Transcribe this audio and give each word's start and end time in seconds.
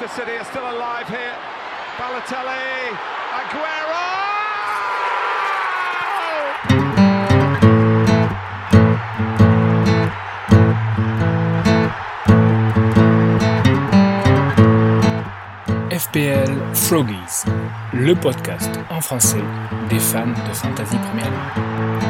Manchester 0.00 0.24
City 0.24 0.38
are 0.38 0.44
still 0.44 0.62
alive 0.62 1.08
here. 1.08 1.36
Balotelli, 1.98 2.96
Aguero! 3.36 4.06
FPL 15.90 16.50
Froggies, 16.74 17.44
le 17.92 18.14
podcast 18.14 18.70
en 18.88 19.02
français 19.02 19.36
des 19.90 19.98
fans 19.98 20.26
de 20.28 20.54
Fantasy 20.54 20.96
Premier 20.96 21.24
League. 21.24 22.09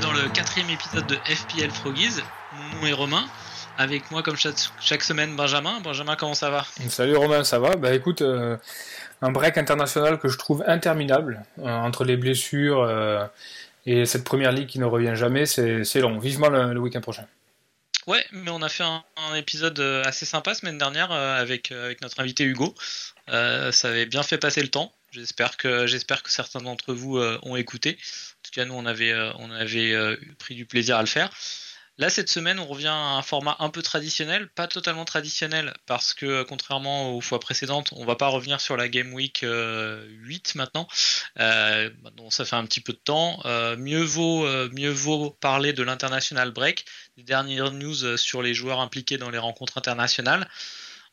Dans 0.00 0.12
le 0.12 0.28
quatrième 0.30 0.70
épisode 0.70 1.06
de 1.06 1.16
FPL 1.16 1.70
Froggies. 1.70 2.20
Mon 2.52 2.80
nom 2.80 2.86
est 2.86 2.92
Romain. 2.92 3.24
Avec 3.76 4.10
moi, 4.10 4.22
comme 4.22 4.36
chaque, 4.36 5.02
semaine, 5.02 5.36
Benjamin. 5.36 5.80
Benjamin, 5.80 6.16
comment 6.16 6.34
ça 6.34 6.50
va? 6.50 6.64
Salut 6.88 7.16
Romain, 7.16 7.44
ça 7.44 7.58
va? 7.58 7.76
Bah 7.76 7.94
écoute, 7.94 8.22
euh, 8.22 8.56
un 9.20 9.30
break 9.30 9.58
international 9.58 10.18
que 10.18 10.28
je 10.28 10.38
trouve 10.38 10.64
interminable 10.66 11.42
euh, 11.58 11.68
entre 11.68 12.04
les 12.04 12.16
blessures 12.16 12.82
euh, 12.82 13.24
et 13.84 14.06
cette 14.06 14.24
première 14.24 14.52
ligue 14.52 14.68
qui 14.68 14.78
ne 14.78 14.84
revient 14.84 15.12
jamais, 15.14 15.44
c'est 15.46 16.00
long. 16.00 16.18
Vivement 16.18 16.48
le, 16.48 16.72
le 16.72 16.80
week-end 16.80 17.00
prochain. 17.00 17.26
Ouais, 18.06 18.24
mais 18.32 18.50
on 18.50 18.62
a 18.62 18.68
fait 18.68 18.84
un, 18.84 19.04
un 19.16 19.34
épisode 19.34 19.80
assez 20.04 20.24
sympa 20.24 20.54
semaine 20.54 20.78
dernière 20.78 21.12
avec, 21.12 21.72
avec 21.72 22.00
notre 22.00 22.20
invité 22.20 22.44
Hugo. 22.44 22.74
Ça 23.28 23.88
avait 23.88 24.06
bien 24.06 24.22
fait 24.22 24.38
passer 24.38 24.62
le 24.62 24.68
temps. 24.68 24.92
J'espère 25.10 25.56
que, 25.56 25.86
certains 26.26 26.60
d'entre 26.60 26.94
vous 26.94 27.18
ont 27.42 27.56
écouté. 27.56 27.98
Tout 28.50 28.64
nous, 28.64 28.74
on 28.74 28.86
avait, 28.86 29.12
euh, 29.12 29.32
euh, 29.36 30.16
pris 30.38 30.54
du 30.54 30.66
plaisir 30.66 30.96
à 30.96 31.00
le 31.00 31.06
faire. 31.06 31.30
Là, 31.98 32.08
cette 32.08 32.30
semaine, 32.30 32.58
on 32.58 32.66
revient 32.66 32.86
à 32.86 33.16
un 33.16 33.22
format 33.22 33.56
un 33.58 33.68
peu 33.68 33.82
traditionnel, 33.82 34.48
pas 34.48 34.66
totalement 34.66 35.04
traditionnel, 35.04 35.74
parce 35.84 36.14
que 36.14 36.42
contrairement 36.44 37.14
aux 37.14 37.20
fois 37.20 37.40
précédentes, 37.40 37.90
on 37.92 38.06
va 38.06 38.16
pas 38.16 38.28
revenir 38.28 38.58
sur 38.60 38.76
la 38.78 38.88
Game 38.88 39.12
Week 39.12 39.42
euh, 39.42 40.06
8 40.08 40.54
maintenant. 40.54 40.88
Euh, 41.38 41.90
bon, 42.16 42.30
ça 42.30 42.46
fait 42.46 42.56
un 42.56 42.64
petit 42.64 42.80
peu 42.80 42.94
de 42.94 42.98
temps. 42.98 43.42
Mieux, 43.76 44.02
vaut, 44.02 44.46
mieux 44.70 44.90
vaut 44.90 45.30
parler 45.40 45.74
de 45.74 45.82
l'international 45.82 46.52
break, 46.52 46.86
des 47.18 47.22
dernières 47.22 47.72
news 47.72 48.16
sur 48.16 48.40
les 48.40 48.54
joueurs 48.54 48.80
impliqués 48.80 49.18
dans 49.18 49.30
les 49.30 49.38
rencontres 49.38 49.76
internationales. 49.76 50.48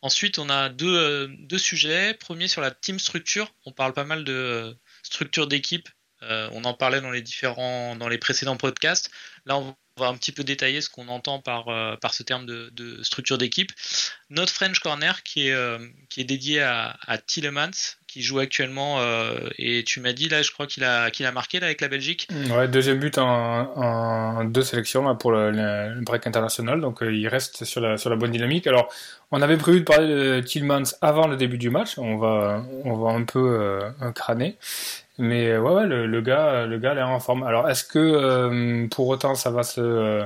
Ensuite, 0.02 0.38
on 0.38 0.50
a 0.50 0.70
deux, 0.70 1.58
sujets. 1.58 2.14
Premier 2.14 2.48
sur 2.48 2.62
la 2.62 2.72
team 2.72 3.00
structure. 3.00 3.54
On 3.66 3.72
parle 3.72 3.94
pas 3.94 4.04
mal 4.04 4.24
de 4.24 4.78
structure 5.04 5.48
d'équipe. 5.48 5.90
Euh, 6.24 6.50
on 6.54 6.64
en 6.64 6.74
parlait 6.74 7.02
dans 7.02 7.12
les 7.12 7.22
différents, 7.22 7.96
dans 7.96 8.08
les 8.08 8.18
précédents 8.18 8.58
podcasts. 8.58 9.12
Là, 9.46 9.58
on 9.58 9.76
va 9.98 10.08
un 10.08 10.16
petit 10.16 10.32
peu 10.32 10.44
détailler 10.44 10.82
ce 10.82 10.90
qu'on 10.90 11.08
entend 11.08 11.40
par, 11.40 11.70
euh, 11.70 11.96
par 11.96 12.14
ce 12.14 12.24
terme 12.24 12.46
de, 12.46 13.04
structure 13.04 13.38
d'équipe. 13.38 13.72
Notre 14.30 14.52
French 14.52 14.80
Corner 14.80 15.24
qui 15.24 15.48
est, 15.48 15.54
euh, 15.54 15.80
qui 16.10 16.22
est 16.22 16.24
dédié 16.24 16.62
à, 16.62 16.98
à 17.08 17.18
Tillemans, 17.18 17.96
qui 18.08 18.22
joue 18.22 18.40
actuellement, 18.40 19.00
et 19.58 19.84
tu 19.84 20.00
m'as 20.00 20.14
dit 20.14 20.30
là, 20.30 20.42
je 20.42 20.52
crois 20.52 20.66
qu'il 20.66 20.84
a, 20.84 21.06
a 21.06 21.32
marqué 21.32 21.60
là, 21.60 21.68
avec 21.68 21.82
la 21.82 21.88
Belgique. 21.88 22.28
Ouais, 22.50 22.68
deuxième 22.68 23.00
but 23.00 23.18
en, 23.18 24.46
deux 24.46 24.64
sélections 24.64 25.16
pour 25.18 25.32
le, 25.34 26.02
break 26.02 26.26
international, 26.26 26.80
donc 26.80 27.00
il 27.02 27.28
reste 27.28 27.66
sur 27.66 27.82
la, 27.82 27.98
sur 27.98 28.10
la 28.10 28.16
bonne 28.16 28.32
dynamique. 28.32 28.66
Alors, 28.66 28.90
on 29.32 29.42
avait 29.42 29.58
prévu 29.58 29.82
de 29.82 29.86
parler 29.86 30.08
de 30.08 30.40
Tillmans 30.40 30.96
avant 31.02 31.28
le 31.28 31.36
début 31.36 31.58
du 31.58 31.70
match, 31.70 31.98
on 31.98 32.18
va, 32.18 32.66
on 32.86 32.96
va 32.96 33.12
un 33.12 33.24
peu 33.24 33.82
crâner. 34.16 34.58
Mais 35.18 35.50
euh, 35.50 35.62
ouais, 35.62 35.74
ouais 35.74 35.88
le, 35.88 36.22
gars, 36.22 36.66
le 36.66 36.78
gars, 36.78 36.96
est 36.96 37.02
en 37.02 37.20
forme. 37.20 37.44
Alors, 37.44 37.70
est-ce 37.70 37.84
que 37.84 37.98
euh, 38.00 38.88
pour 38.88 39.08
autant 39.08 39.36
ça 39.36 39.50
va 39.50 39.64
se 39.64 39.82
euh, 39.82 40.26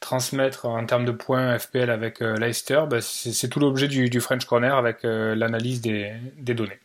transmettre 0.00 0.66
en 0.66 0.84
termes 0.86 1.04
de 1.04 1.12
points 1.12 1.58
FPL 1.58 1.90
avec 1.90 2.22
euh, 2.22 2.36
Leicester? 2.36 2.82
Ben, 2.88 3.00
C'est 3.00 3.48
tout 3.48 3.60
l'objet 3.60 3.88
du, 3.88 4.20
French 4.20 4.46
Corner 4.46 4.74
avec 4.74 5.02
l'analyse 5.02 5.80
des, 5.82 6.14
données. 6.38 6.78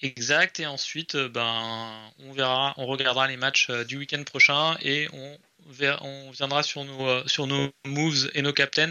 Exact, 0.00 0.60
et 0.60 0.66
ensuite, 0.66 1.16
ben, 1.16 1.90
on 2.20 2.32
verra, 2.32 2.74
on 2.76 2.86
regardera 2.86 3.26
les 3.26 3.36
matchs 3.36 3.70
du 3.88 3.96
week-end 3.96 4.22
prochain 4.22 4.76
et 4.82 5.08
on, 5.12 5.38
viendra 6.32 6.62
sur 6.62 6.84
nos, 6.84 7.26
sur 7.26 7.46
nos 7.46 7.70
moves 7.86 8.30
et 8.34 8.42
nos 8.42 8.52
captains, 8.52 8.90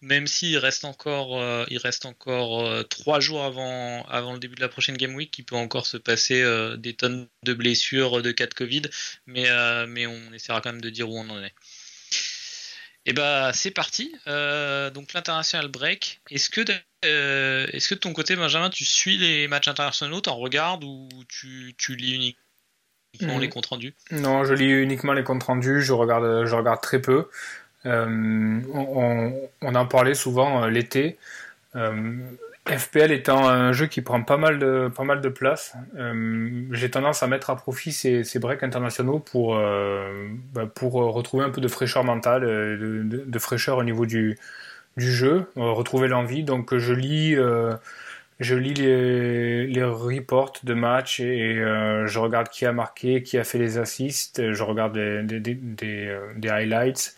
même 0.00 0.26
s'il 0.26 0.56
reste 0.58 0.84
encore, 0.84 1.40
euh, 1.40 1.64
il 1.68 1.78
reste 1.78 2.06
encore 2.06 2.66
euh, 2.66 2.82
trois 2.82 3.20
jours 3.20 3.44
avant, 3.44 4.04
avant 4.04 4.32
le 4.32 4.38
début 4.38 4.54
de 4.54 4.60
la 4.60 4.68
prochaine 4.68 4.96
Game 4.96 5.14
Week, 5.14 5.36
il 5.38 5.44
peut 5.44 5.56
encore 5.56 5.86
se 5.86 5.96
passer 5.96 6.42
euh, 6.42 6.76
des 6.76 6.94
tonnes 6.94 7.28
de 7.44 7.54
blessures, 7.54 8.22
de 8.22 8.32
cas 8.32 8.46
de 8.46 8.54
Covid, 8.54 8.82
mais, 9.26 9.46
mais 9.86 10.06
on 10.06 10.32
essaiera 10.32 10.60
quand 10.60 10.72
même 10.72 10.80
de 10.80 10.90
dire 10.90 11.08
où 11.08 11.18
on 11.18 11.28
en 11.28 11.42
est. 11.42 11.54
Et 13.06 13.12
bah 13.14 13.52
c'est 13.54 13.70
parti. 13.70 14.14
Donc 14.26 15.14
l'international 15.14 15.68
break. 15.68 16.20
Est-ce 16.30 16.50
que 16.50 16.60
de, 16.60 16.74
est-ce 17.02 17.88
que 17.88 17.94
de 17.94 18.00
ton 18.00 18.12
côté 18.12 18.36
Benjamin 18.36 18.68
tu 18.68 18.84
suis 18.84 19.16
les 19.16 19.48
matchs 19.48 19.68
internationaux, 19.68 20.20
t'en 20.20 20.36
regardes 20.36 20.84
ou 20.84 21.08
tu, 21.28 21.74
tu 21.78 21.96
lis 21.96 22.14
uniquement 22.14 22.36
Mhm. 23.20 23.40
les 23.40 23.48
comptes 23.48 23.66
rendus? 23.66 23.94
Non, 24.10 24.44
je 24.44 24.54
lis 24.54 24.70
uniquement 24.70 25.12
les 25.12 25.24
comptes 25.24 25.42
rendus, 25.42 25.82
je 25.82 25.92
regarde, 25.92 26.46
je 26.46 26.54
regarde 26.54 26.80
très 26.80 27.00
peu. 27.00 27.28
Euh, 27.86 28.60
on, 28.74 29.32
on 29.62 29.74
en 29.74 29.86
parlait 29.86 30.14
souvent 30.14 30.64
euh, 30.64 30.68
l'été. 30.70 31.18
Euh, 31.76 32.18
FPL 32.68 33.12
étant 33.12 33.48
un 33.48 33.72
jeu 33.72 33.86
qui 33.86 34.02
prend 34.02 34.22
pas 34.22 34.36
mal 34.38 34.58
de, 34.58 34.90
pas 34.94 35.04
mal 35.04 35.20
de 35.20 35.28
place, 35.28 35.74
euh, 35.96 36.64
j'ai 36.72 36.90
tendance 36.90 37.22
à 37.22 37.26
mettre 37.28 37.50
à 37.50 37.56
profit 37.56 37.92
ces, 37.92 38.24
ces 38.24 38.38
breaks 38.38 38.62
internationaux 38.62 39.18
pour, 39.20 39.56
euh, 39.56 40.28
bah, 40.54 40.66
pour 40.66 40.94
retrouver 40.94 41.44
un 41.44 41.50
peu 41.50 41.60
de 41.60 41.68
fraîcheur 41.68 42.04
mentale, 42.04 42.42
de, 42.42 43.02
de- 43.04 43.24
de 43.26 43.38
fraîcheur 43.38 43.78
au 43.78 43.84
niveau 43.84 44.06
du, 44.06 44.38
du 44.96 45.12
jeu, 45.12 45.50
retrouver 45.56 46.08
l'envie. 46.08 46.44
Donc 46.44 46.76
je 46.76 46.94
lis, 46.94 47.36
je 48.40 48.54
lis 48.54 48.74
les, 48.74 49.66
les 49.66 49.84
reports 49.84 50.52
de 50.64 50.74
match 50.74 51.20
et, 51.20 51.54
je 51.56 52.18
regarde 52.18 52.48
qui 52.48 52.64
a 52.66 52.72
marqué, 52.72 53.22
qui 53.22 53.38
a 53.38 53.44
fait 53.44 53.58
les 53.58 53.78
assists, 53.78 54.52
je 54.52 54.62
regarde 54.62 54.94
des, 54.96 55.40
des, 55.40 55.54
des, 55.54 56.16
des 56.36 56.48
highlights. 56.48 57.14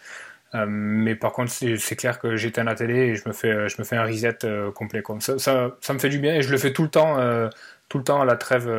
Euh, 0.54 0.66
mais 0.68 1.14
par 1.14 1.32
contre, 1.32 1.50
c'est 1.50 1.96
clair 1.96 2.18
que 2.18 2.36
j'éteins 2.36 2.64
la 2.64 2.74
télé 2.74 2.94
et 2.94 3.16
je 3.16 3.26
me 3.26 3.32
fais, 3.32 3.68
je 3.68 3.76
me 3.78 3.84
fais 3.84 3.96
un 3.96 4.04
reset 4.04 4.44
euh, 4.44 4.70
complet. 4.70 5.02
Ça, 5.20 5.38
ça, 5.38 5.92
me 5.94 5.98
fait 5.98 6.10
du 6.10 6.18
bien 6.18 6.34
et 6.34 6.42
je 6.42 6.50
le 6.50 6.58
fais 6.58 6.72
tout 6.72 6.82
le 6.82 6.90
temps, 6.90 7.18
euh, 7.18 7.48
tout 7.88 7.98
le 7.98 8.04
temps 8.04 8.20
à 8.20 8.24
la 8.24 8.36
trêve 8.36 8.70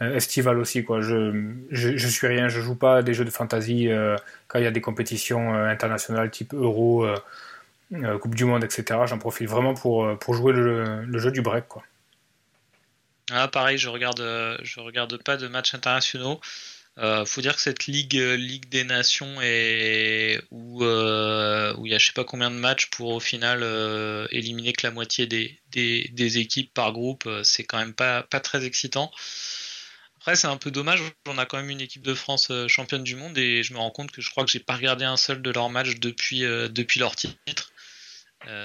estivale 0.00 0.58
aussi. 0.58 0.84
Je, 1.00 1.52
je, 1.70 2.08
suis 2.08 2.26
rien, 2.26 2.48
je 2.48 2.60
joue 2.60 2.74
pas 2.74 2.96
à 2.96 3.02
des 3.02 3.14
jeux 3.14 3.24
de 3.24 3.30
fantasy 3.30 3.88
quand 4.48 4.58
il 4.58 4.64
y 4.64 4.68
a 4.68 4.70
des 4.70 4.80
compétitions 4.80 5.54
internationales 5.54 6.30
type 6.30 6.54
Euro, 6.54 7.06
Coupe 8.20 8.34
du 8.34 8.44
Monde, 8.44 8.64
etc. 8.64 9.00
J'en 9.06 9.18
profite 9.18 9.48
vraiment 9.48 9.74
pour, 9.74 10.18
pour 10.18 10.34
jouer 10.34 10.52
le, 10.52 11.18
jeu 11.18 11.30
du 11.30 11.42
break. 11.42 11.66
Ah 13.32 13.46
pareil, 13.46 13.78
je 13.78 13.88
regarde, 13.88 14.22
je 14.62 14.80
regarde 14.80 15.22
pas 15.22 15.36
de 15.36 15.46
matchs 15.46 15.74
internationaux. 15.74 16.40
Euh, 17.00 17.24
faut 17.24 17.40
dire 17.40 17.56
que 17.56 17.62
cette 17.62 17.86
ligue, 17.86 18.16
euh, 18.18 18.36
ligue 18.36 18.68
des 18.68 18.84
nations 18.84 19.40
est 19.40 20.38
où 20.50 20.84
euh, 20.84 21.74
où 21.78 21.86
il 21.86 21.92
y 21.92 21.94
a 21.94 21.98
je 21.98 22.06
sais 22.06 22.12
pas 22.12 22.24
combien 22.24 22.50
de 22.50 22.56
matchs 22.56 22.86
pour 22.90 23.08
au 23.10 23.20
final 23.20 23.60
euh, 23.62 24.26
éliminer 24.30 24.74
que 24.74 24.86
la 24.86 24.90
moitié 24.90 25.26
des, 25.26 25.58
des, 25.70 26.10
des 26.12 26.36
équipes 26.38 26.74
par 26.74 26.92
groupe, 26.92 27.26
c'est 27.42 27.64
quand 27.64 27.78
même 27.78 27.94
pas 27.94 28.22
pas 28.24 28.40
très 28.40 28.66
excitant. 28.66 29.10
Après, 30.18 30.36
c'est 30.36 30.48
un 30.48 30.58
peu 30.58 30.70
dommage. 30.70 31.00
On 31.26 31.38
a 31.38 31.46
quand 31.46 31.56
même 31.56 31.70
une 31.70 31.80
équipe 31.80 32.02
de 32.02 32.12
France 32.12 32.52
championne 32.68 33.02
du 33.04 33.16
monde 33.16 33.38
et 33.38 33.62
je 33.62 33.72
me 33.72 33.78
rends 33.78 33.90
compte 33.90 34.10
que 34.10 34.20
je 34.20 34.28
crois 34.28 34.44
que 34.44 34.50
j'ai 34.50 34.60
pas 34.60 34.76
regardé 34.76 35.06
un 35.06 35.16
seul 35.16 35.40
de 35.40 35.50
leurs 35.50 35.70
matchs 35.70 35.96
depuis, 36.00 36.40
depuis 36.40 37.00
leur 37.00 37.16
titre. 37.16 37.72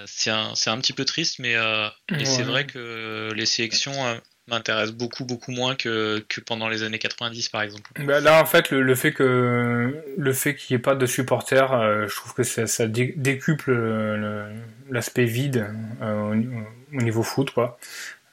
C'est 0.05 0.31
un, 0.31 0.53
c'est 0.55 0.69
un 0.69 0.77
petit 0.81 0.91
peu 0.91 1.05
triste, 1.05 1.39
mais 1.39 1.55
Ouais. 1.57 2.25
c'est 2.25 2.43
vrai 2.43 2.67
que 2.67 3.31
les 3.33 3.45
sélections 3.45 4.21
euh, 4.49 4.55
m'intéressent 4.55 4.95
beaucoup, 4.95 5.25
beaucoup 5.25 5.51
moins 5.51 5.75
que, 5.75 6.19
que 6.29 6.41
pendant 6.41 6.69
les 6.69 6.83
années 6.83 6.99
90, 6.99 7.49
par 7.49 7.61
exemple. 7.61 7.89
Ben 7.99 8.23
là, 8.23 8.41
en 8.41 8.45
fait, 8.45 8.71
le, 8.71 8.81
le 8.81 8.95
fait 8.95 9.11
que 9.13 10.03
le 10.17 10.33
fait 10.33 10.55
qu'il 10.55 10.75
n'y 10.75 10.79
ait 10.79 10.83
pas 10.83 10.95
de 10.95 11.05
supporters, 11.05 11.73
euh, 11.73 12.07
je 12.07 12.15
trouve 12.15 12.33
que 12.33 12.43
ça, 12.43 12.67
ça 12.67 12.87
dé- 12.87 13.13
décuple 13.17 13.71
le- 13.71 14.17
le- 14.17 14.45
l'aspect 14.91 15.25
vide 15.25 15.67
euh, 16.01 16.33
au, 16.33 16.97
au 16.97 17.01
niveau 17.01 17.23
foot, 17.23 17.51
quoi. 17.51 17.77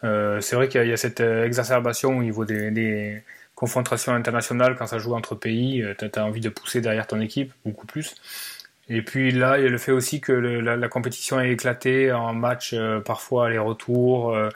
Euh, 0.05 0.41
c'est 0.41 0.57
vrai 0.57 0.69
qu'il 0.69 0.85
y, 0.87 0.93
a- 0.93 0.97
cette 0.97 1.21
euh, 1.21 1.45
exacerbation 1.47 2.17
au 2.19 2.23
niveau 2.23 2.45
des, 2.45 3.23
confrontations 3.55 4.13
internationales 4.15 4.75
quand 4.77 4.87
ça 4.89 4.99
joue 4.99 5.15
entre 5.15 5.35
pays. 5.37 5.83
euh, 5.83 5.95
T'as 5.97 6.21
as 6.21 6.25
envie 6.25 6.41
de 6.41 6.49
pousser 6.49 6.81
derrière 6.81 7.07
ton 7.07 7.21
équipe 7.21 7.53
beaucoup 7.65 7.87
plus. 7.87 8.17
Et 8.89 9.03
puis 9.03 9.31
là, 9.31 9.59
il 9.59 9.65
y 9.65 9.67
a 9.67 9.71
le 9.71 9.79
fait 9.79 9.93
aussi 9.93 10.21
que 10.21 10.33
la, 10.33 10.77
la 10.77 10.89
compétition 10.89 11.41
est 11.41 11.53
éclatée 11.53 12.11
en 12.13 12.35
match 12.35 12.73
euh, 12.75 13.01
parfois 13.01 13.47
aller-retour. 13.47 14.35
euh, 14.35 14.49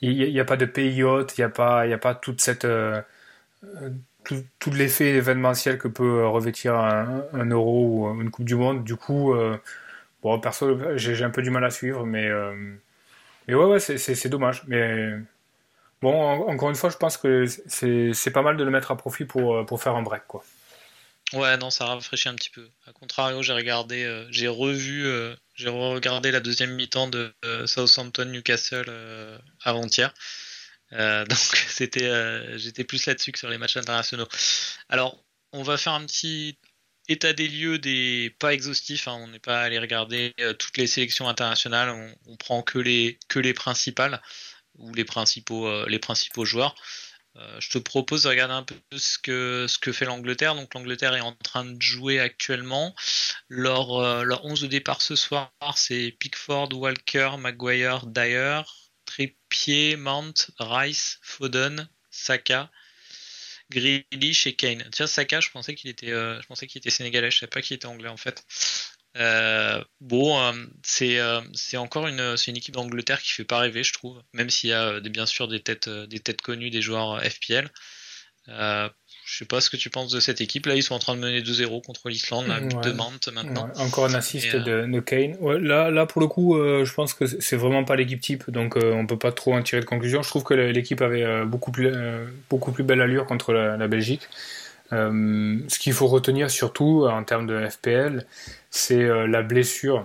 il 0.00 0.32
n'y 0.32 0.40
a, 0.40 0.44
pas 0.44 0.56
de 0.56 0.64
pays 0.66 1.02
hôte, 1.02 1.36
il 1.36 1.40
n'y 1.40 1.44
a 1.44 1.48
pas, 1.48 1.86
il 1.86 1.90
y 1.90 1.94
a 1.94 1.98
pas 1.98 2.14
toute 2.14 2.40
cette 2.40 2.64
euh, 2.64 3.90
tout, 4.24 4.44
tout 4.58 4.70
l'effet 4.72 5.10
événementiel 5.14 5.78
que 5.78 5.88
peut 5.88 6.26
revêtir 6.26 6.74
un, 6.74 7.24
euro 7.46 8.08
ou 8.08 8.20
une 8.20 8.30
Coupe 8.30 8.44
du 8.44 8.54
Monde. 8.56 8.84
Du 8.84 8.96
coup, 8.96 9.34
euh, 9.34 9.58
bon, 10.22 10.38
perso, 10.40 10.78
j'ai 10.96 11.24
un 11.24 11.30
peu 11.30 11.42
du 11.42 11.50
mal 11.50 11.64
à 11.64 11.70
suivre, 11.70 12.04
mais, 12.06 12.26
euh, 12.28 12.54
mais 13.48 13.54
ouais, 13.54 13.64
ouais, 13.64 13.80
c'est- 13.80 14.28
dommage. 14.28 14.64
Mais 14.68 15.12
bon, 16.02 16.12
en- 16.14 16.48
encore 16.48 16.70
une 16.70 16.76
fois, 16.76 16.90
je 16.90 16.96
pense 16.96 17.16
que 17.16 17.46
c'est 17.46 18.12
c'est 18.14 18.30
pas 18.32 18.42
mal 18.42 18.56
de 18.56 18.64
le 18.64 18.70
mettre 18.70 18.90
à 18.90 18.96
profit 18.96 19.24
pour, 19.24 19.64
pour 19.66 19.82
faire 19.82 19.96
un 19.96 20.02
break, 20.02 20.22
quoi. 20.28 20.44
Ouais, 21.34 21.56
non, 21.58 21.70
ça 21.70 21.86
rafraîchit 21.86 22.28
un 22.30 22.34
petit 22.34 22.50
peu. 22.50 22.68
A 22.86 22.92
contrario, 22.92 23.42
j'ai 23.42 23.52
regardé, 23.52 24.26
j'ai 24.30 24.48
revu, 24.48 25.06
j'ai 25.58 25.68
regardé 25.68 26.30
la 26.30 26.40
deuxième 26.40 26.74
mi-temps 26.74 27.08
de 27.08 27.34
Southampton 27.66 28.26
Newcastle 28.26 28.90
avant-hier. 29.62 30.14
donc 30.92 31.38
c'était, 31.68 32.58
j'étais 32.58 32.84
plus 32.84 33.04
là-dessus 33.06 33.32
que 33.32 33.38
sur 33.38 33.50
les 33.50 33.58
matchs 33.58 33.76
internationaux. 33.76 34.28
Alors, 34.88 35.22
on 35.52 35.62
va 35.62 35.76
faire 35.76 35.92
un 35.92 36.06
petit 36.06 36.58
état 37.08 37.32
des 37.32 37.48
lieux 37.48 37.78
des 37.78 38.34
pas 38.38 38.52
exhaustifs. 38.52 39.08
Hein. 39.08 39.16
on 39.20 39.28
n'est 39.28 39.38
pas 39.38 39.60
allé 39.62 39.78
regarder 39.78 40.34
euh, 40.40 40.52
toutes 40.52 40.76
les 40.76 40.86
sélections 40.86 41.28
internationales. 41.28 42.14
On, 42.26 42.36
prend 42.36 42.62
que 42.62 42.78
les 42.78 43.18
que 43.28 43.38
les 43.38 43.54
principales 43.54 44.20
ou 44.76 44.92
les 44.94 45.04
principaux 45.04 45.66
euh, 45.66 45.86
les 45.88 45.98
principaux 45.98 46.44
joueurs. 46.44 46.74
Euh, 47.38 47.60
je 47.60 47.70
te 47.70 47.78
propose 47.78 48.24
de 48.24 48.28
regarder 48.28 48.54
un 48.54 48.62
peu 48.62 48.74
ce 48.96 49.18
que 49.18 49.92
fait 49.92 50.04
l'Angleterre. 50.04 50.54
Donc 50.54 50.74
l'Angleterre 50.74 51.14
est 51.14 51.20
en 51.20 51.34
train 51.34 51.64
de 51.64 51.80
jouer 51.80 52.20
actuellement. 52.20 52.94
Leur 53.48 54.24
leur 54.24 54.44
11 54.44 54.62
de 54.62 54.66
départ 54.66 55.02
ce 55.02 55.16
soir, 55.16 55.50
c'est 55.76 56.16
Pickford, 56.18 56.72
Walker, 56.72 57.32
Maguire, 57.38 58.06
Dyer, 58.06 58.62
Trippier, 59.04 59.96
Mount, 59.96 60.50
Rice, 60.58 61.18
Foden, 61.22 61.88
Saka. 62.10 62.70
Grealish 63.70 64.46
et 64.46 64.56
Kane. 64.56 64.88
Tiens, 64.92 65.06
Saka, 65.06 65.40
je 65.40 65.50
pensais 65.50 65.74
qu'il 65.74 65.90
était, 65.90 66.10
euh, 66.10 66.40
je 66.40 66.46
pensais 66.46 66.66
était 66.66 66.90
sénégalais, 66.90 67.30
je 67.30 67.38
savais 67.38 67.50
pas 67.50 67.62
qu'il 67.62 67.76
était 67.76 67.86
anglais 67.86 68.08
en 68.08 68.16
fait. 68.16 68.44
Euh, 69.16 69.82
bon, 70.00 70.38
euh, 70.40 70.52
c'est 70.82 71.76
encore 71.76 72.06
une, 72.06 72.36
une 72.46 72.56
équipe 72.56 72.74
d'Angleterre 72.74 73.20
qui 73.22 73.32
fait 73.32 73.44
pas 73.44 73.58
rêver, 73.58 73.82
je 73.82 73.92
trouve, 73.92 74.22
même 74.32 74.50
s'il 74.50 74.70
y 74.70 74.74
a 74.74 75.00
des, 75.00 75.10
bien 75.10 75.26
sûr 75.26 75.48
des 75.48 75.60
têtes, 75.60 75.88
des 75.88 76.20
têtes 76.20 76.42
connues 76.42 76.70
des 76.70 76.82
joueurs 76.82 77.20
FPL. 77.22 77.70
Je 79.28 79.36
sais 79.36 79.44
pas 79.44 79.60
ce 79.60 79.68
que 79.68 79.76
tu 79.76 79.90
penses 79.90 80.10
de 80.10 80.20
cette 80.20 80.40
équipe. 80.40 80.64
Là, 80.64 80.74
ils 80.74 80.82
sont 80.82 80.94
en 80.94 80.98
train 80.98 81.14
de 81.14 81.20
mener 81.20 81.42
2-0 81.42 81.84
contre 81.84 82.08
l'Islande, 82.08 82.46
de 82.46 82.92
Mante 82.92 83.28
maintenant. 83.28 83.68
Encore 83.76 84.06
un 84.06 84.14
assist 84.14 84.56
de, 84.56 84.86
de, 84.86 85.00
Kane. 85.00 85.36
là, 85.60 85.90
là, 85.90 86.06
pour 86.06 86.22
le 86.22 86.28
coup, 86.28 86.56
euh, 86.56 86.86
je 86.86 86.94
pense 86.94 87.12
que 87.12 87.26
c'est 87.26 87.56
vraiment 87.56 87.84
pas 87.84 87.94
l'équipe 87.94 88.22
type, 88.22 88.50
donc 88.50 88.78
euh, 88.78 88.94
on 88.94 89.06
peut 89.06 89.18
pas 89.18 89.32
trop 89.32 89.54
en 89.54 89.62
tirer 89.62 89.82
de 89.82 89.86
conclusion. 89.86 90.22
Je 90.22 90.30
trouve 90.30 90.44
que 90.44 90.54
l'équipe 90.54 91.02
avait 91.02 91.24
euh, 91.24 91.44
beaucoup, 91.44 91.70
plus, 91.70 91.92
beaucoup 92.48 92.72
plus 92.72 92.84
belle 92.84 93.02
allure 93.02 93.26
contre 93.26 93.52
la, 93.52 93.86
Belgique. 93.86 94.28
Ce 94.90 95.78
qu'il 95.78 95.92
faut 95.92 96.06
retenir 96.06 96.50
surtout 96.50 97.06
en 97.08 97.22
termes 97.24 97.46
de 97.46 97.68
FPL, 97.68 98.26
c'est 98.70 99.06
la 99.26 99.42
blessure 99.42 100.04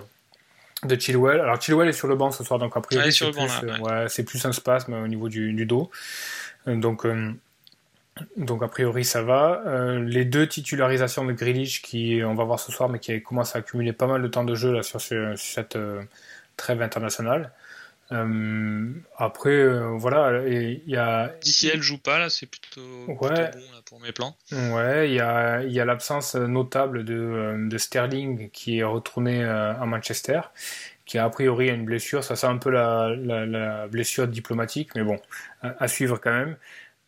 de 0.83 0.99
Chilwell. 0.99 1.39
Alors 1.39 1.61
Chilwell 1.61 1.87
est 1.87 1.93
sur 1.93 2.07
le 2.07 2.15
banc 2.15 2.31
ce 2.31 2.43
soir, 2.43 2.59
donc 2.59 2.75
après, 2.75 3.11
c'est 3.11 3.31
plus, 3.31 4.23
plus, 4.23 4.45
un 4.45 4.51
spasme 4.51 4.93
au 4.93 5.07
niveau 5.07 5.29
du, 5.29 5.53
du 5.53 5.65
dos. 5.65 5.89
Donc 6.67 7.05
donc 8.37 8.61
a 8.61 8.67
priori 8.67 9.03
ça 9.03 9.23
va. 9.23 9.63
Euh, 9.65 10.03
les 10.03 10.25
deux 10.25 10.47
titularisations 10.47 11.25
de 11.25 11.33
Grealish 11.33 11.81
qui 11.81 12.21
on 12.23 12.35
va 12.35 12.43
voir 12.43 12.59
ce 12.59 12.71
soir 12.71 12.89
mais 12.89 12.99
qui 12.99 13.21
commencent 13.21 13.55
à 13.55 13.59
accumuler 13.59 13.93
pas 13.93 14.07
mal 14.07 14.21
de 14.21 14.27
temps 14.27 14.43
de 14.43 14.55
jeu 14.55 14.71
là 14.71 14.83
sur, 14.83 15.01
cette 15.01 15.75
euh, 15.75 16.03
trêve 16.55 16.81
internationale. 16.81 17.51
Euh, 18.11 18.91
après 19.17 19.65
voilà 19.95 20.45
il 20.45 20.81
y 20.85 20.97
a 20.97 21.33
d'ici 21.41 21.69
elle 21.73 21.81
joue 21.81 21.97
pas 21.97 22.19
là 22.19 22.29
c'est 22.29 22.45
plutôt, 22.45 22.81
bon 23.07 23.27
là, 23.29 23.49
pour 23.85 23.99
mes 24.01 24.11
plans. 24.11 24.35
Ouais 24.51 25.09
il 25.09 25.15
y 25.15 25.21
a 25.21 25.63
y 25.63 25.79
a 25.79 25.85
l'absence 25.85 26.35
notable 26.35 27.05
de, 27.05 27.67
de, 27.69 27.77
Sterling 27.77 28.49
qui 28.51 28.79
est 28.79 28.83
retourné 28.83 29.43
à 29.43 29.83
Manchester 29.85 30.41
qui 31.05 31.17
a 31.17 31.25
a 31.25 31.29
priori 31.29 31.69
a 31.69 31.73
une 31.73 31.85
blessure 31.85 32.23
ça 32.23 32.35
c'est 32.35 32.47
un 32.47 32.57
peu 32.57 32.69
la, 32.69 33.15
la, 33.15 33.87
blessure 33.87 34.27
diplomatique 34.27 34.89
mais 34.95 35.03
bon 35.03 35.19
à 35.61 35.87
suivre 35.87 36.17
quand 36.17 36.33
même. 36.33 36.57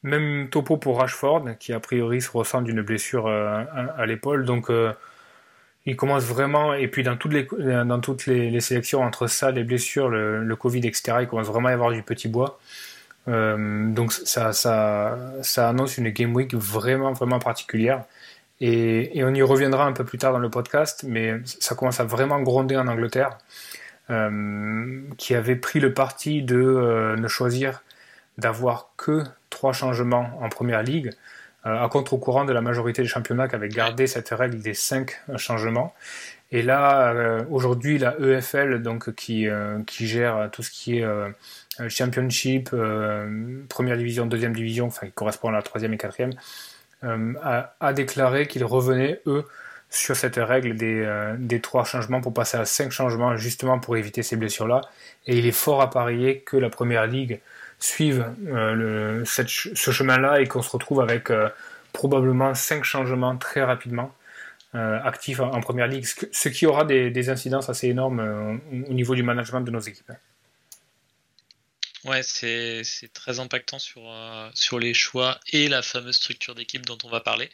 Même 0.06 0.50
topo 0.50 0.78
pour 0.78 1.00
Rashford, 1.00 1.58
qui 1.60 1.74
a 1.74 1.80
priori 1.80 2.22
se 2.22 2.30
ressent 2.30 2.62
d'une 2.62 2.84
blessure 2.84 3.26
euh, 3.26 3.64
à, 3.98 4.06
l'épaule. 4.06 4.46
Donc, 4.46 4.70
euh, 4.70 4.94
il 5.86 5.96
commence 5.96 6.24
vraiment, 6.24 6.74
et 6.74 6.88
puis 6.88 7.04
dans 7.04 7.16
toutes 7.16 7.34
les, 7.34 7.48
dans 7.86 8.00
toutes 8.00 8.26
les, 8.26 8.60
sélections, 8.60 9.02
entre 9.02 9.28
ça, 9.28 9.52
les 9.52 9.64
blessures, 9.64 10.10
le, 10.10 10.56
Covid, 10.56 10.80
etc., 10.80 11.18
il 11.22 11.28
commence 11.28 11.48
vraiment 11.48 11.68
à 11.68 11.72
y 11.72 11.74
avoir 11.74 11.92
du 11.92 12.02
petit 12.02 12.28
bois. 12.28 12.60
Euh, 13.28 13.92
donc, 13.92 14.14
ça, 14.14 14.54
ça, 14.54 15.18
ça 15.42 15.70
annonce 15.70 15.98
une 15.98 16.10
Game 16.10 16.36
Week 16.36 16.54
vraiment, 16.54 17.14
vraiment 17.14 17.40
particulière. 17.40 18.04
Et, 18.62 19.24
on 19.24 19.34
y 19.34 19.42
reviendra 19.42 19.86
un 19.86 19.92
peu 19.94 20.04
plus 20.06 20.18
tard 20.18 20.34
dans 20.34 20.40
le 20.40 20.50
podcast, 20.50 21.06
mais 21.08 21.36
ça 21.46 21.76
commence 21.76 22.00
à 22.00 22.06
vraiment 22.06 22.42
gronder 22.42 22.78
en 22.78 22.88
Angleterre, 22.88 23.38
qui 25.18 25.36
avait 25.36 25.56
pris 25.56 25.80
le 25.80 25.94
parti 25.94 26.44
de 26.44 27.16
ne 27.18 27.28
choisir 27.28 27.82
d'avoir 28.38 28.92
que 28.98 29.24
trois 29.50 29.74
changements 29.74 30.38
en 30.42 30.50
première 30.50 30.84
ligue, 30.84 31.08
euh, 31.08 31.35
à 31.66 31.88
contre-courant 31.90 32.46
de 32.46 32.54
la 32.54 32.62
majorité 32.62 33.02
des 33.02 33.08
championnats 33.08 33.48
qui 33.48 33.56
avaient 33.56 33.70
gardé 33.70 34.08
cette 34.08 34.30
règle 34.30 34.60
des 34.60 34.74
cinq 34.74 35.20
changements. 35.38 35.94
Et 36.52 36.62
là, 36.62 37.10
euh, 37.10 37.44
aujourd'hui, 37.50 37.98
la 37.98 38.16
EFL, 38.20 38.82
donc 38.82 39.14
qui, 39.16 39.48
euh, 39.48 39.80
qui 39.86 40.06
gère 40.08 40.50
tout 40.52 40.62
ce 40.64 40.70
qui 40.70 41.00
est 41.00 41.06
Championship, 41.90 42.70
première 43.68 43.98
division, 43.98 44.26
deuxième 44.26 44.56
division, 44.56 44.86
enfin 44.86 45.08
qui 45.08 45.12
correspond 45.12 45.50
à 45.50 45.52
la 45.52 45.62
troisième 45.62 45.94
et 45.94 45.98
quatrième, 45.98 46.32
a, 47.04 47.76
a, 47.82 47.94
déclaré 47.94 48.48
qu'ils 48.48 48.64
revenaient 48.64 49.20
eux 49.28 49.46
sur 49.90 50.16
cette 50.16 50.38
règle 50.38 50.78
des, 50.78 51.06
des 51.38 51.60
trois 51.60 51.84
changements 51.84 52.22
pour 52.22 52.34
passer 52.34 52.56
à 52.56 52.64
cinq 52.64 52.92
changements, 52.92 53.36
justement 53.36 53.78
pour 53.78 53.98
éviter 53.98 54.24
ces 54.24 54.38
blessures-là. 54.38 54.82
Et 55.28 55.38
il 55.38 55.46
est 55.46 55.52
fort 55.52 55.82
à 55.82 55.90
parier 55.90 56.40
que 56.40 56.56
la 56.56 56.70
première 56.70 57.08
ligue 57.08 57.42
suivent 57.80 58.34
euh, 58.48 59.24
ce 59.26 59.92
chemin-là 59.92 60.42
et 60.42 60.48
qu'on 60.48 60.62
se 60.62 60.70
retrouve 60.70 61.02
avec 61.02 61.30
euh, 61.30 61.50
probablement 61.94 62.54
cinq 62.54 62.84
changements 62.84 63.38
très 63.38 63.64
rapidement 63.64 64.14
euh, 64.74 65.00
actifs 65.04 65.40
en, 65.40 65.62
première 65.62 65.88
ligue, 65.88 66.06
ce, 66.06 66.50
qui 66.50 66.66
aura 66.66 66.84
des, 66.84 67.30
incidences 67.30 67.70
assez 67.70 67.88
énormes 67.88 68.60
au 68.90 68.94
niveau 68.94 69.16
du 69.16 69.24
management 69.24 69.62
de 69.62 69.72
nos 69.72 69.80
équipes. 69.80 70.12
Ouais, 72.04 72.22
c'est 72.22 72.84
très 73.14 73.40
impactant 73.40 73.80
sur, 73.80 74.02
sur 74.54 74.78
les 74.78 74.94
choix 74.94 75.40
et 75.52 75.70
la 75.70 75.82
fameuse 75.82 76.18
structure 76.18 76.54
d'équipe 76.54 76.86
dont 76.86 76.98
on 77.04 77.10
va 77.10 77.22
parler. 77.22 77.50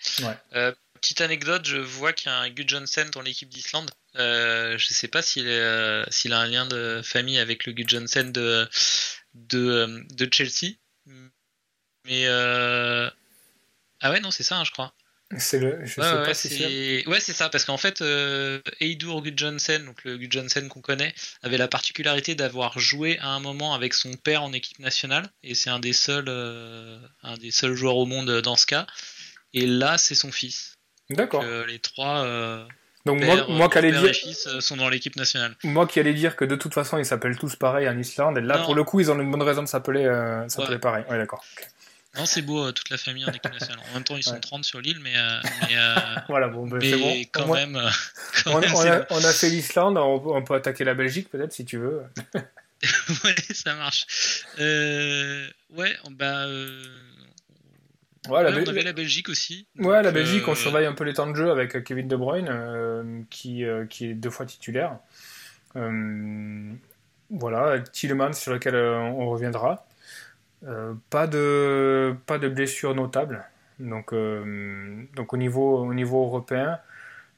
petite 0.95 1.21
anecdote, 1.21 1.65
je 1.65 1.77
vois 1.77 2.11
qu'il 2.11 2.31
y 2.31 2.33
a 2.33 2.39
un 2.39 2.49
Gu 2.49 2.63
Johnson 2.65 3.05
dans 3.13 3.21
l'équipe 3.21 3.49
d'Islande. 3.49 3.91
je 4.15 4.73
ne 4.73 4.77
sais 4.93 5.07
pas 5.07 5.21
s'il 5.21 5.47
a 5.47 6.05
un 6.39 6.47
lien 6.47 6.65
de 6.65 7.01
famille 7.03 7.37
avec 7.37 7.67
le 7.67 7.73
Gu 7.73 7.85
Johnson 7.87 8.31
de, 8.33 8.67
de, 9.33 9.59
euh, 9.59 10.03
de 10.11 10.27
Chelsea. 10.31 10.75
Mais 12.05 12.25
euh... 12.25 13.09
ah 13.99 14.11
ouais 14.11 14.19
non 14.19 14.31
c'est 14.31 14.43
ça 14.43 14.57
hein, 14.57 14.63
je 14.63 14.71
crois. 14.71 14.93
C'est 15.37 15.59
le, 15.59 15.79
je 15.85 15.93
sais 15.93 16.01
pas 16.01 16.33
si 16.33 16.49
c'est. 16.49 17.07
Ouais, 17.07 17.19
c'est 17.19 17.33
ça, 17.33 17.49
parce 17.49 17.63
qu'en 17.63 17.77
fait, 17.77 18.01
euh, 18.01 18.59
Eidur 18.79 19.21
Gudjonsen, 19.21 19.85
donc 19.85 20.03
le 20.03 20.17
Gudjonsen 20.17 20.67
qu'on 20.67 20.81
connaît, 20.81 21.13
avait 21.41 21.57
la 21.57 21.67
particularité 21.67 22.35
d'avoir 22.35 22.77
joué 22.79 23.17
à 23.19 23.29
un 23.29 23.39
moment 23.39 23.73
avec 23.73 23.93
son 23.93 24.13
père 24.15 24.43
en 24.43 24.51
équipe 24.51 24.79
nationale, 24.79 25.29
et 25.43 25.55
c'est 25.55 25.69
un 25.69 25.79
des 25.79 25.93
seuls, 25.93 26.25
euh, 26.27 26.99
un 27.23 27.37
des 27.37 27.51
seuls 27.51 27.75
joueurs 27.75 27.97
au 27.97 28.05
monde 28.05 28.41
dans 28.41 28.55
ce 28.55 28.65
cas. 28.65 28.87
Et 29.53 29.65
là, 29.65 29.97
c'est 29.97 30.15
son 30.15 30.31
fils. 30.31 30.75
D'accord. 31.09 31.43
Euh, 31.43 31.65
les 31.65 31.79
trois, 31.79 32.25
donc 33.05 33.23
moi, 33.23 33.45
moi 33.49 33.69
qui 33.69 33.77
allais 33.79 33.91
dire, 33.91 34.11
euh, 34.47 34.61
sont 34.61 34.77
dans 34.77 34.89
l'équipe 34.89 35.15
nationale. 35.15 35.55
Moi 35.63 35.87
qui 35.87 35.99
allais 35.99 36.13
dire 36.13 36.35
que 36.35 36.45
de 36.45 36.55
toute 36.55 36.73
façon 36.73 36.97
ils 36.97 37.05
s'appellent 37.05 37.37
tous 37.37 37.55
pareil 37.55 37.89
en 37.89 37.97
Islande, 37.97 38.37
et 38.37 38.41
là 38.41 38.59
pour 38.59 38.75
le 38.75 38.83
coup 38.83 38.99
ils 38.99 39.11
ont 39.11 39.19
une 39.19 39.31
bonne 39.31 39.41
raison 39.41 39.63
de 39.63 39.67
s'appeler 39.67 40.05
euh, 40.05 40.47
pareil. 40.81 41.03
Ouais 41.09 41.17
d'accord. 41.17 41.43
Non 42.17 42.25
c'est 42.25 42.41
beau 42.41 42.67
euh, 42.67 42.71
toute 42.71 42.89
la 42.89 42.97
famille 42.97 43.25
en 43.25 43.29
équipe 43.29 43.51
nationale. 43.51 43.83
En 43.89 43.93
même 43.95 44.03
temps 44.03 44.17
ils 44.17 44.23
sont 44.23 44.39
30 44.39 44.63
sur 44.63 44.81
l'île, 44.81 44.99
mais, 45.01 45.13
euh, 45.15 45.39
mais 45.61 45.75
voilà 46.29 46.47
bon, 46.47 46.69
c'est 46.79 46.97
bon. 46.97 47.21
Quand 47.31 47.47
même. 47.53 47.75
on, 48.45 48.57
a, 48.57 49.05
on, 49.09 49.23
a, 49.23 49.33
fait 49.33 49.49
l'Islande, 49.49 49.97
on, 49.97 50.43
peut 50.43 50.55
attaquer 50.55 50.83
la 50.83 50.93
Belgique 50.93 51.29
peut-être 51.29 51.53
si 51.53 51.65
tu 51.65 51.77
veux. 51.77 52.03
ouais 53.23 53.35
ça 53.53 53.73
marche. 53.73 54.05
ouais 54.59 55.97
bah 56.11 56.45
Ouais, 58.29 58.43
la, 58.43 58.51
on 58.51 58.67
avait 58.67 58.83
la 58.83 58.93
Belgique 58.93 59.29
aussi. 59.29 59.67
Ouais, 59.79 60.03
la 60.03 60.11
Belgique, 60.11 60.47
on 60.47 60.51
euh, 60.51 60.55
surveille 60.55 60.85
un 60.85 60.93
peu 60.93 61.03
les 61.03 61.13
temps 61.13 61.27
de 61.27 61.35
jeu 61.35 61.49
avec 61.49 61.75
euh, 61.75 61.81
Kevin 61.81 62.07
De 62.07 62.15
Bruyne, 62.15 62.49
euh, 62.49 63.21
qui, 63.31 63.63
qui 63.89 64.05
est 64.05 64.13
deux 64.13 64.29
fois 64.29 64.45
titulaire. 64.45 64.97
voilà, 65.73 67.79
Tillemans 67.79 68.33
sur 68.33 68.53
lequel 68.53 68.75
on 68.75 69.29
reviendra. 69.29 69.87
pas 71.09 71.27
de 71.27 72.15
pas 72.27 72.37
de 72.37 72.47
blessures 72.47 72.93
notables. 72.93 73.43
Donc, 73.79 74.13
donc 74.13 75.33
au 75.33 75.37
niveau 75.37 75.79
au 75.79 75.93
niveau 75.93 76.23
européen, 76.23 76.79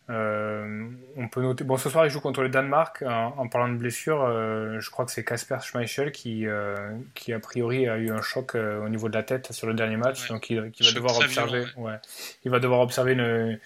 euh, 0.10 0.90
on 1.16 1.28
peut 1.30 1.42
noter. 1.42 1.64
Bon, 1.64 1.78
ce 1.78 1.90
soir, 1.90 2.06
il 2.06 2.10
joue 2.10 2.20
contre 2.20 2.42
le 2.42 2.50
Danemark. 2.50 3.04
En, 3.04 3.48
parlant 3.48 3.70
de 3.70 3.78
blessure, 3.78 4.24
euh, 4.24 4.80
je 4.80 4.90
crois 4.90 5.06
que 5.06 5.12
c'est 5.12 5.24
Casper 5.24 5.58
Schmeichel 5.62 6.12
qui, 6.12 6.46
euh, 6.46 6.92
qui, 7.14 7.32
a 7.32 7.40
priori, 7.40 7.88
a 7.88 7.98
eu 7.98 8.12
un 8.12 8.22
choc 8.22 8.56
au 8.56 8.90
niveau 8.90 9.08
de 9.08 9.14
la 9.14 9.24
tête 9.24 9.52
sur 9.54 9.68
le 9.68 9.74
dernier 9.74 9.98
match. 9.98 10.28
Donc, 10.28 10.50
il, 10.50 10.60
va 10.60 10.92
devoir 10.94 11.18
observer. 11.18 11.66
ouais. 11.78 11.96
Il 12.44 12.52
va 12.52 12.60
devoir 12.60 12.82
observer 12.82 13.14
une, 13.14 13.60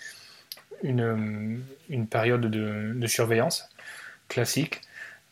une, 0.83 1.63
une 1.89 2.07
période 2.07 2.41
de, 2.41 2.93
de, 2.93 3.07
surveillance 3.07 3.69
classique. 4.27 4.81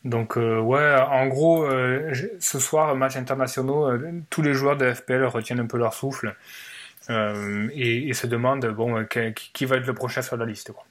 Donc, 0.05 0.35
ouais, 0.37 0.95
en 0.95 1.27
gros, 1.27 1.67
ce 2.39 2.59
soir, 2.59 2.95
match 2.95 3.15
internationaux, 3.15 3.91
tous 4.31 4.41
les 4.41 4.53
joueurs 4.53 4.77
de 4.77 4.91
FPL 4.91 5.23
retiennent 5.25 5.59
un 5.59 5.67
peu 5.67 5.77
leur 5.77 5.93
souffle. 5.93 6.35
et, 7.09 8.13
se 8.13 8.25
demande 8.25 8.65
bon, 8.67 9.05
qui, 9.05 9.65
va 9.65 9.77
être 9.77 9.85
le 9.85 9.93
prochain 9.93 10.23
sur 10.23 10.37
la 10.37 10.45
liste. 10.45 10.71
Quoi. 10.71 10.83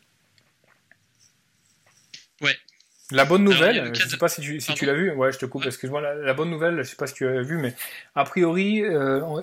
Ouais. 2.41 2.57
La 3.11 3.27
bonne 3.27 3.45
nouvelle, 3.45 3.95
je 3.95 4.05
ne 4.05 4.09
sais 4.09 4.17
pas 4.17 4.29
si 4.29 4.41
tu, 4.41 4.61
si 4.61 4.73
tu 4.75 4.87
l'as 4.87 4.95
vu, 4.95 5.13
ouais, 5.13 5.31
je 5.31 5.39
te 5.39 5.45
coupe, 5.45 5.67
excuse-moi. 5.67 6.01
La, 6.01 6.33
bonne 6.33 6.49
nouvelle, 6.49 6.75
je 6.75 6.79
ne 6.79 6.83
sais 6.85 6.97
pas 6.97 7.07
si 7.07 7.15
tu 7.15 7.27
as 7.27 7.43
vu, 7.43 7.59
mais 7.59 7.75
a 8.15 8.25
priori, 8.25 8.83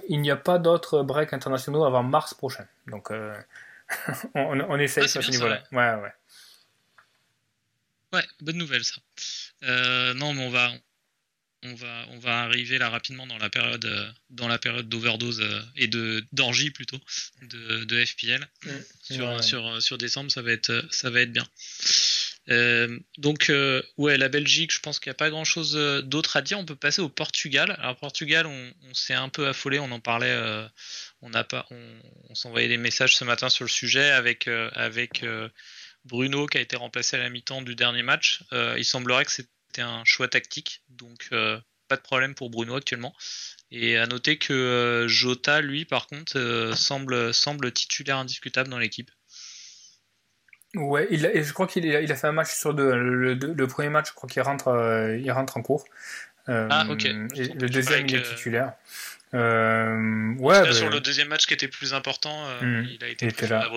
il 0.09 0.21
n'y 0.21 0.31
a 0.31 0.35
pas 0.35 0.57
d'autres 0.57 1.03
breaks 1.03 1.31
internationaux 1.31 1.85
avant 1.85 2.01
mars 2.01 2.33
prochain. 2.33 2.65
Donc, 2.87 3.11
on, 4.35 4.59
on, 4.59 4.79
essaye 4.79 5.03
ah, 5.03 5.19
à 5.19 5.21
ce 5.21 5.31
niveau-là. 5.31 5.63
Ouais, 5.71 6.01
ouais. 6.01 6.11
Ouais, 8.13 8.23
bonne 8.41 8.57
nouvelle 8.57 8.83
ça. 8.83 8.95
Euh, 9.63 10.13
non, 10.13 10.33
mais 10.33 10.45
on 10.45 10.49
va, 10.49 10.71
on 11.63 11.73
va, 11.75 12.05
on 12.09 12.19
va 12.19 12.41
arriver 12.41 12.77
là 12.77 12.89
rapidement 12.89 13.25
dans 13.25 13.37
la 13.37 13.49
période, 13.49 13.85
euh, 13.85 14.11
dans 14.29 14.49
la 14.49 14.57
période 14.57 14.89
d'overdose 14.89 15.39
euh, 15.39 15.61
et 15.77 15.87
de 15.87 16.25
d'orgie 16.33 16.71
plutôt 16.71 16.99
de, 17.41 17.85
de 17.85 18.05
FPL. 18.05 18.45
Mm. 18.65 18.69
Sur, 19.01 19.43
sur, 19.43 19.81
sur 19.81 19.97
décembre, 19.97 20.29
ça 20.29 20.41
va 20.41 20.51
être, 20.51 20.85
ça 20.91 21.09
va 21.09 21.21
être 21.21 21.31
bien. 21.31 21.47
Donc 23.17 23.51
ouais, 23.97 24.17
la 24.17 24.29
Belgique, 24.29 24.71
je 24.73 24.79
pense 24.79 24.99
qu'il 24.99 25.09
n'y 25.09 25.15
a 25.15 25.15
pas 25.15 25.29
grand 25.29 25.45
chose 25.45 25.73
d'autre 26.03 26.37
à 26.37 26.41
dire. 26.41 26.59
On 26.59 26.65
peut 26.65 26.75
passer 26.75 27.01
au 27.01 27.09
Portugal. 27.09 27.75
Alors 27.79 27.97
Portugal, 27.97 28.45
on, 28.45 28.93
s'est 28.93 29.13
un 29.13 29.29
peu 29.29 29.47
affolé. 29.47 29.79
On 29.79 29.91
en 29.91 29.99
parlait. 29.99 30.35
on 31.21 31.31
pas, 31.31 31.65
on, 31.71 31.99
on 32.29 32.35
s'envoyait 32.35 32.67
des 32.67 32.77
messages 32.77 33.15
ce 33.15 33.23
matin 33.23 33.49
sur 33.49 33.65
le 33.65 33.69
sujet 33.69 34.11
avec 34.11 34.47
avec 34.47 35.23
Bruno 36.05 36.47
qui 36.47 36.57
a 36.57 36.61
été 36.61 36.75
remplacé 36.75 37.15
à 37.15 37.19
la 37.19 37.29
mi-temps 37.29 37.61
du 37.61 37.75
dernier 37.75 38.03
match. 38.03 38.43
Euh, 38.53 38.75
il 38.77 38.85
semblerait 38.85 39.25
que 39.25 39.31
c'était 39.31 39.81
un 39.81 40.03
choix 40.05 40.27
tactique, 40.27 40.83
donc 40.89 41.27
euh, 41.31 41.59
pas 41.87 41.97
de 41.97 42.01
problème 42.01 42.35
pour 42.35 42.49
Bruno 42.49 42.75
actuellement. 42.75 43.15
Et 43.69 43.97
à 43.97 44.07
noter 44.07 44.37
que 44.37 44.53
euh, 44.53 45.07
Jota, 45.07 45.61
lui, 45.61 45.85
par 45.85 46.07
contre, 46.07 46.73
semble, 46.75 47.33
semble 47.33 47.71
titulaire 47.71 48.17
indiscutable 48.17 48.69
dans 48.69 48.79
l'équipe. 48.79 49.11
Ouais, 50.75 51.07
il 51.11 51.25
et 51.25 51.43
je 51.43 51.53
crois 51.53 51.67
qu'il 51.67 51.93
a, 51.95 52.01
il 52.01 52.11
a 52.11 52.15
fait 52.15 52.27
un 52.27 52.31
match 52.31 52.53
sur 52.53 52.73
deux. 52.73 52.95
Le, 52.95 53.67
premier 53.67 53.89
match, 53.89 54.09
je 54.09 54.13
crois 54.13 54.29
qu'il 54.29 54.41
rentre, 54.41 55.17
il 55.19 55.31
rentre 55.31 55.57
en 55.57 55.61
cours. 55.61 55.85
ah, 56.47 56.85
ok. 56.89 57.03
le 57.03 57.67
deuxième, 57.67 58.07
il 58.07 58.15
est 58.15 58.23
titulaire. 58.23 58.73
Euh, 59.33 60.33
ouais, 60.39 60.73
sur 60.73 60.89
le 60.89 60.99
deuxième 60.99 61.29
match 61.29 61.45
qui 61.45 61.53
était 61.53 61.69
plus 61.69 61.93
important, 61.93 62.35
euh, 62.47 62.81
hmm. 62.81 62.87
il 62.91 63.03
a 63.03 63.07
été 63.07 63.27
il 63.27 63.49
là. 63.49 63.69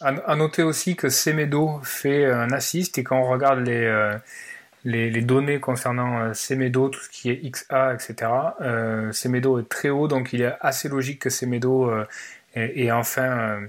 À, 0.00 0.08
à, 0.08 0.36
noter 0.36 0.64
aussi 0.64 0.96
que 0.96 1.08
Semedo 1.08 1.80
fait 1.84 2.24
un 2.24 2.50
assist 2.50 2.98
et 2.98 3.04
quand 3.04 3.20
on 3.20 3.30
regarde 3.30 3.60
les, 3.60 3.84
euh, 3.84 4.16
les, 4.84 5.08
les, 5.10 5.20
données 5.22 5.60
concernant 5.60 6.20
euh, 6.20 6.34
Semedo, 6.34 6.88
tout 6.88 6.98
ce 6.98 7.08
qui 7.08 7.30
est 7.30 7.40
XA, 7.48 7.94
etc., 7.94 8.30
euh, 8.60 9.12
Semedo 9.12 9.60
est 9.60 9.68
très 9.68 9.90
haut, 9.90 10.08
donc 10.08 10.32
il 10.32 10.42
est 10.42 10.54
assez 10.60 10.88
logique 10.88 11.20
que 11.20 11.30
Semedo 11.30 11.92
ait, 12.56 12.82
ait, 12.84 12.90
enfin 12.90 13.60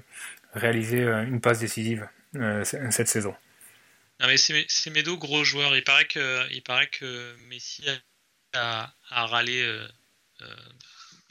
réalisé 0.54 1.04
une 1.04 1.40
passe 1.40 1.60
décisive 1.60 2.08
cette 2.64 3.08
saison. 3.08 3.36
Non 4.20 4.28
mais 4.28 4.38
Semedo, 4.38 5.18
gros 5.18 5.44
joueur, 5.44 5.76
il 5.76 5.84
paraît 5.84 6.08
que, 6.08 6.52
il 6.52 6.64
paraît 6.64 6.88
que 6.88 7.36
Messi 7.50 7.86
a, 8.54 8.92
a 9.10 9.26
râlé 9.28 9.64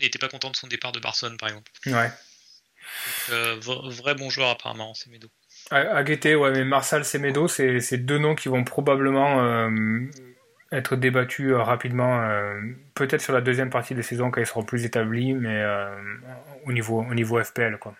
n'était 0.01 0.19
pas 0.19 0.29
content 0.29 0.51
de 0.51 0.57
son 0.57 0.67
départ 0.67 0.93
de 0.93 1.01
Barcelone, 1.01 1.37
par 1.37 1.49
exemple. 1.49 1.71
Ouais. 1.87 2.11
Euh, 3.31 3.57
vrai 3.61 4.15
bon 4.15 4.31
joueur, 4.31 4.51
apparemment, 4.51 4.95
Semedo. 4.95 5.29
À, 5.71 6.05
guetter, 6.05 6.37
ouais, 6.37 6.53
mais 6.53 6.65
Marsal, 6.65 7.05
Semedo, 7.05 7.49
c'est 7.49 7.99
deux 7.99 8.19
noms 8.19 8.35
qui 8.35 8.49
vont 8.49 8.63
probablement 8.63 9.43
euh, 9.43 10.01
être 10.71 10.97
débattus 10.97 11.53
euh, 11.53 11.63
rapidement, 11.63 12.23
peut-être 12.95 13.21
sur 13.21 13.33
la 13.33 13.41
deuxième 13.41 13.71
partie 13.71 13.95
de 13.95 14.03
saison 14.03 14.31
quand 14.31 14.41
ils 14.41 14.47
seront 14.47 14.65
plus 14.65 14.85
établis, 14.85 15.33
mais 15.33 15.65
au, 16.65 16.73
niveau, 16.73 17.01
au 17.01 17.15
niveau 17.15 17.43
FPL, 17.43 17.79
quoi. 17.79 17.95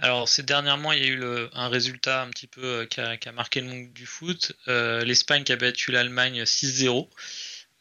Alors, 0.00 0.28
c'est 0.28 0.44
dernièrement, 0.44 0.92
il 0.92 1.02
y 1.02 1.04
a 1.04 1.08
eu 1.08 1.22
un 1.52 1.68
résultat 1.68 2.22
un 2.22 2.30
petit 2.30 2.46
peu 2.46 2.86
qui 2.90 3.00
a, 3.00 3.16
qui, 3.16 3.28
a, 3.28 3.32
marqué 3.32 3.60
le 3.60 3.68
monde 3.68 3.92
du 3.92 4.06
foot. 4.06 4.52
L'Espagne 4.66 5.44
qui 5.44 5.52
a 5.52 5.56
battu 5.56 5.92
l'Allemagne 5.92 6.42
6-0. 6.42 7.08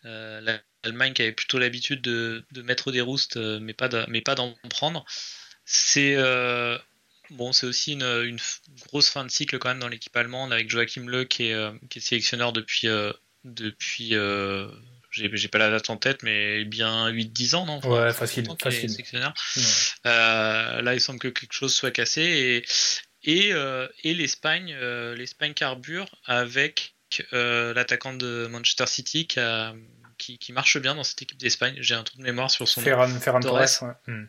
la 0.04 0.60
Allemagne 0.84 1.14
qui 1.14 1.22
avait 1.22 1.34
plutôt 1.34 1.60
l'habitude 1.60 2.02
de, 2.02 2.46
mettre 2.64 2.92
des 2.92 3.02
roustes, 3.02 3.38
euh, 3.38 3.60
mais 3.60 3.74
pas 3.74 3.90
d'en 3.90 4.56
prendre. 4.70 5.06
C'est 5.66 6.16
euh, 6.16 6.78
bon, 7.32 7.50
aussi 7.64 7.94
une, 7.94 8.38
grosse 8.88 9.10
fin 9.10 9.26
de 9.26 9.32
cycle 9.32 9.60
quand 9.60 9.70
même 9.70 9.80
dans 9.80 9.88
l'équipe 9.88 10.16
allemande 10.16 10.54
avec 10.54 10.70
Joachim 10.70 11.06
Le 11.08 11.26
qui 11.26 11.48
est, 11.48 11.54
euh, 11.54 11.72
qui 11.90 12.00
est 12.00 12.02
sélectionneur 12.02 12.54
depuis 12.54 12.88
depuis 13.44 14.16
j'ai 15.12 15.48
pas 15.48 15.58
la 15.58 15.70
date 15.70 15.90
en 15.90 15.98
tête, 15.98 16.24
mais 16.24 16.64
bien 16.66 17.10
8-10 17.10 17.56
ans, 17.56 17.66
non 17.66 17.80
Ouais, 17.88 18.14
facile. 18.14 18.48
facile. 18.62 18.96
là, 20.04 20.94
il 20.94 21.02
semble 21.02 21.20
que 21.20 21.28
quelque 21.28 21.54
chose 21.54 21.74
soit 21.74 21.92
cassé 21.92 22.64
et, 23.24 23.50
et, 23.50 23.54
et 24.04 24.14
l'Espagne, 24.14 24.76
l'Espagne 25.16 25.54
carbure 25.54 26.08
avec 26.26 26.96
l'attaquant 27.32 28.14
de 28.14 28.48
Manchester 28.50 28.88
City 28.88 29.28
qui 29.28 29.40
a, 29.40 29.74
qui, 30.20 30.54
marche 30.54 30.78
bien 30.78 30.96
dans 30.96 31.04
cette 31.04 31.22
équipe 31.22 31.38
d'Espagne. 31.38 31.76
J'ai 31.80 31.96
un 31.96 32.04
trou 32.04 32.18
de 32.18 32.24
mémoire 32.24 32.52
sur 32.52 32.68
son 32.68 32.82
Ferran, 32.82 33.08
Ferran 33.08 33.40
Torres. 33.40 33.60
ouais. 33.82 33.94
Hmm. 34.08 34.26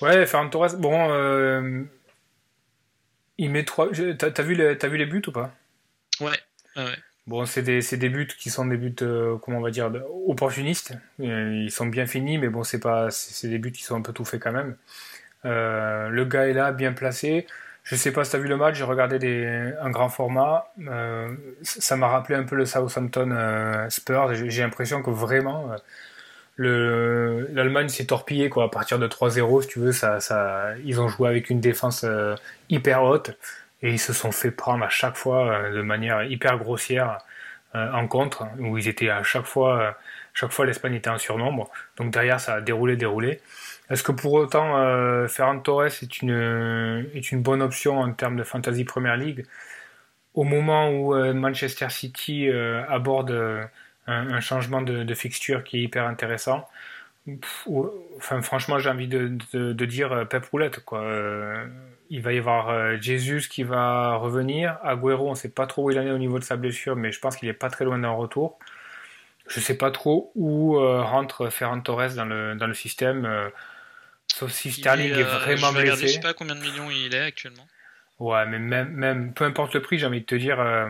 ouais. 0.00 0.26
Ferran 0.26 0.48
Torres, 0.48 0.76
bon, 0.76 1.10
euh, 1.10 1.84
il 3.38 3.50
met 3.50 3.64
trois. 3.64 3.88
T'as 3.90 4.42
vu, 4.42 4.54
les, 4.54 4.76
as 4.80 4.88
vu 4.88 4.96
les 4.96 5.06
buts 5.06 5.22
ou 5.26 5.32
pas? 5.32 5.54
Ouais, 6.20 6.40
ouais. 6.76 6.96
Bon, 7.26 7.44
c'est 7.44 7.62
des, 7.62 7.80
des, 7.80 8.08
buts 8.08 8.28
qui 8.38 8.50
sont 8.50 8.66
des 8.66 8.76
buts, 8.76 8.94
euh, 9.02 9.36
comment 9.38 9.58
on 9.58 9.60
va 9.60 9.70
dire, 9.70 9.90
opportunistes. 10.26 10.92
Euh, 11.20 11.62
ils 11.64 11.72
sont 11.72 11.86
bien 11.86 12.06
finis, 12.06 12.38
mais 12.38 12.48
bon, 12.48 12.62
c'est 12.62 12.78
pas, 12.78 13.10
c'est 13.10 13.48
des 13.48 13.58
buts 13.58 13.72
qui 13.72 13.82
sont 13.82 13.96
un 13.96 14.02
peu 14.02 14.12
tout 14.12 14.24
faits 14.24 14.40
quand 14.42 14.52
même. 14.52 14.76
le 15.44 16.24
gars 16.24 16.48
est 16.48 16.52
là, 16.52 16.72
bien 16.72 16.92
placé. 16.92 17.46
Je 17.86 17.94
sais 17.94 18.12
pas 18.12 18.24
si 18.24 18.30
tu 18.30 18.36
as 18.36 18.40
vu 18.40 18.48
le 18.48 18.56
match, 18.56 18.76
j'ai 18.76 18.84
regardé 18.84 19.18
des, 19.20 19.72
un 19.80 19.90
grand 19.90 20.08
format. 20.08 20.72
Euh, 20.88 21.28
ça 21.62 21.96
m'a 21.96 22.08
rappelé 22.08 22.36
un 22.36 22.42
peu 22.44 22.56
le 22.56 22.66
Southampton 22.66 23.30
euh, 23.30 23.88
Spurs. 23.90 24.34
J'ai 24.34 24.62
l'impression 24.62 25.02
que 25.02 25.10
vraiment 25.10 25.70
euh, 26.58 27.46
l'Allemagne 27.52 27.88
s'est 27.88 28.06
torpillée 28.06 28.48
quoi. 28.48 28.64
À 28.64 28.68
partir 28.68 28.98
de 28.98 29.06
3-0, 29.06 29.62
si 29.62 29.68
tu 29.68 29.78
veux, 29.78 29.92
ça, 29.92 30.20
ça, 30.20 30.70
ils 30.84 31.00
ont 31.00 31.08
joué 31.08 31.28
avec 31.28 31.50
une 31.50 31.60
défense 31.60 32.04
euh, 32.04 32.34
hyper 32.70 33.04
haute 33.04 33.36
et 33.82 33.90
ils 33.90 33.98
se 33.98 34.12
sont 34.12 34.32
fait 34.32 34.50
prendre 34.50 34.84
à 34.84 34.88
chaque 34.88 35.16
fois 35.16 35.50
euh, 35.50 35.72
de 35.72 35.82
manière 35.82 36.24
hyper 36.24 36.58
grossière 36.58 37.18
en 37.74 38.08
contre, 38.08 38.46
où 38.58 38.78
ils 38.78 38.88
étaient 38.88 39.10
à 39.10 39.22
chaque 39.22 39.44
fois, 39.44 39.98
chaque 40.32 40.50
fois 40.50 40.64
l'Espagne 40.64 40.94
était 40.94 41.10
en 41.10 41.18
surnombre. 41.18 41.70
Donc 41.98 42.10
derrière, 42.10 42.40
ça 42.40 42.54
a 42.54 42.60
déroulé, 42.62 42.96
déroulé. 42.96 43.42
Est-ce 43.90 44.02
que 44.02 44.12
pour 44.12 44.32
autant 44.32 44.78
euh, 44.78 45.28
Ferran 45.28 45.60
Torres 45.60 45.86
est 45.86 46.20
une, 46.20 47.06
est 47.14 47.30
une 47.30 47.42
bonne 47.42 47.62
option 47.62 48.00
en 48.00 48.12
termes 48.12 48.36
de 48.36 48.42
Fantasy 48.42 48.84
Premier 48.84 49.16
League 49.16 49.46
Au 50.34 50.44
moment 50.44 50.90
où 50.90 51.14
euh, 51.14 51.32
Manchester 51.32 51.88
City 51.90 52.48
euh, 52.48 52.84
aborde 52.88 53.30
euh, 53.30 53.64
un, 54.08 54.40
changement 54.40 54.82
de, 54.82 55.04
de, 55.04 55.14
fixture 55.14 55.64
qui 55.64 55.78
est 55.78 55.82
hyper 55.82 56.06
intéressant, 56.06 56.68
enfin, 58.18 58.42
franchement, 58.42 58.78
j'ai 58.78 58.90
envie 58.90 59.08
de, 59.08 59.36
de, 59.52 59.72
de, 59.72 59.84
dire 59.84 60.26
Pep 60.28 60.44
Roulette. 60.46 60.84
Quoi. 60.84 61.02
Il 62.10 62.22
va 62.22 62.32
y 62.32 62.38
avoir 62.38 63.00
Jesus 63.00 63.48
qui 63.48 63.62
va 63.62 64.16
revenir. 64.16 64.78
Agüero, 64.82 65.26
on 65.26 65.30
ne 65.30 65.36
sait 65.36 65.50
pas 65.50 65.66
trop 65.66 65.84
où 65.84 65.90
il 65.90 65.98
en 65.98 66.02
est 66.02 66.10
au 66.10 66.18
niveau 66.18 66.38
de 66.38 66.44
sa 66.44 66.56
blessure, 66.56 66.96
mais 66.96 67.12
je 67.12 67.20
pense 67.20 67.36
qu'il 67.36 67.48
n'est 67.48 67.54
pas 67.54 67.70
très 67.70 67.84
loin 67.84 67.98
d'un 67.98 68.10
retour. 68.10 68.58
Je 69.48 69.60
ne 69.60 69.64
sais 69.64 69.76
pas 69.76 69.90
trop 69.90 70.32
où 70.34 70.78
rentre 70.78 71.50
Ferran 71.50 71.80
Torres 71.80 72.14
dans 72.14 72.24
le, 72.24 72.54
dans 72.54 72.66
le 72.66 72.74
système. 72.74 73.50
Sauf 74.36 74.52
si 74.52 74.70
Sterling 74.70 75.12
est, 75.12 75.22
euh, 75.22 75.38
vraiment 75.38 75.72
je 75.72 75.80
blessé. 75.80 76.08
je 76.08 76.12
sais 76.14 76.20
pas 76.20 76.34
combien 76.34 76.54
de 76.54 76.60
millions 76.60 76.90
il 76.90 77.14
est 77.14 77.20
actuellement. 77.20 77.66
Ouais, 78.18 78.44
mais 78.46 78.58
même, 78.58 78.90
même 78.90 79.32
peu 79.32 79.44
importe 79.44 79.74
le 79.74 79.82
prix, 79.82 79.98
j'ai 79.98 80.06
envie 80.06 80.20
de 80.20 80.26
te 80.26 80.34
dire, 80.34 80.60
euh, 80.60 80.88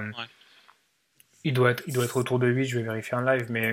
il, 1.44 1.52
doit 1.52 1.73
être, 1.73 1.82
il 1.87 1.94
doit 1.94 2.04
être 2.04 2.16
autour 2.16 2.38
de 2.38 2.49
8, 2.49 2.66
je 2.66 2.78
vais 2.78 2.85
vérifier 2.85 3.16
en 3.16 3.20
live, 3.20 3.46
mais 3.50 3.70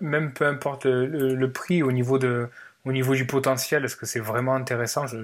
même 0.00 0.32
peu 0.32 0.46
importe 0.46 0.86
le, 0.86 1.46
prix 1.50 1.82
au 1.82 1.92
niveau, 1.92 2.18
de, 2.18 2.48
au 2.84 2.92
niveau 2.92 3.14
du 3.14 3.26
potentiel, 3.26 3.84
est-ce 3.84 3.96
que 3.96 4.06
c'est 4.06 4.20
vraiment 4.20 4.54
intéressant? 4.54 5.06
Je, 5.06 5.16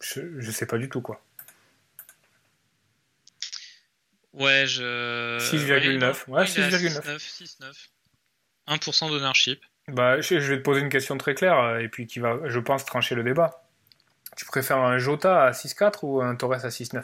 je, 0.00 0.50
sais 0.50 0.66
pas 0.66 0.78
du 0.78 0.88
tout 0.88 1.00
quoi. 1.00 1.22
Ouais, 4.32 4.66
je. 4.66 5.38
6,9. 5.38 6.28
Ouais, 6.28 6.44
6,9. 6.44 7.18
6,9. 7.18 7.88
1% 8.68 9.08
d'ownership. 9.08 9.60
Bah, 9.88 10.20
je, 10.20 10.36
vais 10.36 10.58
te 10.58 10.62
poser 10.62 10.80
une 10.80 10.88
question 10.88 11.18
très 11.18 11.34
claire 11.34 11.58
euh, 11.58 11.78
et 11.78 11.88
puis 11.88 12.06
qui 12.06 12.20
va, 12.20 12.38
je 12.44 12.58
pense, 12.60 12.84
trancher 12.84 13.14
le 13.14 13.24
débat. 13.24 13.64
Tu 14.36 14.44
préfères 14.44 14.78
un 14.78 14.98
Jota 14.98 15.44
à 15.44 15.50
6-4 15.50 15.98
ou 16.02 16.22
un 16.22 16.36
Torres 16.36 16.64
à 16.64 16.68
6-9 16.68 17.02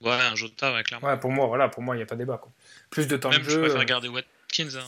Ouais, 0.00 0.12
un 0.12 0.34
Jota, 0.34 0.72
ouais, 0.72 0.82
clairement. 0.82 1.08
Ouais, 1.08 1.18
pour 1.18 1.30
moi, 1.30 1.46
voilà, 1.46 1.68
pour 1.68 1.82
moi, 1.82 1.94
il 1.94 1.98
n'y 1.98 2.02
a 2.02 2.06
pas 2.06 2.14
de 2.14 2.20
débat. 2.20 2.38
Quoi. 2.38 2.50
Plus 2.90 3.06
de 3.06 3.16
temps 3.16 3.30
de 3.30 3.34
jeu. 3.34 3.42
Je 3.44 3.58
préfère 3.60 3.80
euh, 3.80 3.84
garder 3.84 4.08
Watkins. 4.08 4.76
Hein, 4.76 4.84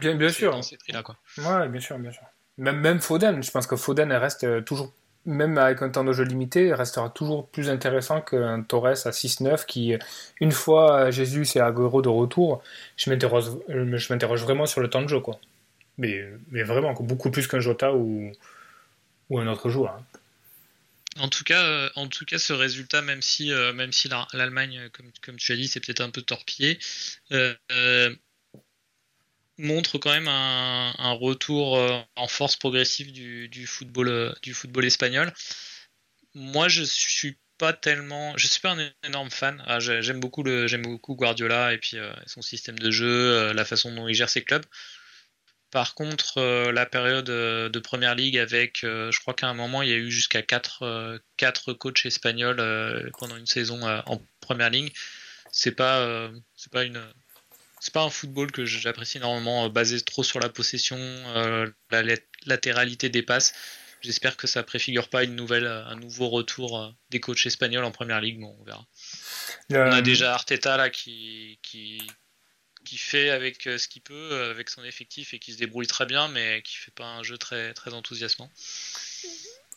bien, 0.00 0.14
bien 0.14 0.30
sûr. 0.30 0.58
Là, 0.88 1.02
quoi. 1.02 1.16
Ouais, 1.38 1.68
bien 1.68 1.80
sûr, 1.80 1.98
bien 1.98 2.12
sûr. 2.12 2.22
Même, 2.56 2.80
même 2.80 3.00
Foden, 3.00 3.42
je 3.42 3.50
pense 3.50 3.66
que 3.66 3.76
Foden 3.76 4.12
reste 4.12 4.44
euh, 4.44 4.60
toujours, 4.60 4.92
même 5.26 5.58
avec 5.58 5.82
un 5.82 5.90
temps 5.90 6.04
de 6.04 6.12
jeu 6.12 6.24
limité, 6.24 6.72
restera 6.72 7.10
toujours 7.10 7.48
plus 7.48 7.68
intéressant 7.68 8.20
qu'un 8.20 8.62
Torres 8.62 8.86
à 9.06 9.10
6-9 9.10 9.66
qui, 9.66 9.94
une 10.40 10.52
fois 10.52 11.10
Jésus 11.10 11.46
et 11.54 11.60
Agüero 11.60 12.02
de 12.02 12.08
retour, 12.08 12.62
je 12.96 13.10
m'interroge 13.10 14.42
vraiment 14.42 14.66
sur 14.66 14.80
le 14.80 14.88
temps 14.88 15.02
de 15.02 15.08
jeu, 15.08 15.20
quoi 15.20 15.38
mais, 15.98 16.24
mais 16.50 16.62
vraiment 16.62 16.94
beaucoup 16.94 17.30
plus 17.30 17.46
qu'un 17.46 17.60
Jota 17.60 17.92
ou, 17.92 18.32
un 19.30 19.46
autre 19.48 19.68
joueur. 19.68 19.94
Hein. 19.94 20.04
En 21.20 21.28
tout 21.28 21.42
cas, 21.42 21.90
en 21.96 22.06
tout 22.06 22.24
cas, 22.24 22.38
ce 22.38 22.52
résultat, 22.52 23.02
même 23.02 23.22
si, 23.22 23.50
même 23.74 23.92
si 23.92 24.08
l'Allemagne, 24.32 24.88
comme, 24.92 25.10
comme, 25.22 25.36
tu 25.36 25.52
as 25.52 25.56
dit, 25.56 25.66
c'est 25.66 25.80
peut-être 25.80 26.00
un 26.00 26.10
peu 26.10 26.22
torpillé, 26.22 26.78
montre 29.58 29.98
quand 29.98 30.12
même 30.12 30.28
un, 30.28 31.12
retour 31.12 31.78
en 32.16 32.28
force 32.28 32.56
progressive 32.56 33.12
du, 33.12 33.66
football, 33.66 34.34
du 34.42 34.54
football 34.54 34.84
espagnol. 34.84 35.32
Moi, 36.34 36.68
je 36.68 36.84
suis 36.84 37.36
pas 37.58 37.72
tellement. 37.72 38.36
Je 38.36 38.46
suis 38.46 38.60
pas 38.60 38.70
un 38.72 38.90
énorme 39.04 39.30
fan. 39.30 39.62
Ah, 39.66 39.80
j'aime 39.80 40.20
beaucoup 40.20 40.42
le, 40.42 40.66
j'aime 40.66 40.82
beaucoup 40.82 41.14
Guardiola 41.16 41.74
et 41.74 41.78
puis 41.78 41.98
euh, 41.98 42.12
son 42.26 42.40
système 42.40 42.78
de 42.78 42.90
jeu, 42.90 43.06
euh, 43.06 43.52
la 43.52 43.64
façon 43.64 43.92
dont 43.94 44.08
il 44.08 44.14
gère 44.14 44.30
ses 44.30 44.42
clubs. 44.42 44.64
Par 45.70 45.94
contre, 45.94 46.38
euh, 46.38 46.72
la 46.72 46.86
période 46.86 47.26
de 47.26 47.78
première 47.80 48.14
ligue 48.14 48.38
avec, 48.38 48.78
je 48.82 49.20
crois 49.20 49.34
qu'à 49.34 49.48
un 49.48 49.54
moment 49.54 49.82
il 49.82 49.90
y 49.90 49.92
a 49.92 49.96
eu 49.96 50.10
jusqu'à 50.10 50.40
4 50.40 51.20
quatre, 51.36 51.74
coachs 51.74 52.06
espagnols 52.06 53.10
pendant 53.18 53.36
une 53.36 53.46
saison 53.46 53.82
en 53.82 54.22
première 54.40 54.70
ligue. 54.70 54.92
C'est 55.52 55.72
pas, 55.72 56.30
c'est 56.56 56.72
pas 56.72 56.84
une, 56.84 57.02
c'est 57.80 57.92
pas 57.92 58.02
un 58.02 58.10
football 58.10 58.50
que 58.52 58.64
j'apprécie 58.64 59.18
énormément, 59.18 59.68
basé 59.68 60.00
trop 60.00 60.22
sur 60.22 60.40
la 60.40 60.48
possession, 60.48 60.98
la 61.90 62.02
latéralité 62.46 63.08
des 63.08 63.22
passes. 63.22 63.54
J'espère 64.00 64.36
que 64.36 64.46
ça 64.46 64.62
préfigure 64.62 65.08
pas 65.08 65.24
une 65.24 65.34
nouvelle, 65.34 65.66
un 65.66 65.96
nouveau 65.96 66.28
retour 66.28 66.80
euh, 66.80 66.90
des 67.10 67.20
coachs 67.20 67.46
espagnols 67.46 67.84
en 67.84 67.90
première 67.90 68.20
ligue. 68.20 68.40
Bon, 68.40 68.56
on 68.60 68.64
verra. 68.64 68.86
On 69.70 69.92
a 69.92 70.02
déjà 70.02 70.34
Arteta 70.34 70.76
là 70.76 70.88
qui, 70.88 71.58
qui, 71.62 72.06
qui 72.84 72.96
fait 72.96 73.30
avec 73.30 73.66
euh, 73.66 73.76
ce 73.76 73.88
qu'il 73.88 74.02
peut, 74.02 74.14
euh, 74.14 74.50
avec 74.50 74.70
son 74.70 74.84
effectif 74.84 75.34
et 75.34 75.38
qui 75.38 75.52
se 75.52 75.58
débrouille 75.58 75.88
très 75.88 76.06
bien, 76.06 76.28
mais 76.28 76.62
qui 76.62 76.76
fait 76.76 76.92
pas 76.92 77.06
un 77.06 77.22
jeu 77.22 77.38
très, 77.38 77.74
très 77.74 77.92
enthousiasmant. 77.92 78.50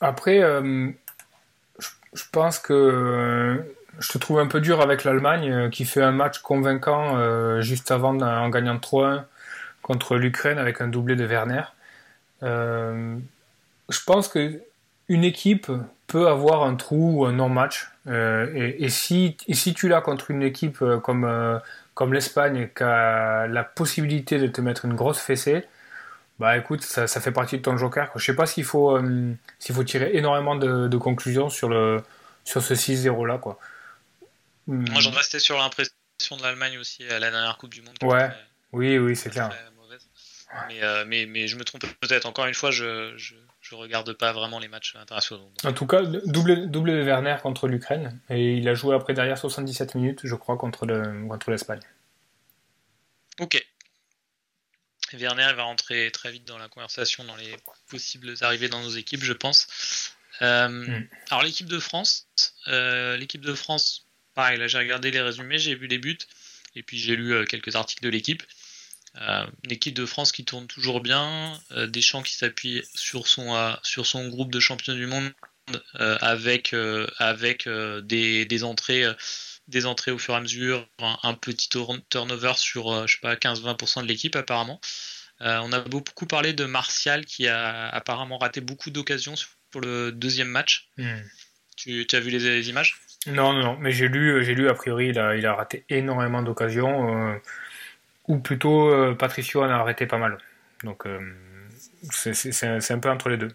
Après, 0.01 0.39
je 0.39 2.23
pense 2.31 2.59
que 2.59 3.75
je 3.99 4.09
te 4.09 4.17
trouve 4.17 4.39
un 4.39 4.47
peu 4.47 4.61
dur 4.61 4.81
avec 4.81 5.03
l'Allemagne 5.03 5.69
qui 5.69 5.85
fait 5.85 6.01
un 6.01 6.11
match 6.11 6.39
convaincant 6.39 7.61
juste 7.61 7.91
avant 7.91 8.19
en 8.19 8.49
gagnant 8.49 8.77
3-1 8.77 9.23
contre 9.81 10.15
l'Ukraine 10.15 10.57
avec 10.57 10.81
un 10.81 10.87
doublé 10.87 11.15
de 11.15 11.25
Werner 11.25 11.63
je 13.91 14.03
pense 14.05 14.27
que 14.27 14.61
une 15.09 15.23
équipe 15.23 15.71
peut 16.07 16.27
avoir 16.27 16.63
un 16.63 16.75
trou 16.75 17.19
ou 17.19 17.25
un 17.25 17.33
non-match. 17.33 17.91
Euh, 18.07 18.47
et, 18.55 18.89
si, 18.89 19.35
tu 19.75 19.87
l'as 19.87 20.01
contre 20.01 20.31
une 20.31 20.41
équipe 20.41 20.81
euh, 20.81 20.97
comme, 20.97 21.25
euh, 21.25 21.59
l'Espagne 22.09 22.69
qui 22.75 22.83
a 22.83 23.47
la 23.47 23.63
possibilité 23.63 24.39
de 24.39 24.47
te 24.47 24.61
mettre 24.61 24.85
une 24.85 24.95
grosse 24.95 25.19
fessée, 25.19 25.65
bah 26.39 26.57
écoute, 26.57 26.81
ça, 26.81 27.07
fait 27.07 27.31
partie 27.31 27.57
de 27.57 27.61
ton 27.61 27.77
joker. 27.77 28.09
Je 28.15 28.25
sais 28.25 28.35
pas 28.35 28.47
s'il 28.47 28.63
faut, 28.63 28.97
faut 29.71 29.83
tirer 29.83 30.11
énormément 30.13 30.55
de, 30.55 30.97
conclusions 30.97 31.49
sur, 31.49 31.69
sur 32.43 32.61
ce 32.63 32.73
6-0 32.73 33.27
là. 33.27 33.37
Quoi. 33.37 33.59
Moi 34.67 35.01
j'en 35.01 35.11
restais 35.11 35.39
sur 35.39 35.57
l'impression 35.57 35.93
de 36.37 36.41
l'Allemagne 36.43 36.77
aussi 36.77 37.03
à 37.05 37.19
la 37.19 37.31
dernière 37.31 37.57
Coupe 37.57 37.73
du 37.73 37.81
Monde. 37.81 37.95
Ouais, 38.03 38.29
oui, 38.71 38.97
oui, 38.97 39.15
c'est 39.15 39.29
clair. 39.29 39.49
Mais, 40.67 41.05
mais, 41.05 41.25
mais, 41.25 41.47
je 41.47 41.55
me 41.55 41.63
trompe 41.63 41.85
peut-être. 42.01 42.25
Encore 42.25 42.45
une 42.45 42.53
fois, 42.53 42.71
je, 42.71 43.15
je 43.61 43.75
regarde 43.75 44.11
pas 44.13 44.33
vraiment 44.33 44.59
les 44.59 44.67
matchs 44.67 44.95
internationaux. 44.95 45.49
En 45.63 45.73
tout 45.73 45.85
cas, 45.85 46.01
double, 46.01 46.69
double 46.69 46.91
de 46.91 47.03
Werner 47.03 47.37
contre 47.41 47.67
l'Ukraine. 47.67 48.19
Et 48.29 48.57
il 48.57 48.67
a 48.67 48.73
joué 48.73 48.95
après 48.95 49.13
derrière 49.13 49.37
77 49.37 49.95
minutes, 49.95 50.21
je 50.23 50.35
crois, 50.35 50.57
contre, 50.57 50.85
le, 50.85 51.27
contre 51.27 51.51
l'Espagne. 51.51 51.81
Ok. 53.39 53.63
Werner 55.13 55.53
va 55.55 55.63
rentrer 55.63 56.09
très 56.11 56.31
vite 56.31 56.45
dans 56.45 56.57
la 56.57 56.69
conversation, 56.69 57.23
dans 57.23 57.35
les 57.35 57.55
possibles 57.89 58.33
arrivées 58.41 58.69
dans 58.69 58.81
nos 58.81 58.89
équipes, 58.89 59.23
je 59.23 59.33
pense. 59.33 59.67
Euh, 60.41 60.67
hmm. 60.67 61.07
Alors 61.29 61.43
l'équipe 61.43 61.67
de 61.67 61.79
France, 61.79 62.27
euh, 62.67 63.17
l'équipe 63.17 63.41
de 63.41 63.53
France, 63.53 64.07
pareil, 64.33 64.57
là 64.57 64.67
j'ai 64.67 64.77
regardé 64.77 65.11
les 65.11 65.21
résumés, 65.21 65.59
j'ai 65.59 65.75
vu 65.75 65.87
les 65.87 65.97
buts, 65.97 66.17
et 66.75 66.83
puis 66.83 66.97
j'ai 66.97 67.15
lu 67.15 67.33
euh, 67.33 67.45
quelques 67.45 67.75
articles 67.75 68.03
de 68.03 68.09
l'équipe. 68.09 68.43
Euh, 69.19 69.45
une 69.63 69.71
équipe 69.71 69.93
de 69.93 70.05
France 70.05 70.31
qui 70.31 70.45
tourne 70.45 70.67
toujours 70.67 71.01
bien, 71.01 71.59
euh, 71.71 71.87
Deschamps 71.87 72.23
qui 72.23 72.33
s'appuie 72.33 72.81
sur 72.95 73.27
son, 73.27 73.55
euh, 73.55 73.73
sur 73.83 74.05
son 74.05 74.29
groupe 74.29 74.51
de 74.51 74.59
champions 74.59 74.95
du 74.95 75.05
monde 75.05 75.31
avec, 75.93 76.75
avec 77.17 77.69
des, 77.69 78.45
des, 78.45 78.63
entrées, 78.65 79.05
des 79.69 79.85
entrées 79.85 80.11
au 80.11 80.17
fur 80.17 80.33
et 80.33 80.37
à 80.37 80.41
mesure, 80.41 80.85
un, 80.99 81.33
petit 81.33 81.69
turnover 82.09 82.53
sur 82.57 83.07
je 83.07 83.13
sais 83.13 83.21
pas 83.21 83.35
15-20% 83.35 84.01
de 84.01 84.07
l'équipe 84.07 84.35
apparemment. 84.35 84.81
on 85.39 85.71
a 85.71 85.79
beaucoup 85.79 86.25
parlé 86.25 86.51
de 86.51 86.65
Martial 86.65 87.23
qui 87.25 87.47
a 87.47 87.87
apparemment 87.87 88.37
raté 88.37 88.59
beaucoup 88.59 88.89
d'occasions 88.89 89.35
pour 89.69 89.79
le 89.79 90.11
deuxième 90.11 90.49
match. 90.49 90.89
Hmm. 90.97 91.21
Tu, 91.77 92.05
as 92.11 92.19
vu 92.19 92.31
les, 92.31 92.69
images? 92.69 92.99
Non, 93.27 93.53
non, 93.53 93.61
non, 93.63 93.77
mais 93.77 93.91
j'ai 93.91 94.07
lu, 94.07 94.43
j'ai 94.43 94.55
lu 94.55 94.67
a 94.67 94.73
priori 94.73 95.09
il 95.09 95.19
a, 95.19 95.35
il 95.35 95.45
a 95.45 95.53
raté 95.53 95.85
énormément 95.89 96.41
d'occasions 96.41 97.39
ou 98.27 98.39
plutôt 98.39 98.89
euh, 98.89 99.13
Patricio 99.13 99.61
en 99.61 99.69
a 99.69 99.75
arrêté 99.75 100.05
pas 100.05 100.17
mal. 100.17 100.37
Donc 100.83 101.05
euh, 101.05 101.19
c'est 102.11 102.91
un 102.91 102.99
peu 102.99 103.09
entre 103.09 103.29
les 103.29 103.37
deux. 103.37 103.51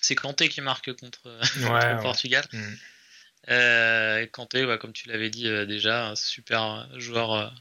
C'est 0.00 0.14
Kanté 0.14 0.48
qui 0.48 0.60
marque 0.60 0.94
contre, 0.96 1.20
le 1.56 2.02
Portugal. 2.02 2.44
Mm. 2.52 4.26
Kanté, 4.32 4.76
comme 4.80 4.92
tu 4.92 5.08
l'avais 5.08 5.30
dit 5.30 5.44
déjà, 5.66 6.08
un 6.08 6.16
super 6.16 6.88
joueur, 6.98 7.52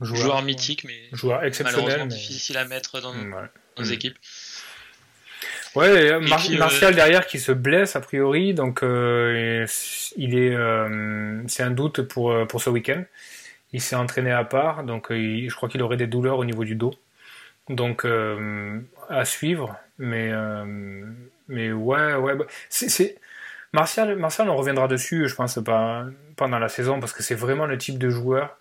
joueur, 0.00 0.42
mythique, 0.42 0.84
mais 0.84 1.08
joueur 1.12 1.44
exceptionnel, 1.44 2.08
difficile 2.08 2.56
à 2.56 2.64
mettre 2.64 3.00
dans 3.00 3.14
nos, 3.14 3.46
mm. 3.78 3.92
équipes. 3.92 4.18
Ouais, 5.76 6.18
Martial 6.58 6.94
derrière 6.94 7.26
qui 7.26 7.38
se 7.38 7.52
blesse 7.52 7.94
a 7.96 8.00
priori, 8.00 8.54
donc 8.54 8.80
il 8.82 10.34
est, 10.34 10.56
c'est 11.46 11.62
un 11.62 11.70
doute 11.70 12.02
pour 12.02 12.34
pour 12.48 12.60
ce 12.60 12.70
week-end. 12.70 13.04
Il 13.72 13.80
s'est 13.80 13.96
entraîné 13.96 14.32
à 14.32 14.44
part, 14.44 14.84
donc 14.84 15.12
euh, 15.12 15.48
je 15.48 15.54
crois 15.54 15.68
qu'il 15.68 15.82
aurait 15.82 15.96
des 15.96 16.06
douleurs 16.08 16.38
au 16.38 16.44
niveau 16.44 16.64
du 16.64 16.74
dos. 16.74 16.92
Donc 17.68 18.04
euh, 18.04 18.80
à 19.08 19.24
suivre, 19.24 19.76
mais 19.98 20.30
euh, 20.32 21.04
mais 21.46 21.70
ouais 21.72 22.14
ouais 22.14 22.34
bah, 22.34 22.46
c'est 22.68 23.16
Martial 23.72 24.16
Martial 24.16 24.50
on 24.50 24.56
reviendra 24.56 24.88
dessus, 24.88 25.28
je 25.28 25.34
pense 25.36 25.58
pas 25.64 26.04
pendant 26.34 26.58
la 26.58 26.68
saison 26.68 26.98
parce 26.98 27.12
que 27.12 27.22
c'est 27.22 27.36
vraiment 27.36 27.66
le 27.66 27.78
type 27.78 27.98
de 27.98 28.10
joueur 28.10 28.58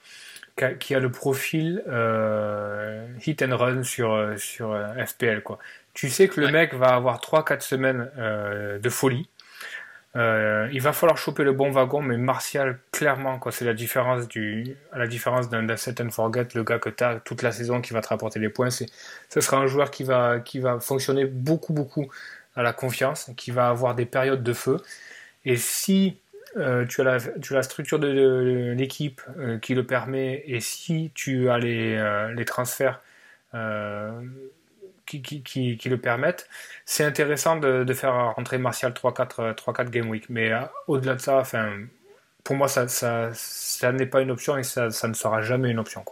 qui 0.80 0.96
a, 0.96 1.00
le 1.00 1.12
profil 1.12 1.84
hit 3.26 3.42
and 3.42 3.58
run 3.58 3.84
sur 3.84 4.34
sur 4.38 4.78
FPL 5.06 5.42
quoi. 5.42 5.60
Tu 5.94 6.10
sais 6.10 6.28
que 6.28 6.40
le 6.40 6.50
mec 6.50 6.74
va 6.74 6.96
avoir 6.96 7.20
3-4 7.20 7.62
semaines 7.62 8.10
de 8.18 8.90
folie 8.90 9.30
euh, 10.16 10.68
il 10.74 10.82
va 10.82 10.92
falloir 10.92 11.18
choper 11.18 11.44
le 11.44 11.52
bon 11.52 11.72
wagon, 11.72 12.02
mais 12.02 12.18
Martial, 12.18 12.80
clairement, 12.92 13.40
c'est 13.52 13.66
la 13.66 13.74
différence 13.74 14.28
du, 14.28 14.76
à 14.92 14.98
la 14.98 15.08
différence 15.08 15.50
d'un 15.50 15.78
set 15.78 16.02
and 16.02 16.10
forget, 16.10 16.48
le 16.56 16.64
gars 16.64 16.80
que 16.80 16.90
tu 16.90 17.04
as 17.04 17.20
toute 17.20 17.44
la 17.44 17.52
saison 17.52 17.80
qui 17.80 17.94
va 17.94 18.02
te 18.02 18.08
rapporter 18.08 18.40
les 18.40 18.50
points, 18.50 18.72
c'est, 18.72 18.88
ce 19.30 19.40
sera 19.40 19.58
un 19.58 19.68
joueur 19.68 19.92
qui 19.92 20.04
va, 20.04 20.40
qui 20.40 20.60
va 20.60 20.80
fonctionner 20.80 21.26
beaucoup, 21.26 21.74
beaucoup 21.74 22.08
à 22.56 22.64
la 22.64 22.74
confiance, 22.74 23.32
qui 23.38 23.52
va 23.52 23.70
avoir 23.70 23.94
des 23.94 24.06
périodes 24.06 24.44
de 24.44 24.54
feu. 24.54 24.78
Et 25.46 25.58
si 25.58 26.18
euh, 26.60 26.86
tu, 26.86 27.02
as 27.02 27.20
la, 27.52 27.64
structure 27.64 28.00
de, 28.00 28.74
l'équipe 28.78 29.22
euh, 29.38 29.58
qui 29.60 29.76
le 29.76 29.86
permet, 29.86 30.44
et 30.46 30.60
si 30.60 31.12
tu 31.16 31.50
as 31.50 31.58
les, 31.58 32.32
les 32.36 32.46
transferts 32.46 33.02
qui, 35.18 35.80
le 35.86 35.98
permettent. 35.98 36.48
C'est 36.86 37.04
intéressant 37.04 37.58
de, 37.58 37.94
faire 37.94 38.34
rentrer 38.36 38.58
Martial 38.58 38.92
3-4 38.94 39.90
game 39.90 40.10
week, 40.10 40.30
mais 40.30 40.52
euh, 40.52 40.62
au-delà 40.88 41.16
de 41.16 41.22
ça, 41.22 41.44
pour 42.44 42.56
moi, 42.56 42.68
ça, 42.68 43.92
n'est 43.92 44.06
pas 44.06 44.22
une 44.22 44.32
option 44.32 44.58
et 44.58 44.64
ça, 44.64 44.88
ne 44.88 45.14
sera 45.14 45.42
jamais 45.42 45.70
une 45.70 45.80
option. 45.80 46.04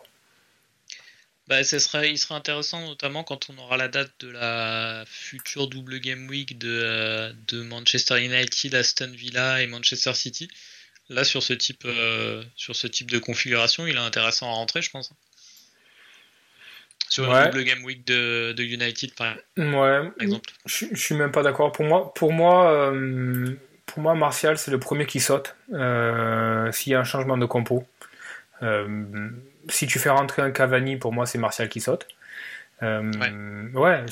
Bah, 1.48 1.64
ça 1.64 1.80
serait, 1.80 2.12
il 2.12 2.18
sera 2.18 2.36
intéressant 2.36 2.86
notamment 2.86 3.24
quand 3.24 3.50
on 3.50 3.58
aura 3.58 3.78
la 3.78 3.88
date 3.88 4.12
de 4.20 4.30
la 4.30 5.06
future 5.08 5.68
double 5.68 6.00
game 6.00 6.28
week 6.28 6.58
de, 6.58 6.68
euh, 6.70 7.34
de 7.48 7.62
Manchester 7.62 8.22
United, 8.24 8.76
Aston 8.76 9.12
Villa 9.14 9.62
et 9.62 9.68
Manchester 9.68 10.14
City. 10.14 10.50
Là, 11.10 11.24
sur 11.24 11.42
ce 11.42 11.54
type, 11.54 11.84
euh, 11.86 12.44
sur 12.58 12.76
ce 12.76 12.88
type 12.88 13.10
de 13.10 13.20
configuration, 13.20 13.88
il 13.88 13.96
est 13.96 14.00
intéressant 14.00 14.50
à 14.50 14.56
rentrer, 14.56 14.82
je 14.82 14.90
pense 14.90 15.14
sur 17.10 17.26
le 17.26 17.64
game 17.64 17.84
week 17.84 18.06
de, 18.06 18.54
United 18.62 19.14
par, 19.16 19.36
ouais. 19.58 20.12
exemple. 20.20 20.50
Je, 20.66 20.86
je 20.92 21.00
suis 21.00 21.16
même 21.16 21.32
pas 21.32 21.44
d'accord. 21.44 21.72
Pour 21.72 21.86
moi, 21.86 22.14
pour 22.14 22.34
moi, 22.34 22.72
euh, 22.72 23.56
pour 23.86 24.02
moi, 24.02 24.16
Martial 24.16 24.58
c'est 24.58 24.72
le 24.72 24.80
premier 24.80 25.06
qui 25.06 25.20
saute 25.20 25.56
euh, 25.74 26.72
s'il 26.72 26.92
y 26.92 26.96
a 26.96 27.00
un 27.00 27.06
changement 27.06 27.38
de 27.38 27.46
compo. 27.46 27.86
Euh, 28.64 29.30
si 29.70 29.88
tu 29.88 30.00
fais 30.00 30.10
rentrer 30.10 30.42
un 30.42 30.52
Cavani, 30.52 30.98
pour 30.98 31.14
moi 31.14 31.26
c'est 31.26 31.38
Martial 31.38 31.70
qui 31.70 31.82
saute. 31.82 32.08
ouais, 33.74 34.04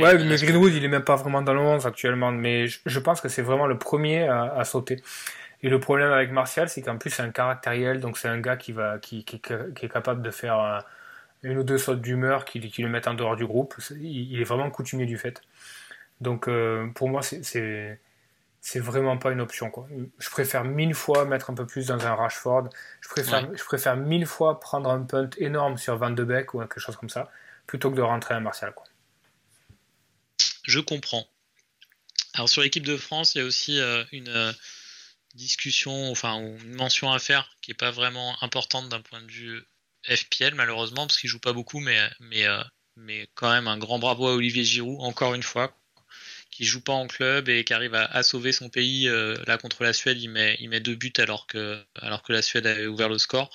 ouais, 0.00 0.24
mais 0.24 0.36
Greenwood 0.36 0.72
il 0.72 0.84
est 0.84 0.88
même 0.88 1.04
pas 1.04 1.16
vraiment 1.16 1.42
dans 1.42 1.54
le 1.54 1.60
11 1.60 1.86
actuellement, 1.86 2.30
mais 2.30 2.66
je, 2.66 2.98
pense 3.00 3.20
que 3.20 3.28
c'est 3.28 3.42
vraiment 3.42 3.66
le 3.66 3.78
premier 3.78 4.28
à, 4.28 4.64
sauter. 4.64 5.02
Et 5.64 5.68
le 5.68 5.78
problème 5.80 6.10
avec 6.10 6.30
Martial, 6.32 6.68
c'est 6.68 6.82
qu'en 6.82 6.96
plus 6.96 7.10
c'est 7.10 7.22
un 7.22 7.30
caractériel, 7.30 8.00
donc 8.00 8.18
c'est 8.18 8.28
un 8.28 8.38
gars 8.38 8.56
qui 8.56 8.72
va, 8.72 8.98
qui, 8.98 9.24
qui, 9.24 9.40
qui, 9.40 9.52
est 9.52 9.88
capable 9.88 10.22
de 10.22 10.30
faire 10.30 10.84
une 11.42 11.58
ou 11.58 11.64
deux 11.64 11.78
sautes 11.78 12.00
d'humeur 12.00 12.44
qui, 12.44 12.60
qui, 12.60 12.82
le 12.82 12.88
mettent 12.88 13.08
en 13.08 13.14
dehors 13.14 13.36
du 13.36 13.46
groupe. 13.46 13.74
Il, 14.00 14.40
est 14.40 14.44
vraiment 14.44 14.70
coutumier 14.70 15.06
du 15.06 15.18
fait. 15.18 15.42
Donc 16.20 16.48
pour 16.94 17.08
moi, 17.08 17.22
c'est 17.22 17.98
c'est 18.64 18.78
vraiment 18.78 19.18
pas 19.18 19.32
une 19.32 19.40
option. 19.40 19.70
Quoi. 19.70 19.88
Je 20.18 20.30
préfère 20.30 20.64
mille 20.64 20.94
fois 20.94 21.24
mettre 21.24 21.50
un 21.50 21.54
peu 21.54 21.66
plus 21.66 21.88
dans 21.88 22.06
un 22.06 22.14
Rashford. 22.14 22.68
Je 23.00 23.08
préfère, 23.08 23.54
je 23.54 23.64
préfère 23.64 23.96
mille 23.96 24.24
fois 24.24 24.60
prendre 24.60 24.88
un 24.88 25.02
punt 25.02 25.28
énorme 25.36 25.76
sur 25.76 25.96
Van 25.96 26.10
de 26.10 26.22
Beek 26.22 26.54
ou 26.54 26.60
quelque 26.60 26.78
chose 26.78 26.96
comme 26.96 27.10
ça, 27.10 27.28
plutôt 27.66 27.90
que 27.90 27.96
de 27.96 28.02
rentrer 28.02 28.34
un 28.34 28.40
Martial. 28.40 28.72
Quoi. 28.72 28.86
Je 30.62 30.78
comprends. 30.78 31.26
Alors 32.34 32.48
sur 32.48 32.62
l'équipe 32.62 32.86
de 32.86 32.96
France, 32.96 33.34
il 33.34 33.38
y 33.38 33.40
a 33.40 33.44
aussi 33.44 33.80
euh, 33.80 34.04
une 34.12 34.28
euh, 34.28 34.52
discussion, 35.34 36.12
enfin 36.12 36.38
une 36.38 36.76
mention 36.76 37.12
à 37.12 37.18
faire 37.18 37.50
qui 37.62 37.72
n'est 37.72 37.76
pas 37.76 37.90
vraiment 37.90 38.36
importante 38.42 38.88
d'un 38.88 39.00
point 39.00 39.20
de 39.20 39.30
vue 39.30 39.60
FPL 40.04 40.54
malheureusement, 40.54 41.08
parce 41.08 41.18
qu'il 41.18 41.28
joue 41.28 41.40
pas 41.40 41.52
beaucoup, 41.52 41.80
mais, 41.80 41.98
mais, 42.20 42.46
euh, 42.46 42.62
mais 42.94 43.28
quand 43.34 43.50
même 43.50 43.66
un 43.66 43.76
grand 43.76 43.98
bravo 43.98 44.28
à 44.28 44.34
Olivier 44.34 44.62
Giroud, 44.62 45.00
encore 45.00 45.34
une 45.34 45.42
fois, 45.42 45.76
qui 46.52 46.64
joue 46.64 46.82
pas 46.82 46.92
en 46.92 47.08
club 47.08 47.48
et 47.48 47.64
qui 47.64 47.74
arrive 47.74 47.94
à, 47.94 48.22
sauver 48.22 48.52
son 48.52 48.68
pays. 48.68 49.08
Euh, 49.08 49.36
là 49.46 49.58
contre 49.58 49.82
la 49.82 49.92
Suède, 49.92 50.20
il 50.20 50.28
met, 50.28 50.80
deux 50.80 50.94
buts 50.94 51.12
alors 51.18 51.48
que, 51.48 51.82
la 52.28 52.42
Suède 52.42 52.66
avait 52.66 52.86
ouvert 52.86 53.08
le 53.08 53.18
score. 53.18 53.50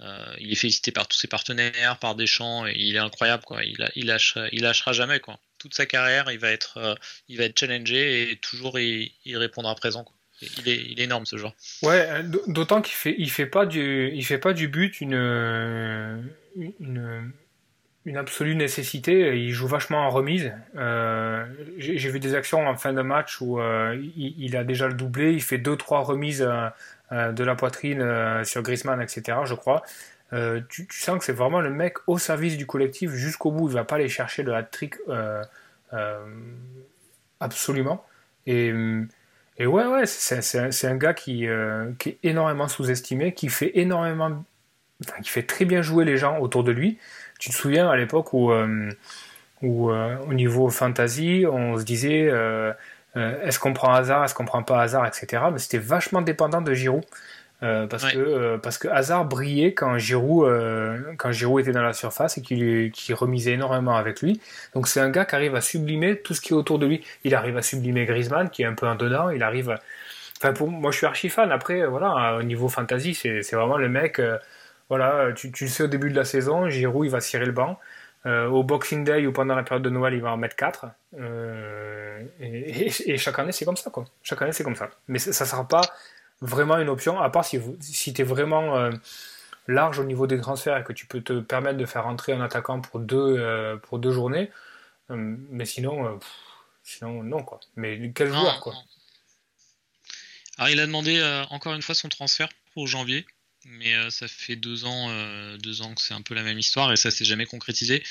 Euh, 0.00 0.34
il 0.38 0.52
est 0.52 0.54
félicité 0.54 0.92
par 0.92 1.08
tous 1.08 1.18
ses 1.18 1.26
partenaires, 1.26 1.98
par 1.98 2.14
Deschamps, 2.14 2.66
il 2.66 2.94
est 2.94 3.00
incroyable 3.00 3.42
quoi. 3.44 3.62
Il, 3.64 4.06
lâchera 4.06 4.92
jamais 4.92 5.18
quoi. 5.18 5.40
Toute 5.58 5.74
sa 5.74 5.86
carrière, 5.86 6.30
il 6.30 6.38
va 6.38 6.50
être, 6.50 6.76
euh, 6.76 7.48
challengé 7.56 8.30
et 8.30 8.36
toujours 8.36 8.78
il, 8.78 9.10
répondra 9.36 9.74
présent. 9.74 10.04
Il 10.40 10.68
est, 10.68 11.02
énorme 11.02 11.26
ce 11.26 11.36
joueur. 11.36 11.54
Ouais, 11.82 12.22
d'autant 12.46 12.80
qu'il 12.80 12.94
fait, 12.94 13.16
il 13.18 13.28
fait 13.28 13.46
pas 13.46 13.66
du, 13.66 14.22
fait 14.22 14.38
pas 14.38 14.52
du 14.52 14.68
but 14.68 15.00
une 15.00 16.22
une 18.08 18.16
absolue 18.16 18.54
nécessité. 18.54 19.36
Il 19.36 19.52
joue 19.52 19.66
vachement 19.66 19.98
en 19.98 20.08
remise. 20.08 20.52
Euh, 20.76 21.44
j'ai 21.76 22.10
vu 22.10 22.18
des 22.18 22.34
actions 22.34 22.66
en 22.66 22.74
fin 22.74 22.94
de 22.94 23.02
match 23.02 23.40
où 23.42 23.60
euh, 23.60 24.00
il, 24.16 24.56
a 24.56 24.64
déjà 24.64 24.88
le 24.88 24.94
doublé. 24.94 25.34
Il 25.34 25.42
fait 25.42 25.58
deux 25.58 25.76
trois 25.76 26.00
remises 26.00 26.42
euh, 27.12 27.32
de 27.32 27.44
la 27.44 27.54
poitrine 27.54 28.02
sur 28.44 28.62
Griezmann, 28.62 29.02
etc. 29.02 29.38
Je 29.44 29.54
crois. 29.54 29.82
Tu, 30.68 30.88
sens 30.90 31.18
que 31.18 31.24
c'est 31.24 31.32
vraiment 31.32 31.60
le 31.60 31.70
mec 31.70 31.98
au 32.06 32.18
service 32.18 32.56
du 32.56 32.66
collectif 32.66 33.10
jusqu'au 33.10 33.50
bout. 33.50 33.68
Il 33.68 33.74
va 33.74 33.84
pas 33.84 33.96
aller 33.96 34.08
chercher 34.08 34.42
le 34.42 34.54
hat-trick 34.54 34.94
absolument. 37.40 38.04
Et, 38.46 38.72
et 39.58 39.66
ouais, 39.66 39.84
ouais, 39.86 40.06
c'est 40.06 40.86
un, 40.86 40.96
gars 40.96 41.12
qui, 41.12 41.46
qui 41.98 42.08
est 42.08 42.18
énormément 42.22 42.68
sous-estimé, 42.68 43.34
qui 43.34 43.50
fait 43.50 43.72
énormément, 43.78 44.44
enfin, 45.06 45.20
qui 45.20 45.28
fait 45.28 45.42
très 45.42 45.66
bien 45.66 45.82
jouer 45.82 46.06
les 46.06 46.16
gens 46.16 46.38
autour 46.38 46.64
de 46.64 46.72
lui. 46.72 46.98
Tu 47.38 47.50
te 47.50 47.54
souviens 47.54 47.88
à 47.88 47.96
l'époque 47.96 48.32
où, 48.32 48.50
euh, 48.50 48.90
où 49.62 49.90
euh, 49.90 50.16
au 50.28 50.34
niveau 50.34 50.68
fantasy, 50.70 51.44
on 51.50 51.78
se 51.78 51.84
disait 51.84 52.28
euh, 52.30 52.72
est-ce 53.14 53.58
qu'on 53.58 53.72
prend 53.72 53.92
hasard, 53.94 54.24
est-ce 54.24 54.34
qu'on 54.34 54.44
prend 54.44 54.62
pas 54.62 54.80
hasard, 54.82 55.06
etc. 55.06 55.44
Mais 55.52 55.58
c'était 55.58 55.78
vachement 55.78 56.22
dépendant 56.22 56.60
de 56.60 56.74
Giroud. 56.74 57.04
parce 57.60 58.12
que 58.12 58.56
parce 58.58 58.78
que 58.78 58.88
Hazard 58.88 59.24
brillait 59.24 59.74
quand 59.74 59.98
Giroud 59.98 60.48
quand 61.16 61.32
Giroud 61.32 61.60
était 61.60 61.72
dans 61.72 61.82
la 61.82 61.92
surface 61.92 62.38
et 62.38 62.42
qu'il 62.42 62.92
qui 62.92 63.14
remisait 63.14 63.52
énormément 63.52 63.96
avec 63.96 64.20
lui. 64.22 64.40
Donc 64.74 64.86
c'est 64.88 65.00
un 65.00 65.10
gars 65.10 65.24
qui 65.24 65.34
arrive 65.34 65.54
à 65.56 65.60
sublimer 65.60 66.18
tout 66.18 66.34
ce 66.34 66.40
qui 66.40 66.52
est 66.52 66.56
autour 66.56 66.78
de 66.78 66.86
lui. 66.86 67.04
Il 67.24 67.34
arrive 67.34 67.56
à 67.56 67.62
sublimer 67.62 68.04
Griezmann 68.04 68.50
qui 68.50 68.62
est 68.62 68.66
un 68.66 68.74
peu 68.74 68.86
en 68.86 68.94
dedans. 68.94 69.30
Il 69.30 69.42
arrive. 69.42 69.78
Enfin 70.36 70.52
pour 70.52 70.70
moi 70.70 70.92
je 70.92 70.98
suis 70.98 71.06
archi 71.06 71.28
fan. 71.28 71.50
Après 71.50 71.84
voilà 71.86 72.36
au 72.36 72.42
niveau 72.42 72.68
fantasy 72.68 73.14
c'est 73.14 73.54
vraiment 73.54 73.78
le 73.78 73.88
mec. 73.88 74.20
Voilà, 74.88 75.32
tu, 75.32 75.52
tu, 75.52 75.68
sais 75.68 75.82
au 75.82 75.86
début 75.86 76.10
de 76.10 76.16
la 76.16 76.24
saison, 76.24 76.70
Giroud 76.70 77.06
il 77.06 77.10
va 77.10 77.20
cirer 77.20 77.46
le 77.46 77.52
banc. 77.52 77.78
Euh, 78.26 78.48
au 78.48 78.64
Boxing 78.64 79.04
Day 79.04 79.26
ou 79.26 79.32
pendant 79.32 79.54
la 79.54 79.62
période 79.62 79.82
de 79.82 79.90
Noël, 79.90 80.12
il 80.12 80.20
va 80.20 80.32
en 80.32 80.36
mettre 80.36 80.56
4. 80.56 80.86
Euh, 81.18 82.24
et, 82.40 83.16
chaque 83.16 83.38
année, 83.38 83.52
c'est 83.52 83.64
comme 83.64 83.76
ça. 83.76 83.90
Quoi. 83.90 84.04
Chaque 84.22 84.42
année, 84.42 84.52
c'est 84.52 84.64
comme 84.64 84.76
ça. 84.76 84.90
Mais 85.06 85.18
ça 85.18 85.44
ne 85.44 85.48
sera 85.48 85.66
pas 85.66 85.82
vraiment 86.40 86.78
une 86.78 86.88
option, 86.88 87.20
à 87.20 87.30
part 87.30 87.44
si, 87.44 87.60
si 87.80 88.12
tu 88.12 88.22
es 88.22 88.24
vraiment 88.24 88.76
euh, 88.76 88.90
large 89.66 89.98
au 89.98 90.04
niveau 90.04 90.26
des 90.26 90.40
transferts 90.40 90.76
et 90.76 90.84
que 90.84 90.92
tu 90.92 91.06
peux 91.06 91.20
te 91.20 91.40
permettre 91.40 91.78
de 91.78 91.86
faire 91.86 92.04
rentrer 92.04 92.32
un 92.32 92.40
attaquant 92.40 92.80
pour 92.80 93.00
deux, 93.00 93.78
pour 93.84 93.98
deux 93.98 94.12
journées. 94.12 94.50
mais 95.08 95.64
sinon, 95.64 96.18
sinon, 96.82 97.22
non. 97.22 97.42
Quoi. 97.42 97.60
Mais 97.76 98.12
quel 98.14 98.28
joueur 98.28 98.60
quoi. 98.60 98.74
Alors, 100.58 100.70
il 100.70 100.80
a 100.80 100.86
demandé 100.86 101.22
encore 101.50 101.74
une 101.74 101.82
fois 101.82 101.94
son 101.94 102.08
transfert 102.08 102.48
pour 102.74 102.86
janvier 102.86 103.26
mais 103.68 103.94
euh, 103.94 104.10
ça 104.10 104.28
fait 104.28 104.56
deux 104.56 104.84
ans, 104.84 105.10
euh, 105.10 105.56
deux 105.58 105.82
ans 105.82 105.94
que 105.94 106.00
c'est 106.00 106.14
un 106.14 106.22
peu 106.22 106.34
la 106.34 106.42
même 106.42 106.58
histoire 106.58 106.92
et 106.92 106.96
ça 106.96 107.10
s'est 107.10 107.24
jamais 107.24 107.46
concrétisé. 107.46 108.02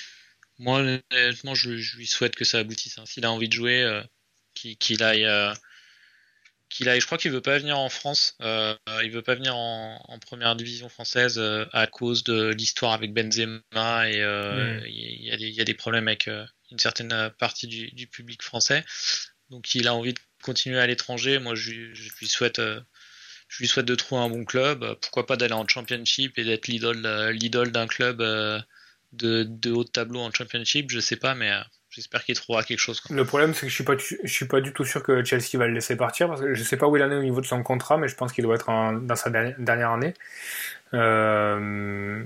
Moi, 0.59 0.79
honnêtement, 1.11 1.55
je, 1.55 1.69
lui 1.69 2.07
souhaite 2.07 2.35
que 2.35 2.45
ça 2.45 2.59
aboutisse. 2.59 2.97
Hein. 2.97 3.05
S'il 3.05 3.25
a 3.25 3.31
envie 3.31 3.47
de 3.47 3.53
jouer, 3.53 3.83
euh, 3.83 4.01
qu'il 4.53 5.03
aille, 5.03 5.27
qu'il 6.69 6.89
aille. 6.89 6.99
Je 6.99 7.05
crois 7.05 7.19
qu'il 7.19 7.31
veut 7.31 7.41
pas 7.41 7.59
venir 7.59 7.77
en 7.77 7.89
France. 7.89 8.35
il 8.39 9.11
veut 9.11 9.21
pas 9.21 9.35
venir 9.35 9.55
en, 9.55 10.19
première 10.19 10.55
division 10.55 10.89
française 10.89 11.39
à 11.73 11.85
cause 11.85 12.23
de 12.23 12.49
l'histoire 12.49 12.93
avec 12.93 13.13
Benzema 13.13 13.61
et 14.09 14.17
il 14.87 15.55
y, 15.55 15.61
a 15.61 15.63
des 15.63 15.73
problèmes 15.75 16.07
avec 16.07 16.27
une 16.71 16.79
certaine 16.79 17.31
partie 17.37 17.67
du, 17.67 18.07
public 18.07 18.41
français. 18.41 18.83
Donc, 19.51 19.75
il 19.75 19.87
a 19.87 19.93
envie 19.93 20.13
de 20.13 20.19
continuer 20.41 20.79
à 20.79 20.87
l'étranger. 20.87 21.37
Moi, 21.37 21.53
je, 21.53 21.71
lui 21.71 22.27
souhaite 22.27 22.59
je 23.47 23.59
lui 23.59 23.67
souhaite 23.67 23.85
de 23.85 23.95
trouver 23.95 24.21
un 24.21 24.29
bon 24.29 24.45
club. 24.45 24.85
Pourquoi 25.01 25.25
pas 25.25 25.37
d'aller 25.37 25.53
en 25.53 25.67
championship 25.67 26.37
et 26.37 26.43
d'être 26.43 26.67
l'idole, 26.67 27.05
euh, 27.05 27.65
d'un 27.65 27.87
club 27.87 28.21
euh, 28.21 28.59
de, 29.13 29.71
haut 29.71 29.83
de 29.83 29.89
tableau 29.89 30.19
en 30.19 30.31
championship? 30.31 30.91
Je 30.91 30.99
sais 30.99 31.15
pas, 31.15 31.33
mais 31.33 31.51
euh, 31.51 31.61
j'espère 31.89 32.23
qu'il 32.25 32.35
trouvera 32.35 32.63
quelque 32.63 32.79
chose. 32.79 33.01
Le 33.09 33.23
problème, 33.25 33.53
c'est 33.53 33.67
que 33.67 33.69
je 33.69 33.75
suis 33.75 33.83
pas, 33.85 33.95
je 33.97 34.31
suis 34.31 34.47
pas 34.47 34.59
du 34.59 34.73
tout 34.73 34.83
sûr 34.83 35.01
que 35.01 35.23
Chelsea 35.23 35.57
va 35.57 35.67
le 35.67 35.73
laisser 35.73 35.95
partir 35.95 36.27
parce 36.27 36.41
que 36.41 36.53
je 36.53 36.63
sais 36.63 36.77
pas 36.77 36.87
où 36.87 36.97
il 36.97 37.03
en 37.03 37.11
est 37.11 37.15
au 37.15 37.23
niveau 37.23 37.39
de 37.41 37.45
son 37.45 37.63
contrat, 37.63 37.97
mais 37.97 38.09
je 38.09 38.15
pense 38.15 38.33
qu'il 38.33 38.43
doit 38.43 38.55
être 38.55 38.67
dans 39.01 39.15
sa 39.15 39.29
dernière 39.29 39.91
année. 39.91 40.13
de 40.91 42.25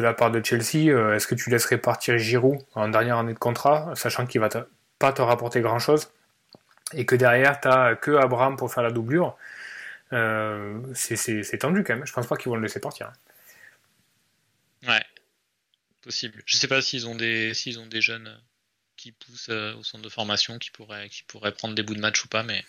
la 0.00 0.14
part 0.14 0.30
de 0.30 0.44
Chelsea, 0.44 0.92
est-ce 1.14 1.26
que 1.26 1.34
tu 1.34 1.50
laisserais 1.50 1.78
partir 1.78 2.16
Giroud 2.16 2.60
en 2.74 2.88
dernière 2.88 3.18
année 3.18 3.34
de 3.34 3.38
contrat, 3.38 3.92
sachant 3.96 4.26
qu'il 4.26 4.40
va 4.40 4.50
pas 5.00 5.12
te 5.12 5.22
rapporter 5.22 5.60
grand 5.60 5.80
chose 5.80 6.10
et 6.94 7.06
que 7.06 7.16
derrière 7.16 7.58
tu 7.60 7.68
que 8.00 8.12
Abraham 8.12 8.56
pour 8.56 8.72
faire 8.72 8.84
la 8.84 8.92
doublure? 8.92 9.36
Euh, 10.12 10.80
c'est 10.94 11.58
tendu 11.58 11.84
quand 11.84 11.94
même. 11.94 12.06
Je 12.06 12.12
pense 12.12 12.26
pas 12.26 12.36
qu'ils 12.36 12.50
vont 12.50 12.56
le 12.56 12.62
laisser 12.62 12.80
partir. 12.80 13.08
Hein. 14.84 14.88
Ouais, 14.88 15.04
possible. 16.02 16.42
Je 16.46 16.56
sais 16.56 16.68
pas 16.68 16.82
s'ils 16.82 17.06
ont 17.06 17.14
des 17.14 17.54
s'ils 17.54 17.78
ont 17.78 17.86
des 17.86 18.00
jeunes 18.00 18.40
qui 18.96 19.12
poussent 19.12 19.48
euh, 19.48 19.74
au 19.74 19.84
centre 19.84 20.02
de 20.02 20.08
formation 20.08 20.58
qui 20.58 20.70
pourraient 20.70 21.08
qui 21.08 21.22
pourraient 21.22 21.52
prendre 21.52 21.74
des 21.74 21.82
bouts 21.82 21.94
de 21.94 22.00
match 22.00 22.24
ou 22.24 22.28
pas, 22.28 22.42
mais 22.42 22.64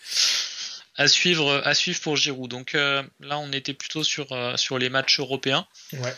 à 0.96 1.08
suivre 1.08 1.62
à 1.64 1.74
suivre 1.74 2.00
pour 2.00 2.16
Giroud. 2.16 2.50
Donc 2.50 2.74
euh, 2.74 3.02
là, 3.20 3.38
on 3.38 3.52
était 3.52 3.74
plutôt 3.74 4.04
sur 4.04 4.58
sur 4.58 4.78
les 4.78 4.88
matchs 4.88 5.18
européens. 5.18 5.66
Ouais. 5.92 6.14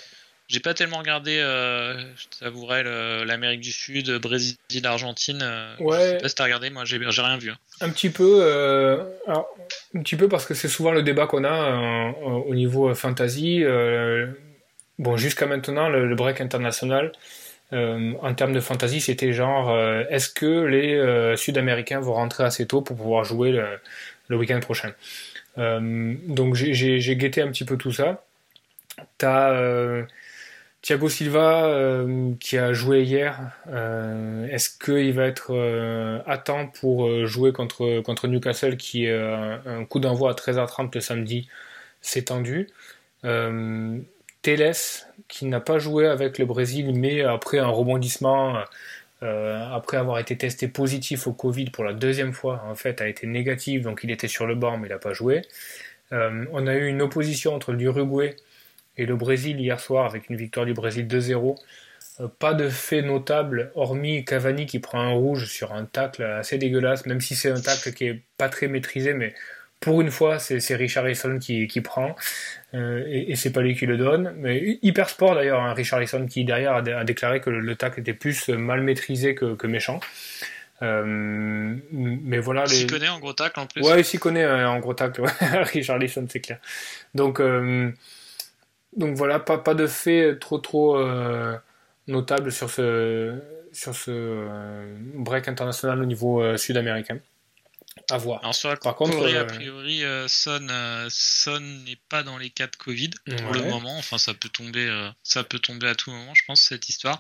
J'ai 0.49 0.61
pas 0.61 0.75
tellement 0.75 0.99
regardé, 0.99 1.39
euh, 1.41 1.99
je 2.17 2.39
t'avouerai, 2.39 2.85
l'Amérique 3.25 3.61
du 3.61 3.73
Sud, 3.73 4.11
Brésil, 4.19 4.57
Argentine. 4.85 5.41
Euh, 5.43 5.75
ouais. 5.81 5.97
Je 5.97 6.03
sais 6.03 6.19
pas 6.19 6.29
si 6.29 6.35
t'as 6.37 6.45
regardé, 6.45 6.71
moi 6.71 6.85
j'ai 6.85 6.99
rien 6.99 7.37
vu. 7.37 7.51
Hein. 7.51 7.57
Un 7.81 7.91
petit 7.91 8.11
peu, 8.11 8.39
euh, 8.43 9.03
un 9.27 9.45
petit 10.03 10.15
peu 10.15 10.29
parce 10.29 10.47
que 10.47 10.55
c'est 10.55 10.69
souvent 10.69 10.93
le 10.93 11.03
débat 11.03 11.27
qu'on 11.27 11.43
a 11.43 11.49
euh, 11.49 12.11
au 12.47 12.55
niveau 12.55 12.95
fantasy. 12.95 13.65
bon, 15.01 15.17
jusqu'à 15.17 15.47
maintenant, 15.47 15.89
le, 15.89 16.15
break 16.15 16.41
international, 16.41 17.11
en 17.73 18.35
termes 18.35 18.53
de 18.53 18.61
fantasy, 18.61 19.01
c'était 19.01 19.33
genre, 19.33 19.77
est-ce 20.11 20.29
que 20.29 20.65
les 20.65 21.37
Sud-Américains 21.37 21.99
vont 21.99 22.15
rentrer 22.15 22.45
assez 22.45 22.67
tôt 22.67 22.83
pour 22.83 22.97
pouvoir 22.97 23.25
jouer 23.25 23.51
le, 23.51 23.67
le 24.29 24.37
week-end 24.37 24.61
prochain? 24.61 24.93
Donc 25.57 26.55
j'ai 26.55 27.17
guetté 27.17 27.43
un 27.43 27.49
petit 27.49 27.65
peu 27.65 27.77
tout 27.77 27.93
ça. 27.93 28.23
T'as 29.19 30.07
Thiago 30.87 31.09
Silva, 31.09 31.67
euh, 31.67 32.35
qui 32.39 32.57
a 32.57 32.73
joué 32.73 33.03
hier, 33.03 33.51
euh, 33.67 34.47
est-ce 34.47 34.71
qu'il 34.79 35.13
va 35.15 35.27
être 35.27 35.49
euh, 35.51 36.21
à 36.27 36.39
temps 36.39 36.69
pour 36.69 37.27
jouer 37.27 37.53
contre, 37.53 38.29
Newcastle, 38.29 38.77
qui 38.77 39.07
est 39.07 39.13
un 39.13 39.85
coup 39.85 39.99
d'envoi 39.99 40.31
à 40.31 40.35
13h30 40.35 40.95
le 40.95 41.01
samedi? 41.01 41.49
C'est 42.01 42.27
tendu. 42.27 42.69
Teles, 44.43 44.77
qui 45.27 45.47
n'a 45.47 45.59
pas 45.59 45.81
joué 45.81 46.07
avec 46.07 46.39
le 46.39 46.47
Brésil, 46.47 46.93
mais 46.95 47.21
après 47.23 47.59
un 47.59 47.67
rebondissement, 47.67 48.63
après 49.23 49.97
avoir 49.97 50.21
été 50.21 50.39
testé 50.39 50.69
positif 50.69 51.27
au 51.27 51.33
Covid 51.33 51.71
pour 51.71 51.83
la 51.83 51.95
deuxième 51.95 52.33
fois, 52.33 52.63
en 52.71 52.77
fait, 52.77 53.01
a 53.01 53.09
été 53.09 53.27
négatif, 53.27 53.83
donc 53.83 54.03
il 54.05 54.13
était 54.13 54.29
sur 54.29 54.47
le 54.47 54.55
banc, 54.55 54.79
mais 54.79 54.87
il 54.87 54.93
n'a 54.93 54.99
pas 54.99 55.13
joué. 55.13 55.43
on 56.13 56.67
a 56.69 56.75
eu 56.77 56.87
une 56.87 57.03
opposition 57.03 57.55
entre 57.55 57.73
l'Uruguay 57.73 58.37
et 58.97 59.07
le 59.07 59.17
Brésil 59.17 59.61
hier 59.61 59.81
soir 59.81 60.07
avec 60.07 60.31
une 60.31 60.37
victoire 60.37 60.67
du 60.67 60.75
Brésil 60.75 61.07
2-0. 61.07 61.57
Euh, 62.21 62.29
pas 62.39 62.55
de 62.55 62.69
fait 62.69 63.03
notable, 63.03 63.71
hormis 63.75 64.25
Cavani 64.25 64.67
qui 64.67 64.79
prend 64.79 65.01
un 65.01 65.13
rouge 65.13 65.47
sur 65.47 65.73
un 65.73 65.85
tacle 65.85 66.23
assez 66.23 66.59
dégueulasse, 66.59 67.07
même 67.07 67.21
si 67.21 67.35
c'est 67.35 67.51
un 67.51 67.61
tacle 67.61 67.93
qui 67.93 68.07
est 68.07 68.23
pas 68.39 68.49
très 68.49 68.69
maîtrisé, 68.69 69.13
mais 69.13 69.35
pour 69.81 70.01
une 70.01 70.11
fois, 70.11 70.39
c'est 70.39 70.75
Richarlison 70.75 71.39
qui, 71.39 71.67
qui 71.67 71.83
prend, 71.83 72.17
euh, 72.73 73.05
et, 73.07 73.33
et 73.33 73.37
c'est 73.37 73.53
pas 73.53 73.61
lui 73.61 73.77
qui 73.77 73.85
le 73.85 73.99
donne. 73.99 74.35
Mais 74.39 74.79
hyper 74.81 75.11
sport 75.11 75.35
d'ailleurs, 75.35 75.61
hein, 75.61 75.75
Richarlison 75.75 76.27
qui 76.27 76.45
derrière 76.45 76.77
a, 76.77 77.05
déclaré 77.05 77.41
que 77.41 77.51
le, 77.51 77.77
tacle 77.77 78.01
était 78.01 78.15
plus 78.15 78.49
mal 78.49 78.81
maîtrisé 78.81 79.35
que, 79.35 79.67
méchant. 79.67 80.01
mais 80.81 82.39
voilà. 82.39 82.65
Il 82.65 82.71
s'y 82.71 82.87
connaît 82.87 83.09
en 83.09 83.19
gros 83.19 83.35
tacle 83.35 83.61
en 83.61 83.67
plus. 83.67 83.83
Ouais, 83.83 84.01
il 84.01 84.05
s'y 84.05 84.19
connaît 84.19 84.47
en 84.47 84.79
gros 84.79 84.95
tacle. 84.95 85.23
Richard 85.75 85.99
Lisson, 85.99 86.27
c'est 86.31 86.41
clair. 86.41 86.59
Donc, 87.15 87.39
donc 88.97 89.17
voilà, 89.17 89.39
pas, 89.39 89.59
pas 89.59 89.75
de 89.75 89.87
fait 89.87 90.39
trop 90.39 90.59
trop 90.59 90.99
notable 92.07 92.53
sur 92.53 92.71
ce, 92.71 93.39
sur 93.73 93.95
ce 93.95 94.47
break 95.15 95.49
international 95.49 96.01
au 96.01 96.07
niveau 96.07 96.57
sud-américain. 96.57 97.19
À 98.11 98.19
voir. 98.19 98.41
Alors 98.41 98.55
sur 98.55 98.69
la 98.69 98.77
Par 98.77 98.95
contre, 98.95 99.17
a 99.35 99.45
priori, 99.45 100.05
euh, 100.05 100.29
Son, 100.29 100.69
euh, 100.71 101.07
Son 101.11 101.59
n'est 101.61 101.99
pas 102.09 102.23
dans 102.23 102.39
les 102.39 102.51
cas 102.51 102.67
de 102.67 102.77
Covid 102.77 103.11
pour 103.25 103.53
le 103.53 103.63
moment. 103.63 103.97
Enfin, 103.99 104.19
ça 104.19 104.33
peut 104.35 104.49
tomber, 104.49 104.87
euh, 104.87 105.09
ça 105.23 105.43
peut 105.43 105.59
tomber 105.59 105.89
à 105.89 105.95
tout 105.95 106.11
moment, 106.11 106.35
je 106.35 106.43
pense, 106.47 106.61
cette 106.61 106.89
histoire. 106.89 107.19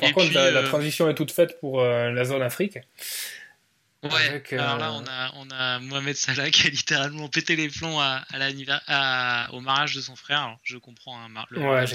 Par 0.00 0.12
contre, 0.12 0.32
la, 0.32 0.62
transition 0.64 1.08
est 1.08 1.14
toute 1.14 1.30
faite 1.30 1.60
pour 1.60 1.82
la 1.82 2.24
zone 2.24 2.42
Afrique. 2.42 2.78
Ouais. 4.04 4.42
alors 4.52 4.78
là, 4.78 4.92
on 4.92 5.04
a, 5.06 5.32
on 5.36 5.50
a 5.50 5.78
Mohamed 5.80 6.16
Salah 6.16 6.50
qui 6.50 6.66
a 6.66 6.70
littéralement 6.70 7.28
pété 7.28 7.56
les 7.56 7.68
plombs 7.68 7.98
à, 8.00 8.24
à, 8.86 9.52
au 9.52 9.60
mariage 9.60 9.94
de 9.94 10.00
son 10.00 10.16
frère. 10.16 10.40
Alors, 10.40 10.60
je 10.62 10.76
comprends 10.76 11.18
hein, 11.18 11.44
le 11.50 11.60
ouais. 11.60 11.86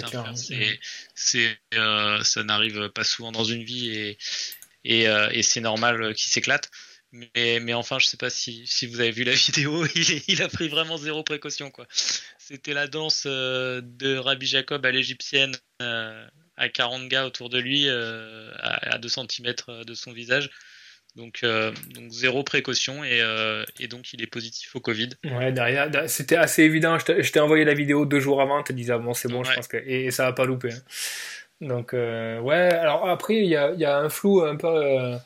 C'est, 1.15 1.59
ça 1.71 2.43
n'arrive 2.43 2.89
pas 2.89 3.03
souvent 3.03 3.31
dans 3.31 3.43
une 3.43 3.63
vie 3.63 3.89
et, 3.89 4.17
et, 4.83 5.03
et 5.03 5.43
c'est 5.43 5.61
normal 5.61 6.13
qu'il 6.15 6.31
s'éclate. 6.31 6.69
Mais, 7.11 7.59
mais 7.59 7.73
enfin, 7.73 7.97
je 7.97 8.05
sais 8.05 8.17
pas 8.17 8.29
si, 8.29 8.67
si 8.67 8.85
vous 8.85 8.99
avez 8.99 9.11
vu 9.11 9.23
la 9.23 9.33
vidéo, 9.33 9.85
il, 9.95 10.21
il, 10.27 10.41
a 10.41 10.47
pris 10.47 10.67
vraiment 10.67 10.97
zéro 10.97 11.23
précaution. 11.23 11.71
quoi. 11.71 11.87
C'était 12.37 12.73
la 12.73 12.87
danse 12.87 13.23
euh, 13.25 13.81
de 13.83 14.17
Rabbi 14.17 14.45
Jacob 14.45 14.85
à 14.85 14.91
l'égyptienne, 14.91 15.55
euh, 15.81 16.27
à 16.57 16.69
40 16.69 17.07
gars 17.07 17.25
autour 17.25 17.49
de 17.49 17.57
lui, 17.59 17.87
euh, 17.87 18.51
à, 18.59 18.97
2 18.99 19.07
cm 19.07 19.53
de 19.85 19.93
son 19.93 20.11
visage. 20.11 20.49
Donc, 21.15 21.43
donc 21.43 22.11
zéro 22.11 22.43
précaution 22.43 23.03
et, 23.03 23.21
et, 23.79 23.87
donc 23.87 24.13
il 24.13 24.21
est 24.21 24.27
positif 24.27 24.75
au 24.75 24.79
Covid. 24.79 25.09
Ouais, 25.25 25.51
derrière, 25.51 25.89
c'était 26.07 26.37
assez 26.37 26.63
évident. 26.63 26.97
Je 26.99 27.31
t'ai 27.31 27.39
envoyé 27.39 27.65
la 27.65 27.73
vidéo 27.73 28.05
deux 28.05 28.19
jours 28.19 28.41
avant, 28.41 28.63
tu 28.63 28.73
disais 28.73 28.93
ah 28.93 28.99
bon 28.99 29.13
c'est 29.13 29.27
bon, 29.27 29.43
je 29.43 29.53
pense 29.53 29.67
que 29.67 29.77
et, 29.77 30.11
ça 30.11 30.25
va 30.25 30.33
pas 30.33 30.45
louper. 30.45 30.71
Hein. 30.71 31.67
Donc 31.67 31.93
ouais, 31.93 32.69
alors 32.73 33.09
après 33.09 33.35
il 33.37 33.47
y 33.47 33.55
a, 33.55 33.71
y 33.73 33.85
a, 33.85 33.97
un 33.97 34.09
flou 34.09 34.43
un 34.43 34.55
peu 34.55 35.17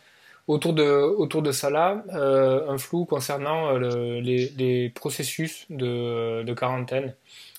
autour 0.47 0.73
de, 0.73 0.83
autour 0.83 1.41
de 1.41 1.51
Salah, 1.51 2.03
euh, 2.13 2.69
un 2.69 2.77
flou 2.77 3.05
concernant 3.05 3.75
euh, 3.75 4.19
les, 4.19 4.49
les, 4.57 4.89
processus 4.89 5.65
de, 5.69 6.43
de, 6.43 6.53
quarantaine 6.53 7.15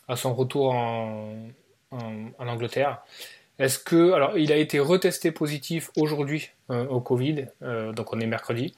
à 0.08 0.16
son 0.16 0.34
retour 0.34 0.72
en, 0.72 1.34
en, 1.90 2.32
Angleterre. 2.38 3.02
Est-ce 3.58 3.78
que, 3.78 4.12
alors, 4.12 4.36
il 4.36 4.52
a 4.52 4.56
été 4.56 4.80
retesté 4.80 5.30
positif 5.30 5.90
aujourd'hui 5.96 6.50
euh, 6.70 6.86
au 6.86 7.00
Covid, 7.00 7.46
donc 7.60 8.12
on 8.12 8.20
est 8.20 8.26
mercredi, 8.26 8.74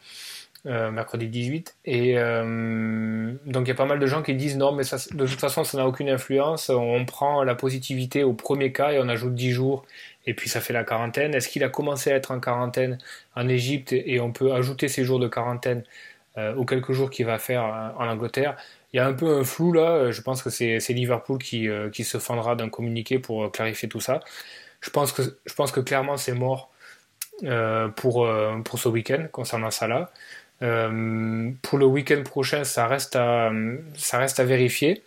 mercredi 0.64 1.28
18, 1.28 1.76
et 1.84 2.14
donc 2.14 3.64
il 3.64 3.68
y 3.68 3.70
a 3.70 3.74
pas 3.74 3.86
mal 3.86 4.00
de 4.00 4.06
gens 4.06 4.22
qui 4.22 4.34
disent 4.34 4.56
non, 4.56 4.72
mais 4.72 4.82
ça, 4.82 4.96
de 5.14 5.26
toute 5.26 5.38
façon, 5.38 5.62
ça 5.62 5.78
n'a 5.78 5.86
aucune 5.86 6.08
influence. 6.08 6.70
On 6.70 7.04
prend 7.04 7.44
la 7.44 7.54
positivité 7.54 8.24
au 8.24 8.32
premier 8.32 8.72
cas 8.72 8.90
et 8.90 8.98
on 8.98 9.08
ajoute 9.08 9.34
10 9.34 9.52
jours 9.52 9.84
et 10.26 10.34
puis 10.34 10.48
ça 10.48 10.60
fait 10.60 10.72
la 10.72 10.84
quarantaine. 10.84 11.34
Est-ce 11.34 11.48
qu'il 11.48 11.64
a 11.64 11.68
commencé 11.68 12.10
à 12.10 12.16
être 12.16 12.30
en 12.30 12.40
quarantaine 12.40 12.98
en 13.36 13.48
Égypte 13.48 13.92
et 13.92 14.20
on 14.20 14.32
peut 14.32 14.52
ajouter 14.52 14.88
ces 14.88 15.04
jours 15.04 15.18
de 15.20 15.28
quarantaine 15.28 15.84
euh, 16.36 16.54
aux 16.56 16.64
quelques 16.64 16.92
jours 16.92 17.10
qu'il 17.10 17.26
va 17.26 17.38
faire 17.38 17.62
en 17.62 18.08
Angleterre? 18.08 18.56
Il 18.92 18.96
y 18.96 19.00
a 19.00 19.06
un 19.06 19.12
peu 19.12 19.38
un 19.38 19.44
flou 19.44 19.72
là, 19.72 20.10
je 20.10 20.20
pense 20.22 20.42
que 20.42 20.50
c'est 20.50 20.78
Liverpool 20.90 21.38
qui, 21.38 21.68
euh, 21.68 21.90
qui 21.90 22.04
se 22.04 22.18
fendra 22.18 22.56
d'un 22.56 22.68
communiqué 22.68 23.18
pour 23.18 23.50
clarifier 23.52 23.88
tout 23.88 24.00
ça. 24.00 24.20
Je 24.80 24.90
pense 24.90 25.12
que, 25.12 25.22
je 25.44 25.54
pense 25.54 25.72
que 25.72 25.80
clairement 25.80 26.16
c'est 26.16 26.34
mort 26.34 26.70
euh, 27.44 27.88
pour, 27.88 28.28
pour 28.64 28.78
ce 28.78 28.88
week-end 28.88 29.26
concernant 29.32 29.70
ça 29.70 29.88
là. 29.88 30.10
pour 30.60 31.78
le 31.78 31.86
week-end 31.86 32.22
prochain, 32.22 32.64
ça 32.64 32.86
reste, 32.86 33.16
à, 33.16 33.50
ça 33.96 34.18
reste 34.18 34.40
à 34.40 34.44
vérifier. 34.44 35.02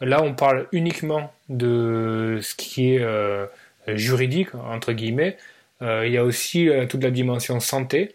Là, 0.00 0.22
on 0.22 0.34
parle 0.34 0.66
uniquement 0.72 1.32
de 1.48 2.38
ce 2.42 2.54
qui 2.54 2.94
est 2.94 3.00
euh, 3.00 3.46
juridique, 3.88 4.54
entre 4.54 4.92
guillemets. 4.92 5.36
Euh, 5.82 6.06
il 6.06 6.12
y 6.12 6.18
a 6.18 6.24
aussi 6.24 6.68
euh, 6.68 6.86
toute 6.86 7.02
la 7.02 7.10
dimension 7.10 7.60
santé. 7.60 8.14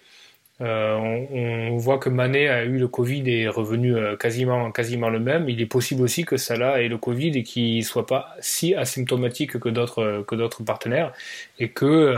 On, 0.60 1.78
voit 1.78 1.98
que 2.00 2.10
Mané 2.10 2.50
a 2.50 2.64
eu 2.66 2.78
le 2.78 2.88
Covid 2.88 3.24
et 3.30 3.44
est 3.44 3.48
revenu 3.48 3.96
quasiment, 4.20 4.72
quasiment 4.72 5.10
le 5.10 5.20
même. 5.20 5.50
Il 5.50 5.62
est 5.62 5.66
possible 5.66 6.02
aussi 6.02 6.26
que 6.26 6.38
Salah 6.38 6.82
ait 6.82 6.88
le 6.88 6.98
Covid 6.98 7.38
et 7.38 7.44
qu'il 7.44 7.84
soit 7.86 8.06
pas 8.06 8.36
si 8.42 8.76
asymptomatique 8.76 9.60
que 9.60 9.70
d'autres 9.70 10.24
que 10.28 10.36
d'autres 10.36 10.64
partenaires 10.64 11.14
et 11.60 11.70
que 11.70 12.16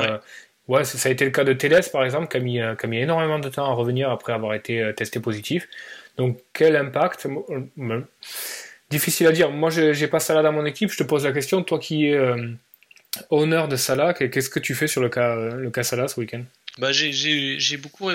ouais. 0.68 0.84
ça 0.84 1.10
a 1.10 1.12
été 1.12 1.26
le 1.26 1.32
cas 1.32 1.44
de 1.44 1.54
Teles 1.54 1.90
par 1.92 2.04
exemple 2.04 2.28
qui 2.30 2.38
a, 2.38 2.40
mis, 2.40 2.60
qui 2.80 2.86
a 2.86 2.90
mis 2.90 2.98
énormément 2.98 3.40
de 3.40 3.50
temps 3.50 3.66
à 3.66 3.74
revenir 3.74 4.10
après 4.10 4.34
avoir 4.34 4.56
été 4.56 4.92
testé 4.96 5.20
positif. 5.20 5.68
Donc 6.18 6.40
quel 6.54 6.76
impact? 6.76 7.28
Difficile 8.90 9.28
à 9.28 9.32
dire. 9.32 9.52
Moi, 9.52 9.70
j'ai 9.70 10.08
pas 10.08 10.20
Salah 10.20 10.42
dans 10.42 10.52
mon 10.52 10.66
équipe. 10.66 10.92
Je 10.92 10.98
te 10.98 11.04
pose 11.04 11.26
la 11.26 11.32
question, 11.32 11.64
toi 11.64 11.80
qui 11.80 12.08
es 12.08 12.20
honneur 13.30 13.68
de 13.68 13.76
Salah, 13.76 14.14
qu'est-ce 14.14 14.50
que 14.50 14.60
tu 14.60 14.74
fais 14.76 14.88
sur 14.88 15.02
le 15.02 15.10
cas, 15.10 15.36
le 15.36 15.70
cas 15.70 15.84
Salah 15.84 16.08
ce 16.08 16.20
week-end? 16.20 16.44
Bah, 16.78 16.92
J'ai 16.92 17.78
beaucoup 17.78 18.10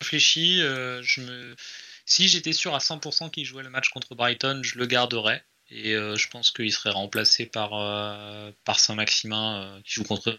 réfléchi. 0.00 0.60
Euh, 0.62 1.02
je 1.02 1.20
me... 1.20 1.56
Si 2.04 2.28
j'étais 2.28 2.52
sûr 2.52 2.74
à 2.74 2.78
100% 2.78 3.30
qu'il 3.30 3.44
jouait 3.44 3.62
le 3.62 3.70
match 3.70 3.88
contre 3.88 4.14
Brighton, 4.14 4.60
je 4.62 4.78
le 4.78 4.86
garderais. 4.86 5.44
Et 5.70 5.94
euh, 5.94 6.16
je 6.16 6.28
pense 6.28 6.52
qu'il 6.52 6.72
serait 6.72 6.90
remplacé 6.90 7.46
par, 7.46 7.74
euh, 7.74 8.52
par 8.64 8.78
Saint-Maximin 8.78 9.80
qui 9.84 9.94
joue 9.94 10.04
contre 10.04 10.38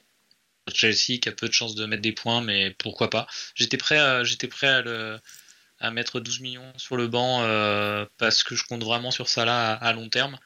Chelsea, 0.73 1.19
qui 1.21 1.27
a 1.27 1.33
peu 1.33 1.47
de 1.47 1.53
chances 1.53 1.75
de 1.75 1.85
mettre 1.85 2.01
des 2.01 2.13
points, 2.13 2.41
mais 2.41 2.71
pourquoi 2.71 3.09
pas. 3.09 3.27
J'étais 3.55 3.77
prêt, 3.77 3.97
à, 3.97 4.23
j'étais 4.23 4.47
prêt 4.47 4.67
à, 4.67 4.81
le, 4.81 5.19
à 5.79 5.91
mettre 5.91 6.21
12 6.21 6.39
millions 6.39 6.73
sur 6.77 6.95
le 6.95 7.07
banc 7.07 7.41
parce 8.17 8.43
que 8.43 8.55
je 8.55 8.63
compte 8.63 8.83
vraiment 8.83 9.11
sur 9.11 9.27
Salah 9.27 9.73
à 9.73 9.93
long 9.93 10.07
terme. 10.07 10.39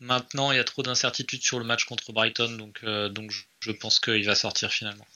Maintenant, 0.00 0.50
il 0.50 0.56
y 0.56 0.60
a 0.60 0.64
trop 0.64 0.82
d'incertitudes 0.82 1.42
sur 1.42 1.58
le 1.58 1.64
match 1.64 1.84
contre 1.84 2.12
Brighton, 2.12 2.56
donc, 2.56 2.80
euh, 2.84 3.08
donc 3.08 3.32
je 3.60 3.72
pense 3.72 4.00
qu'il 4.00 4.24
va 4.26 4.34
sortir 4.34 4.72
finalement. 4.72 5.06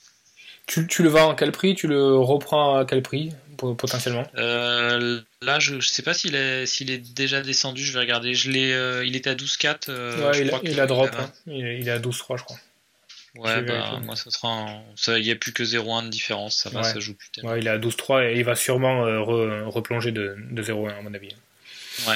Tu, 0.69 0.87
tu, 0.87 1.03
le 1.03 1.09
vends 1.09 1.31
à 1.31 1.35
quel 1.35 1.51
prix? 1.51 1.75
Tu 1.75 1.87
le 1.87 2.15
reprends 2.15 2.77
à 2.77 2.85
quel 2.85 3.01
prix 3.01 3.31
potentiellement? 3.57 4.25
Euh, 4.37 5.19
Là, 5.41 5.59
je 5.59 5.75
ne 5.75 5.81
sais 5.81 6.01
pas 6.01 6.13
s'il 6.13 6.35
est, 6.35 6.65
s'il 6.65 6.91
est 6.91 7.13
déjà 7.13 7.41
descendu. 7.41 7.83
Je 7.83 7.91
vais 7.91 7.99
regarder. 7.99 8.33
Je 8.33 8.49
l'ai, 8.51 8.71
euh, 8.71 9.05
il 9.05 9.15
était 9.15 9.29
à 9.29 9.35
12,4. 9.35 9.91
ouais, 9.91 10.61
il, 10.63 10.79
a 10.79 10.85
drop. 10.85 11.09
Hein. 11.17 11.31
Il, 11.47 11.87
est 11.87 11.91
à 11.91 11.99
12,3 11.99 12.37
je 12.37 12.43
crois. 12.43 12.57
Ouais, 13.35 13.61
bah, 13.61 13.99
moi 14.03 14.15
ça 14.15 14.31
sera. 14.31 14.67
Il 15.07 15.23
n'y 15.23 15.31
a 15.31 15.35
plus 15.35 15.53
que 15.53 15.63
0,1 15.63 16.05
de 16.05 16.09
différence. 16.09 16.57
Ça 16.57 16.69
va, 16.69 16.83
ça 16.83 16.99
joue 16.99 17.15
plus 17.15 17.43
Ouais, 17.43 17.59
il 17.59 17.67
est 17.67 17.71
à 17.71 17.77
12,3 17.77 18.31
et 18.31 18.37
il 18.37 18.43
va 18.45 18.55
sûrement 18.55 19.01
replonger 19.69 20.11
de, 20.11 20.35
de 20.37 20.63
0,1 20.63 20.97
à 20.97 21.01
mon 21.01 21.13
avis. 21.13 21.29
Ouais. 22.07 22.15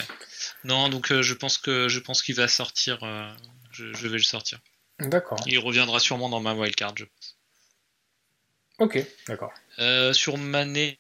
Non, 0.63 0.89
donc 0.89 1.11
euh, 1.11 1.21
je 1.21 1.33
pense 1.33 1.57
que 1.57 1.89
je 1.89 1.99
pense 1.99 2.21
qu'il 2.21 2.35
va 2.35 2.47
sortir. 2.47 2.99
Euh, 3.03 3.29
je, 3.71 4.07
vais 4.07 4.17
le 4.17 4.19
sortir. 4.19 4.59
D'accord. 4.99 5.39
Il 5.45 5.59
reviendra 5.59 5.99
sûrement 5.99 6.29
dans 6.29 6.39
ma 6.39 6.53
wildcard, 6.53 6.93
je 6.97 7.05
pense. 7.05 7.22
Ok, 8.79 8.99
d'accord. 9.27 9.53
Euh, 9.79 10.13
sur 10.13 10.38
Mané, 10.38 10.97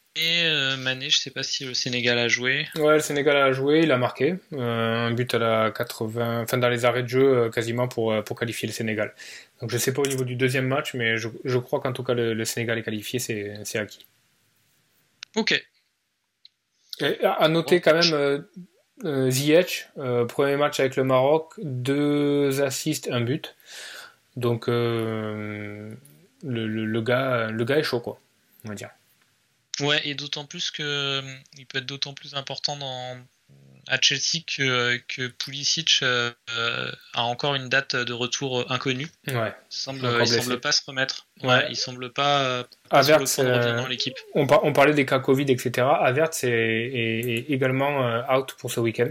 Mané, 0.77 1.09
je 1.09 1.17
sais 1.17 1.31
pas 1.31 1.43
si 1.43 1.65
le 1.65 1.73
Sénégal 1.73 2.17
a 2.19 2.27
joué. 2.27 2.67
Ouais, 2.75 2.95
le 2.95 2.99
Sénégal 2.99 3.35
a 3.37 3.51
joué, 3.51 3.81
il 3.81 3.91
a 3.91 3.97
marqué 3.97 4.35
un 4.51 5.11
but 5.11 5.33
à 5.33 5.39
la 5.39 5.71
80, 5.71 6.43
enfin 6.43 6.57
dans 6.57 6.69
les 6.69 6.85
arrêts 6.85 7.03
de 7.03 7.07
jeu 7.07 7.49
quasiment 7.49 7.87
pour, 7.87 8.23
pour 8.23 8.37
qualifier 8.37 8.67
le 8.67 8.73
Sénégal. 8.73 9.13
Donc 9.59 9.71
je 9.71 9.77
sais 9.77 9.93
pas 9.93 10.01
au 10.01 10.07
niveau 10.07 10.23
du 10.23 10.35
deuxième 10.35 10.67
match, 10.67 10.93
mais 10.93 11.17
je, 11.17 11.29
je 11.45 11.57
crois 11.57 11.79
qu'en 11.79 11.93
tout 11.93 12.03
cas 12.03 12.13
le, 12.13 12.45
Sénégal 12.45 12.77
est 12.77 12.83
qualifié, 12.83 13.19
c'est 13.19 13.77
acquis. 13.77 14.05
Ok. 15.35 15.63
Et 16.99 17.17
à 17.23 17.47
noter 17.47 17.81
quand 17.81 17.93
même 17.93 18.45
euh, 19.05 19.29
Ziyech, 19.29 19.89
euh, 19.97 20.25
premier 20.25 20.55
match 20.55 20.79
avec 20.79 20.95
le 20.95 21.03
Maroc, 21.03 21.53
deux 21.57 22.61
assists, 22.61 23.09
un 23.11 23.21
but. 23.21 23.55
Donc 24.35 24.69
euh, 24.69 25.93
le, 26.43 26.67
le, 26.67 27.01
gars, 27.01 27.47
le 27.47 27.65
gars 27.65 27.77
est 27.77 27.83
chaud, 27.83 27.99
quoi, 27.99 28.19
on 28.65 28.69
va 28.69 28.75
dire. 28.75 28.89
Ouais, 29.79 30.01
et 30.07 30.13
d'autant 30.13 30.45
plus 30.45 30.69
que 30.71 31.21
il 31.57 31.65
peut 31.65 31.79
être 31.79 31.85
d'autant 31.85 32.13
plus 32.13 32.35
important 32.35 32.77
dans, 32.77 33.17
à 33.87 33.99
Chelsea 33.99 34.43
que, 34.45 34.97
que 35.07 35.27
Pulisic 35.27 35.99
euh, 36.03 36.31
a 37.13 37.23
encore 37.23 37.55
une 37.55 37.69
date 37.69 37.95
de 37.95 38.13
retour 38.13 38.71
inconnue. 38.71 39.07
Ouais. 39.27 39.53
Il 39.71 39.75
semble, 39.75 40.07
il 40.21 40.27
semble 40.27 40.59
pas 40.59 40.71
se 40.71 40.81
remettre. 40.85 41.27
Ouais, 41.43 41.65
il 41.69 41.75
semble 41.75 42.11
pas, 42.11 42.41
euh, 42.41 42.63
dans 42.91 43.87
l'équipe. 43.87 44.17
On, 44.35 44.47
on, 44.63 44.73
parlait 44.73 44.93
des 44.93 45.05
cas 45.05 45.19
Covid, 45.19 45.45
etc. 45.49 45.87
Avert 45.99 46.29
est, 46.43 46.47
est, 46.47 47.45
également 47.49 48.07
euh, 48.07 48.21
out 48.33 48.55
pour 48.57 48.71
ce 48.71 48.79
week-end. 48.79 49.09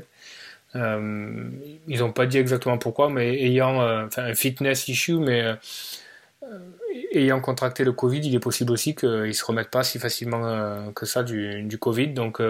ils 0.75 1.99
n'ont 1.99 2.13
pas 2.13 2.27
dit 2.27 2.39
exactement 2.39 2.79
pourquoi, 2.79 3.11
mais 3.11 3.35
ayant 3.43 3.81
un 3.81 4.35
fitness 4.35 4.89
issue, 4.89 5.17
mais 5.17 5.55
ayant 7.13 7.41
contracté 7.41 7.85
le 7.85 7.93
Covid, 7.93 8.21
il 8.21 8.35
est 8.35 8.41
possible 8.41 8.73
aussi 8.73 8.95
qu'il 8.95 9.35
se 9.35 9.45
remette 9.45 9.71
pas 9.71 9.83
si 9.83 9.99
facilement 9.99 10.93
que 10.93 11.07
ça 11.07 11.23
du, 11.23 11.63
du 11.63 11.79
Covid. 11.79 12.09
Donc 12.09 12.41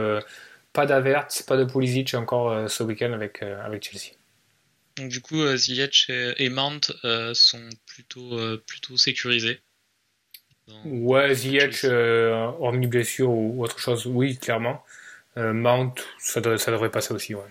pas 0.73 0.87
d'Avert, 0.87 1.29
pas 1.47 1.57
de 1.57 1.65
Pulisic 1.65 2.15
encore 2.15 2.51
euh, 2.51 2.69
ce 2.69 2.83
week-end 2.83 3.13
avec, 3.13 3.43
euh, 3.43 3.63
avec 3.65 3.85
Chelsea. 3.85 4.15
Donc 4.97 5.09
du 5.09 5.21
coup, 5.21 5.41
euh, 5.41 5.57
Ziyech 5.57 6.11
et 6.11 6.49
Mount 6.49 6.81
sont 7.35 7.69
plutôt, 7.87 8.39
plutôt 8.67 8.97
sécurisés. 8.97 9.61
Ouais, 10.85 11.35
Ziyech, 11.35 11.85
euh, 11.85 12.51
hormis 12.61 12.87
blessure 12.87 13.31
ou, 13.31 13.63
autre 13.63 13.79
chose, 13.79 14.07
oui, 14.07 14.39
clairement. 14.39 14.85
Euh, 15.37 15.53
Mount, 15.53 15.95
ça, 16.19 16.41
ça, 16.59 16.71
devrait 16.71 16.91
passer 16.91 17.13
aussi, 17.13 17.35
ouais. 17.35 17.43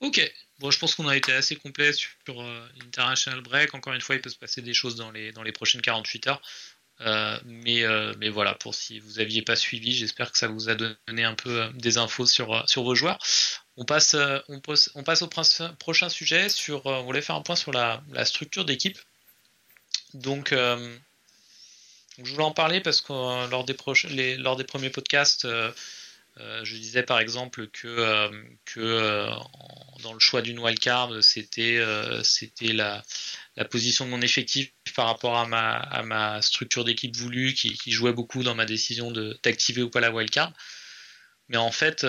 Ok, 0.00 0.20
bon, 0.58 0.70
je 0.70 0.78
pense 0.78 0.94
qu'on 0.94 1.08
a 1.08 1.16
été 1.16 1.32
assez 1.32 1.56
complet 1.56 1.92
sur 1.92 2.40
euh, 2.40 2.68
International 2.84 3.40
Break. 3.40 3.74
Encore 3.74 3.92
une 3.92 4.00
fois, 4.00 4.14
il 4.14 4.20
peut 4.20 4.30
se 4.30 4.36
passer 4.36 4.62
des 4.62 4.74
choses 4.74 4.96
dans 4.96 5.10
les, 5.10 5.32
dans 5.32 5.42
les 5.42 5.52
prochaines 5.52 5.82
48 5.82 6.26
heures. 6.28 6.42
mais, 7.44 7.84
mais 8.18 8.28
voilà, 8.28 8.54
pour 8.54 8.74
si 8.74 9.00
vous 9.00 9.14
n'aviez 9.14 9.42
pas 9.42 9.56
suivi, 9.56 9.92
j'espère 9.94 10.30
que 10.32 10.38
ça 10.38 10.48
vous 10.48 10.68
a 10.68 10.74
donné 10.74 11.24
un 11.24 11.34
peu 11.34 11.68
des 11.74 11.98
infos 11.98 12.26
sur, 12.26 12.68
sur 12.68 12.82
vos 12.82 12.94
joueurs. 12.94 13.18
On 13.76 13.84
passe, 13.84 14.14
on, 14.48 14.60
on 14.94 15.02
passe 15.02 15.22
au 15.22 15.28
prochain 15.28 16.08
sujet. 16.08 16.48
Sur, 16.48 16.86
on 16.86 17.02
voulait 17.02 17.22
faire 17.22 17.36
un 17.36 17.42
point 17.42 17.56
sur 17.56 17.72
la, 17.72 18.02
la 18.12 18.24
structure 18.24 18.64
d'équipe. 18.64 18.98
Donc, 20.14 20.52
euh, 20.52 20.96
je 22.22 22.30
voulais 22.30 22.44
en 22.44 22.52
parler 22.52 22.80
parce 22.80 23.00
que 23.00 23.12
euh, 23.12 23.48
lors, 23.48 23.64
des 23.64 24.36
lors 24.36 24.56
des 24.56 24.64
premiers 24.64 24.90
podcasts, 24.90 25.46
euh, 26.40 26.64
je 26.64 26.76
disais 26.76 27.02
par 27.02 27.20
exemple 27.20 27.68
que, 27.68 28.30
que 28.64 29.28
dans 30.02 30.12
le 30.12 30.18
choix 30.18 30.42
d'une 30.42 30.58
wildcard, 30.58 31.22
c'était 31.22 31.80
c'était 32.22 32.72
la, 32.72 33.04
position 33.70 34.04
de 34.04 34.10
mon 34.10 34.20
effectif 34.20 34.72
par 34.96 35.06
rapport 35.06 35.36
à 35.38 35.46
ma, 36.02 36.42
structure 36.42 36.84
d'équipe 36.84 37.14
voulue 37.16 37.54
qui, 37.54 37.92
jouait 37.92 38.12
beaucoup 38.12 38.42
dans 38.42 38.54
ma 38.54 38.66
décision 38.66 39.12
d'activer 39.42 39.82
ou 39.82 39.90
pas 39.90 40.00
la 40.00 40.10
wildcard. 40.10 40.52
Mais 41.48 41.58
en 41.58 41.70
fait, 41.70 42.00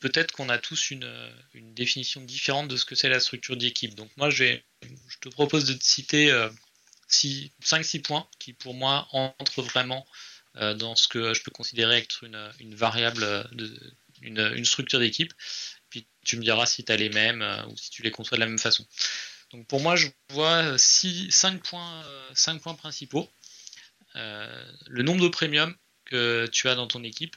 peut-être 0.00 0.32
qu'on 0.32 0.48
a 0.48 0.58
tous 0.58 0.90
une, 0.90 1.06
définition 1.54 2.22
différente 2.22 2.68
de 2.68 2.76
ce 2.76 2.84
que 2.84 2.94
c'est 2.94 3.10
la 3.10 3.20
structure 3.20 3.56
d'équipe. 3.56 3.94
Donc 3.94 4.10
moi, 4.16 4.30
je, 4.30 4.58
je 4.82 5.18
te 5.20 5.28
propose 5.28 5.66
de 5.66 5.74
te 5.74 5.84
citer 5.84 6.32
5-6 7.08 8.02
points 8.02 8.28
qui 8.38 8.52
pour 8.52 8.74
moi 8.74 9.08
entrent 9.12 9.62
vraiment 9.62 10.06
euh, 10.06 10.12
dans 10.56 10.96
ce 10.96 11.08
que 11.08 11.34
je 11.34 11.42
peux 11.42 11.50
considérer 11.50 11.98
être 11.98 12.24
une, 12.24 12.74
variable, 12.74 13.48
de, 13.52 13.96
une, 14.22 14.64
structure 14.64 14.98
d'équipe. 14.98 15.32
Puis 15.90 16.06
tu 16.24 16.36
me 16.36 16.42
diras 16.42 16.66
si 16.66 16.84
tu 16.84 16.92
as 16.92 16.96
les 16.96 17.10
mêmes 17.10 17.42
euh, 17.42 17.66
ou 17.66 17.76
si 17.76 17.90
tu 17.90 18.02
les 18.02 18.10
conçois 18.10 18.36
de 18.36 18.40
la 18.40 18.46
même 18.46 18.58
façon. 18.58 18.86
Donc 19.52 19.66
pour 19.66 19.80
moi, 19.80 19.96
je 19.96 20.08
vois 20.30 20.76
5 20.78 21.62
points, 21.62 22.04
5 22.34 22.60
points 22.60 22.74
principaux. 22.74 23.30
Euh, 24.16 24.72
le 24.86 25.02
nombre 25.02 25.22
de 25.22 25.28
premiums 25.28 25.74
que 26.04 26.48
tu 26.52 26.68
as 26.68 26.74
dans 26.74 26.86
ton 26.86 27.04
équipe. 27.04 27.36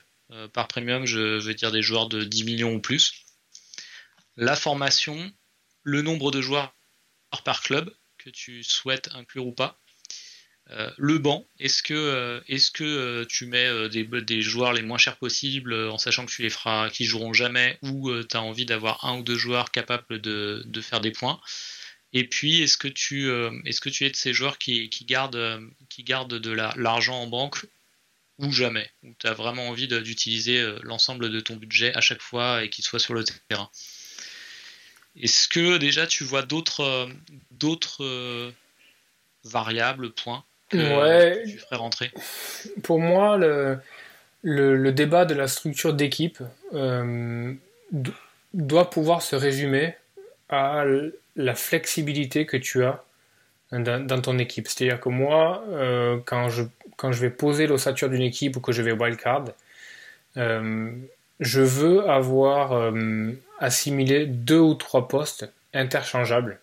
par 0.54 0.68
premium, 0.68 1.06
je 1.06 1.40
veux 1.40 1.54
dire 1.54 1.72
des 1.72 1.82
joueurs 1.82 2.08
de 2.08 2.24
10 2.24 2.44
millions 2.44 2.74
ou 2.74 2.80
plus. 2.80 3.26
La 4.38 4.56
formation, 4.56 5.32
le 5.84 6.02
nombre 6.02 6.32
de 6.32 6.42
joueurs 6.42 6.74
par 7.44 7.62
club, 7.62 7.94
que 8.18 8.30
tu 8.30 8.64
souhaites 8.64 9.10
inclure 9.14 9.48
ou 9.48 9.52
pas. 9.52 9.80
Euh, 10.72 10.92
le 10.98 11.18
banc, 11.18 11.48
est-ce 11.60 11.82
que, 11.82 11.94
euh, 11.94 12.42
euh, 12.82 13.26
tu 13.26 13.46
mets 13.48 13.90
des, 13.90 14.42
joueurs 14.42 14.74
les 14.74 14.84
moins 14.84 15.00
chers 15.00 15.18
possibles 15.18 15.74
en 15.74 15.98
sachant 15.98 16.26
que 16.26 16.32
tu 16.32 16.44
les 16.44 16.50
feras, 16.50 16.90
qui 16.90 17.06
joueront 17.06 17.34
jamais, 17.34 17.80
ou 17.82 18.12
tu 18.24 18.38
as 18.38 18.42
envie 18.42 18.66
d'avoir 18.66 19.04
un 19.06 19.18
ou 19.18 19.24
deux 19.24 19.38
joueurs 19.38 19.72
capables 19.72 20.22
de, 20.22 20.82
faire 20.82 21.02
des 21.02 21.12
points? 21.12 21.40
Et 22.14 22.28
puis, 22.28 22.62
est-ce 22.62 22.78
que 22.78 22.88
tu, 22.88 23.30
es 23.30 24.10
de 24.10 24.16
ces 24.16 24.34
joueurs 24.34 24.58
qui, 24.58 24.90
gardent, 25.06 25.36
de 25.36 26.52
l'argent 26.52 27.20
en 27.22 27.28
banque 27.28 27.66
ou 28.38 28.52
jamais? 28.52 28.90
Ou 29.04 29.16
tu 29.20 29.28
as 29.28 29.34
vraiment 29.34 29.70
envie 29.70 29.88
d'utiliser 29.88 30.64
l'ensemble 30.84 31.32
de 31.32 31.40
ton 31.40 31.56
budget 31.56 31.96
à 31.96 32.02
chaque 32.02 32.22
fois 32.22 32.64
et 32.64 32.70
qu'il 32.70 32.84
soit 32.84 33.00
sur 33.00 33.16
le 33.16 33.24
terrain? 33.24 33.70
Est-ce 35.16 35.48
que 35.48 35.78
déjà 35.78 36.06
tu 36.06 36.24
vois 36.24 36.44
d'autres 36.44 37.12
variables, 39.44 40.12
points 40.12 40.44
que 40.70 41.46
tu 41.46 41.58
ferais 41.58 41.76
rentrer. 41.76 42.12
Pour 42.84 43.00
moi, 43.00 43.38
le, 43.38 43.80
le, 44.44 44.92
débat 44.92 45.26
de 45.26 45.34
la 45.34 45.48
structure 45.48 45.94
d'équipe 45.94 46.40
euh, 46.74 47.54
doit 48.54 48.90
pouvoir 48.90 49.22
se 49.22 49.36
résumer 49.36 49.96
à 50.50 50.84
la 51.36 51.56
flexibilité 51.56 52.46
que 52.46 52.58
tu 52.58 52.84
as 52.84 53.04
dans, 53.72 54.22
ton 54.22 54.40
équipe. 54.40 54.68
C'est-à-dire 54.68 55.00
que 55.00 55.10
moi, 55.10 55.64
quand, 56.26 56.50
je, 56.50 56.64
quand 56.98 57.12
je 57.12 57.22
vais 57.22 57.30
poser 57.30 57.68
l'ossature 57.68 58.10
d'une 58.10 58.24
équipe 58.24 58.56
ou 58.58 58.60
que 58.60 58.72
je 58.72 58.82
vais 58.82 58.92
wildcard, 58.92 59.46
je 60.36 61.62
veux 61.62 62.10
avoir 62.10 62.92
assimiler 63.60 64.26
deux 64.26 64.60
ou 64.60 64.74
trois 64.74 65.08
postes 65.08 65.52
interchangeables 65.74 66.60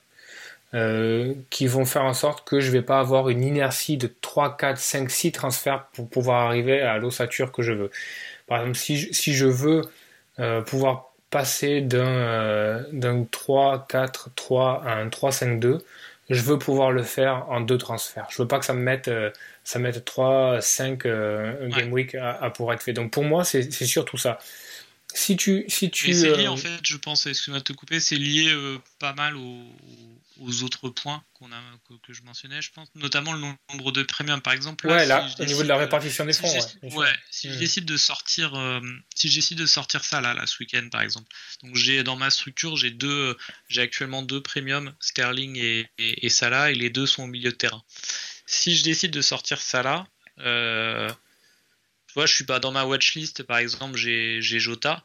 euh, 0.74 1.34
qui 1.50 1.66
vont 1.66 1.84
faire 1.84 2.04
en 2.04 2.14
sorte 2.14 2.46
que 2.46 2.60
je 2.60 2.68
ne 2.68 2.72
vais 2.72 2.82
pas 2.82 2.98
avoir 2.98 3.28
une 3.28 3.42
inertie 3.44 3.96
de 3.96 4.12
3, 4.20 4.56
4, 4.56 4.78
5, 4.78 5.10
6 5.10 5.32
transferts 5.32 5.86
pour 5.92 6.08
pouvoir 6.08 6.46
arriver 6.46 6.80
à 6.80 6.98
l'ossature 6.98 7.52
que 7.52 7.62
je 7.62 7.72
veux. 7.72 7.90
Par 8.46 8.60
exemple, 8.60 8.76
si 8.76 8.96
je, 8.96 9.12
si 9.12 9.34
je 9.34 9.46
veux 9.46 9.82
euh, 10.38 10.62
pouvoir 10.62 11.12
passer 11.30 11.80
d'un 11.80 12.06
euh, 12.06 13.24
3, 13.30 13.86
4, 13.88 14.30
3 14.34 14.82
à 14.84 14.94
un 14.96 15.08
3, 15.08 15.32
5, 15.32 15.60
2, 15.60 15.78
je 16.28 16.42
veux 16.42 16.58
pouvoir 16.58 16.90
le 16.90 17.04
faire 17.04 17.46
en 17.48 17.60
deux 17.60 17.78
transferts. 17.78 18.26
Je 18.30 18.42
veux 18.42 18.48
pas 18.48 18.58
que 18.58 18.64
ça 18.64 18.74
me 18.74 18.82
mette, 18.82 19.08
euh, 19.08 19.30
ça 19.62 19.78
mette 19.78 20.04
3, 20.04 20.60
5 20.60 21.04
game 21.04 21.92
week 21.92 22.16
à, 22.16 22.32
à, 22.42 22.50
pour 22.50 22.72
être 22.72 22.82
fait. 22.82 22.92
Donc 22.92 23.12
pour 23.12 23.24
moi, 23.24 23.44
c'est 23.44 23.70
surtout 23.70 24.16
ça 24.16 24.38
si 25.16 25.36
tu, 25.36 25.64
si 25.68 25.90
tu. 25.90 26.12
c'est 26.12 26.36
lié 26.36 26.46
euh, 26.46 26.50
en 26.50 26.56
fait, 26.56 26.80
je 26.82 26.96
pense, 26.96 27.26
excuse-moi 27.26 27.60
de 27.60 27.64
te 27.64 27.72
couper, 27.72 28.00
c'est 28.00 28.16
lié 28.16 28.48
euh, 28.48 28.78
pas 28.98 29.14
mal 29.14 29.34
aux, 30.40 30.62
autres 30.62 30.88
points 30.88 31.22
qu'on 31.34 31.50
a, 31.52 31.60
que, 32.02 32.12
je 32.12 32.22
mentionnais, 32.22 32.62
je 32.62 32.70
pense, 32.72 32.88
notamment 32.94 33.32
le 33.32 33.40
nombre 33.40 33.92
de 33.92 34.02
premiums, 34.02 34.40
par 34.40 34.52
exemple. 34.52 34.86
ouais, 34.86 35.06
là, 35.06 35.28
au 35.38 35.44
niveau 35.44 35.62
de 35.62 35.68
la 35.68 35.76
répartition 35.76 36.24
des 36.24 36.32
fonds. 36.32 36.52
ouais, 36.82 37.12
si 37.30 37.52
je 37.52 37.58
décide 37.58 37.84
de 37.84 37.96
sortir, 37.96 38.54
euh, 38.54 38.80
si 39.14 39.54
de 39.54 39.66
sortir 39.66 40.04
ça 40.04 40.20
là, 40.20 40.34
là 40.34 40.46
ce 40.46 40.56
week-end, 40.60 40.88
par 40.90 41.02
exemple. 41.02 41.28
Donc 41.62 41.76
j'ai 41.76 42.02
dans 42.02 42.16
ma 42.16 42.30
structure, 42.30 42.76
j'ai 42.76 42.90
deux, 42.90 43.36
j'ai 43.68 43.82
actuellement 43.82 44.22
deux 44.22 44.42
premiums, 44.42 44.94
Sterling 45.00 45.56
et, 45.56 45.88
et, 45.98 46.28
Salah, 46.28 46.70
et 46.70 46.74
les 46.74 46.90
deux 46.90 47.06
sont 47.06 47.24
au 47.24 47.28
milieu 47.28 47.50
de 47.50 47.56
terrain. 47.56 47.82
Si 48.46 48.76
je 48.76 48.82
décide 48.84 49.10
de 49.10 49.22
sortir 49.22 49.60
Salah, 49.60 50.06
euh, 50.40 51.10
vois, 52.16 52.26
je 52.26 52.34
suis 52.34 52.44
pas 52.44 52.58
dans 52.58 52.72
ma 52.72 52.84
watchlist, 52.84 53.42
par 53.44 53.58
exemple, 53.58 53.96
j'ai 53.96 54.40
Jota, 54.40 55.04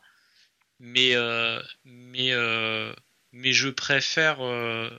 mais, 0.79 1.15
euh, 1.15 1.61
mais, 1.85 2.31
euh, 2.31 2.93
mais 3.33 3.51
je 3.51 3.69
préfère, 3.69 4.41
euh, 4.41 4.89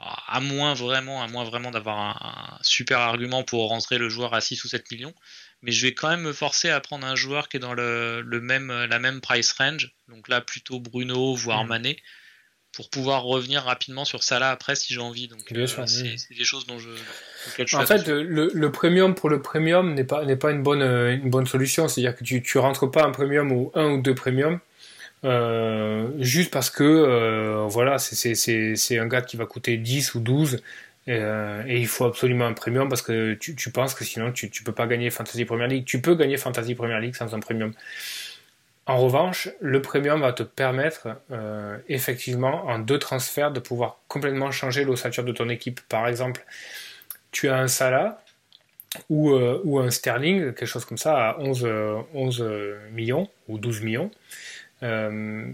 à 0.00 0.40
moins 0.40 0.74
vraiment, 0.74 1.22
à 1.22 1.28
moins 1.28 1.44
vraiment 1.44 1.70
d'avoir 1.70 1.98
un, 1.98 2.58
super 2.62 2.98
argument 2.98 3.44
pour 3.44 3.68
rentrer 3.68 3.98
le 3.98 4.08
joueur 4.08 4.34
à 4.34 4.40
6 4.40 4.64
ou 4.64 4.68
7 4.68 4.90
millions, 4.90 5.14
mais 5.62 5.72
je 5.72 5.86
vais 5.86 5.92
quand 5.92 6.08
même 6.08 6.22
me 6.22 6.32
forcer 6.32 6.70
à 6.70 6.80
prendre 6.80 7.06
un 7.06 7.16
joueur 7.16 7.48
qui 7.48 7.58
est 7.58 7.60
dans 7.60 7.74
le, 7.74 8.22
même, 8.42 8.72
la 8.88 8.98
même 8.98 9.20
price 9.20 9.52
range, 9.52 9.92
donc 10.08 10.28
là 10.28 10.40
plutôt 10.40 10.80
Bruno, 10.80 11.34
voire 11.34 11.64
mm. 11.64 11.68
Mané 11.68 12.02
pour 12.72 12.88
pouvoir 12.88 13.24
revenir 13.24 13.64
rapidement 13.64 14.04
sur 14.04 14.22
ça 14.22 14.38
là 14.38 14.50
après 14.52 14.76
si 14.76 14.94
j'ai 14.94 15.00
envie. 15.00 15.28
Donc 15.28 15.40
euh, 15.52 15.66
c'est 15.66 16.34
des 16.34 16.44
choses 16.44 16.66
dont 16.66 16.78
je. 16.78 16.90
en 17.74 17.84
fait, 17.84 18.06
le, 18.06 18.50
le, 18.52 18.72
premium 18.72 19.14
pour 19.14 19.28
le 19.28 19.42
premium 19.42 19.92
n'est 19.92 20.04
pas 20.04 20.24
n'est 20.24 20.36
pas 20.36 20.52
une 20.52 20.62
bonne 20.62 20.82
une 20.82 21.30
bonne 21.30 21.46
solution. 21.46 21.88
C'est-à-dire 21.88 22.16
que 22.16 22.22
tu 22.22 22.42
tu 22.42 22.58
rentres 22.58 22.88
pas 22.88 23.04
un 23.04 23.10
premium 23.10 23.50
ou 23.50 23.72
un 23.74 23.90
ou 23.90 24.00
deux 24.00 24.14
premiums. 24.14 24.60
Euh, 25.24 26.08
juste 26.18 26.50
parce 26.50 26.70
que 26.70 26.82
euh, 26.82 27.66
voilà 27.68 27.98
c'est 27.98 28.98
un 28.98 29.06
gars 29.06 29.20
qui 29.20 29.36
va 29.36 29.44
coûter 29.44 29.76
10 29.76 30.14
ou 30.14 30.20
12 30.20 30.62
et, 31.06 31.20
il 31.68 31.86
faut 31.86 32.06
absolument 32.06 32.46
un 32.46 32.54
premium 32.54 32.88
parce 32.88 33.02
que 33.02 33.34
tu, 33.34 33.54
tu 33.54 33.70
penses 33.70 33.94
que 33.94 34.02
sinon 34.02 34.32
tu, 34.32 34.48
tu 34.48 34.62
peux 34.64 34.72
pas 34.72 34.86
gagner 34.86 35.10
Fantasy 35.10 35.44
Premier 35.44 35.68
League 35.68 35.84
tu 35.84 36.00
peux 36.00 36.14
gagner 36.14 36.38
Fantasy 36.38 36.74
Premier 36.74 36.98
League 37.00 37.14
sans 37.14 37.34
un 37.34 37.40
premium 37.40 37.74
en 38.90 38.98
revanche, 38.98 39.48
le 39.60 39.80
premium 39.82 40.20
va 40.20 40.32
te 40.32 40.42
permettre 40.42 41.08
euh, 41.30 41.78
effectivement 41.88 42.66
en 42.66 42.80
deux 42.80 42.98
transferts 42.98 43.52
de 43.52 43.60
pouvoir 43.60 44.00
complètement 44.08 44.50
changer 44.50 44.82
l'ossature 44.82 45.22
de 45.22 45.30
ton 45.30 45.48
équipe. 45.48 45.80
Par 45.82 46.08
exemple, 46.08 46.44
tu 47.30 47.48
as 47.48 47.56
un 47.56 47.68
Salah 47.68 48.20
ou, 49.08 49.30
euh, 49.30 49.60
ou 49.62 49.78
un 49.78 49.90
Sterling, 49.90 50.54
quelque 50.54 50.66
chose 50.66 50.84
comme 50.84 50.98
ça, 50.98 51.30
à 51.30 51.38
11, 51.38 51.68
11 52.14 52.44
millions 52.92 53.28
ou 53.46 53.58
12 53.58 53.82
millions. 53.82 54.10
Euh, 54.82 55.52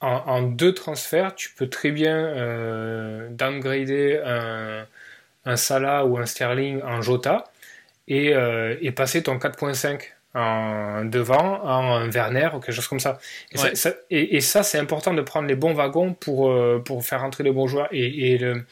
en, 0.00 0.42
deux 0.42 0.74
transferts, 0.74 1.34
tu 1.34 1.50
peux 1.50 1.68
très 1.68 1.90
bien 1.90 3.28
downgrader 3.30 4.20
un, 4.24 4.86
un 5.44 5.56
Salah 5.56 6.06
ou 6.06 6.18
un 6.18 6.26
Sterling 6.26 6.82
en 6.82 7.02
Jota 7.02 7.44
et, 8.08 8.34
et 8.80 8.92
passer 8.92 9.22
ton 9.22 9.36
4.5 9.38 10.14
en 10.34 11.04
devant, 11.04 11.62
en 11.64 12.08
Werner 12.10 12.48
ou 12.54 12.60
quelque 12.60 12.74
chose 12.74 12.88
comme 12.88 13.00
ça. 13.00 13.18
Et, 14.10 14.40
ça, 14.40 14.62
c'est 14.64 14.78
important 14.78 15.14
de 15.14 15.22
prendre 15.22 15.46
les 15.46 15.54
bons 15.54 15.74
wagons 15.74 16.12
pour, 16.12 16.50
euh, 16.50 16.82
pour 16.84 17.04
faire 17.04 17.22
entrer 17.22 17.44
les 17.44 17.52
bons 17.52 17.68
joueurs. 17.68 17.88
Et, 17.92 18.36
le, 18.38 18.64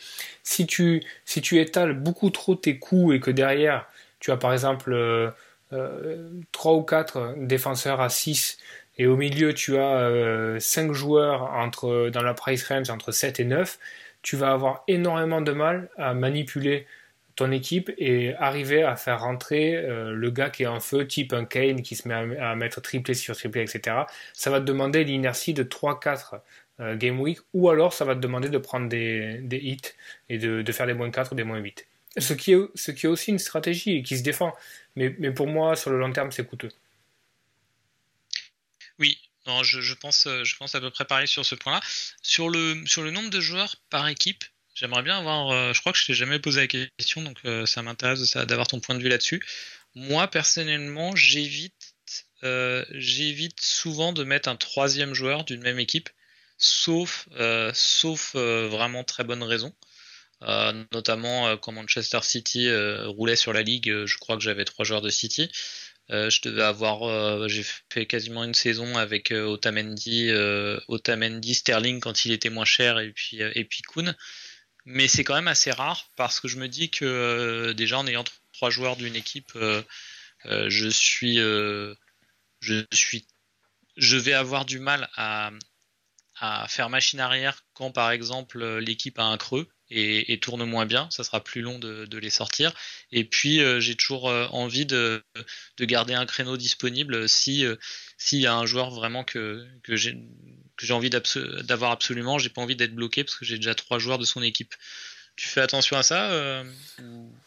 si, 0.42 0.66
tu, 0.66 1.02
si 1.24 1.40
tu 1.40 1.60
étales 1.60 1.94
beaucoup 1.94 2.30
trop 2.30 2.56
tes 2.56 2.78
coups 2.78 3.14
et 3.14 3.20
que 3.20 3.30
derrière, 3.30 3.86
tu 4.18 4.32
as 4.32 4.36
par 4.36 4.52
exemple 4.52 4.92
euh, 4.92 5.30
euh, 5.72 6.30
3 6.50 6.74
ou 6.74 6.82
4 6.82 7.34
défenseurs 7.38 8.00
à 8.00 8.08
6 8.08 8.58
et 8.98 9.06
au 9.06 9.16
milieu, 9.16 9.54
tu 9.54 9.76
as 9.78 9.98
euh, 9.98 10.60
5 10.60 10.92
joueurs 10.92 11.42
entre, 11.54 12.10
dans 12.10 12.22
la 12.22 12.34
price 12.34 12.64
range 12.68 12.90
entre 12.90 13.12
7 13.12 13.40
et 13.40 13.44
9, 13.44 13.78
tu 14.22 14.36
vas 14.36 14.52
avoir 14.52 14.84
énormément 14.88 15.40
de 15.40 15.52
mal 15.52 15.88
à 15.96 16.14
manipuler 16.14 16.86
ton 17.34 17.50
équipe 17.50 17.90
et 17.98 18.34
arriver 18.34 18.82
à 18.82 18.96
faire 18.96 19.20
rentrer 19.22 19.76
euh, 19.76 20.12
le 20.12 20.30
gars 20.30 20.50
qui 20.50 20.64
est 20.64 20.66
en 20.66 20.80
feu, 20.80 21.06
type 21.06 21.32
un 21.32 21.44
Kane 21.46 21.82
qui 21.82 21.96
se 21.96 22.06
met 22.06 22.38
à, 22.38 22.54
mettre 22.54 22.80
triplé 22.82 23.14
sur 23.14 23.34
triplé, 23.34 23.62
etc. 23.62 23.96
Ça 24.34 24.50
va 24.50 24.60
te 24.60 24.64
demander 24.64 25.04
l'inertie 25.04 25.54
de 25.54 25.62
3-4 25.64 26.40
euh, 26.80 26.96
game 26.96 27.20
week 27.20 27.38
ou 27.54 27.70
alors 27.70 27.94
ça 27.94 28.04
va 28.04 28.14
te 28.14 28.20
demander 28.20 28.50
de 28.50 28.58
prendre 28.58 28.88
des, 28.88 29.38
des 29.42 29.58
hits 29.58 29.80
et 30.28 30.38
de, 30.38 30.62
de, 30.62 30.72
faire 30.72 30.86
des 30.86 30.94
moins 30.94 31.10
4 31.10 31.32
ou 31.32 31.34
des 31.34 31.44
moins 31.44 31.58
8. 31.58 31.86
Ce 32.18 32.34
qui, 32.34 32.52
est, 32.52 32.58
ce 32.74 32.90
qui 32.90 33.06
est 33.06 33.08
aussi 33.08 33.30
une 33.30 33.38
stratégie 33.38 33.96
et 33.96 34.02
qui 34.02 34.18
se 34.18 34.22
défend. 34.22 34.52
Mais, 34.96 35.14
mais 35.18 35.30
pour 35.30 35.46
moi, 35.46 35.76
sur 35.76 35.90
le 35.90 35.98
long 35.98 36.12
terme, 36.12 36.30
c'est 36.30 36.46
coûteux. 36.46 36.68
Oui, 38.98 39.18
non, 39.46 39.62
je, 39.62 39.94
pense, 39.94 40.26
je 40.26 40.56
pense 40.56 40.74
à 40.74 40.80
peu 40.80 40.90
près 40.90 41.04
pareil 41.04 41.28
sur 41.28 41.44
ce 41.44 41.54
point-là. 41.54 41.80
Sur 42.22 42.48
le, 42.48 42.74
nombre 43.10 43.30
de 43.30 43.40
joueurs 43.40 43.76
par 43.90 44.06
équipe, 44.08 44.44
J'aimerais 44.74 45.02
bien 45.02 45.18
avoir. 45.18 45.50
Euh, 45.50 45.72
je 45.72 45.80
crois 45.80 45.92
que 45.92 45.98
je 45.98 46.06
t'ai 46.06 46.14
jamais 46.14 46.38
posé 46.38 46.60
la 46.60 46.66
question, 46.66 47.22
donc 47.22 47.38
euh, 47.44 47.66
ça 47.66 47.82
m'intéresse 47.82 48.36
d'avoir 48.36 48.66
ton 48.66 48.80
point 48.80 48.94
de 48.94 49.02
vue 49.02 49.08
là-dessus. 49.08 49.44
Moi, 49.94 50.26
personnellement, 50.28 51.14
j'évite, 51.14 51.94
euh, 52.42 52.84
j'évite 52.92 53.60
souvent 53.60 54.12
de 54.12 54.24
mettre 54.24 54.48
un 54.48 54.56
troisième 54.56 55.12
joueur 55.12 55.44
d'une 55.44 55.60
même 55.60 55.78
équipe, 55.78 56.08
sauf, 56.56 57.28
sauf 57.74 58.34
vraiment 58.34 59.04
très 59.04 59.24
bonne 59.24 59.42
raison. 59.42 59.74
notamment 60.92 61.56
quand 61.58 61.72
Manchester 61.72 62.20
City 62.22 62.70
roulait 63.04 63.36
sur 63.36 63.52
la 63.52 63.62
ligue, 63.62 64.06
je 64.06 64.16
crois 64.16 64.36
que 64.36 64.42
j'avais 64.42 64.64
trois 64.64 64.84
joueurs 64.84 65.02
de 65.02 65.10
City. 65.10 65.50
Je 66.08 66.40
devais 66.42 66.62
avoir, 66.62 67.48
j'ai 67.48 67.64
fait 67.90 68.06
quasiment 68.06 68.44
une 68.44 68.54
saison 68.54 68.96
avec 68.96 69.30
Otamendi, 69.30 70.30
Otamendi, 70.88 71.54
Sterling 71.54 72.00
quand 72.00 72.24
il 72.24 72.32
était 72.32 72.50
moins 72.50 72.64
cher 72.64 72.98
et 72.98 73.12
puis 73.12 73.40
et 73.40 73.64
puis 73.64 73.82
Kuhn. 73.82 74.14
Mais 74.84 75.08
c'est 75.08 75.24
quand 75.24 75.34
même 75.34 75.48
assez 75.48 75.70
rare 75.70 76.08
parce 76.16 76.40
que 76.40 76.48
je 76.48 76.58
me 76.58 76.68
dis 76.68 76.90
que 76.90 77.04
euh, 77.04 77.72
déjà 77.72 77.98
en 77.98 78.06
ayant 78.06 78.24
trois 78.52 78.70
joueurs 78.70 78.96
d'une 78.96 79.14
équipe, 79.14 79.52
euh, 79.54 79.82
euh, 80.46 80.68
je 80.68 80.88
suis, 80.88 81.36
je 81.36 82.84
suis, 82.92 83.26
je 83.96 84.16
vais 84.16 84.32
avoir 84.32 84.64
du 84.64 84.80
mal 84.80 85.08
à, 85.14 85.50
à 86.40 86.66
faire 86.68 86.90
machine 86.90 87.20
arrière 87.20 87.64
quand 87.74 87.92
par 87.92 88.10
exemple 88.10 88.78
l'équipe 88.78 89.18
a 89.18 89.24
un 89.24 89.36
creux 89.36 89.68
et, 89.92 90.38
tourne 90.40 90.64
moins 90.64 90.86
bien, 90.86 91.08
ça 91.10 91.24
sera 91.24 91.42
plus 91.42 91.60
long 91.60 91.78
de, 91.78 92.18
les 92.18 92.30
sortir. 92.30 92.72
Et 93.10 93.24
puis 93.24 93.60
j'ai 93.80 93.94
toujours 93.94 94.24
envie 94.24 94.86
de, 94.86 95.22
de, 95.76 95.84
garder 95.84 96.14
un 96.14 96.26
créneau 96.26 96.56
disponible 96.56 97.28
si 97.28 97.64
s'il 98.16 98.40
y 98.40 98.46
a 98.46 98.54
un 98.54 98.66
joueur 98.66 98.90
vraiment 98.90 99.24
que, 99.24 99.66
j'ai 99.88 100.92
envie 100.92 101.10
d'avoir 101.10 101.90
absolument, 101.90 102.38
j'ai 102.38 102.48
pas 102.48 102.62
envie 102.62 102.76
d'être 102.76 102.94
bloqué 102.94 103.24
parce 103.24 103.36
que 103.36 103.44
j'ai 103.44 103.56
déjà 103.56 103.74
trois 103.74 103.98
joueurs 103.98 104.18
de 104.18 104.24
son 104.24 104.42
équipe. 104.42 104.74
Tu 105.34 105.48
fais 105.48 105.62
attention 105.62 105.96
à 105.96 106.02
ça 106.02 106.30
euh, 106.30 106.62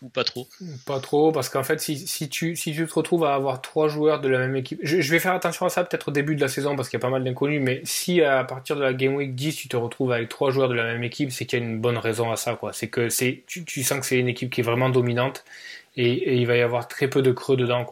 ou, 0.01 0.09
pas 0.09 0.23
trop? 0.23 0.47
Pas 0.87 0.99
trop, 0.99 1.31
parce 1.31 1.49
qu'en 1.49 1.63
fait, 1.63 1.79
si, 1.79 2.29
tu, 2.29 2.55
si 2.55 2.73
tu 2.73 2.87
te 2.87 2.93
retrouves 2.93 3.23
à 3.25 3.35
avoir 3.35 3.61
trois 3.61 3.89
joueurs 3.89 4.19
de 4.21 4.27
la 4.27 4.39
même 4.39 4.55
équipe, 4.55 4.79
je, 4.81 4.97
vais 5.11 5.19
faire 5.19 5.33
attention 5.33 5.67
à 5.67 5.69
ça 5.69 5.83
peut-être 5.83 6.07
au 6.07 6.11
début 6.11 6.35
de 6.35 6.41
la 6.41 6.47
saison 6.47 6.75
parce 6.75 6.89
qu'il 6.89 6.97
y 6.97 7.01
a 7.01 7.05
pas 7.05 7.11
mal 7.11 7.23
d'inconnus, 7.23 7.61
mais 7.63 7.81
si 7.83 8.21
à 8.21 8.43
partir 8.43 8.75
de 8.75 8.81
la 8.81 8.93
Game 8.93 9.13
Week 9.13 9.35
10, 9.35 9.55
tu 9.55 9.67
te 9.67 9.77
retrouves 9.77 10.11
avec 10.11 10.29
trois 10.29 10.49
joueurs 10.49 10.67
de 10.67 10.73
la 10.73 10.83
même 10.83 11.03
équipe, 11.03 11.31
c'est 11.31 11.45
qu'il 11.45 11.59
y 11.59 11.61
a 11.61 11.65
une 11.65 11.79
bonne 11.79 11.97
raison 11.97 12.31
à 12.31 12.37
ça. 12.37 12.59
C'est 12.73 12.87
que 12.87 13.09
c'est, 13.09 13.43
tu, 13.45 13.83
sens 13.83 13.99
que 13.99 14.05
c'est 14.05 14.17
une 14.19 14.29
équipe 14.29 14.49
qui 14.49 14.61
est 14.61 14.63
vraiment 14.63 14.89
dominante 14.89 15.45
et, 15.95 16.37
il 16.37 16.47
va 16.47 16.57
y 16.57 16.61
avoir 16.61 16.87
très 16.87 17.07
peu 17.07 17.21
de 17.21 17.31
creux 17.31 17.55
dedans. 17.55 17.85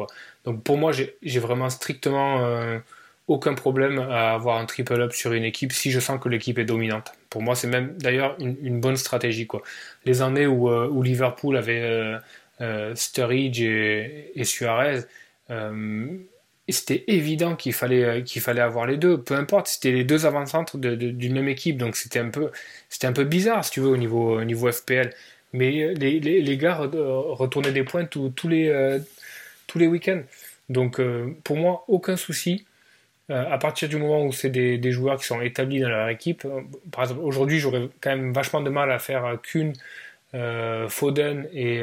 Donc 0.46 0.64
pour 0.64 0.78
moi, 0.78 0.91
j'ai 0.91 1.39
vraiment 1.39 1.70
strictement. 1.70 2.44
Euh, 2.44 2.80
aucun 3.28 3.53
problème 3.53 3.99
à 3.99 4.34
avoir 4.34 4.57
un 4.57 4.65
triple 4.65 4.99
up 5.01 5.13
sur 5.13 5.34
une 5.34 5.43
équipe 5.43 5.71
si 5.71 5.91
je 5.91 5.99
sens 5.99 6.19
que 6.19 6.30
l'équipe 6.30 6.57
est 6.57 6.65
dominante. 6.65 7.13
Pour 7.30 7.41
moi, 7.41 7.55
c'est 7.55 7.67
même 7.67 7.95
d'ailleurs 7.97 8.36
une, 8.39 8.80
bonne 8.80 8.97
stratégie. 8.97 9.47
Quoi. 9.47 9.63
Les 10.05 10.21
années 10.21 10.47
où, 10.47 10.69
euh, 10.69 10.91
Liverpool 11.03 11.57
avait 11.57 11.82
euh, 11.82 12.17
euh, 12.61 12.93
et, 14.36 14.43
Suarez, 14.43 15.01
c'était 16.69 17.03
évident 17.07 17.55
qu'il 17.55 17.74
fallait, 17.74 18.24
qu'il 18.24 18.41
fallait 18.41 18.61
avoir 18.61 18.88
les 18.88 18.97
deux. 18.97 19.21
Peu 19.21 19.36
importe, 19.36 19.67
c'était 19.67 19.91
les 19.91 20.03
deux 20.03 20.26
avant-centres 20.26 20.78
d'une 20.78 21.34
même 21.34 21.47
équipe. 21.49 21.78
Donc 21.78 21.95
c'était 21.95 22.19
un, 22.19 22.30
peu, 22.30 22.51
c'était 22.89 23.07
un 23.07 23.13
peu 23.13 23.24
bizarre, 23.24 23.63
si 23.65 23.71
tu 23.71 23.80
veux, 23.82 23.89
au 23.89 23.97
niveau, 23.97 24.39
au 24.39 24.43
niveau 24.43 24.71
FPL. 24.71 25.13
Mais 25.53 25.93
les, 25.93 26.19
les, 26.19 26.57
gars 26.57 26.76
retournaient 26.76 27.71
des 27.71 27.84
points 27.84 28.05
tous 28.05 28.47
les, 28.47 28.99
tous 29.67 29.80
les 29.80 29.88
week-ends. 29.88 30.21
Donc 30.69 31.01
pour 31.43 31.57
moi, 31.57 31.84
aucun 31.88 32.17
souci. 32.17 32.65
Euh, 33.34 33.51
à 33.51 33.57
partir 33.57 33.89
du 33.89 33.97
moment 33.97 34.23
où 34.23 34.31
c'est 34.31 34.49
des, 34.49 34.91
joueurs 34.91 35.17
qui 35.17 35.25
sont 35.25 35.41
établis 35.41 35.79
dans 35.79 35.89
leur 35.89 36.09
équipe, 36.09 36.45
euh, 36.45 36.61
par 36.91 37.03
exemple 37.03 37.21
aujourd'hui 37.21 37.59
j'aurais 37.59 37.89
quand 37.99 38.11
même 38.11 38.31
vachement 38.31 38.61
de 38.61 38.69
mal 38.69 38.91
à 38.91 38.99
faire 38.99 39.39
Kuhn, 39.41 39.73
euh, 40.36 40.88
Foden 40.88 41.49
et, 41.51 41.81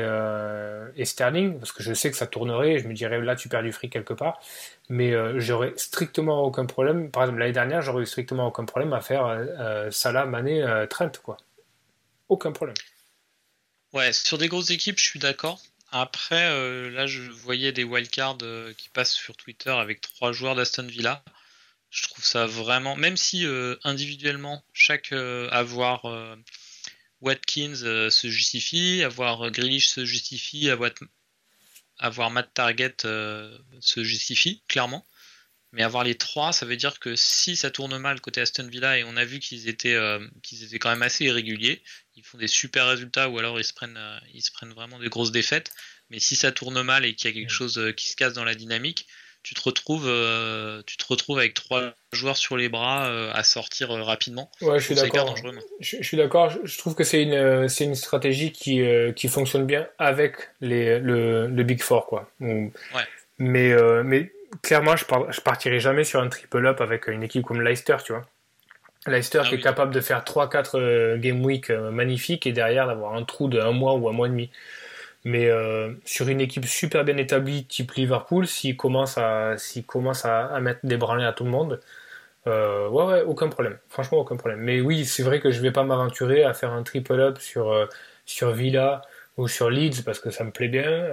Sterling, 1.05 1.59
parce 1.59 1.72
que 1.72 1.82
je 1.82 1.92
sais 1.92 2.11
que 2.11 2.16
ça 2.16 2.28
tournerait, 2.28 2.78
je 2.78 2.86
me 2.86 2.94
dirais 2.94 3.20
là 3.20 3.34
tu 3.34 3.48
perds 3.48 3.64
du 3.64 3.72
fric 3.72 3.92
quelque 3.92 4.14
part, 4.14 4.40
mais 4.88 5.12
j'aurais 5.40 5.72
strictement 5.76 6.44
aucun 6.44 6.66
problème, 6.66 7.11
par 7.11 7.24
exemple 7.24 7.40
l'année 7.40 7.53
dernière 7.53 7.82
j'aurais 7.82 8.03
eu 8.03 8.07
strictement 8.07 8.46
aucun 8.46 8.64
problème 8.64 8.92
à 8.92 9.01
faire 9.01 9.40
Salah, 9.90 10.26
Mané, 10.26 10.64
Trent, 10.88 11.12
quoi. 11.22 11.36
Aucun 12.28 12.53
problème. 12.53 12.76
Ouais, 13.92 14.12
sur 14.12 14.38
des 14.38 14.46
grosses 14.46 14.70
équipes 14.70 14.98
je 14.98 15.05
suis 15.05 15.18
d'accord. 15.18 15.61
Après, 15.92 16.48
là, 16.90 17.07
je 17.09 17.22
voyais 17.22 17.72
des 17.72 17.82
wildcards 17.82 18.38
qui 18.76 18.88
passent 18.90 19.14
sur 19.14 19.36
Twitter 19.36 19.70
avec 19.70 20.01
trois 20.01 20.30
joueurs 20.30 20.55
d'Aston 20.55 20.86
Villa. 20.86 21.24
Je 21.91 22.03
trouve 22.05 22.24
ça 22.24 22.47
vraiment, 22.47 22.97
même 22.97 23.16
si 23.16 23.45
euh, 23.45 23.76
individuellement, 23.84 24.64
chaque 24.72 25.12
avoir 25.12 26.05
Watkins 27.20 27.74
se 27.74 28.28
justifie, 28.30 29.03
avoir 29.03 29.51
Grealish 29.51 29.88
se 29.88 30.05
justifie, 30.05 30.70
avoir, 30.70 30.91
avoir 31.99 32.30
Matt 32.30 32.55
Target 32.55 32.97
se 33.03 34.05
justifie, 34.05 34.62
clairement. 34.68 35.07
Mais 35.72 35.84
avoir 35.84 36.03
les 36.03 36.16
trois, 36.16 36.53
ça 36.53 36.66
veut 36.66 36.76
dire 36.76 36.99
que 36.99 37.14
si 37.14 37.55
ça 37.55 37.70
tourne 37.70 37.97
mal 37.99 38.20
côté 38.20 38.41
Aston 38.41 38.66
Villa, 38.66 38.99
et 38.99 39.05
on 39.05 39.16
a 39.16 39.24
vu 39.24 39.38
qu'ils 39.38 39.68
étaient, 39.68 39.97
qu'ils 40.43 40.64
étaient 40.64 40.80
quand 40.80 40.91
même 40.91 41.03
assez 41.03 41.26
irréguliers, 41.26 41.82
ils 42.20 42.26
font 42.26 42.38
des 42.38 42.49
super 42.49 42.86
résultats 42.86 43.28
ou 43.28 43.38
alors 43.38 43.59
ils 43.59 43.64
se 43.64 43.72
prennent, 43.72 43.97
euh, 43.97 44.18
ils 44.34 44.43
se 44.43 44.51
prennent 44.51 44.74
vraiment 44.74 44.99
des 44.99 45.09
grosses 45.09 45.32
défaites. 45.32 45.70
Mais 46.11 46.18
si 46.18 46.36
ça 46.36 46.53
tourne 46.53 46.82
mal 46.82 47.05
et 47.05 47.14
qu'il 47.14 47.30
y 47.30 47.32
a 47.32 47.34
quelque 47.34 47.53
chose 47.53 47.78
euh, 47.78 47.93
qui 47.93 48.09
se 48.11 48.16
casse 48.16 48.34
dans 48.34 48.45
la 48.45 48.55
dynamique, 48.55 49.07
tu 49.43 49.55
te 49.55 49.62
retrouves, 49.62 50.07
euh, 50.07 50.82
tu 50.86 50.97
te 50.97 51.05
retrouves 51.09 51.38
avec 51.38 51.55
trois 51.55 51.93
joueurs 52.12 52.36
sur 52.36 52.57
les 52.57 52.68
bras 52.68 53.07
à 53.32 53.43
sortir 53.43 53.91
rapidement. 53.91 54.51
Ouais, 54.61 54.78
je 54.78 54.84
suis 54.84 54.95
d'accord. 54.95 55.34
Je, 55.80 56.03
suis 56.03 56.16
d'accord. 56.16 56.51
Je, 56.64 56.78
trouve 56.78 56.95
que 56.95 57.05
c'est 57.05 57.22
une, 57.22 57.68
c'est 57.68 57.84
une 57.84 57.95
stratégie 57.95 58.53
qui, 58.53 58.82
qui 59.16 59.28
fonctionne 59.28 59.66
bien 59.66 59.86
avec 59.99 60.51
les, 60.61 60.99
le, 60.99 61.47
le 61.47 61.62
Big 61.62 61.82
Four, 61.82 62.07
quoi. 62.07 62.30
Ouais. 62.41 62.70
Mais, 63.38 63.74
mais 64.05 64.30
clairement, 64.62 64.97
je, 64.97 65.05
je 65.30 65.41
partirai 65.41 65.80
jamais 65.80 66.05
sur 66.05 66.20
un 66.20 66.28
triple 66.28 66.66
up 66.66 66.80
avec 66.80 67.09
une 67.09 67.22
équipe 67.22 67.45
comme 67.45 67.62
Leicester, 67.62 67.97
tu 68.05 68.12
vois. 68.12 68.26
Leicester 69.07 69.41
ah 69.43 69.49
qui 69.49 69.55
est 69.55 69.61
capable 69.61 69.95
de 69.95 70.01
faire 70.01 70.22
3-4 70.22 70.70
euh, 70.74 71.16
game 71.16 71.45
week 71.45 71.70
euh, 71.70 71.91
magnifiques 71.91 72.47
et 72.47 72.53
derrière 72.53 72.86
d'avoir 72.86 73.14
un 73.14 73.24
trou 73.24 73.49
de 73.49 73.59
un 73.59 73.72
mois 73.72 73.95
ou 73.95 74.09
un 74.09 74.12
mois 74.12 74.26
et 74.26 74.30
demi. 74.30 74.51
Mais 75.25 75.49
euh, 75.51 75.93
sur 76.05 76.29
une 76.29 76.41
équipe 76.41 76.64
super 76.66 77.05
bien 77.05 77.16
établie 77.18 77.64
type 77.66 77.93
Liverpool, 77.93 78.47
s'il 78.47 78.77
commence 78.77 79.18
à 79.18 79.57
s'il 79.59 79.85
commence 79.85 80.25
à, 80.25 80.59
mettre 80.61 80.81
des 80.85 80.97
branlés 80.97 81.25
à 81.25 81.33
tout 81.33 81.45
le 81.45 81.51
monde, 81.51 81.81
ouais 82.47 82.89
ouais 82.89 83.23
aucun 83.23 83.49
problème. 83.49 83.79
Franchement 83.89 84.18
aucun 84.18 84.37
problème. 84.37 84.61
Mais 84.61 84.81
oui 84.81 85.05
c'est 85.05 85.23
vrai 85.23 85.41
que 85.41 85.51
je 85.51 85.61
vais 85.61 85.73
pas 85.73 85.85
m'aventurer 85.85 86.45
à 86.45 86.55
faire 86.55 86.73
un 86.73 86.83
triple 86.83 87.21
up 87.21 87.39
sur 87.39 87.89
sur 88.27 88.53
Villa 88.53 89.03
ou 89.37 89.49
sur 89.49 89.71
Leeds 89.71 90.03
parce 90.05 90.21
que 90.21 90.31
ça 90.31 90.45
me 90.45 90.51
plaît 90.51 90.68
bien. 90.68 91.11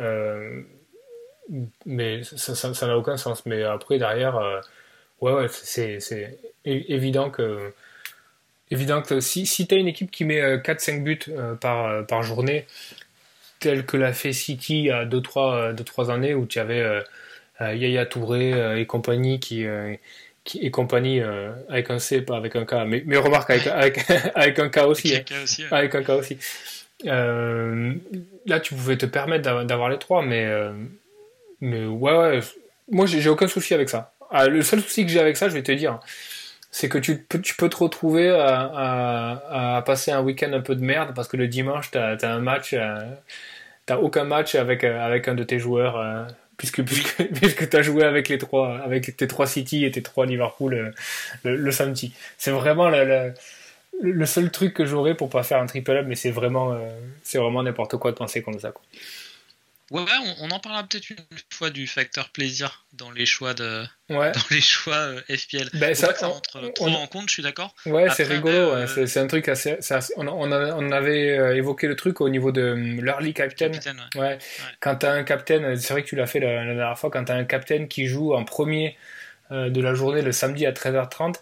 mais 1.86 2.24
ça 2.24 2.88
n'a 2.88 2.98
aucun 2.98 3.18
sens. 3.18 3.46
Mais 3.46 3.64
après 3.64 3.98
derrière 4.00 4.40
ouais, 5.22 5.34
ouais 5.34 5.48
c'est 5.50 6.00
évident 6.66 7.30
que, 7.30 7.74
évident 8.72 9.02
que 9.02 9.20
si, 9.20 9.46
si 9.46 9.68
tu 9.68 9.76
as 9.76 9.78
une 9.78 9.88
équipe 9.88 10.12
qui 10.12 10.26
met 10.26 10.42
4-5 10.58 10.98
euh, 10.98 11.00
buts 11.00 11.20
euh, 11.30 11.56
par, 11.56 11.86
euh, 11.86 12.04
par 12.04 12.24
journée, 12.24 12.66
tel 13.60 13.86
que 13.86 13.98
l'a 13.98 14.14
fait 14.14 14.34
City 14.34 14.80
il 14.80 14.86
y 14.86 14.92
a 14.92 15.06
2-3 15.06 16.12
années 16.12 16.34
où 16.34 16.46
tu 16.46 16.60
avais 16.60 16.84
Yaya 17.60 18.06
Touré 18.06 18.80
et 18.80 18.86
compagnie 18.86 19.40
qui, 19.40 19.66
qui 20.44 20.60
et 20.60 20.72
compagnie 20.72 21.22
avec 21.70 21.90
un 21.90 22.00
C, 22.00 22.22
pas 22.22 22.38
avec 22.38 22.56
un 22.56 22.66
K, 22.66 22.86
mais, 22.88 23.04
mais 23.06 23.18
remarque 23.18 23.50
avec, 23.50 23.68
avec, 23.68 24.06
avec 24.36 24.60
un 24.60 24.70
K 24.70 24.78
aussi. 24.88 25.14
Avec 25.14 25.32
un 25.32 25.36
K 25.36 25.44
aussi. 25.44 25.64
Avec 25.72 25.96
un 25.96 26.04
K 26.04 26.10
aussi. 26.10 26.38
là, 27.04 28.60
tu 28.60 28.74
pouvais 28.74 28.98
te 28.98 29.06
permettre 29.06 29.64
d'avoir 29.66 29.90
les 29.90 30.00
trois, 30.00 30.22
mais, 30.22 30.48
mais 31.62 31.86
ouais, 31.86 32.18
ouais, 32.18 32.40
moi 32.90 33.06
j'ai 33.06 33.30
aucun 33.30 33.48
souci 33.48 33.74
avec 33.74 33.90
ça. 33.90 34.14
Ah, 34.30 34.48
le 34.48 34.62
seul 34.62 34.82
souci 34.82 35.06
que 35.06 35.12
j'ai 35.12 35.20
avec 35.20 35.38
ça, 35.38 35.48
je 35.48 35.54
vais 35.54 35.64
te 35.64 35.72
dire, 35.72 36.00
c'est 36.72 36.90
que 36.90 36.98
tu 36.98 37.18
peux, 37.18 37.42
tu 37.42 37.56
peux 37.56 37.70
te 37.70 37.78
retrouver 37.78 38.30
à, 38.30 39.78
à, 39.78 39.82
passer 39.84 40.12
un 40.12 40.22
week-end 40.22 40.52
un 40.54 40.62
peu 40.62 40.76
de 40.76 40.84
merde 40.84 41.14
parce 41.16 41.28
que 41.28 41.38
le 41.38 41.48
dimanche, 41.48 41.92
tu 41.92 41.98
as, 41.98 42.18
un 42.24 42.40
match, 42.40 42.74
euh, 42.74 43.00
t'as 43.86 43.98
aucun 43.98 44.26
match 44.26 44.56
avec, 44.56 44.84
euh, 44.84 45.00
avec 45.00 45.28
un 45.28 45.36
de 45.36 45.44
tes 45.44 45.60
joueurs, 45.60 45.98
euh, 45.98 46.24
puisque, 46.58 46.84
puisque, 46.84 47.24
puisque 47.34 47.70
tu 47.70 47.78
as 47.78 47.82
joué 47.82 48.04
avec, 48.04 48.30
les 48.30 48.38
trois, 48.38 48.80
avec 48.80 49.16
tes 49.18 49.28
trois 49.28 49.48
City 49.48 49.86
et 49.86 49.92
tes 49.92 50.02
trois 50.02 50.26
Liverpool 50.26 50.94
le, 51.44 51.72
samedi. 51.72 52.14
C'est 52.38 52.52
vraiment 52.52 52.90
le, 52.90 53.34
le 54.02 54.26
seul 54.26 54.52
truc 54.52 54.74
que 54.74 54.86
j'aurais 54.86 55.16
pour 55.16 55.30
pas 55.30 55.44
faire 55.44 55.60
un 55.62 55.66
triple 55.66 55.92
up, 55.92 56.06
mais 56.08 56.16
c'est 56.16 56.32
vraiment, 56.32 56.74
euh, 56.74 56.90
c'est 57.24 57.38
vraiment 57.38 57.64
n'importe 57.64 57.98
quoi 57.98 58.12
de 58.12 58.18
penser 58.18 58.42
comme 58.42 58.60
ça. 58.60 58.72
Quoi. 58.72 58.84
Ouais, 59.90 60.04
on, 60.42 60.50
en 60.52 60.60
parlera 60.60 60.84
peut-être 60.84 61.10
une 61.10 61.18
fois 61.54 61.70
du 61.70 61.88
facteur 61.88 62.30
plaisir 62.30 62.86
dans 62.92 63.10
les 63.10 63.26
choix 63.26 63.54
de 63.54 63.84
ouais. 64.10 64.32
dans 64.34 64.42
les 64.52 64.60
choix 64.60 64.96
euh, 64.96 65.22
FPL. 65.30 65.70
Ben, 65.76 65.96
ça, 65.96 66.14
ça 66.14 66.28
rentre 66.28 66.74
trop 66.74 66.88
en 66.88 67.08
compte, 67.08 67.30
je 67.30 67.36
suis 67.36 67.44
d'accord. 67.44 67.74
Ouais, 67.86 68.10
c'est 68.10 68.26
rigolo. 68.26 68.52
Euh, 68.52 69.06
c'est 69.06 69.20
un 69.20 69.28
truc 69.28 69.48
assez. 69.48 69.78
on, 70.18 70.28
on, 70.28 70.92
avait 70.92 71.58
évoqué 71.58 71.88
le 71.88 71.96
truc 71.96 72.20
au 72.20 72.28
niveau 72.28 72.52
de 72.52 72.74
l'early 73.02 73.34
captain. 73.34 73.72
ouais. 73.72 74.22
ouais. 74.22 74.38
Quand 74.82 74.98
t'as 74.98 75.14
un 75.14 75.24
captain, 75.24 75.76
c'est 75.78 75.94
vrai 75.94 76.04
que 76.04 76.10
tu 76.10 76.18
l'as 76.18 76.28
fait 76.28 76.42
la, 76.42 76.66
la, 76.66 76.74
dernière 76.74 77.00
fois, 77.00 77.10
quand 77.10 77.24
t'as 77.24 77.36
un 77.36 77.46
captain 77.46 77.86
qui 77.86 78.08
joue 78.08 78.34
en 78.34 78.44
premier 78.44 78.98
de 79.50 79.82
la 79.82 79.94
journée 79.94 80.22
le 80.22 80.34
samedi 80.34 80.66
à 80.66 80.74
13h30 80.74 81.36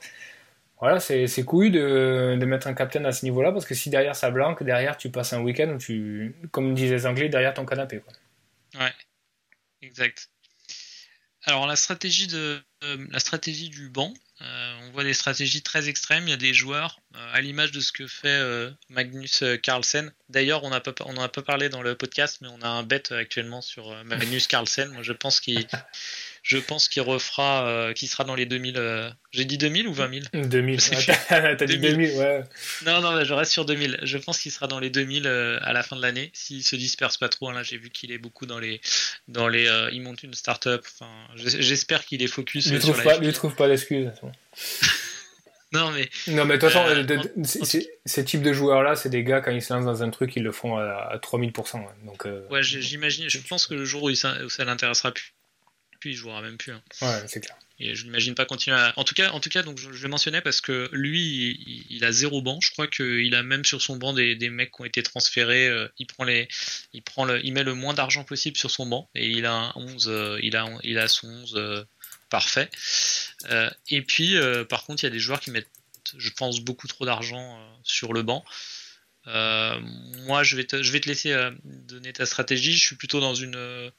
voilà, 0.81 0.99
c'est 0.99 1.43
cool 1.45 1.71
de, 1.71 2.35
de, 2.37 2.45
mettre 2.45 2.67
un 2.67 2.73
captain 2.73 3.03
à 3.05 3.11
ce 3.11 3.23
niveau-là 3.25 3.51
parce 3.51 3.65
que 3.65 3.73
si 3.73 3.89
derrière 3.89 4.15
ça 4.15 4.29
blanque, 4.29 4.61
derrière 4.61 4.97
tu 4.97 5.09
passes 5.09 5.31
un 5.31 5.41
week-end 5.41 5.69
où 5.69 5.77
tu, 5.77 6.35
comme 6.51 6.75
disaient 6.75 6.95
les 6.95 7.05
Anglais, 7.07 7.29
derrière 7.29 7.53
ton 7.53 7.65
canapé. 7.65 8.01
Quoi. 8.05 8.13
Ouais, 8.79 8.93
exact. 9.81 10.29
Alors 11.45 11.67
la 11.67 11.75
stratégie 11.75 12.27
de 12.27 12.59
euh, 12.83 13.07
la 13.11 13.19
stratégie 13.19 13.69
du 13.69 13.89
banc, 13.89 14.11
euh, 14.41 14.79
on 14.81 14.91
voit 14.91 15.03
des 15.03 15.13
stratégies 15.13 15.61
très 15.61 15.89
extrêmes. 15.89 16.27
Il 16.27 16.31
y 16.31 16.33
a 16.33 16.37
des 16.37 16.55
joueurs 16.55 16.99
euh, 17.15 17.33
à 17.33 17.41
l'image 17.41 17.71
de 17.71 17.79
ce 17.79 17.91
que 17.91 18.07
fait 18.07 18.41
Magnus 18.89 19.43
Carlsen. 19.61 20.11
D'ailleurs, 20.29 20.63
on 20.63 20.69
n'a 20.71 20.81
pas 20.81 20.93
on 21.05 21.17
a 21.17 21.29
pas 21.29 21.43
parlé 21.43 21.69
dans 21.69 21.83
le 21.83 21.95
podcast, 21.95 22.39
mais 22.41 22.47
on 22.47 22.61
a 22.61 22.67
un 22.67 22.83
bet 22.83 23.13
actuellement 23.13 23.61
sur 23.61 24.03
Magnus 24.05 24.47
Carlsen. 24.47 24.89
Moi, 24.89 25.03
je 25.03 25.13
pense 25.13 25.39
qu'il 25.39 25.67
je 26.45 26.59
pense 26.59 26.87
qu'il 26.87 27.01
refera, 27.01 27.67
euh, 27.67 27.93
qu'il 27.93 28.07
sera 28.07 28.23
dans 28.23 28.35
les 28.35 28.45
2000. 28.45 28.75
Euh, 28.77 29.09
j'ai 29.31 29.45
dit 29.45 29.57
2000 29.57 29.87
ou 29.87 29.93
20 29.93 30.29
000 30.31 30.45
2000. 30.47 30.79
T'as 31.27 31.55
dit 31.65 31.79
2000, 31.79 32.11
ouais. 32.17 32.43
Non, 32.85 33.01
non, 33.01 33.23
je 33.23 33.33
reste 33.33 33.51
sur 33.51 33.65
2000. 33.65 33.97
Je 34.03 34.17
pense 34.19 34.37
qu'il 34.37 34.51
sera 34.51 34.67
dans 34.67 34.79
les 34.79 34.91
2000 34.91 35.25
euh, 35.25 35.57
à 35.63 35.73
la 35.73 35.81
fin 35.81 35.95
de 35.95 36.03
l'année, 36.03 36.29
s'il 36.33 36.63
se 36.63 36.75
disperse 36.75 37.17
pas 37.17 37.29
trop. 37.29 37.49
Hein. 37.49 37.53
Là, 37.53 37.63
j'ai 37.63 37.79
vu 37.79 37.89
qu'il 37.89 38.11
est 38.11 38.19
beaucoup 38.19 38.45
dans 38.45 38.59
les, 38.59 38.79
dans 39.27 39.47
les, 39.47 39.67
il 39.91 40.03
monte 40.03 40.21
une 40.21 40.35
start-up. 40.35 40.85
Enfin, 40.85 41.09
j'espère 41.35 42.05
qu'il 42.05 42.21
est 42.21 42.27
focus. 42.27 42.71
Lui 42.71 42.77
trouve 42.77 43.01
pas, 43.01 43.17
lui 43.17 43.33
trouve 43.33 43.55
pas 43.55 43.67
d'excuses. 43.67 44.11
non 45.71 45.89
mais. 45.93 46.07
Non 46.27 46.45
mais 46.45 46.59
de 46.59 46.61
toute 46.61 46.69
façon, 46.69 47.81
ces 48.05 48.23
types 48.23 48.43
de 48.43 48.53
joueurs-là, 48.53 48.95
c'est 48.95 49.09
des 49.09 49.23
gars 49.23 49.41
quand 49.41 49.49
ils 49.49 49.63
se 49.63 49.73
lancent 49.73 49.85
dans 49.85 50.03
un 50.03 50.11
truc, 50.11 50.35
ils 50.35 50.43
le 50.43 50.51
font 50.51 50.77
à, 50.77 51.19
3000%. 51.23 51.83
Donc. 52.05 52.27
Ouais, 52.51 52.61
j'imagine. 52.61 53.27
Je 53.31 53.39
pense 53.39 53.65
que 53.65 53.73
le 53.73 53.83
jour 53.83 54.03
où, 54.03 54.13
ça, 54.13 54.35
où 54.45 54.49
ça 54.49 54.63
l'intéressera 54.63 55.11
plus 55.11 55.33
il 56.11 56.15
jouera 56.15 56.41
même 56.41 56.57
plus. 56.57 56.71
Hein. 56.71 56.81
Ouais, 57.01 57.23
c'est 57.27 57.41
clair. 57.41 57.57
Et 57.79 57.93
je 57.93 58.05
n'imagine 58.05 58.35
pas 58.35 58.45
continuer 58.45 58.77
à... 58.77 58.93
En 58.95 59.03
tout 59.03 59.15
cas, 59.15 59.31
en 59.31 59.39
tout 59.41 59.49
cas 59.49 59.61
donc 59.61 59.77
je, 59.77 59.89
le 59.89 60.07
mentionnais 60.07 60.39
parce 60.39 60.61
que 60.61 60.89
lui, 60.93 61.85
il, 61.89 62.05
a 62.05 62.11
zéro 62.11 62.41
banc. 62.41 62.59
Je 62.61 62.71
crois 62.71 62.87
qu'il 62.87 63.35
a 63.35 63.43
même 63.43 63.65
sur 63.65 63.81
son 63.81 63.97
banc 63.97 64.13
des, 64.13 64.35
des, 64.35 64.49
mecs 64.49 64.71
qui 64.71 64.81
ont 64.81 64.85
été 64.85 65.03
transférés. 65.03 65.67
Euh, 65.67 65.87
il, 65.99 66.07
prend 66.07 66.23
les, 66.23 66.47
il, 66.93 67.01
prend 67.01 67.25
le, 67.25 67.45
il 67.45 67.51
met 67.51 67.63
le 67.63 67.73
moins 67.73 67.93
d'argent 67.93 68.23
possible 68.23 68.55
sur 68.55 68.71
son 68.71 68.85
banc. 68.85 69.09
Et 69.13 69.27
il 69.27 69.45
a 69.45 69.53
un 69.53 69.73
11, 69.75 70.07
euh, 70.07 70.39
il, 70.41 70.55
a, 70.55 70.67
il 70.83 70.97
a 70.97 71.09
son 71.09 71.27
11 71.27 71.55
euh, 71.57 71.83
parfait. 72.29 72.69
et 73.89 74.01
puis, 74.01 74.35
par 74.69 74.85
contre, 74.85 75.03
il 75.03 75.07
y 75.07 75.09
a 75.09 75.11
des 75.11 75.19
joueurs 75.19 75.39
qui 75.39 75.51
mettent, 75.51 75.69
je 76.17 76.29
pense, 76.29 76.61
beaucoup 76.61 76.87
trop 76.87 77.05
d'argent 77.05 77.59
sur 77.83 78.13
le 78.13 78.23
banc. 78.23 78.43
moi, 79.25 80.43
je 80.43 80.55
vais, 80.55 80.63
te, 80.63 80.81
je 80.81 80.91
vais 80.91 81.01
te 81.01 81.07
laisser 81.07 81.35
donner 81.63 82.13
ta 82.13 82.25
stratégie. 82.25 82.73
Je 82.73 82.85
suis 82.85 82.95
plutôt 82.95 83.19
dans 83.19 83.35
une 83.35 83.91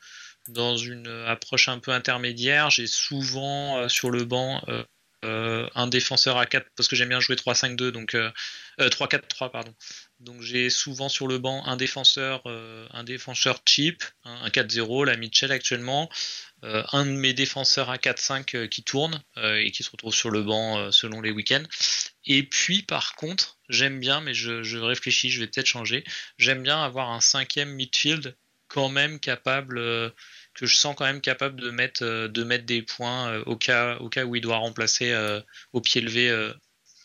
dans 0.49 0.77
une 0.77 1.09
approche 1.27 1.69
un 1.69 1.79
peu 1.79 1.93
intermédiaire. 1.93 2.71
J'ai 2.71 2.87
souvent 2.87 3.79
euh, 3.79 3.89
sur 3.89 4.11
le 4.11 4.25
banc 4.25 4.63
euh, 4.69 4.83
euh, 5.25 5.69
un 5.75 5.87
défenseur 5.87 6.37
à 6.37 6.47
4 6.47 6.67
parce 6.77 6.89
que 6.89 6.95
j'aime 6.95 7.09
bien 7.09 7.21
jouer 7.21 7.37
3-5-2 7.37 7.91
donc 7.91 8.15
3-4-3 8.79 9.51
pardon. 9.51 9.75
Donc 10.21 10.43
j'ai 10.43 10.71
souvent 10.71 11.09
sur 11.09 11.27
le 11.27 11.39
banc 11.39 11.65
un 11.65 11.77
défenseur 11.77 12.43
un 12.47 13.03
défenseur 13.03 13.61
cheap, 13.67 14.05
un, 14.25 14.49
4-0, 14.49 15.07
la 15.07 15.17
Mitchell 15.17 15.51
actuellement, 15.53 16.11
un 16.63 17.07
de 17.07 17.11
mes 17.11 17.33
défenseurs 17.33 17.91
à 17.91 17.97
4-5 17.97 18.69
qui 18.69 18.85
tourne 18.85 19.21
et 19.37 19.73
qui 19.73 19.83
se 19.83 19.91
retrouve 19.91 20.15
sur 20.15 20.31
le 20.31 20.43
banc 20.43 20.93
selon 20.93 21.23
les 21.23 21.31
week-ends. 21.31 21.65
Et 22.27 22.43
puis 22.43 22.83
par 22.83 23.15
contre, 23.17 23.59
j'aime 23.71 23.99
bien, 23.99 24.21
mais 24.21 24.35
je, 24.35 24.63
je 24.63 24.79
réfléchis, 24.79 25.31
je 25.31 25.41
vais 25.41 25.47
peut-être 25.47 25.67
changer, 25.67 26.05
j'aime 26.39 26.63
bien 26.63 26.81
avoir 26.85 27.11
un 27.11 27.21
cinquième 27.21 27.71
midfield 27.71 28.37
quand 28.69 28.89
même 28.89 29.21
capable 29.21 29.81
que 30.57 30.67
je 30.67 30.75
sens 30.75 30.97
quand 30.97 31.05
même 31.05 31.21
capable 31.21 31.61
de 31.61 31.71
mettre, 31.71 32.03
euh, 32.03 32.29
de 32.29 32.43
mettre 32.43 32.65
des 32.65 32.83
points 32.83 33.31
euh, 33.31 33.43
au, 33.47 33.57
cas, 33.57 33.97
au 33.99 34.09
cas 34.09 34.25
où 34.25 34.35
il 34.35 34.41
doit 34.41 34.57
remplacer 34.57 35.13
euh, 35.13 35.41
au 35.73 35.81
pied 35.81 36.01
levé 36.01 36.35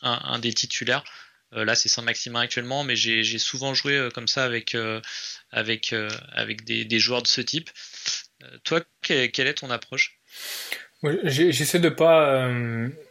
un, 0.02 0.40
des 0.40 0.54
titulaires. 0.54 1.04
là, 1.52 1.76
c'est 1.76 1.90
Saint-Maximin 1.90 2.42
actuellement, 2.42 2.84
mais 2.84 2.96
j'ai 2.96 3.38
souvent 3.38 3.76
joué 3.76 4.10
comme 4.16 4.28
ça 4.28 4.44
avec, 4.44 4.76
avec, 5.52 5.94
avec 6.32 6.64
des, 6.64 7.00
joueurs 7.00 7.22
de 7.22 7.28
ce 7.28 7.42
type. 7.42 7.70
toi, 8.64 8.82
quelle 9.02 9.48
est 9.48 9.54
ton 9.54 9.70
approche? 9.70 10.18
J'essaie 11.24 11.78
de 11.78 11.90
pas, 11.90 12.50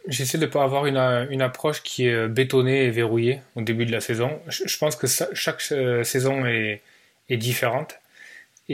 j'essaie 0.07 0.37
de 0.37 0.45
pas 0.47 0.63
avoir 0.63 0.85
une, 0.85 0.97
une, 0.97 1.41
approche 1.41 1.81
qui 1.81 2.07
est 2.07 2.27
bétonnée 2.27 2.83
et 2.85 2.89
verrouillée 2.89 3.41
au 3.55 3.61
début 3.61 3.85
de 3.85 3.91
la 3.93 4.01
saison. 4.01 4.41
Je, 4.49 4.77
pense 4.77 4.97
que 4.97 5.07
chaque 5.33 5.61
saison 5.61 6.45
est, 6.45 6.81
est 7.29 7.37
différente 7.37 8.00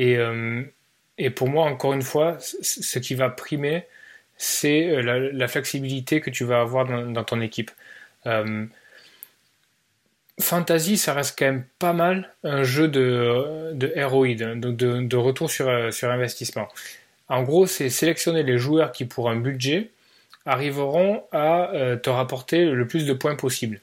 et, 0.05 0.17
et 1.17 1.29
pour 1.29 1.49
moi, 1.49 1.65
encore 1.65 1.93
une 1.93 2.01
fois, 2.01 2.37
ce 2.39 2.99
qui 2.99 3.15
va 3.15 3.29
primer, 3.29 3.85
c'est 4.37 4.89
euh, 4.89 5.31
la, 5.33 5.47
flexibilité 5.47 6.21
que 6.21 6.29
tu 6.29 6.45
vas 6.45 6.61
avoir 6.61 6.85
dans, 6.85 7.23
ton 7.23 7.41
équipe. 7.41 7.71
Euh, 8.25 8.65
Fantasy, 10.39 10.97
ça 10.97 11.13
reste 11.13 11.37
quand 11.37 11.45
même 11.45 11.65
pas 11.79 11.93
mal 11.93 12.31
un 12.43 12.63
jeu 12.63 12.87
de, 12.87 13.71
de 13.73 13.91
ROI, 14.03 14.35
de, 14.35 14.53
de, 14.53 15.17
retour 15.17 15.49
sur, 15.49 15.67
euh, 15.67 15.89
sur 15.89 16.11
investissement. 16.11 16.67
En 17.29 17.41
gros, 17.41 17.65
c'est 17.65 17.89
sélectionner 17.89 18.43
les 18.43 18.59
joueurs 18.59 18.91
qui, 18.91 19.05
pour 19.05 19.29
un 19.29 19.35
budget, 19.35 19.89
arriveront 20.45 21.23
à 21.33 21.71
te 22.01 22.09
rapporter 22.09 22.63
le 22.63 22.87
plus 22.87 23.05
de 23.05 23.11
points 23.11 23.35
possible. 23.35 23.81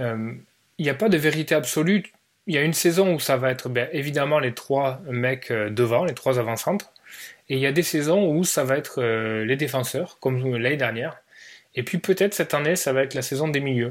Il 0.00 0.40
n'y 0.80 0.88
a 0.88 0.94
pas 0.94 1.08
de 1.08 1.16
vérité 1.16 1.54
absolue 1.54 2.02
il 2.46 2.54
y 2.54 2.58
a 2.58 2.62
une 2.62 2.72
saison 2.72 3.14
où 3.14 3.20
ça 3.20 3.36
va 3.36 3.50
être 3.50 3.68
ben, 3.68 3.88
évidemment 3.92 4.38
les 4.38 4.54
trois 4.54 5.00
mecs 5.08 5.50
euh, 5.50 5.70
devant, 5.70 6.04
les 6.04 6.14
trois 6.14 6.38
avant-centres. 6.38 6.92
Et 7.48 7.54
il 7.54 7.60
y 7.60 7.66
a 7.66 7.72
des 7.72 7.82
saisons 7.82 8.30
où 8.32 8.44
ça 8.44 8.64
va 8.64 8.76
être 8.76 9.02
euh, 9.02 9.44
les 9.44 9.56
défenseurs, 9.56 10.18
comme 10.20 10.56
l'année 10.56 10.76
dernière. 10.76 11.18
Et 11.74 11.82
puis 11.82 11.98
peut-être 11.98 12.34
cette 12.34 12.54
année, 12.54 12.76
ça 12.76 12.92
va 12.92 13.02
être 13.02 13.14
la 13.14 13.22
saison 13.22 13.48
des 13.48 13.60
milieux. 13.60 13.90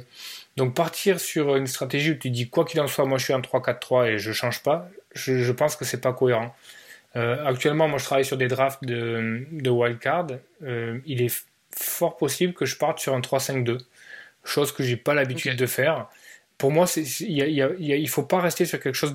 Donc 0.57 0.73
partir 0.73 1.19
sur 1.19 1.55
une 1.55 1.67
stratégie 1.67 2.11
où 2.11 2.15
tu 2.15 2.29
dis 2.29 2.49
quoi 2.49 2.65
qu'il 2.65 2.79
en 2.81 2.87
soit, 2.87 3.05
moi 3.05 3.17
je 3.17 3.25
suis 3.25 3.33
en 3.33 3.41
3-4-3 3.41 4.07
et 4.07 4.17
je 4.17 4.31
change 4.31 4.63
pas, 4.63 4.89
je, 5.13 5.51
pense 5.51 5.75
que 5.75 5.85
c'est 5.85 6.01
pas 6.01 6.13
cohérent. 6.13 6.55
Euh, 7.15 7.45
actuellement, 7.45 7.87
moi 7.87 7.99
je 7.99 8.05
travaille 8.05 8.25
sur 8.25 8.37
des 8.37 8.47
drafts 8.47 8.83
de, 8.83 9.45
de 9.51 9.69
wildcard. 9.69 10.27
il 10.61 11.21
est 11.21 11.45
fort 11.77 12.17
possible 12.17 12.53
que 12.53 12.65
je 12.65 12.77
parte 12.77 12.99
sur 12.99 13.13
un 13.13 13.19
3-5-2, 13.19 13.79
chose 14.43 14.71
que 14.71 14.83
j'ai 14.83 14.97
pas 14.97 15.13
l'habitude 15.13 15.55
de 15.55 15.65
faire 15.65 16.07
pour 16.57 16.71
moi, 16.71 16.85
il 16.95 18.01
ne 18.01 18.07
faut 18.07 18.23
pas 18.23 18.41
rester 18.41 18.65
sur 18.65 18.79
quelque 18.79 18.95
chose 18.95 19.13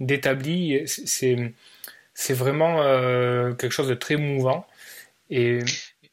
d'établi. 0.00 0.82
C'est 0.86 2.34
vraiment 2.34 2.82
euh, 2.82 3.52
quelque 3.54 3.72
chose 3.72 3.88
de 3.88 3.94
très 3.94 4.16
mouvant. 4.16 4.66
Et, 5.30 5.60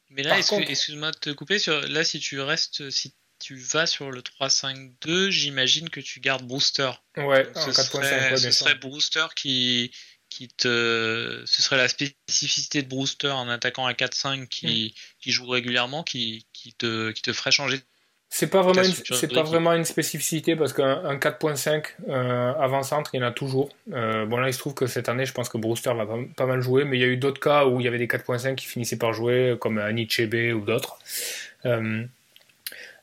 Mais 0.10 0.24
là, 0.24 0.40
excuse-moi 0.40 1.12
de 1.12 1.18
te 1.18 1.30
couper. 1.32 1.60
Sur, 1.60 1.82
là, 1.88 2.04
si 2.04 2.20
tu 2.20 2.40
restes, 2.40 2.90
si 2.90 3.14
tu 3.40 3.56
vas 3.56 3.86
sur 3.86 4.12
le 4.12 4.22
3-5-2, 4.22 5.30
j'imagine 5.30 5.90
que 5.90 6.00
tu 6.00 6.20
gardes 6.20 6.46
Brewster. 6.46 6.92
Ouais, 7.18 7.48
ce, 7.56 7.72
serait, 7.72 8.38
ce 8.38 8.52
serait 8.52 8.76
Brewster 8.76 9.28
qui, 9.36 9.92
qui 10.30 10.48
te. 10.48 11.44
Ce 11.46 11.62
serait 11.62 11.78
la 11.78 11.88
spécificité 11.88 12.82
de 12.82 12.88
Brewster, 12.88 13.32
un 13.32 13.50
attaquant 13.50 13.86
à 13.86 13.94
4-5 13.94 14.48
qui, 14.48 14.94
mm. 14.96 15.22
qui 15.22 15.32
joue 15.32 15.48
régulièrement, 15.48 16.04
qui, 16.04 16.46
qui, 16.54 16.74
te, 16.74 17.12
qui 17.12 17.22
te 17.22 17.34
ferait 17.34 17.52
changer 17.52 17.82
c'est 18.32 18.48
pas 18.48 18.62
vraiment 18.62 18.84
une, 18.84 18.94
c'est 18.94 19.34
pas 19.34 19.42
vraiment 19.42 19.74
une 19.74 19.86
spécificité 19.86 20.56
parce 20.56 20.72
qu'un 20.72 21.16
4.5 21.16 21.84
euh, 22.10 22.54
avant-centre, 22.60 23.10
il 23.16 23.22
y 23.22 23.24
en 23.24 23.28
a 23.28 23.32
toujours. 23.32 23.70
Euh, 23.92 24.28
bon 24.28 24.38
là, 24.38 24.48
il 24.48 24.54
se 24.54 24.60
trouve 24.60 24.76
que 24.76 24.86
cette 24.86 25.10
année, 25.10 25.26
je 25.26 25.34
pense 25.34 25.50
que 25.50 25.58
Brewster 25.58 25.94
va 25.96 26.06
pas, 26.36 26.46
mal 26.46 26.62
jouer, 26.62 26.86
mais 26.86 26.98
il 26.98 27.02
y 27.02 27.04
a 27.04 27.08
eu 27.08 27.18
d'autres 27.18 27.42
cas 27.42 27.66
où 27.66 27.80
il 27.80 27.86
y 27.86 27.88
avait 27.88 27.98
des 27.98 28.06
4.5 28.06 28.54
qui 28.54 28.68
finissaient 28.68 28.98
par 28.98 29.14
jouer, 29.14 29.58
comme 29.60 29.80
Anichebe 29.80 30.56
ou 30.56 30.62
d'autres. 30.62 31.00
Euh, 31.66 32.04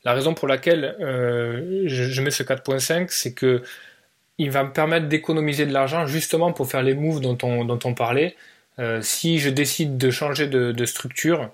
la 0.05 0.13
raison 0.13 0.33
pour 0.33 0.47
laquelle 0.47 0.95
je, 0.97 2.21
mets 2.21 2.31
ce 2.31 2.43
4.5, 2.43 3.07
c'est 3.09 3.33
que 3.33 3.61
il 4.37 4.49
va 4.49 4.63
me 4.63 4.71
permettre 4.71 5.07
d'économiser 5.07 5.65
de 5.65 5.73
l'argent 5.73 6.07
justement 6.07 6.53
pour 6.53 6.69
faire 6.69 6.83
les 6.83 6.93
moves 6.93 7.19
dont 7.19 7.37
on, 7.43 7.65
dont 7.65 7.79
on 7.83 7.93
parlait. 7.93 8.37
si 9.01 9.39
je 9.39 9.49
décide 9.49 9.97
de 9.97 10.09
changer 10.09 10.47
de, 10.47 10.71
de 10.71 10.85
structure, 10.85 11.51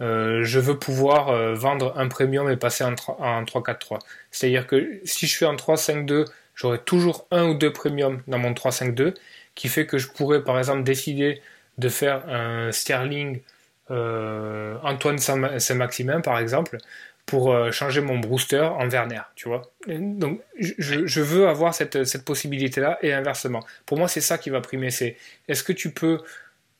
euh, 0.00 0.44
je 0.44 0.60
veux 0.60 0.78
pouvoir 0.78 1.28
euh, 1.28 1.54
vendre 1.54 1.94
un 1.96 2.08
premium 2.08 2.50
et 2.50 2.56
passer 2.56 2.84
en, 2.84 2.92
3-4-3. 2.92 3.98
C'est-à-dire 4.30 4.66
que 4.66 5.00
si 5.04 5.26
je 5.26 5.36
fais 5.36 5.46
en 5.46 5.56
3-5-2, 5.56 6.26
j'aurai 6.54 6.78
toujours 6.78 7.26
un 7.30 7.48
ou 7.48 7.54
deux 7.54 7.72
premiums 7.72 8.22
dans 8.26 8.38
mon 8.38 8.52
3-5-2, 8.52 9.14
qui 9.54 9.68
fait 9.68 9.86
que 9.86 9.98
je 9.98 10.08
pourrais 10.08 10.44
par 10.44 10.58
exemple 10.58 10.82
décider 10.82 11.40
de 11.78 11.88
faire 11.88 12.28
un 12.28 12.72
Sterling 12.72 13.40
Antoine 13.88 15.18
Saint-Maximin, 15.18 16.20
par 16.20 16.38
exemple, 16.38 16.78
pour 17.24 17.54
changer 17.72 18.00
mon 18.00 18.18
Brewster 18.18 18.62
en 18.62 18.88
Werner, 18.88 19.20
tu 19.34 19.48
vois. 19.48 19.62
donc, 19.86 20.40
je, 20.58 21.20
veux 21.20 21.48
avoir 21.48 21.72
cette, 21.72 22.04
cette 22.04 22.24
possibilité-là 22.24 22.98
et 23.02 23.12
inversement. 23.12 23.64
Pour 23.84 23.98
moi, 23.98 24.08
c'est 24.08 24.20
ça 24.20 24.38
qui 24.38 24.50
va 24.50 24.60
primer. 24.60 24.90
C'est 24.90 25.16
est-ce 25.46 25.62
que 25.62 25.72
tu 25.72 25.90
peux 25.90 26.20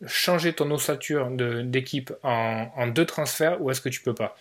changer 0.06 0.52
ton 0.52 0.70
ossature 0.70 1.30
d'équipe 1.30 2.12
en, 2.22 2.86
deux 2.88 3.06
transferts 3.06 3.62
ou 3.62 3.70
est-ce 3.70 3.80
que 3.80 3.88
tu 3.88 4.02
peux 4.02 4.14
pas? 4.14 4.36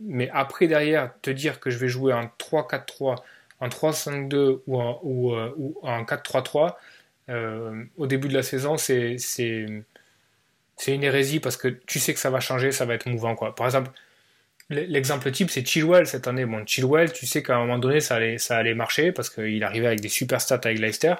Mais 0.00 0.30
après, 0.32 0.66
derrière, 0.66 1.12
te 1.22 1.30
dire 1.30 1.60
que 1.60 1.70
je 1.70 1.78
vais 1.78 1.88
jouer 1.88 2.12
en 2.12 2.30
3-4-3, 2.38 3.16
en 3.60 3.68
3-5-2 3.68 4.60
ou 4.66 4.80
en, 4.80 5.00
ou, 5.02 5.34
euh, 5.34 5.52
ou 5.56 5.78
en 5.82 6.04
4-3-3, 6.04 6.76
euh, 7.30 7.84
au 7.96 8.06
début 8.06 8.28
de 8.28 8.34
la 8.34 8.42
saison, 8.42 8.76
c'est 8.76 9.16
une 9.44 9.84
hérésie 10.86 11.40
parce 11.40 11.56
que 11.56 11.68
tu 11.68 11.98
sais 11.98 12.14
que 12.14 12.20
ça 12.20 12.30
va 12.30 12.40
changer, 12.40 12.72
ça 12.72 12.84
va 12.84 12.94
être 12.94 13.06
mouvant. 13.06 13.34
Quoi. 13.34 13.54
Par 13.54 13.66
exemple, 13.66 13.90
l'exemple 14.70 15.30
type, 15.30 15.50
c'est 15.50 15.66
Chilwell 15.66 16.06
cette 16.06 16.26
année. 16.28 16.46
Bon, 16.46 16.64
Chilwell, 16.64 17.12
tu 17.12 17.26
sais 17.26 17.42
qu'à 17.42 17.56
un 17.56 17.60
moment 17.60 17.78
donné, 17.78 18.00
ça 18.00 18.16
allait 18.16 18.74
marcher 18.74 19.12
parce 19.12 19.30
qu'il 19.30 19.62
arrivait 19.64 19.86
avec 19.88 20.00
des 20.00 20.08
super 20.08 20.40
stats 20.40 20.60
avec 20.64 20.78
Leicester. 20.78 21.14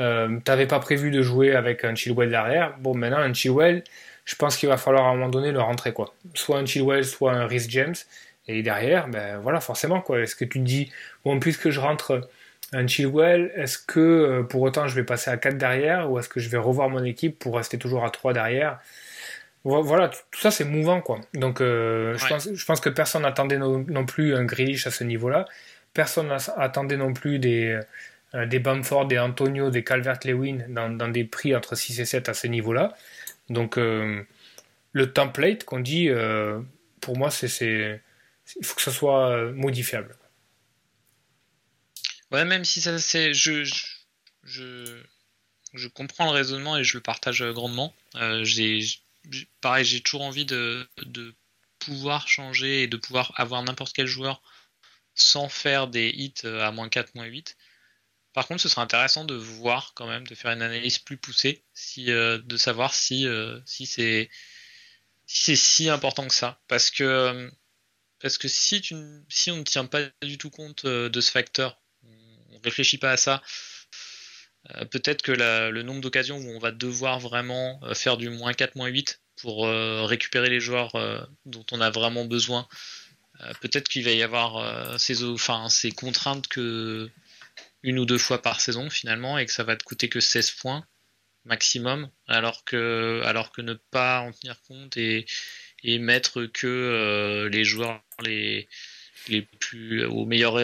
Euh, 0.00 0.38
T'avais 0.44 0.66
pas 0.66 0.80
prévu 0.80 1.10
de 1.10 1.22
jouer 1.22 1.54
avec 1.54 1.84
un 1.84 1.94
Chilwell 1.94 2.30
derrière. 2.30 2.76
Bon, 2.78 2.94
maintenant, 2.94 3.18
un 3.18 3.32
Chilwell, 3.32 3.84
je 4.24 4.34
pense 4.34 4.56
qu'il 4.56 4.68
va 4.68 4.76
falloir 4.76 5.04
à 5.04 5.10
un 5.10 5.14
moment 5.14 5.28
donné 5.28 5.52
le 5.52 5.60
rentrer, 5.60 5.92
quoi. 5.92 6.14
Soit 6.34 6.58
un 6.58 6.66
Chilwell, 6.66 7.04
soit 7.04 7.32
un 7.32 7.46
Rhys 7.46 7.66
James. 7.68 7.94
Et 8.48 8.62
derrière, 8.62 9.08
ben 9.08 9.38
voilà, 9.38 9.60
forcément, 9.60 10.00
quoi. 10.00 10.20
Est-ce 10.20 10.34
que 10.34 10.44
tu 10.44 10.58
te 10.58 10.64
dis, 10.64 10.90
bon, 11.24 11.38
puisque 11.38 11.70
je 11.70 11.78
rentre 11.78 12.28
un 12.72 12.86
Chilwell, 12.86 13.52
est-ce 13.56 13.78
que 13.78 14.00
euh, 14.00 14.42
pour 14.42 14.62
autant 14.62 14.86
je 14.86 14.94
vais 14.94 15.04
passer 15.04 15.30
à 15.30 15.36
4 15.36 15.58
derrière 15.58 16.10
ou 16.10 16.18
est-ce 16.18 16.28
que 16.28 16.40
je 16.40 16.48
vais 16.48 16.58
revoir 16.58 16.88
mon 16.88 17.02
équipe 17.04 17.38
pour 17.38 17.56
rester 17.56 17.78
toujours 17.78 18.04
à 18.04 18.10
3 18.10 18.32
derrière? 18.32 18.78
Voilà, 19.64 20.08
tout 20.08 20.40
ça 20.40 20.50
c'est 20.50 20.64
mouvant 20.64 21.00
quoi. 21.00 21.20
Donc 21.34 21.60
euh, 21.60 22.16
je, 22.16 22.26
pense, 22.26 22.48
je 22.54 22.64
pense 22.64 22.80
que 22.80 22.88
personne 22.88 23.22
n'attendait 23.22 23.58
non, 23.58 24.06
plus 24.06 24.34
un 24.34 24.44
Grealish 24.44 24.86
à 24.86 24.90
ce 24.90 25.04
niveau-là. 25.04 25.46
Personne 25.92 26.28
n'attendait 26.28 26.96
non 26.96 27.12
plus 27.12 27.38
des, 27.38 27.78
euh, 28.34 28.46
des 28.46 28.60
Bamford, 28.60 29.06
des 29.06 29.18
Antonio, 29.18 29.70
des 29.70 29.82
Calvert-Lewin 29.82 30.66
dans, 30.68 30.88
dans, 30.88 31.08
des 31.08 31.24
prix 31.24 31.54
entre 31.56 31.74
6 31.74 32.00
et 32.00 32.04
7 32.04 32.28
à 32.28 32.34
ce 32.34 32.46
niveau-là. 32.46 32.96
Donc 33.48 33.76
euh, 33.76 34.22
le 34.92 35.12
template 35.12 35.64
qu'on 35.64 35.80
dit, 35.80 36.08
euh, 36.08 36.60
pour 37.00 37.16
moi, 37.16 37.30
c'est 37.30 38.00
il 38.56 38.64
faut 38.64 38.74
que 38.74 38.82
ce 38.82 38.90
soit 38.90 39.52
modifiable. 39.52 40.16
Ouais, 42.30 42.44
même 42.44 42.64
si 42.64 42.80
ça 42.80 42.98
c'est 42.98 43.34
je, 43.34 43.64
je, 44.44 45.02
je, 45.74 45.88
comprends 45.88 46.26
le 46.26 46.30
raisonnement 46.30 46.76
et 46.76 46.84
je 46.84 46.96
le 46.96 47.00
partage 47.00 47.44
grandement. 47.52 47.94
j'ai 48.42 48.80
pareil, 49.60 49.84
j'ai 49.84 50.00
toujours 50.00 50.22
envie 50.22 50.46
de, 50.46 50.88
de 51.04 51.34
pouvoir 51.80 52.28
changer 52.28 52.84
et 52.84 52.86
de 52.86 52.96
pouvoir 52.96 53.32
avoir 53.36 53.62
n'importe 53.62 53.92
quel 53.92 54.06
joueur 54.06 54.42
sans 55.14 55.48
faire 55.48 55.88
des 55.88 56.08
hits 56.08 56.44
à 56.44 56.70
moins 56.70 56.88
4, 56.88 57.14
moins 57.14 57.26
8. 57.26 57.56
Par 58.32 58.46
contre, 58.46 58.62
ce 58.62 58.68
serait 58.68 58.82
intéressant 58.82 59.24
de 59.24 59.34
voir 59.34 59.92
quand 59.94 60.06
même, 60.06 60.26
de 60.26 60.34
faire 60.34 60.52
une 60.52 60.62
analyse 60.62 60.98
plus 60.98 61.16
poussée, 61.16 61.64
euh, 61.98 62.38
de 62.38 62.56
savoir 62.56 62.94
si, 62.94 63.26
euh, 63.26 63.58
si 63.66 63.86
c'est 63.86 64.30
si, 65.26 65.88
important 65.88 66.26
que 66.28 66.34
ça. 66.34 66.60
Parce 66.68 66.90
que, 66.90 67.50
que 68.20 68.48
si, 68.48 68.82
on 69.48 69.56
ne 69.56 69.62
tient 69.64 69.86
pas 69.86 70.02
du 70.22 70.38
tout 70.38 70.50
compte 70.50 70.84
euh, 70.84 71.08
de 71.08 71.20
ce 71.20 71.30
facteur, 71.30 71.80
on 72.04 72.54
ne 72.54 72.62
réfléchit 72.62 72.98
pas 72.98 73.10
à 73.10 73.16
ça, 73.16 73.42
peut-être 74.90 75.22
que 75.22 75.32
le 75.32 75.82
nombre 75.82 76.02
d'occasions 76.02 76.36
où 76.36 76.50
on 76.50 76.58
va 76.58 76.70
devoir 76.70 77.18
vraiment 77.18 77.80
faire 77.94 78.18
du 78.18 78.28
moins 78.28 78.52
4, 78.52 78.76
moins 78.76 78.88
8 78.88 79.20
pour 79.36 79.66
récupérer 79.66 80.50
les 80.50 80.60
joueurs 80.60 80.92
dont 81.46 81.64
on 81.72 81.80
a 81.80 81.88
vraiment 81.88 82.26
besoin, 82.26 82.68
peut-être 83.62 83.88
qu'il 83.88 84.04
va 84.04 84.10
y 84.10 84.22
avoir 84.22 85.00
ces 85.00 85.92
contraintes 85.92 86.46
que 86.48 87.10
une 87.82 87.98
ou 87.98 88.04
deux 88.04 88.18
fois 88.18 88.42
par 88.42 88.60
saison 88.60 88.90
finalement 88.90 89.38
et 89.38 89.46
que 89.46 89.52
ça 89.52 89.64
va 89.64 89.76
te 89.76 89.84
coûter 89.84 90.08
que 90.08 90.20
16 90.20 90.50
points 90.52 90.86
maximum 91.44 92.10
alors 92.26 92.64
que 92.64 93.22
alors 93.24 93.50
que 93.50 93.62
ne 93.62 93.74
pas 93.74 94.20
en 94.20 94.32
tenir 94.32 94.60
compte 94.62 94.96
et, 94.96 95.26
et 95.82 95.98
mettre 95.98 96.46
que 96.46 96.66
euh, 96.66 97.48
les 97.48 97.64
joueurs 97.64 98.02
les 98.22 98.68
les 99.28 99.42
plus 99.42 100.04
au 100.04 100.26
meilleur 100.26 100.54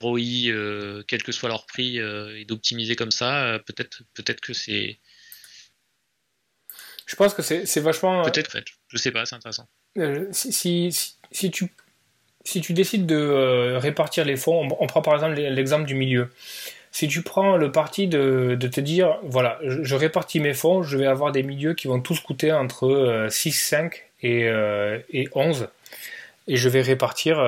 ROI 0.00 0.20
euh, 0.48 1.02
quel 1.06 1.22
que 1.22 1.32
soit 1.32 1.48
leur 1.48 1.66
prix 1.66 2.00
euh, 2.00 2.38
et 2.38 2.44
d'optimiser 2.44 2.96
comme 2.96 3.12
ça 3.12 3.60
peut-être 3.66 4.02
peut-être 4.14 4.40
que 4.40 4.52
c'est 4.52 4.98
je 7.06 7.14
pense 7.14 7.34
que 7.34 7.42
c'est 7.42 7.80
vachement 7.80 8.24
peut-être 8.24 8.58
je 8.88 8.96
sais 8.96 9.12
pas 9.12 9.26
c'est 9.26 9.36
intéressant. 9.36 9.68
si, 10.32 10.52
si, 10.52 11.16
si, 11.30 11.50
tu 11.52 11.70
si 12.46 12.60
tu 12.60 12.72
décides 12.72 13.06
de 13.06 13.16
euh, 13.16 13.78
répartir 13.78 14.24
les 14.24 14.36
fonds, 14.36 14.68
on, 14.78 14.86
prend 14.86 15.02
par 15.02 15.14
exemple 15.14 15.34
l'exemple 15.34 15.84
du 15.84 15.94
milieu. 15.94 16.30
Si 16.92 17.08
tu 17.08 17.22
prends 17.22 17.56
le 17.56 17.72
parti 17.72 18.06
de, 18.06 18.56
te 18.56 18.80
dire, 18.80 19.18
voilà, 19.24 19.58
je, 19.62 19.94
répartis 19.94 20.40
mes 20.40 20.54
fonds, 20.54 20.82
je 20.82 20.96
vais 20.96 21.06
avoir 21.06 21.32
des 21.32 21.42
milieux 21.42 21.74
qui 21.74 21.88
vont 21.88 22.00
tous 22.00 22.20
coûter 22.20 22.52
entre 22.52 23.26
6, 23.28 23.48
euh, 23.48 23.52
5 23.52 24.04
et, 24.22 24.44
euh, 24.48 24.98
et 25.10 25.28
11, 25.34 25.68
et 26.48 26.56
je 26.56 26.68
vais 26.68 26.80
répartir 26.80 27.38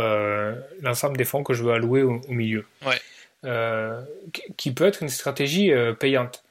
l'ensemble 0.83 1.17
des 1.17 1.25
fonds 1.25 1.45
que 1.45 1.55
je 1.55 1.63
veux 1.63 1.73
allouer 1.73 2.03
au, 2.03 2.21
milieu. 2.29 2.67
qui 4.57 4.73
peut 4.73 4.87
être 4.87 5.03
une 5.03 5.09
stratégie 5.09 5.73
payante. 6.01 6.43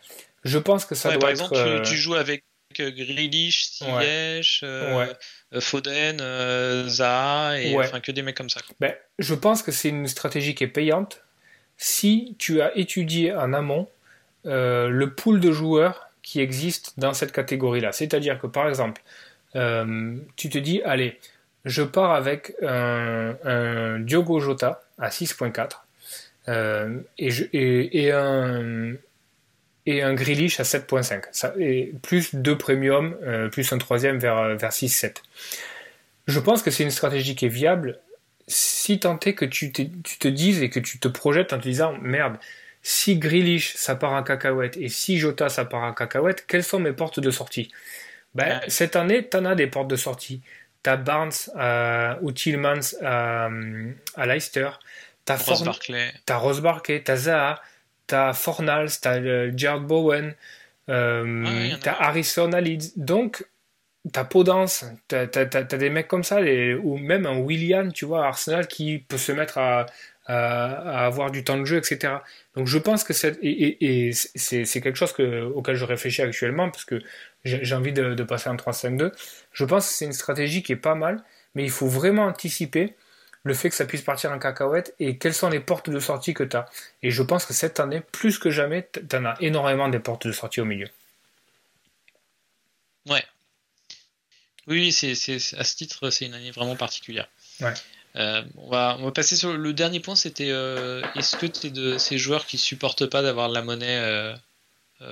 Je 0.45 0.57
pense 0.57 0.85
que 0.85 0.95
ça 0.95 1.09
doit 1.09 1.19
par 1.19 1.29
exemple, 1.29 1.55
tu, 1.83 1.91
tu, 1.91 1.97
joues 1.97 2.15
avec 2.15 2.43
Grealish, 2.75 3.77
Ziyech, 3.77 4.61
euh, 4.63 5.13
Foden, 5.59 6.19
euh, 6.21 6.87
Zaha, 6.87 7.59
et 7.59 7.75
enfin 7.77 7.99
que 7.99 8.11
des 8.11 8.21
mecs 8.21 8.37
comme 8.37 8.49
ça. 8.49 8.61
Ben, 8.79 8.93
je 9.19 9.33
pense 9.33 9.63
que 9.63 9.71
c'est 9.71 9.89
une 9.89 10.07
stratégie 10.07 10.55
qui 10.55 10.63
est 10.63 10.69
payante 10.69 11.23
si 11.77 12.35
tu 12.39 12.61
as 12.61 12.75
étudié 12.77 13.33
en 13.35 13.53
amont 13.53 13.87
euh, 14.45 14.89
le 14.89 15.13
pool 15.13 15.39
de 15.39 15.51
joueurs 15.51 16.09
qui 16.21 16.39
existe 16.39 16.93
dans 16.97 17.13
cette 17.13 17.31
catégorie-là. 17.31 17.91
C'est-à-dire 17.91 18.39
que 18.39 18.47
par 18.47 18.67
exemple, 18.67 19.01
tu 20.35 20.49
te 20.49 20.57
dis, 20.59 20.81
allez, 20.83 21.19
je 21.65 21.81
pars 21.81 22.11
avec 22.11 22.53
un, 22.61 23.99
Diogo 23.99 24.39
Jota 24.39 24.83
à 24.99 25.09
6.4 25.09 25.77
et, 27.17 28.05
et, 28.05 28.11
un, 28.11 28.93
et 29.87 30.03
un 30.03 30.13
Grealish 30.13 30.59
à 30.59 30.63
7.5. 30.63 31.99
Plus 32.01 32.35
deux 32.35 32.57
premium, 32.57 33.15
euh, 33.23 33.49
plus 33.49 33.71
un 33.71 33.77
troisième 33.77 34.19
vers, 34.19 34.37
euh, 34.37 34.55
vers 34.55 34.71
6-7. 34.71 35.23
Je 36.27 36.39
pense 36.39 36.61
que 36.61 36.69
c'est 36.69 36.83
une 36.83 36.91
stratégie 36.91 37.35
qui 37.35 37.45
est 37.45 37.49
viable 37.49 37.99
si 38.49 38.99
tant 38.99 39.19
est 39.19 39.33
que 39.33 39.45
tu, 39.45 39.71
tu, 39.71 39.89
te 39.89 40.27
dises 40.27 40.61
et 40.61 40.69
que 40.69 40.79
tu 40.79 40.99
te 40.99 41.07
projettes 41.07 41.53
en 41.53 41.57
te 41.57 41.63
disant 41.63 41.97
merde, 42.01 42.37
si 42.83 43.17
Grealish 43.17 43.75
ça 43.75 43.95
part 43.95 44.11
en 44.11 44.23
cacahuète 44.23 44.77
et 44.77 44.89
si 44.89 45.17
Jota 45.17 45.49
ça 45.49 45.65
part 45.65 45.83
en 45.83 45.93
cacahuète, 45.93 46.45
quelles 46.47 46.63
sont 46.63 46.79
mes 46.79 46.93
portes 46.93 47.19
de 47.19 47.31
sortie? 47.31 47.71
Ben, 48.35 48.61
Cette 48.67 48.95
année, 48.97 49.27
tu 49.27 49.37
en 49.37 49.45
as 49.45 49.55
des 49.55 49.67
portes 49.67 49.87
de 49.87 49.95
sortie. 49.95 50.41
Tu 50.83 50.89
as 50.89 50.97
Barnes 50.97 51.31
euh, 51.55 52.15
ou 52.21 52.31
Tillmans 52.33 52.95
à, 53.01 53.49
à 54.15 54.25
Leicester. 54.25 54.69
Rose 55.29 55.63
Barclay. 55.63 56.13
Tu 56.25 56.33
as 56.33 56.37
Rose 56.37 56.61
Barclay, 56.61 57.03
tu 57.03 57.11
as 57.11 57.15
Zaha 57.15 57.61
t'as 58.07 58.33
Fornals, 58.33 58.89
t'as 59.01 59.19
euh, 59.19 59.51
Jared 59.55 59.83
Bowen, 59.83 60.33
euh, 60.89 61.69
t'as 61.81 61.93
Harrison 61.99 62.49
Leeds. 62.49 62.93
Donc, 62.95 63.45
t'as 64.11 64.23
Podence, 64.23 64.85
t'as 65.07 65.27
as, 65.35 65.63
des 65.63 65.89
mecs 65.89 66.07
comme 66.07 66.23
ça, 66.23 66.39
ou 66.41 66.97
même 66.97 67.25
un 67.25 67.37
William, 67.37 67.91
tu 67.91 68.05
vois, 68.05 68.25
Arsenal 68.25 68.67
qui 68.67 68.99
peut 68.99 69.17
se 69.17 69.33
mettre 69.33 69.57
à, 69.57 69.85
à, 70.25 71.05
avoir 71.05 71.31
du 71.31 71.43
temps 71.43 71.57
de 71.57 71.65
jeu, 71.65 71.77
etc. 71.77 72.15
Donc 72.55 72.67
je 72.67 72.77
pense 72.77 73.03
que 73.03 73.13
c'est 73.13 73.37
et, 73.41 74.07
et, 74.07 74.11
c'est 74.13 74.81
quelque 74.81 74.95
chose 74.95 75.13
que, 75.13 75.43
auquel 75.43 75.75
je 75.75 75.85
réfléchis 75.85 76.21
actuellement 76.21 76.69
parce 76.69 76.85
que 76.85 77.01
j'ai 77.43 77.75
envie 77.75 77.93
de, 77.93 78.13
de, 78.13 78.23
passer 78.23 78.49
en 78.49 78.55
3-5-2. 78.55 79.11
Je 79.51 79.65
pense 79.65 79.87
que 79.87 79.93
c'est 79.93 80.05
une 80.05 80.13
stratégie 80.13 80.63
qui 80.63 80.73
est 80.73 80.77
pas 80.77 80.95
mal, 80.95 81.23
mais 81.55 81.63
il 81.63 81.69
faut 81.69 81.87
vraiment 81.87 82.23
anticiper 82.23 82.95
le 83.43 83.53
fait 83.53 83.69
que 83.69 83.75
ça 83.75 83.85
puisse 83.85 84.01
partir 84.01 84.31
en 84.31 84.39
cacahuète 84.39 84.93
et 84.99 85.17
quelles 85.17 85.33
sont 85.33 85.49
les 85.49 85.59
portes 85.59 85.89
de 85.89 85.99
sortie 85.99 86.33
que 86.33 86.43
tu 86.43 86.57
as. 86.57 86.65
Et 87.03 87.11
je 87.11 87.23
pense 87.23 87.45
que 87.45 87.53
cette 87.53 87.79
année, 87.79 88.01
plus 88.11 88.39
que 88.39 88.49
jamais, 88.49 88.89
tu 88.91 89.15
en 89.15 89.25
as 89.25 89.37
énormément 89.39 89.89
des 89.89 89.99
portes 89.99 90.27
de 90.27 90.31
sortie 90.31 90.61
au 90.61 90.65
milieu. 90.65 90.87
Ouais. 93.07 93.23
Oui, 94.67 94.91
c'est, 94.91 95.11
à 95.11 95.63
ce 95.63 95.75
titre, 95.75 96.09
c'est 96.09 96.25
une 96.25 96.33
année 96.33 96.51
vraiment 96.51 96.75
particulière. 96.75 97.29
Ouais. 97.61 97.73
Euh, 98.17 98.43
on, 98.57 98.69
va, 98.69 98.97
on 98.99 99.05
va 99.05 99.11
passer 99.11 99.35
sur 99.35 99.55
le 99.55 99.73
dernier 99.73 99.99
point, 99.99 100.15
c'était 100.15 100.49
euh, 100.49 101.03
est-ce 101.15 101.35
que 101.35 101.45
tu 101.45 101.67
es 101.67 101.69
de 101.69 101.97
ces 101.97 102.17
joueurs 102.17 102.45
qui 102.45 102.57
supportent 102.57 103.05
pas 103.05 103.21
d'avoir 103.21 103.49
de 103.49 103.53
la 103.53 103.61
monnaie 103.61 103.99
euh, 103.99 104.35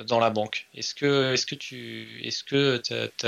dans 0.07 0.19
la 0.19 0.29
banque. 0.29 0.67
Est-ce 0.73 0.95
que, 0.95 1.33
est-ce 1.33 1.45
que 1.45 1.55
tu, 1.55 2.07
est-ce 2.23 2.43
que 2.43 2.81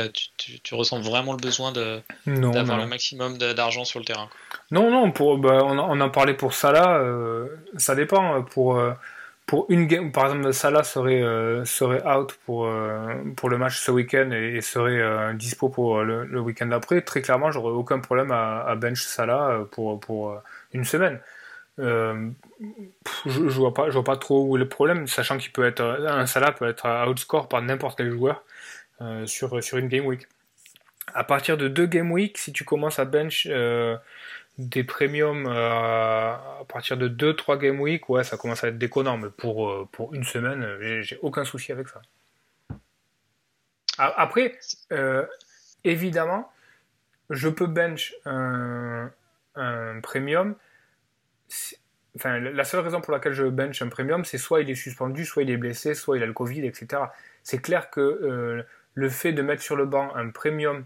tu, 0.10 0.60
tu, 0.60 0.76
ressens 0.76 1.00
vraiment 1.02 1.34
le 1.34 1.40
besoin 1.40 1.72
d'avoir 1.72 2.78
le 2.78 2.88
maximum 2.88 3.38
d'argent 3.38 3.86
sur 3.86 4.00
le 4.00 4.06
terrain 4.06 4.30
Non, 4.72 4.90
non. 4.90 5.12
Pour, 5.12 5.38
bah, 5.38 5.60
on, 5.64 6.00
en 6.00 6.10
parlait 6.10 6.34
pour 6.34 6.54
là. 6.64 6.98
Euh, 6.98 7.48
ça 7.78 7.94
dépend. 7.96 8.42
Pour 8.44 8.78
euh, 8.78 8.94
pour 9.48 9.66
une 9.70 9.88
game, 9.88 10.12
par 10.12 10.26
exemple, 10.26 10.54
Salah 10.54 10.84
serait, 10.84 11.24
euh, 11.24 11.64
serait 11.64 12.06
out 12.06 12.38
pour, 12.46 12.66
euh, 12.66 13.14
pour 13.38 13.50
le 13.50 13.58
match 13.58 13.80
ce 13.80 13.92
week-end 13.92 14.30
et, 14.32 14.60
serait 14.60 15.00
euh, 15.00 15.34
dispo 15.34 15.70
pour 15.70 16.04
le, 16.04 16.40
week-end 16.42 16.68
d'après, 16.68 17.02
très 17.02 17.22
clairement, 17.22 17.50
j'aurais 17.50 17.72
aucun 17.72 18.00
problème 18.00 18.32
à, 18.32 18.76
bench 18.76 19.02
Salah 19.02 19.66
pour, 19.72 20.00
pour 20.02 20.40
une 20.74 20.84
semaine. 20.84 21.20
Je, 21.78 22.32
je, 23.26 23.38
vois 23.60 23.74
pas, 23.74 23.88
je 23.88 23.94
vois 23.94 24.04
pas 24.04 24.18
trop 24.18 24.46
où 24.46 24.56
est 24.56 24.60
le 24.60 24.68
problème, 24.68 25.08
sachant 25.08 25.38
qu'il 25.38 25.52
peut 25.52 25.66
être, 25.66 25.82
un 25.82 26.26
Salah 26.26 26.52
peut 26.52 26.68
être 26.68 27.08
outscore 27.10 27.48
par 27.48 27.62
n'importe 27.62 27.98
quel 27.98 28.12
joueur 28.12 28.44
sur, 29.26 29.64
sur 29.64 29.78
une 29.78 29.88
game 29.88 30.06
week. 30.06 30.28
À 31.14 31.24
partir 31.24 31.58
de 31.58 31.68
deux 31.68 31.86
game 31.86 32.12
week, 32.12 32.38
si 32.38 32.52
tu 32.52 32.64
commences 32.66 33.00
à 33.00 33.06
bench 33.06 33.48
des 34.58 34.84
premiums 34.84 35.46
euh, 35.46 36.32
à 36.32 36.66
partir 36.68 36.98
de 36.98 37.08
2-3 37.08 37.60
game 37.60 37.80
week, 37.80 38.10
ouais, 38.10 38.24
ça 38.24 38.38
commence 38.38 38.64
à 38.64 38.70
être 38.70 38.78
déconnant, 38.78 39.18
mais 39.18 39.30
pour, 39.30 39.70
euh, 39.70 39.88
pour 39.92 40.14
une 40.14 40.24
semaine, 40.24 41.02
j'ai 41.02 41.20
aucun 41.22 41.46
souci 41.46 41.72
avec 41.72 41.88
ça. 41.88 42.02
Après, 44.00 44.58
euh, 44.92 45.26
évidemment, 45.84 46.52
je 47.30 47.50
peux 47.50 47.66
bench 47.66 48.14
un, 48.26 49.12
un 49.56 50.00
premium. 50.02 50.56
Enfin, 52.16 52.40
la 52.40 52.64
seule 52.64 52.80
raison 52.80 53.00
pour 53.00 53.14
laquelle 53.14 53.34
je 53.34 53.44
bench 53.44 53.82
un 53.82 53.90
premium, 53.90 54.26
c'est 54.26 54.40
soit 54.40 54.62
il 54.62 54.70
est 54.70 54.76
suspendu, 54.76 55.24
soit 55.24 55.44
il 55.44 55.52
est 55.52 55.58
blessé, 55.58 55.94
soit 55.94 56.18
il 56.18 56.24
a 56.24 56.26
le 56.26 56.34
Covid, 56.34 56.66
etc. 56.66 57.04
C'est 57.44 57.62
clair 57.62 57.92
que 57.92 58.66
le 58.94 59.10
fait 59.10 59.34
de 59.34 59.44
mettre 59.44 59.62
sur 59.62 59.76
le 59.76 59.86
banc 59.86 60.16
un 60.16 60.32
premium 60.32 60.84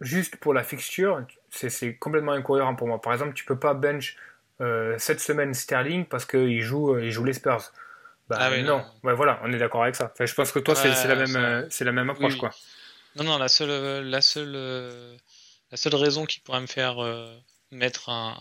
juste 0.00 0.36
pour 0.36 0.54
la 0.54 0.62
fixture, 0.62 1.24
c'est 1.50 1.94
complètement 1.96 2.32
incohérent 2.32 2.74
pour 2.74 2.88
moi. 2.88 3.00
Par 3.00 3.12
exemple, 3.12 3.34
tu 3.34 3.44
peux 3.44 3.58
pas 3.58 3.74
bench 3.74 4.16
euh, 4.60 4.96
cette 4.98 5.20
semaine 5.20 5.54
Sterling 5.54 6.04
parce 6.06 6.24
qu'il 6.24 6.60
joue, 6.60 6.94
euh, 6.94 7.04
il 7.04 7.10
joue 7.10 7.24
les 7.24 7.32
Spurs. 7.32 7.72
Bah, 8.28 8.38
ah 8.40 8.56
non. 8.58 8.84
Ouais, 9.02 9.14
voilà, 9.14 9.40
on 9.44 9.52
est 9.52 9.58
d'accord 9.58 9.82
avec 9.82 9.94
ça. 9.94 10.12
je 10.18 10.34
pense 10.34 10.52
que 10.52 10.58
toi, 10.58 10.74
c'est 10.74 10.88
la 11.06 11.14
même, 11.14 11.36
euh, 11.36 11.66
c'est 11.70 11.84
la 11.84 11.92
même 11.92 12.10
approche, 12.10 12.36
quoi. 12.36 12.50
Non, 13.16 13.24
non, 13.24 13.38
la 13.38 13.48
seule, 13.48 14.04
la 14.04 14.20
seule, 14.20 14.52
la 14.52 15.76
seule 15.76 15.94
raison 15.94 16.26
qui 16.26 16.40
pourrait 16.40 16.60
me 16.60 16.66
faire 16.66 16.96
mettre 17.70 18.08
un, 18.08 18.34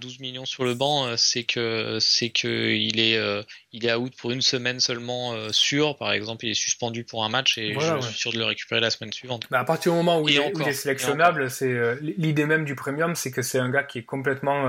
12 0.00 0.20
millions 0.20 0.44
sur 0.44 0.64
le 0.64 0.74
banc, 0.74 1.06
euh, 1.06 1.14
c'est 1.16 1.44
que 1.44 1.98
c'est 2.00 2.28
que 2.28 2.70
il 2.74 3.00
est 3.00 3.16
euh, 3.16 3.42
il 3.72 3.86
est 3.86 3.94
out 3.94 4.14
pour 4.18 4.30
une 4.30 4.42
semaine 4.42 4.78
seulement 4.80 5.32
euh, 5.32 5.48
sûr. 5.52 5.96
Par 5.96 6.12
exemple, 6.12 6.44
il 6.44 6.50
est 6.50 6.54
suspendu 6.54 7.04
pour 7.04 7.24
un 7.24 7.28
match 7.28 7.58
et 7.58 7.74
je 7.78 8.00
suis 8.00 8.14
sûr 8.14 8.32
de 8.32 8.38
le 8.38 8.44
récupérer 8.44 8.80
la 8.80 8.90
semaine 8.90 9.12
suivante. 9.12 9.46
Bah, 9.50 9.60
à 9.60 9.64
partir 9.64 9.92
du 9.92 9.98
moment 9.98 10.20
où 10.20 10.28
il, 10.28 10.38
est, 10.38 10.72
sélectionnable, 10.72 11.50
c'est 11.50 11.98
l'idée 12.00 12.46
même 12.46 12.64
du 12.64 12.74
premium, 12.74 13.14
c'est 13.14 13.30
que 13.30 13.42
c'est 13.42 13.58
un 13.58 13.70
gars 13.70 13.82
qui 13.82 13.98
est 13.98 14.04
complètement 14.04 14.66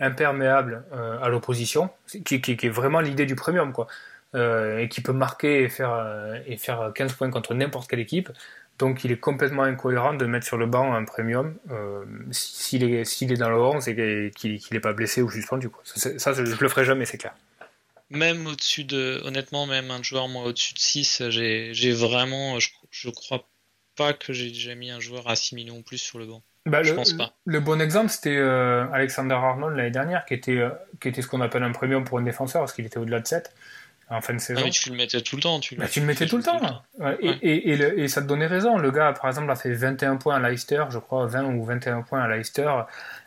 imperméable 0.00 0.84
à 1.22 1.28
l'opposition, 1.28 1.90
qui, 2.24 2.40
qui, 2.40 2.56
qui, 2.56 2.66
est 2.66 2.70
vraiment 2.70 3.00
l'idée 3.00 3.26
du 3.26 3.34
premium 3.34 3.72
quoi. 3.72 3.86
et 4.34 4.88
qui 4.90 5.00
peut 5.00 5.12
marquer 5.12 5.62
et 5.62 5.68
faire, 5.68 6.42
et 6.46 6.56
faire 6.56 6.92
15 6.94 7.14
points 7.14 7.30
contre 7.30 7.54
n'importe 7.54 7.88
quelle 7.88 8.00
équipe. 8.00 8.30
Donc 8.78 9.04
il 9.04 9.12
est 9.12 9.18
complètement 9.18 9.62
incohérent 9.62 10.14
de 10.14 10.26
mettre 10.26 10.46
sur 10.46 10.58
le 10.58 10.66
banc 10.66 10.94
un 10.94 11.04
premium 11.04 11.56
euh, 11.70 12.04
s'il 12.30 12.84
est, 12.84 13.00
est 13.00 13.36
dans 13.36 13.48
le 13.48 13.60
11 13.60 13.88
et 13.88 14.30
qu'il 14.36 14.60
n'est 14.70 14.80
pas 14.80 14.92
blessé 14.92 15.22
ou 15.22 15.30
suspendu. 15.30 15.70
Quoi. 15.70 15.82
Ça, 15.84 16.18
ça, 16.18 16.32
je, 16.34 16.42
ne 16.42 16.54
le 16.54 16.68
ferai 16.68 16.84
jamais, 16.84 17.06
c'est 17.06 17.18
clair. 17.18 17.34
Même 18.10 18.46
au-dessus 18.46 18.84
de, 18.84 19.20
honnêtement, 19.24 19.66
même 19.66 19.90
un 19.90 20.02
joueur 20.02 20.28
moi 20.28 20.44
au-dessus 20.44 20.74
de 20.74 20.78
6, 20.78 21.22
j'ai 21.30 21.92
vraiment, 21.92 22.58
je, 22.60 22.68
je 22.90 23.10
crois 23.10 23.44
pas 23.96 24.12
que 24.12 24.32
j'ai 24.32 24.48
déjà 24.48 24.74
mis 24.74 24.90
un 24.90 25.00
joueur 25.00 25.28
à 25.28 25.36
6 25.36 25.54
millions 25.54 25.78
ou 25.78 25.82
plus 25.82 25.98
sur 25.98 26.18
le 26.18 26.26
banc. 26.26 26.42
Bah, 26.66 26.82
je 26.82 26.90
le, 26.90 26.96
pense 26.96 27.12
pas. 27.12 27.32
Le 27.44 27.60
bon 27.60 27.80
exemple, 27.80 28.10
c'était 28.10 28.36
euh, 28.36 28.86
Alexander 28.92 29.34
Arnold 29.34 29.76
l'année 29.76 29.90
dernière, 29.90 30.26
qui 30.26 30.34
était, 30.34 30.58
euh, 30.58 30.70
qui 31.00 31.08
était 31.08 31.22
ce 31.22 31.28
qu'on 31.28 31.40
appelle 31.40 31.62
un 31.62 31.72
premium 31.72 32.04
pour 32.04 32.18
un 32.18 32.22
défenseur, 32.22 32.62
parce 32.62 32.72
qu'il 32.72 32.84
était 32.84 32.98
au-delà 32.98 33.20
de 33.20 33.26
7 33.26 33.52
en 34.08 34.20
fin 34.20 34.34
de 34.34 34.38
saison. 34.38 34.62
Ah, 34.64 34.70
tu 34.70 34.90
le 34.90 34.96
mettais 34.96 35.20
tout 35.20 35.36
le 35.36 35.42
temps. 35.42 35.58
Tu, 35.58 35.74
bah, 35.74 35.88
tu 35.88 36.00
le 36.00 36.06
mettais 36.06 36.26
tout 36.26 36.36
le 36.36 36.42
temps. 36.42 36.82
Et, 37.20 37.72
et, 37.72 38.08
ça 38.08 38.22
te 38.22 38.26
donnait 38.26 38.46
raison. 38.46 38.78
Le 38.78 38.90
gars, 38.90 39.12
par 39.12 39.26
exemple, 39.26 39.50
a 39.50 39.56
fait 39.56 39.72
21 39.72 40.16
points 40.16 40.36
à 40.36 40.48
Leicester, 40.48 40.84
je 40.90 40.98
crois, 40.98 41.26
20 41.26 41.44
ou 41.54 41.64
21 41.64 42.02
points 42.02 42.22
à 42.22 42.28
Leicester. 42.28 42.70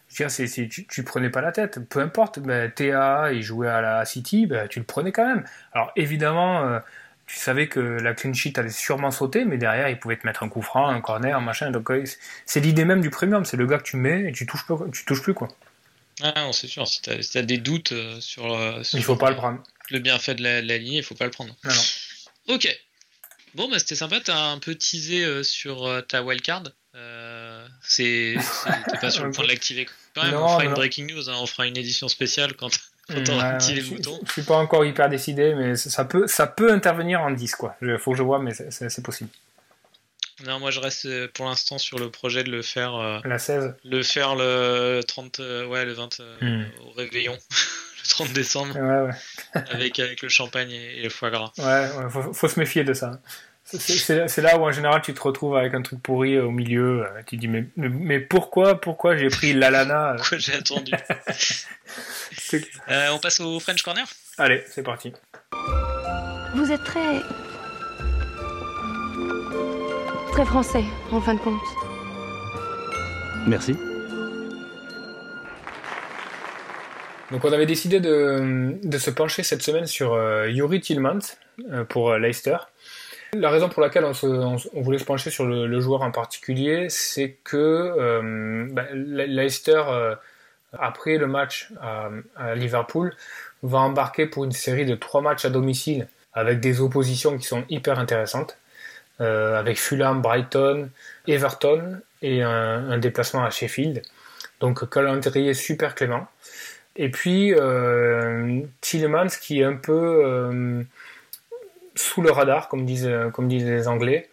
Je 0.09 0.23
veux 0.23 0.30
dire, 0.30 0.69
tu, 0.69 0.88
tu 0.88 1.03
prenais 1.03 1.30
pas 1.30 1.41
la 1.41 1.51
tête. 1.51 1.80
Peu 1.88 1.99
importe, 1.99 2.39
bah, 2.39 2.69
TA, 2.69 3.32
il 3.32 3.43
jouait 3.43 3.67
à 3.67 3.82
la 3.82 4.05
City, 4.05 4.47
bah, 4.47 4.67
tu 4.67 4.80
le 4.80 4.86
prenais 4.86 5.11
quand 5.11 5.27
même. 5.27 5.43
Alors 5.73 5.91
évidemment, 5.95 6.63
euh, 6.63 6.80
tu 7.27 7.38
savais 7.38 7.67
que 7.67 7.80
la 7.80 8.13
clean 8.13 8.34
sheet 8.34 8.57
allait 8.57 8.69
sûrement 8.69 9.11
sauter, 9.11 9.45
mais 9.45 9.57
derrière, 9.57 9.89
il 9.89 9.99
pouvait 9.99 10.17
te 10.17 10.25
mettre 10.25 10.43
un 10.43 10.49
coup 10.49 10.61
franc, 10.61 10.88
un 10.88 11.01
corner, 11.01 11.39
machin. 11.41 11.69
Donc 11.71 11.91
euh, 11.91 12.03
c'est 12.45 12.59
l'idée 12.59 12.86
même 12.86 13.01
du 13.01 13.09
premium. 13.09 13.45
C'est 13.45 13.57
le 13.57 13.67
gars 13.67 13.77
que 13.77 13.84
tu 13.84 13.97
mets 13.97 14.30
et 14.30 14.32
tu 14.32 14.47
touches, 14.47 14.65
tu 14.93 15.05
touches 15.05 15.21
plus. 15.21 15.36
quoi. 15.36 15.49
Ah 16.23 16.34
non, 16.38 16.53
c'est 16.53 16.67
sûr. 16.67 16.88
Si 16.88 17.01
tu 17.01 17.11
as, 17.11 17.41
des 17.43 17.57
doutes 17.57 17.91
euh, 17.91 18.19
sur, 18.19 18.43
sur, 18.84 18.97
Il 18.97 19.03
faut 19.03 19.15
pas 19.15 19.30
le 19.30 19.36
prendre 19.36 19.61
le 19.89 19.99
bienfait 19.99 20.35
de 20.35 20.43
la, 20.43 20.77
ligne, 20.77 20.93
il 20.93 21.03
faut 21.03 21.15
pas 21.15 21.25
le 21.25 21.31
prendre. 21.31 21.55
Ok. 22.47 22.67
Bon, 23.55 23.69
bah 23.69 23.79
c'était 23.79 23.95
sympa, 23.95 24.19
t'as 24.23 24.51
un 24.51 24.59
peu 24.59 24.75
teasé 24.75 25.23
euh, 25.23 25.43
sur 25.43 25.85
euh, 25.85 26.01
ta 26.01 26.21
wildcard. 26.21 26.63
Euh, 26.95 27.65
c'est, 27.81 28.35
t'es 28.91 28.97
pas 28.99 29.09
sur 29.09 29.25
le 29.25 29.31
point 29.31 29.43
de 29.43 29.49
l'activer 29.49 29.87
quand 30.13 30.23
même. 30.23 30.35
on 30.35 30.47
fera 30.47 30.65
une 30.65 30.73
breaking 30.73 31.07
news, 31.07 31.29
hein. 31.29 31.35
on 31.39 31.45
fera 31.45 31.65
une 31.65 31.77
édition 31.77 32.07
spéciale 32.07 32.53
quand, 32.53 32.69
quand 33.07 33.29
on 33.29 33.33
aura 33.33 33.49
activé 33.49 33.81
le 33.81 33.87
bouton. 33.87 34.19
Je 34.25 34.31
suis 34.31 34.41
pas 34.43 34.57
encore 34.57 34.85
hyper 34.85 35.09
décidé, 35.09 35.55
mais 35.55 35.75
ça 35.75 36.05
peut, 36.05 36.27
ça 36.27 36.47
peut 36.47 36.71
intervenir 36.71 37.21
en 37.21 37.31
10, 37.31 37.55
quoi. 37.55 37.75
Il 37.81 37.97
faut 37.97 38.11
que 38.11 38.17
je 38.17 38.23
vois, 38.23 38.39
mais 38.39 38.53
c'est, 38.53 39.03
possible. 39.03 39.29
Non, 40.45 40.59
moi 40.59 40.71
je 40.71 40.79
reste 40.79 41.27
pour 41.33 41.47
l'instant 41.47 41.77
sur 41.77 41.99
le 41.99 42.09
projet 42.09 42.43
de 42.43 42.51
le 42.51 42.61
faire. 42.61 43.21
la 43.25 43.39
16 43.39 43.75
Le 43.83 44.03
faire 44.03 44.35
le 44.35 45.01
30, 45.07 45.39
ouais, 45.39 45.85
le 45.85 45.93
20 45.93 46.21
hmm. 46.41 46.63
au 46.85 46.91
réveillon. 46.91 47.37
30 48.10 48.34
décembre. 48.34 48.76
avec, 49.53 49.99
avec 49.99 50.22
le 50.22 50.30
champagne 50.30 50.72
et, 50.72 51.03
le 51.03 51.10
foie 51.10 51.30
gras. 51.30 51.51
Ouais, 51.57 51.88
faut, 52.34 52.47
se 52.47 52.60
méfier 52.60 52.84
de 52.84 52.93
ça. 52.93 53.20
C'est 53.64 54.41
là 54.41 54.57
où 54.57 54.64
en 54.64 54.72
général 54.72 55.01
tu 55.03 55.14
te 55.14 55.22
retrouves 55.22 55.55
avec 55.55 55.74
un 55.76 55.82
truc 55.82 56.01
pourri 56.01 56.39
au 56.39 56.49
milieu. 56.49 57.03
Euh, 57.03 57.22
tu 57.26 57.36
te 57.36 57.41
dis 57.41 57.47
mais, 57.47 57.66
mais 57.76 58.20
pourquoi 58.20 58.82
pourquoi 58.82 59.16
j'ai 59.16 59.30
pris 59.30 59.53
l'alana 59.53 60.16
Pourquoi 60.18 60.38
j'ai 60.38 60.53
attendu? 60.53 60.91
Euh, 62.89 63.10
On 63.12 63.20
passe 63.20 63.39
au 63.39 63.60
French 63.60 63.82
Corner? 63.82 64.05
Allez, 64.38 64.64
c'est 64.68 64.84
parti. 64.84 65.14
Vous 66.55 66.72
êtes 66.72 66.84
très 66.84 67.22
très 70.32 70.45
français 70.45 70.84
en 71.12 71.22
fin 71.22 71.36
de 71.36 71.39
compte. 71.39 71.60
Merci. 73.47 73.76
Donc 77.32 77.45
on 77.45 77.51
avait 77.51 77.67
décidé 77.67 77.99
de, 77.99 78.75
de 78.82 78.97
se 78.97 79.11
pencher 79.11 79.43
cette 79.43 79.61
semaine 79.61 79.86
sur 79.86 80.13
euh, 80.13 80.49
Yuri 80.49 80.82
Tillmans 80.82 81.19
euh, 81.71 81.84
pour 81.84 82.09
euh, 82.09 82.17
Leicester. 82.17 82.57
La 83.34 83.51
raison 83.51 83.69
pour 83.69 83.84
laquelle 83.84 84.05
on, 84.05 84.15
se, 84.15 84.25
on, 84.25 84.82
voulait 84.82 84.97
se 84.97 85.05
pencher 85.05 85.30
sur 85.30 85.45
le, 85.45 85.80
joueur 85.80 86.01
en 86.01 86.09
particulier, 86.09 86.89
c'est 86.89 87.38
que 87.43 88.67
bah, 88.71 88.86
Leicester, 88.91 89.84
après 90.73 91.19
le 91.19 91.27
match 91.27 91.69
à, 91.80 92.09
à, 92.36 92.55
Liverpool, 92.55 93.13
va 93.61 93.77
embarquer 93.77 94.25
pour 94.25 94.45
une 94.45 94.51
série 94.51 94.88
de 94.88 94.95
trois 94.95 95.21
matchs 95.21 95.45
à 95.45 95.51
domicile 95.51 96.07
avec 96.34 96.59
des 96.59 96.82
oppositions 96.82 97.38
qui 97.38 97.45
sont 97.45 97.63
hyper 97.69 97.99
intéressantes, 97.99 98.57
avec 99.19 99.77
Fulham, 99.80 100.23
Brighton, 100.23 100.89
Everton 101.27 102.01
et 102.23 102.41
un, 102.41 102.89
un 102.89 102.97
déplacement 102.97 103.43
à 103.43 103.51
Sheffield. 103.51 104.01
Donc 104.59 104.89
calendrier 104.89 105.53
super 105.53 105.93
clément. 105.93 106.27
Et 107.02 107.10
puis 107.10 107.54
euh, 107.54 108.60
Tillemans 108.82 109.30
qui 109.41 109.62
est 109.62 109.64
un 109.64 109.78
peu 109.78 110.22
euh, 110.26 110.84
sous 111.95 112.22
le 112.22 112.30
radar, 112.30 112.68
comme 112.68 112.86
disent, 112.86 113.10
comme 113.34 113.47
disent 113.47 113.66
les 113.66 113.88
Anglais, 113.88 114.30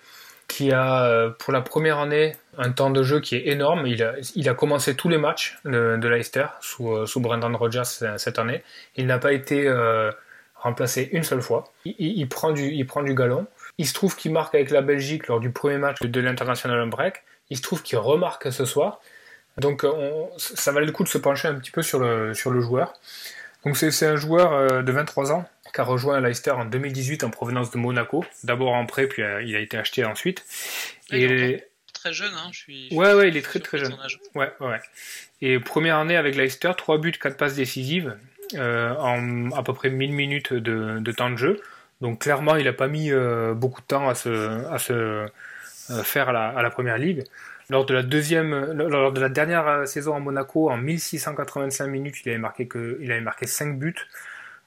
qui 0.48 0.72
a 0.72 1.04
euh, 1.04 1.30
pour 1.30 1.52
la 1.52 1.60
première 1.60 2.00
année 2.00 2.34
un 2.58 2.72
temps 2.72 2.90
de 2.90 3.04
jeu 3.04 3.20
qui 3.20 3.36
est 3.36 3.46
énorme. 3.46 3.86
Il 3.86 4.02
a, 4.02 4.14
il 4.34 4.48
a 4.48 4.54
commencé 4.54 4.96
tous 4.96 5.08
les 5.08 5.16
matchs 5.16 5.56
de, 5.64 6.08
Leicester 6.08 6.46
sous, 6.60 7.06
sous 7.06 7.20
Brendan 7.20 7.54
Rodgers 7.54 7.84
cette 7.84 8.38
année. 8.40 8.64
Il 8.96 9.06
n'a 9.06 9.20
pas 9.20 9.32
été 9.32 9.72
remplacé 10.56 11.08
une 11.12 11.22
seule 11.22 11.42
fois. 11.42 11.72
Il, 11.84 12.28
prend 12.28 12.50
du, 12.50 12.72
il 12.72 12.84
prend 12.84 13.04
du 13.04 13.14
galon. 13.14 13.46
Il 13.78 13.86
se 13.86 13.94
trouve 13.94 14.16
qu'il 14.16 14.32
marque 14.32 14.56
avec 14.56 14.70
la 14.70 14.82
Belgique 14.82 15.28
lors 15.28 15.38
du 15.38 15.50
premier 15.50 15.78
match 15.78 16.00
de 16.02 16.20
l'International 16.20 16.88
Break. 16.88 17.22
Il 17.50 17.58
se 17.58 17.62
trouve 17.62 17.82
qu'il 17.82 17.98
remarque 17.98 18.50
ce 18.50 18.64
soir. 18.64 19.00
Donc 19.58 19.84
euh, 19.84 20.24
ça 20.36 20.72
valait 20.72 20.86
le 20.86 20.92
coup 20.92 21.02
de 21.02 21.08
se 21.08 21.18
pencher 21.18 21.48
un 21.48 21.54
petit 21.54 21.70
peu 21.70 21.82
sur 21.82 21.98
le, 21.98 22.34
sur 22.34 22.50
le 22.50 22.60
joueur. 22.60 22.94
Donc 23.64 23.76
c'est 23.76 24.06
un 24.06 24.16
joueur 24.16 24.52
euh, 24.52 24.82
de 24.82 24.92
23 24.92 25.32
ans 25.32 25.48
qui 25.74 25.80
a 25.80 25.84
rejoint 25.84 26.20
Leicester 26.20 26.52
en 26.52 26.64
2018 26.64 27.24
en 27.24 27.30
provenance 27.30 27.70
de 27.70 27.78
Monaco. 27.78 28.24
D'abord 28.44 28.74
en 28.74 28.86
prêt, 28.86 29.06
puis 29.06 29.22
euh, 29.22 29.42
il 29.42 29.56
a 29.56 29.60
été 29.60 29.76
acheté 29.76 30.04
ensuite. 30.04 30.44
et 31.10 31.24
il 31.24 31.32
est 31.32 31.68
très 31.92 32.12
jeune, 32.12 32.32
hein, 32.34 32.48
je 32.52 32.58
suis. 32.58 32.88
Ouais, 32.92 33.14
ouais, 33.14 33.28
il 33.28 33.36
est 33.36 33.42
très 33.42 33.60
très 33.60 33.78
jeune. 33.78 33.96
Ouais, 34.34 34.52
ouais. 34.60 34.80
Et 35.42 35.58
première 35.58 35.96
année 35.96 36.16
avec 36.16 36.36
Leicester, 36.36 36.72
3 36.76 36.98
buts, 36.98 37.12
4 37.12 37.36
passes 37.36 37.54
décisives 37.54 38.16
en 38.54 39.50
à 39.52 39.62
peu 39.62 39.72
près 39.72 39.90
1000 39.90 40.12
minutes 40.12 40.52
de, 40.52 40.98
de, 41.00 41.12
temps 41.12 41.30
de 41.30 41.36
jeu. 41.36 41.60
Donc 42.00 42.20
clairement, 42.20 42.56
il 42.56 42.64
n'a 42.64 42.72
pas 42.72 42.88
mis 42.88 43.10
beaucoup 43.54 43.80
de 43.80 43.86
temps 43.86 44.08
à 44.08 44.14
se, 44.14 44.64
à 44.66 44.78
se 44.78 45.26
faire 46.04 46.28
à 46.28 46.32
la, 46.32 46.48
à 46.48 46.62
la 46.62 46.70
première 46.70 46.98
ligue. 46.98 47.24
Lors 47.68 47.84
de 47.84 47.94
la 47.94 48.02
deuxième, 48.02 48.72
lors 48.72 49.12
de 49.12 49.20
la 49.20 49.28
dernière 49.28 49.88
saison 49.88 50.14
à 50.14 50.20
Monaco, 50.20 50.70
en 50.70 50.76
1685 50.76 51.86
minutes, 51.88 52.16
il 52.24 52.30
avait 52.30 52.38
marqué 52.38 52.68
que, 52.68 52.98
il 53.00 53.10
avait 53.10 53.20
marqué 53.20 53.46
5 53.46 53.78
buts. 53.78 53.94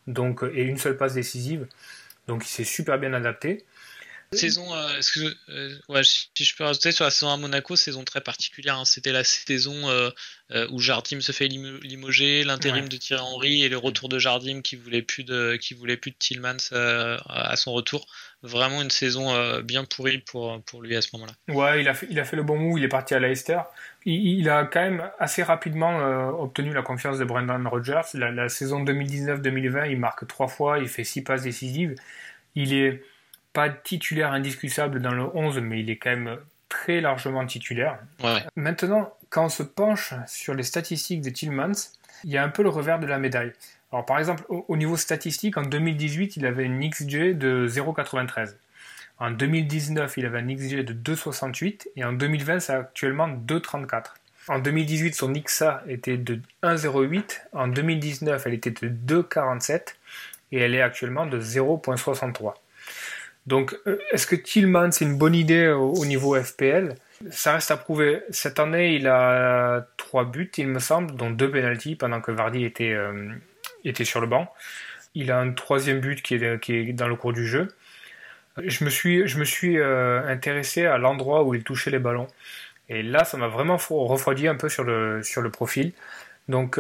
donc, 0.07 0.43
et 0.53 0.63
une 0.63 0.77
seule 0.77 0.97
passe 0.97 1.13
décisive. 1.13 1.67
Donc 2.27 2.45
il 2.45 2.49
s'est 2.49 2.63
super 2.63 2.99
bien 2.99 3.13
adapté. 3.13 3.65
Saison, 4.31 4.75
euh, 4.75 4.99
euh, 5.49 5.75
ouais, 5.89 6.03
si 6.03 6.29
je 6.37 6.55
peux 6.55 6.63
rajouter 6.63 6.91
sur 6.91 7.03
la 7.03 7.09
saison 7.09 7.31
à 7.31 7.37
Monaco, 7.37 7.75
saison 7.75 8.03
très 8.03 8.21
particulière. 8.21 8.77
Hein. 8.77 8.85
C'était 8.85 9.11
la 9.11 9.23
saison 9.23 9.89
euh, 9.89 10.11
où 10.69 10.77
Jardim 10.79 11.19
se 11.19 11.31
fait 11.31 11.47
limoger, 11.47 12.43
l'intérim 12.43 12.87
de 12.87 12.95
Thierry 12.95 13.23
Henry 13.23 13.63
et 13.63 13.69
le 13.69 13.77
retour 13.77 14.07
de 14.07 14.19
Jardim 14.19 14.61
qui 14.61 14.75
voulait 14.75 15.01
plus 15.01 15.23
de, 15.23 15.55
qui 15.55 15.73
voulait 15.73 15.97
plus 15.97 16.11
de 16.11 16.15
Tillmans 16.19 16.71
à 16.71 17.55
son 17.55 17.73
retour. 17.73 18.05
Vraiment 18.43 18.83
une 18.83 18.91
saison 18.91 19.61
bien 19.61 19.83
pourrie 19.83 20.19
pour, 20.19 20.61
pour 20.61 20.83
lui 20.83 20.95
à 20.95 21.01
ce 21.01 21.09
moment-là. 21.13 21.33
Ouais, 21.51 21.81
il 21.81 21.87
a, 21.87 21.95
fait, 21.95 22.07
il 22.11 22.19
a 22.19 22.23
fait 22.23 22.35
le 22.35 22.43
bon 22.43 22.55
move, 22.55 22.77
il 22.77 22.83
est 22.83 22.87
parti 22.89 23.15
à 23.15 23.19
Leicester. 23.19 23.59
Il, 24.05 24.47
a 24.47 24.65
quand 24.65 24.81
même 24.81 25.09
assez 25.17 25.41
rapidement 25.41 25.97
obtenu 26.39 26.71
la 26.71 26.83
confiance 26.83 27.17
de 27.17 27.25
Brendan 27.25 27.65
Rodgers. 27.65 28.01
La, 28.13 28.29
la 28.31 28.47
saison 28.47 28.83
2019-2020, 28.83 29.89
il 29.89 29.99
marque 29.99 30.27
trois 30.27 30.47
fois, 30.47 30.77
il 30.77 30.87
fait 30.87 31.03
six 31.03 31.23
passes 31.23 31.43
décisives. 31.43 31.95
Il 32.55 32.73
est 32.73 33.01
pas 33.53 33.69
titulaire 33.69 34.31
indiscutable 34.31 35.01
dans 35.01 35.11
le 35.11 35.23
11, 35.35 35.59
mais 35.59 35.79
il 35.79 35.89
est 35.89 35.97
quand 35.97 36.11
même 36.11 36.37
très 36.69 37.01
largement 37.01 37.45
titulaire. 37.45 37.99
Maintenant, 38.55 39.13
quand 39.29 39.45
on 39.45 39.49
se 39.49 39.63
penche 39.63 40.13
sur 40.27 40.53
les 40.53 40.63
statistiques 40.63 41.21
de 41.21 41.29
Tillmans, 41.29 41.91
il 42.23 42.31
y 42.31 42.37
a 42.37 42.43
un 42.43 42.49
peu 42.49 42.63
le 42.63 42.69
revers 42.69 42.99
de 42.99 43.07
la 43.07 43.17
médaille. 43.17 43.53
Alors 43.91 44.05
par 44.05 44.19
exemple, 44.19 44.43
au, 44.49 44.77
niveau 44.77 44.97
statistique, 44.97 45.57
en 45.57 45.63
2018, 45.63 46.37
il 46.37 46.45
avait 46.45 46.65
une 46.65 46.87
XG 46.89 47.37
de 47.37 47.67
0,93. 47.67 48.53
En 49.17 49.31
2019, 49.31 50.15
il 50.17 50.25
avait 50.25 50.39
un 50.39 50.55
XG 50.55 50.83
de 50.83 50.93
2,68 50.93 51.87
et 51.95 52.03
en 52.05 52.13
2020, 52.13 52.59
c'est 52.59 52.73
actuellement 52.73 53.27
2,34. 53.27 54.03
En 54.47 54.59
2018, 54.59 55.15
son 55.15 55.33
XA 55.33 55.83
était 55.87 56.17
de 56.17 56.39
1,08. 56.63 57.41
En 57.53 57.67
2019, 57.67 58.43
elle 58.45 58.53
était 58.53 58.71
de 58.71 58.89
2,47 58.89 59.95
et 60.51 60.59
elle 60.59 60.73
est 60.73 60.81
actuellement 60.81 61.25
de 61.25 61.39
0,63. 61.39 62.53
Donc, 63.49 63.75
euh, 63.87 63.97
est-ce 64.11 64.27
que 64.27 64.35
Tillman, 64.35 64.91
c'est 64.91 65.05
une 65.05 65.17
bonne 65.17 65.33
idée 65.33 65.69
au, 65.69 66.05
niveau 66.05 66.39
FPL 66.39 66.93
Ça 67.31 67.53
reste 67.53 67.71
à 67.71 67.77
prouver. 67.77 68.21
Cette 68.29 68.59
année, 68.59 68.93
il 68.93 69.07
a 69.07 69.87
trois 69.97 70.23
buts, 70.23 70.51
il 70.57 70.67
me 70.67 70.77
semble, 70.77 71.15
dont 71.15 71.31
deux 71.31 71.49
penalties 71.49 71.95
pendant 71.95 72.21
que 72.21 72.31
Vardy 72.31 72.63
était, 72.63 72.93
euh, 72.93 73.33
sur 74.03 74.21
le 74.21 74.27
banc. 74.27 74.53
Il 75.15 75.31
a 75.31 75.39
un 75.39 75.51
troisième 75.51 75.99
but 75.99 76.21
qui 76.21 76.35
est, 76.35 76.93
dans 76.93 77.07
le 77.07 77.15
cours 77.15 77.33
du 77.33 77.47
jeu. 77.47 77.69
Je 78.63 78.83
me 78.83 78.89
suis, 78.91 79.79
euh, 79.79 80.21
intéressé 80.27 80.85
à 80.85 80.99
l'endroit 80.99 81.43
où 81.43 81.55
il 81.55 81.63
touchait 81.63 81.89
les 81.89 81.97
ballons. 81.97 82.27
Et 82.87 83.01
là, 83.01 83.23
ça 83.23 83.37
m'a 83.37 83.47
vraiment 83.47 83.77
refroidi 83.77 84.47
un 84.47 84.55
peu 84.55 84.69
sur 84.69 84.83
le 84.83 85.49
profil. 85.49 85.91
Donc, 86.49 86.79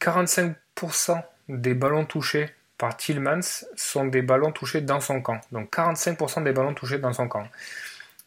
45% 0.00 1.22
des 1.50 1.74
ballons 1.74 2.06
touchés 2.06 2.48
par 2.78 2.96
Tillmans 2.96 3.64
sont 3.76 4.06
des 4.06 4.22
ballons 4.22 4.52
touchés 4.52 4.80
dans 4.80 5.00
son 5.00 5.20
camp. 5.20 5.40
Donc 5.52 5.74
45% 5.74 6.44
des 6.44 6.52
ballons 6.52 6.74
touchés 6.74 6.98
dans 6.98 7.12
son 7.12 7.28
camp. 7.28 7.46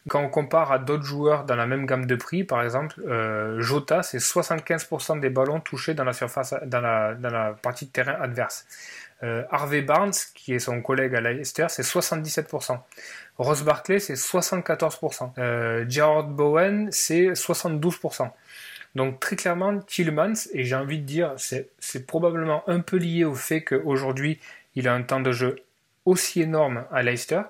Quand 0.08 0.20
on 0.20 0.28
compare 0.28 0.72
à 0.72 0.78
d'autres 0.78 1.04
joueurs 1.04 1.44
dans 1.44 1.54
la 1.54 1.66
même 1.66 1.86
gamme 1.86 2.06
de 2.06 2.16
prix, 2.16 2.42
par 2.42 2.62
exemple, 2.62 3.00
euh, 3.06 3.60
Jota, 3.60 4.02
c'est 4.02 4.18
75% 4.18 5.20
des 5.20 5.30
ballons 5.30 5.60
touchés 5.60 5.94
dans 5.94 6.04
la 6.04 6.12
surface, 6.12 6.54
dans 6.66 6.80
la, 6.80 7.56
partie 7.62 7.86
de 7.86 7.92
terrain 7.92 8.16
adverse. 8.20 8.66
Euh, 9.22 9.44
Harvey 9.52 9.82
Barnes, 9.82 10.12
qui 10.34 10.54
est 10.54 10.58
son 10.58 10.82
collègue 10.82 11.14
à 11.14 11.20
Leicester, 11.20 11.66
c'est 11.68 11.84
77%. 11.84 12.80
Ross 13.38 13.62
Barkley, 13.62 14.00
c'est 14.00 14.14
74%. 14.14 15.30
Euh, 15.38 15.84
Gerard 15.88 16.24
Bowen, 16.24 16.88
c'est 16.90 17.28
72%. 17.34 18.28
Donc 18.94 19.20
très 19.20 19.36
clairement, 19.36 19.78
Tillmans, 19.78 20.48
et 20.52 20.64
j'ai 20.64 20.74
envie 20.74 20.98
de 20.98 21.04
dire, 21.04 21.34
c'est 21.36 22.06
probablement 22.06 22.62
un 22.68 22.80
peu 22.80 22.96
lié 22.96 23.24
au 23.24 23.34
fait 23.34 23.62
qu'aujourd'hui, 23.62 24.38
il 24.74 24.88
a 24.88 24.94
un 24.94 25.02
temps 25.02 25.20
de 25.20 25.32
jeu 25.32 25.56
aussi 26.04 26.42
énorme 26.42 26.84
à 26.90 27.02
Leicester, 27.02 27.42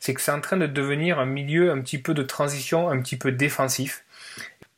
c'est 0.00 0.14
que 0.14 0.20
c'est 0.20 0.32
en 0.32 0.40
train 0.40 0.56
de 0.56 0.66
devenir 0.66 1.18
un 1.18 1.26
milieu 1.26 1.70
un 1.70 1.80
petit 1.80 1.98
peu 1.98 2.14
de 2.14 2.22
transition, 2.22 2.88
un 2.88 3.00
petit 3.00 3.16
peu 3.16 3.32
défensif. 3.32 4.04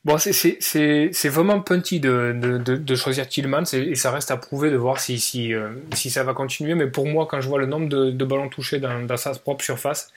Bon, 0.05 0.17
c'est 0.17 1.29
vraiment 1.29 1.61
punty 1.61 2.01
de, 2.01 2.33
de, 2.33 2.95
choisir 2.95 3.29
Tillmans 3.29 3.65
et, 3.75 3.95
ça 3.97 4.11
reste 4.11 4.31
à 4.31 4.39
prouver 4.39 4.71
de 4.71 4.77
voir 4.77 4.99
si, 4.99 5.21
si, 5.21 5.53
euh, 5.53 5.73
si 5.93 6.11
ça 6.11 6.25
va 6.25 6.33
continuer. 6.33 6.75
Mais 6.75 6.87
pour 6.87 7.07
moi, 7.07 7.27
quand 7.27 7.43
je 7.43 7.49
vois 7.49 7.59
le 7.59 7.67
nombre 7.67 7.89
de, 7.89 8.25
ballons 8.25 8.49
touchés 8.49 8.79
dans 8.81 9.17
sa 9.19 9.33
propre 9.35 9.63
surface, 9.63 10.11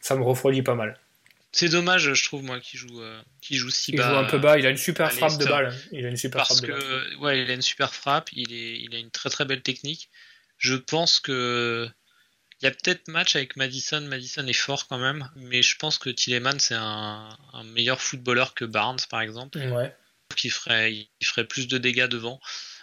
ça 0.00 0.14
me 0.14 0.22
refroidit 0.22 0.62
pas 0.62 0.74
mal. 0.74 0.98
C'est 1.52 1.68
dommage, 1.68 2.14
je 2.14 2.24
trouve, 2.24 2.44
moi, 2.44 2.60
qu'il 2.60 2.78
joue, 2.78 3.02
euh, 3.02 3.20
joue 3.50 3.70
si 3.70 3.92
bas. 3.92 4.04
Il 4.04 4.10
joue 4.10 4.18
un 4.18 4.24
peu 4.24 4.38
bas, 4.38 4.58
il 4.58 4.66
a 4.66 4.70
une 4.70 4.76
super 4.76 5.12
frappe 5.12 5.38
de 5.38 5.46
balle. 5.46 5.74
Il 5.90 6.06
a 6.06 6.08
une 6.08 6.16
super 6.16 6.46
Parce 6.46 6.60
que, 6.60 7.16
ouais, 7.16 7.42
il 7.42 7.50
a 7.50 7.54
une 7.54 7.62
super 7.62 7.92
frappe, 7.92 8.30
il, 8.32 8.52
est, 8.52 8.80
il 8.80 8.94
a 8.94 8.98
une 8.98 9.10
très 9.10 9.30
très 9.30 9.44
belle 9.44 9.62
technique. 9.62 10.10
Je 10.58 10.74
pense 10.74 11.18
que. 11.20 11.88
Il 12.62 12.66
y 12.66 12.68
a 12.68 12.72
peut-être 12.72 13.08
match 13.08 13.36
avec 13.36 13.56
Madison. 13.56 14.02
Madison 14.02 14.46
est 14.46 14.52
fort 14.52 14.86
quand 14.86 14.98
même, 14.98 15.30
mais 15.34 15.62
je 15.62 15.76
pense 15.76 15.96
que 15.96 16.10
Tilleman 16.10 16.60
c'est 16.60 16.74
un, 16.74 17.38
meilleur 17.64 18.02
footballeur 18.02 18.52
que 18.52 18.66
Barnes, 18.66 18.98
par 19.08 19.22
exemple. 19.22 19.58
Ouais. 19.58 19.94
Qui 20.36 20.50
ferait, 20.50 20.92
il 20.92 21.26
ferait 21.26 21.46
plus 21.46 21.68
de 21.68 21.78
dégâts 21.78 22.06
devant. 22.06 22.38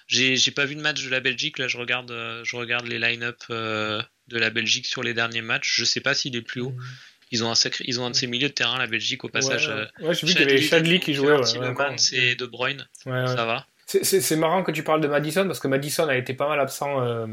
J'ai, 0.07 0.39
pas 0.51 0.65
vu 0.65 0.75
de 0.75 0.81
match 0.81 1.03
de 1.03 1.09
la 1.09 1.19
Belgique. 1.19 1.59
Là, 1.59 1.67
je 1.67 1.77
regarde, 1.77 2.11
je 2.43 2.55
regarde 2.55 2.87
les 2.87 2.97
line-up 2.97 3.37
euh, 3.51 4.01
de 4.27 4.39
la 4.39 4.49
Belgique 4.49 4.87
sur 4.87 5.03
les 5.03 5.13
derniers 5.13 5.41
matchs. 5.41 5.75
Je 5.75 5.85
sais 5.85 6.01
pas 6.01 6.15
s'il 6.15 6.35
est 6.35 6.41
plus 6.41 6.61
haut. 6.61 6.71
Mm. 6.71 6.83
Ils 7.31 7.43
ont 7.43 7.51
un 7.51 7.55
sacré, 7.55 7.83
ils 7.87 7.99
ont 7.99 8.05
un 8.05 8.11
de 8.11 8.15
ces 8.15 8.27
milieux 8.27 8.49
de 8.49 8.53
terrain, 8.53 8.77
la 8.79 8.87
Belgique, 8.87 9.23
au 9.23 9.29
passage. 9.29 9.67
Ouais, 9.67 10.07
euh, 10.07 10.13
j'ai 10.13 10.27
vu 10.27 10.33
qu'il 10.33 10.41
y 10.41 10.49
avait 10.49 10.61
Chadli 10.61 10.99
qui 10.99 11.13
jouait. 11.13 11.37
Ouais, 11.37 11.97
c'est 11.97 12.35
De 12.35 12.45
Bruyne. 12.45 12.87
Ça 13.03 13.45
va. 13.45 13.65
C'est 13.85 14.35
marrant 14.35 14.63
que 14.63 14.71
tu 14.71 14.83
parles 14.83 15.01
de 15.01 15.07
Madison 15.07 15.45
parce 15.45 15.59
que 15.59 15.67
Madison 15.67 16.07
a 16.07 16.15
été 16.15 16.33
pas 16.33 16.47
mal 16.49 16.59
absent 16.59 17.01
euh, 17.01 17.27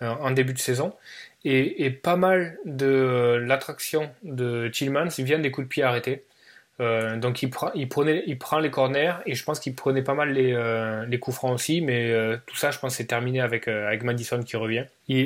en 0.00 0.30
début 0.32 0.52
de 0.52 0.58
saison 0.58 0.94
et, 1.44 1.84
et 1.84 1.90
pas 1.90 2.16
mal 2.16 2.58
de 2.66 3.42
l'attraction 3.42 4.10
de 4.22 4.68
Tillmans 4.68 5.08
vient 5.18 5.38
des 5.38 5.50
coups 5.50 5.66
de 5.66 5.68
pied 5.70 5.82
arrêtés. 5.82 6.24
Euh, 6.80 7.16
donc 7.18 7.42
il, 7.42 7.50
prend, 7.50 7.70
il, 7.74 7.88
prenait, 7.88 8.24
il 8.26 8.36
prend 8.36 8.58
les 8.58 8.70
corners 8.70 9.14
et 9.26 9.36
je 9.36 9.44
pense 9.44 9.60
qu'il 9.60 9.76
prenait 9.76 10.02
pas 10.02 10.14
mal 10.14 10.32
les, 10.32 10.52
euh, 10.52 11.06
les 11.06 11.20
coups 11.20 11.36
francs 11.36 11.54
aussi, 11.54 11.80
mais 11.80 12.10
euh, 12.10 12.36
tout 12.46 12.56
ça 12.56 12.72
je 12.72 12.80
pense 12.80 12.96
c'est 12.96 13.04
terminé 13.04 13.40
avec, 13.40 13.68
avec 13.68 14.02
Madison 14.02 14.42
qui 14.42 14.56
revient. 14.56 14.84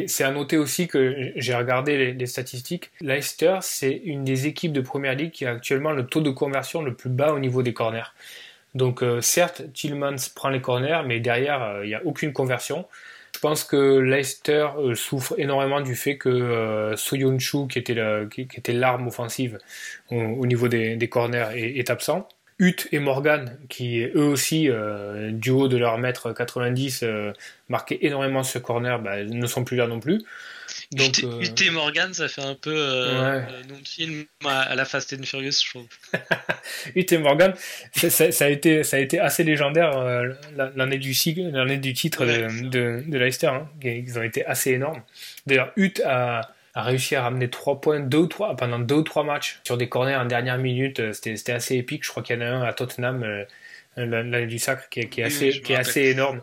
C'est 0.09 0.25
à 0.25 0.31
noter 0.31 0.59
aussi 0.59 0.89
que 0.89 1.33
j'ai 1.37 1.55
regardé 1.55 2.13
les, 2.13 2.27
statistiques, 2.27 2.91
Leicester 3.01 3.59
c'est 3.63 3.93
une 3.93 4.25
des 4.25 4.47
équipes 4.47 4.73
de 4.73 4.83
Première 4.83 5.15
Ligue 5.15 5.31
qui 5.31 5.47
a 5.47 5.53
actuellement 5.53 5.93
le 5.93 6.05
taux 6.05 6.21
de 6.21 6.31
conversion 6.31 6.83
le 6.83 6.93
plus 6.93 7.11
bas 7.11 7.33
au 7.33 7.39
niveau 7.39 7.63
des 7.63 7.73
corners. 7.73 8.13
Donc 8.75 9.03
certes 9.23 9.63
Tillmans 9.73 10.17
prend 10.35 10.51
les 10.51 10.61
corners, 10.61 11.01
mais 11.07 11.19
derrière 11.19 11.81
il 11.83 11.89
n'y 11.89 11.95
a 11.95 12.05
aucune 12.05 12.35
conversion. 12.35 12.85
Je 13.39 13.41
pense 13.41 13.63
que 13.63 14.01
Leicester 14.01 14.67
euh, 14.79 14.97
souffre 14.97 15.37
énormément 15.39 15.81
du 15.81 15.95
fait 15.95 16.19
que 16.19 16.29
euh, 16.29 16.97
qui 17.69 17.79
était 17.79 18.73
l'arme 18.73 19.07
offensive 19.07 19.61
au, 20.11 20.45
niveau 20.45 20.67
des, 20.67 21.09
corners, 21.09 21.51
est, 21.55 21.89
absent. 21.89 22.27
Hutt 22.59 22.89
et 22.91 22.99
Morgan, 22.99 23.57
qui 23.69 24.01
eux 24.03 24.25
aussi, 24.25 24.69
euh, 24.69 25.31
du 25.31 25.51
haut 25.51 25.69
de 25.69 25.77
leur 25.77 25.99
mètre 25.99 26.33
90, 26.33 27.05
marquaient 27.69 28.01
énormément 28.03 28.43
ce 28.43 28.59
corner, 28.59 29.01
bah, 29.01 29.23
ne 29.23 29.47
sont 29.47 29.63
plus 29.63 29.77
là 29.77 29.87
non 29.87 30.01
plus. 30.01 30.21
Donc, 30.93 31.19
UT, 31.19 31.71
Morgan, 31.73 32.13
ça 32.15 32.29
fait 32.29 32.43
un 32.43 32.55
peu 32.55 32.75
euh, 32.75 33.41
nom 33.69 33.79
de 33.79 33.87
film 33.87 34.25
à, 34.45 34.75
la 34.75 34.85
Fast 34.85 35.13
and 35.13 35.25
Furious, 35.25 35.63
je 35.65 35.71
trouve. 35.71 35.87
UT 36.97 37.19
Morgan, 37.19 37.55
ça, 37.95 38.45
a 38.45 38.49
été, 38.49 38.83
ça 38.83 38.97
a 38.97 39.01
été 39.01 39.19
assez 39.19 39.45
légendaire 39.45 39.91
l'année 40.77 40.99
du, 40.99 41.11
du 41.11 41.93
titre 41.95 42.25
de, 42.25 43.03
de, 43.07 43.19
Leicester. 43.19 43.49
Hein. 43.49 43.69
Ils 43.83 44.19
ont 44.19 44.23
été 44.23 44.45
assez 44.45 44.73
énormes. 44.73 45.03
D'ailleurs, 45.47 45.73
UT 45.77 46.01
a, 46.05 46.51
a 46.75 46.83
réussi 46.83 47.17
à 47.17 47.23
ramener 47.23 47.49
3 47.49 47.81
points 47.81 48.01
deux 48.01 48.19
ou 48.19 48.27
3, 48.27 48.57
pendant 48.57 48.79
2 48.79 48.95
ou 48.95 49.03
3 49.03 49.25
matchs 49.25 49.61
sur 49.65 49.77
des 49.77 49.89
corners 49.89 50.17
en 50.17 50.25
dernière 50.25 50.59
minute. 50.59 51.13
C'était 51.13 51.53
assez 51.53 51.77
épique. 51.77 52.05
Je 52.05 52.11
crois 52.11 52.23
qu'il 52.23 52.37
y 52.37 52.39
en 52.39 52.43
a 52.43 52.49
un 52.49 52.63
à 52.63 52.73
Tottenham 52.73 53.25
l'année 54.07 54.47
du 54.47 54.59
sacre 54.59 54.89
qui 54.89 55.01
est, 55.01 55.09
qui 55.09 55.21
est 55.21 55.25
assez, 55.25 55.61
qui 55.61 55.73
est 55.73 55.77
assez 55.77 56.03
énorme. 56.03 56.41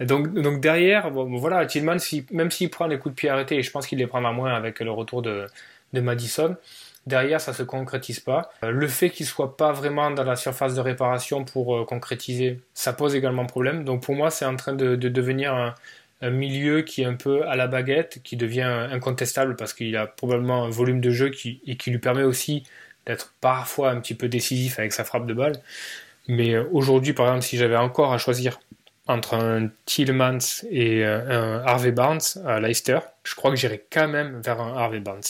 Donc, 0.00 0.32
donc 0.32 0.60
derrière, 0.60 1.10
bon, 1.10 1.36
voilà, 1.36 1.66
Tillman, 1.66 1.98
si, 1.98 2.26
même 2.30 2.50
s'il 2.50 2.70
prend 2.70 2.86
les 2.86 2.98
coups 2.98 3.14
de 3.14 3.20
pied 3.20 3.28
arrêtés, 3.28 3.56
et 3.56 3.62
je 3.62 3.70
pense 3.70 3.86
qu'il 3.86 3.98
les 3.98 4.06
prendra 4.06 4.32
moins 4.32 4.54
avec 4.54 4.80
le 4.80 4.90
retour 4.90 5.22
de, 5.22 5.46
de 5.92 6.00
Madison, 6.00 6.56
derrière 7.06 7.40
ça 7.40 7.52
se 7.52 7.62
concrétise 7.62 8.20
pas. 8.20 8.50
Euh, 8.64 8.70
le 8.70 8.88
fait 8.88 9.10
qu'il 9.10 9.26
soit 9.26 9.56
pas 9.56 9.72
vraiment 9.72 10.10
dans 10.10 10.24
la 10.24 10.36
surface 10.36 10.74
de 10.74 10.80
réparation 10.80 11.44
pour 11.44 11.76
euh, 11.76 11.84
concrétiser, 11.84 12.60
ça 12.74 12.92
pose 12.92 13.14
également 13.14 13.46
problème. 13.46 13.84
Donc 13.84 14.02
pour 14.02 14.14
moi, 14.14 14.30
c'est 14.30 14.44
en 14.44 14.56
train 14.56 14.72
de, 14.72 14.96
de 14.96 15.08
devenir 15.08 15.54
un, 15.54 15.74
un, 16.20 16.30
milieu 16.30 16.82
qui 16.82 17.02
est 17.02 17.06
un 17.06 17.14
peu 17.14 17.46
à 17.48 17.56
la 17.56 17.66
baguette, 17.66 18.20
qui 18.22 18.36
devient 18.36 18.62
incontestable 18.62 19.56
parce 19.56 19.72
qu'il 19.74 19.96
a 19.96 20.06
probablement 20.06 20.64
un 20.64 20.70
volume 20.70 21.00
de 21.00 21.10
jeu 21.10 21.30
qui, 21.30 21.60
et 21.66 21.76
qui 21.76 21.90
lui 21.90 21.98
permet 21.98 22.22
aussi 22.22 22.64
d'être 23.06 23.34
parfois 23.40 23.90
un 23.90 24.00
petit 24.00 24.14
peu 24.14 24.28
décisif 24.28 24.78
avec 24.78 24.92
sa 24.92 25.04
frappe 25.04 25.26
de 25.26 25.34
balle. 25.34 25.54
Mais 26.28 26.54
euh, 26.54 26.68
aujourd'hui, 26.72 27.12
par 27.12 27.26
exemple, 27.26 27.44
si 27.44 27.56
j'avais 27.56 27.76
encore 27.76 28.12
à 28.12 28.18
choisir 28.18 28.60
entre 29.06 29.34
un 29.34 29.70
Tillmans 29.86 30.64
et 30.70 31.04
euh, 31.04 31.60
un 31.60 31.66
Harvey 31.66 31.92
Barnes 31.92 32.20
à 32.46 32.60
Leicester, 32.60 33.00
je 33.24 33.34
crois 33.34 33.50
que 33.50 33.56
j'irais 33.56 33.84
quand 33.90 34.08
même 34.08 34.40
vers 34.40 34.60
un 34.60 34.76
Harvey 34.76 35.00
Barnes. 35.00 35.22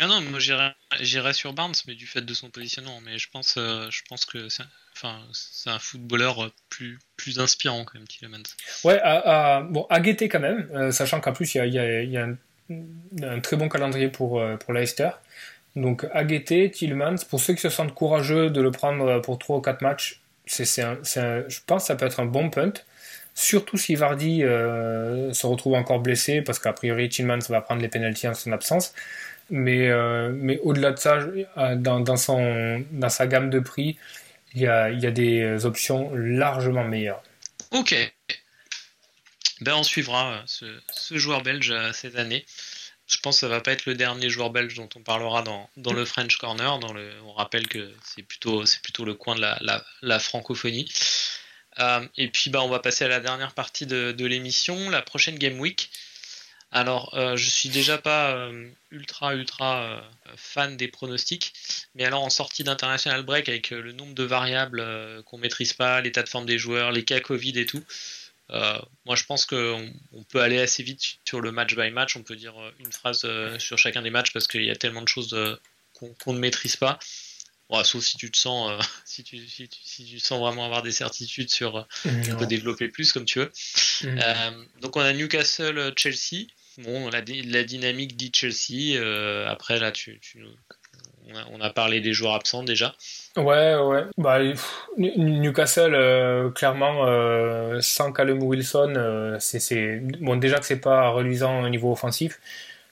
Ah 0.00 0.06
non, 0.06 0.20
moi 0.22 0.40
j'irais 0.40 1.32
sur 1.32 1.52
Barnes, 1.52 1.74
mais 1.86 1.94
du 1.94 2.06
fait 2.06 2.22
de 2.22 2.34
son 2.34 2.50
positionnement. 2.50 3.00
Mais 3.04 3.18
je 3.18 3.28
pense, 3.30 3.54
euh, 3.58 3.86
je 3.90 4.02
pense 4.08 4.24
que 4.24 4.48
c'est 4.48 4.62
enfin, 4.96 5.20
un 5.66 5.78
footballeur 5.78 6.50
plus, 6.70 6.98
plus 7.16 7.38
inspirant 7.38 7.84
quand 7.84 7.98
même, 7.98 8.08
Tillemans. 8.08 8.42
Ouais, 8.84 8.98
à, 9.02 9.60
bon, 9.60 9.86
à 9.90 10.00
guetter 10.00 10.28
quand 10.28 10.40
même, 10.40 10.68
euh, 10.74 10.92
sachant 10.92 11.20
qu'en 11.20 11.32
plus 11.32 11.54
il 11.54 11.58
y 11.58 11.78
a, 11.78 12.02
y 12.02 12.16
a 12.16 12.24
un, 12.24 12.36
un, 13.22 13.40
très 13.40 13.56
bon 13.56 13.68
calendrier 13.68 14.08
pour, 14.08 14.40
euh, 14.40 14.56
pour 14.56 14.72
Leicester. 14.72 15.10
Donc 15.76 16.06
à 16.12 16.24
guetter, 16.24 16.70
Tillemans, 16.70 17.16
pour 17.28 17.40
ceux 17.40 17.54
qui 17.54 17.60
se 17.60 17.68
sentent 17.68 17.94
courageux 17.94 18.50
de 18.50 18.60
le 18.60 18.70
prendre 18.70 19.20
pour 19.20 19.38
3 19.38 19.58
ou 19.58 19.60
4 19.60 19.80
matchs, 19.80 20.20
c'est, 20.46 20.64
je 20.64 21.58
pense 21.66 21.82
que 21.82 21.86
ça 21.86 21.96
peut 21.96 22.06
être 22.06 22.20
un 22.20 22.26
bon 22.26 22.50
punt. 22.50 22.72
Surtout 23.34 23.78
si 23.78 23.94
Vardy 23.94 24.40
se 24.40 25.46
retrouve 25.46 25.74
encore 25.74 26.00
blessé, 26.00 26.42
parce 26.42 26.58
qu'a 26.58 26.74
priori 26.74 27.08
Tillmans 27.08 27.38
va 27.48 27.62
prendre 27.62 27.80
les 27.80 27.88
pénalties 27.88 28.28
en 28.28 28.34
son 28.34 28.52
absence. 28.52 28.92
Mais, 29.52 29.88
euh, 29.88 30.32
mais 30.34 30.58
au-delà 30.62 30.92
de 30.92 30.98
ça, 30.98 31.18
euh, 31.58 31.76
dans, 31.76 32.16
son, 32.16 32.84
dans 32.90 33.08
sa 33.10 33.26
gamme 33.26 33.50
de 33.50 33.60
prix, 33.60 33.98
il 34.54 34.62
y 34.62 34.66
a, 34.66 34.90
il 34.90 34.98
y 34.98 35.06
a 35.06 35.10
des 35.10 35.66
options 35.66 36.10
largement 36.14 36.84
meilleures. 36.84 37.22
Ok. 37.70 37.94
Ben, 39.60 39.74
on 39.74 39.82
suivra 39.82 40.32
euh, 40.32 40.42
ce, 40.46 40.64
ce, 40.92 41.18
joueur 41.18 41.42
belge 41.42 41.74
cette 41.92 42.16
année. 42.16 42.46
Je 43.12 43.20
pense 43.20 43.36
que 43.36 43.40
ça 43.40 43.48
va 43.48 43.60
pas 43.60 43.72
être 43.72 43.84
le 43.84 43.94
dernier 43.94 44.30
joueur 44.30 44.50
belge 44.50 44.74
dont 44.74 44.88
on 44.96 45.00
parlera 45.00 45.42
dans, 45.42 45.92
le 45.92 46.04
French 46.04 46.36
Corner. 46.36 46.78
On 47.24 47.32
rappelle 47.34 47.68
que 47.68 47.92
c'est 48.02 48.22
plutôt, 48.22 48.64
le 49.04 49.14
coin 49.14 49.34
de 49.34 49.42
la, 50.00 50.18
francophonie. 50.18 50.90
Euh, 51.78 52.06
et 52.16 52.28
puis 52.28 52.50
bah, 52.50 52.62
on 52.62 52.68
va 52.68 52.80
passer 52.80 53.04
à 53.04 53.08
la 53.08 53.20
dernière 53.20 53.54
partie 53.54 53.86
de, 53.86 54.12
de 54.12 54.26
l'émission, 54.26 54.90
la 54.90 55.02
prochaine 55.02 55.38
Game 55.38 55.58
Week. 55.58 55.90
Alors, 56.74 57.12
euh, 57.12 57.36
je 57.36 57.50
suis 57.50 57.68
déjà 57.68 57.98
pas 57.98 58.30
euh, 58.30 58.66
ultra 58.90 59.34
ultra 59.34 59.82
euh, 59.82 60.00
fan 60.36 60.78
des 60.78 60.88
pronostics, 60.88 61.52
mais 61.94 62.04
alors 62.06 62.22
en 62.22 62.30
sortie 62.30 62.64
d'international 62.64 63.22
break 63.22 63.50
avec 63.50 63.70
le 63.70 63.92
nombre 63.92 64.14
de 64.14 64.22
variables 64.22 64.82
qu'on 65.26 65.36
maîtrise 65.36 65.74
pas, 65.74 66.00
l'état 66.00 66.22
de 66.22 66.30
forme 66.30 66.46
des 66.46 66.58
joueurs, 66.58 66.90
les 66.90 67.04
cas 67.04 67.20
Covid 67.20 67.58
et 67.58 67.66
tout, 67.66 67.84
moi 68.50 69.16
je 69.16 69.24
pense 69.24 69.46
qu'on 69.46 69.92
on 70.12 70.24
peut 70.24 70.40
aller 70.40 70.58
assez 70.58 70.82
vite 70.82 71.00
sur 71.24 71.40
le 71.40 71.52
match 71.52 71.74
by 71.74 71.90
match. 71.90 72.16
On 72.16 72.22
peut 72.22 72.36
dire 72.36 72.54
une 72.78 72.92
phrase 72.92 73.26
sur 73.58 73.78
chacun 73.78 74.02
des 74.02 74.10
matchs 74.10 74.32
parce 74.32 74.46
qu'il 74.46 74.64
y 74.64 74.70
a 74.70 74.76
tellement 74.76 75.02
de 75.02 75.08
choses 75.08 75.36
qu'on 75.92 76.32
ne 76.32 76.38
maîtrise 76.38 76.76
pas. 76.76 76.98
sauf 77.84 78.02
si 78.04 78.16
tu 78.16 78.30
te 78.30 78.36
sens, 78.36 78.82
si, 79.04 79.24
tu, 79.24 79.38
si, 79.46 79.68
tu, 79.68 80.18
sens 80.18 80.40
vraiment 80.40 80.64
avoir 80.64 80.82
des 80.82 80.92
certitudes 80.92 81.50
sur, 81.50 81.86
tu 82.02 82.36
peux 82.36 82.46
développer 82.46 82.88
plus 82.88 83.12
comme 83.12 83.24
tu 83.24 83.38
veux. 83.38 83.52
donc 84.80 84.96
on 84.96 85.00
a 85.00 85.12
Newcastle, 85.12 85.92
Chelsea. 85.96 86.46
Bon, 86.78 87.10
la, 87.10 87.22
la 87.26 87.64
dynamique 87.64 88.16
dit 88.16 88.30
Chelsea. 88.34 88.96
Euh, 88.96 89.46
après, 89.46 89.78
là, 89.78 89.92
tu, 89.92 90.20
on, 91.52 91.60
a, 91.60 91.70
parlé 91.70 92.00
des 92.00 92.12
joueurs 92.12 92.34
absents 92.34 92.62
déjà. 92.62 92.94
Ouais, 93.36 93.76
ouais. 93.76 94.04
Bah, 94.18 94.38
Newcastle, 94.98 95.94
euh, 95.94 96.50
clairement, 96.50 97.06
euh, 97.06 97.78
sans 97.80 98.12
Callum 98.12 98.42
Wilson, 98.42 99.36
c'est 99.40 100.00
bon 100.20 100.36
déjà 100.36 100.58
que 100.58 100.66
c'est 100.66 100.80
pas 100.80 101.08
reluisant 101.08 101.62
au 101.62 101.68
niveau 101.68 101.92
offensif. 101.92 102.40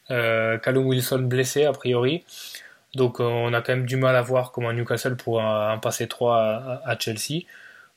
Callum 0.09 0.87
Wilson 0.87 1.21
blessé 1.21 1.65
a 1.65 1.73
priori. 1.73 2.25
Donc 2.95 3.21
on 3.21 3.53
a 3.55 3.63
quand 3.63 3.75
même 3.77 3.87
du 3.87 3.97
mal 3.97 4.17
à 4.17 4.23
voir 4.23 4.51
comment 4.51 4.73
Newcastle 4.73 5.17
pourra 5.17 5.73
en 5.73 5.79
passer 5.79 6.09
3 6.09 6.83
à 6.85 6.99
Chelsea. 6.99 7.45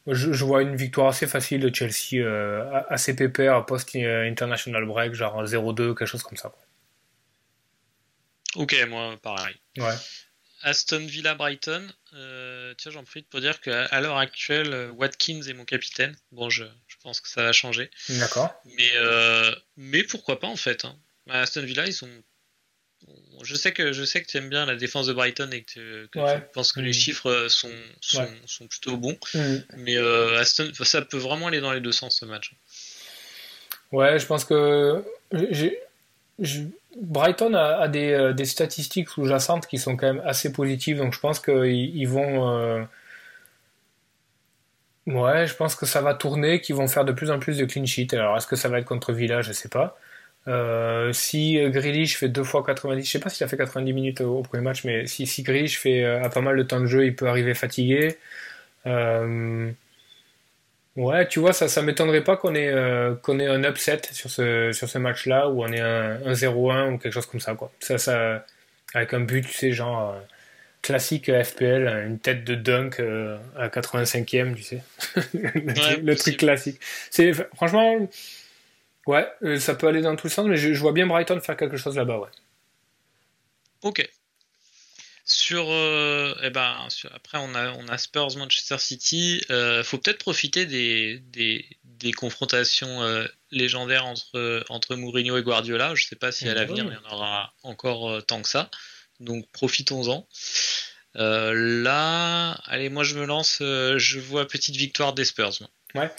Je, 0.06 0.44
vois 0.44 0.62
une 0.64 0.76
victoire 0.76 1.08
assez 1.08 1.28
facile 1.28 1.62
de 1.62 1.74
Chelsea, 1.74 2.16
euh, 2.22 2.82
assez 2.90 3.16
pépère, 3.16 3.66
post-international 3.66 4.86
break, 4.86 5.14
genre 5.14 5.46
0-2, 5.46 5.96
quelque 5.96 6.06
chose 6.06 6.24
comme 6.24 6.38
ça. 6.38 6.52
Ok, 8.56 8.76
moi 8.90 9.16
pareil. 9.22 9.56
Ouais. 9.78 9.94
Aston 10.64 11.06
Villa 11.06 11.36
Brighton, 11.36 11.88
euh, 12.14 12.74
tiens 12.78 12.92
j'en 12.92 13.04
profite 13.04 13.28
pour 13.30 13.42
dire 13.42 13.62
qu'à 13.62 14.02
l'heure 14.02 14.18
actuelle, 14.18 14.92
Watkins 14.98 15.42
est 15.44 15.54
mon 15.54 15.66
capitaine. 15.66 16.16
Bon, 16.32 16.50
je, 16.50 16.64
je 16.88 16.96
pense 17.04 17.22
que 17.22 17.30
ça 17.30 17.44
va 17.44 17.52
changer. 17.52 17.92
D'accord. 18.10 18.54
Mais, 18.66 18.92
euh, 18.96 19.54
mais 19.78 20.04
pourquoi 20.04 20.40
pas 20.40 20.48
en 20.48 20.56
fait. 20.56 20.86
Hein. 20.86 20.98
Aston 21.30 21.64
Villa, 21.64 21.86
ils 21.86 21.94
sont 21.94 22.10
je 23.44 23.56
sais 23.56 23.74
que 23.74 23.92
je 23.92 24.04
sais 24.04 24.22
que 24.22 24.28
tu 24.28 24.38
aimes 24.38 24.50
bien 24.50 24.66
la 24.66 24.76
défense 24.76 25.08
de 25.08 25.14
Brighton 25.14 25.50
et 25.52 25.64
que, 25.64 26.08
tu 26.12 26.20
penses 26.54 26.72
que 26.72 26.80
les 26.80 26.92
mm. 26.92 26.94
chiffres 26.94 27.30
euh, 27.30 27.50
sont, 27.50 27.70
sont, 28.46 28.68
plutôt 28.68 28.98
bons. 28.98 29.18
Mm. 29.34 29.56
Mais 29.78 29.98
euh, 29.98 30.40
Aston, 30.40 30.72
ça 30.84 31.02
peut 31.02 31.18
vraiment 31.18 31.48
aller 31.48 31.60
dans 31.60 31.74
les 31.74 31.82
deux 31.82 31.92
sens 31.92 32.20
ce 32.20 32.26
match. 32.26 32.54
Ouais, 33.92 34.18
je 34.18 34.26
pense 34.26 34.46
que 34.46 35.04
Brighton 37.02 37.54
a, 37.56 37.88
euh, 37.88 38.34
des, 38.34 38.46
statistiques 38.46 39.10
sous-jacentes 39.10 39.68
qui 39.68 39.78
sont 39.78 39.96
quand 39.98 40.14
même 40.14 40.24
assez 40.26 40.52
positives, 40.52 40.98
donc 40.98 41.14
je 41.14 41.20
pense 41.20 41.40
qu'ils 41.40 41.96
ils 41.96 42.06
vont. 42.06 42.88
Ouais, 45.06 45.48
je 45.48 45.56
pense 45.56 45.76
que 45.76 45.86
ça 45.86 46.02
va 46.02 46.14
tourner, 46.14 46.62
qu'ils 46.62 46.76
vont 46.76 46.88
faire 46.88 47.04
de 47.04 47.12
plus 47.12 47.30
en 47.30 47.38
plus 47.40 47.58
de 47.58 47.66
clean 47.66 47.86
sheet. 47.86 48.14
Alors, 48.14 48.38
est-ce 48.38 48.48
que 48.48 48.56
ça 48.56 48.70
va 48.70 48.80
être 48.80 48.86
contre 48.86 49.12
Villa? 49.12 49.42
Je 49.42 49.52
sais 49.52 49.68
pas. 49.68 49.98
Euh, 50.48 51.14
si 51.14 51.58
Grealish 51.70 52.18
fait 52.18 52.30
deux 52.30 52.44
fois 52.44 52.64
90, 52.66 53.06
je 53.06 53.12
sais 53.12 53.20
pas 53.20 53.30
s'il 53.30 53.46
a 53.46 53.48
fait 53.48 53.58
90 53.58 53.94
minutes 53.94 54.22
au, 54.22 54.42
premier 54.42 54.64
match, 54.64 54.84
mais 54.84 55.08
si, 55.08 55.26
si 55.26 55.44
Grealish 55.44 55.80
fait 55.80 56.04
euh, 56.04 56.24
a 56.24 56.30
pas 56.30 56.42
mal 56.42 56.58
de 56.58 56.64
temps 56.64 56.82
de 56.82 56.86
jeu, 56.86 57.06
il 57.06 57.16
peut 57.16 57.28
arriver 57.28 57.54
fatigué. 57.54 58.18
Euh, 58.86 59.72
ouais, 60.96 61.28
tu 61.28 61.40
vois, 61.40 61.54
ça, 61.54 61.68
ça 61.68 61.82
m'étonnerait 61.82 62.24
pas 62.24 62.38
qu'on 62.38 62.56
ait, 62.56 62.74
qu'on 63.22 63.40
ait 63.40 63.48
un 63.48 63.64
upset 63.64 64.02
sur 64.12 64.30
ce, 64.30 64.72
sur 64.72 64.90
ce 64.90 64.98
match-là, 64.98 65.50
ou 65.50 65.64
on 65.64 65.72
ait 65.72 65.80
un, 65.80 66.34
0-1 66.34 66.94
ou 66.94 66.98
quelque 66.98 67.14
chose 67.14 67.26
comme 67.26 67.40
ça, 67.40 67.56
quoi. 67.56 67.72
Ça, 67.80 67.98
ça, 67.98 68.46
avec 68.94 69.14
un 69.14 69.22
but, 69.22 69.46
tu 69.46 69.54
sais, 69.54 69.72
genre 69.72 70.16
classique 70.82 71.32
FPL, 71.32 71.88
une 72.08 72.20
tête 72.20 72.44
de 72.44 72.56
dunk 72.56 73.02
à 73.58 73.68
85e, 73.70 74.56
tu 74.56 74.64
sais. 74.64 74.84
le, 75.34 76.14
truc 76.16 76.38
classique. 76.38 76.80
C'est 77.10 77.34
franchement 77.56 78.08
Ouais, 79.06 79.28
euh, 79.44 79.60
ça 79.60 79.76
peut 79.76 79.88
aller 79.88 80.02
dans 80.02 80.16
tout 80.16 80.28
le 80.28 80.32
sens, 80.32 80.48
mais 80.48 80.56
je, 80.56 80.80
vois 80.80 80.94
bien 80.94 81.08
Brighton 81.08 81.40
faire 81.42 81.58
quelque 81.58 81.78
chose 81.78 81.98
là-bas, 81.98 82.20
ouais. 82.20 82.30
Ok. 83.82 84.10
Sur, 85.26 85.68
euh, 85.70 86.36
eh 86.44 86.50
ben, 86.50 86.76
après 87.14 87.38
on 87.40 87.56
a, 87.56 87.72
on 87.72 87.88
a 87.88 87.98
Spurs 87.98 88.36
Manchester 88.38 88.78
City. 88.78 89.42
Euh, 89.50 89.84
faut 89.84 89.98
peut-être 89.98 90.18
profiter 90.18 90.66
des, 90.66 91.20
des, 91.20 91.66
des 91.86 92.12
confrontations 92.12 93.02
euh, 93.02 93.26
légendaires 93.50 94.06
entre, 94.06 94.66
entre 94.70 94.96
Mourinho 94.96 95.38
et 95.38 95.44
Guardiola. 95.44 95.96
Je 95.96 96.06
sais 96.06 96.18
pas 96.18 96.32
si 96.32 96.50
à 96.50 96.54
l'avenir 96.54 96.86
il 96.86 96.94
y 96.94 97.08
en 97.08 97.16
aura 97.16 97.54
encore 97.64 98.26
tant 98.26 98.42
que 98.42 98.50
ça. 98.50 98.70
Donc 99.22 99.48
profitons-en. 99.54 100.28
là, 101.16 102.52
allez, 102.66 102.90
moi 102.90 103.04
je 103.04 103.16
me 103.16 103.26
lance. 103.26 103.58
je 103.60 104.20
vois 104.20 104.48
petite 104.48 104.76
victoire 104.76 105.14
des 105.14 105.24
Spurs. 105.24 105.54
Moi. 105.62 105.70
Ouais. 105.96 106.12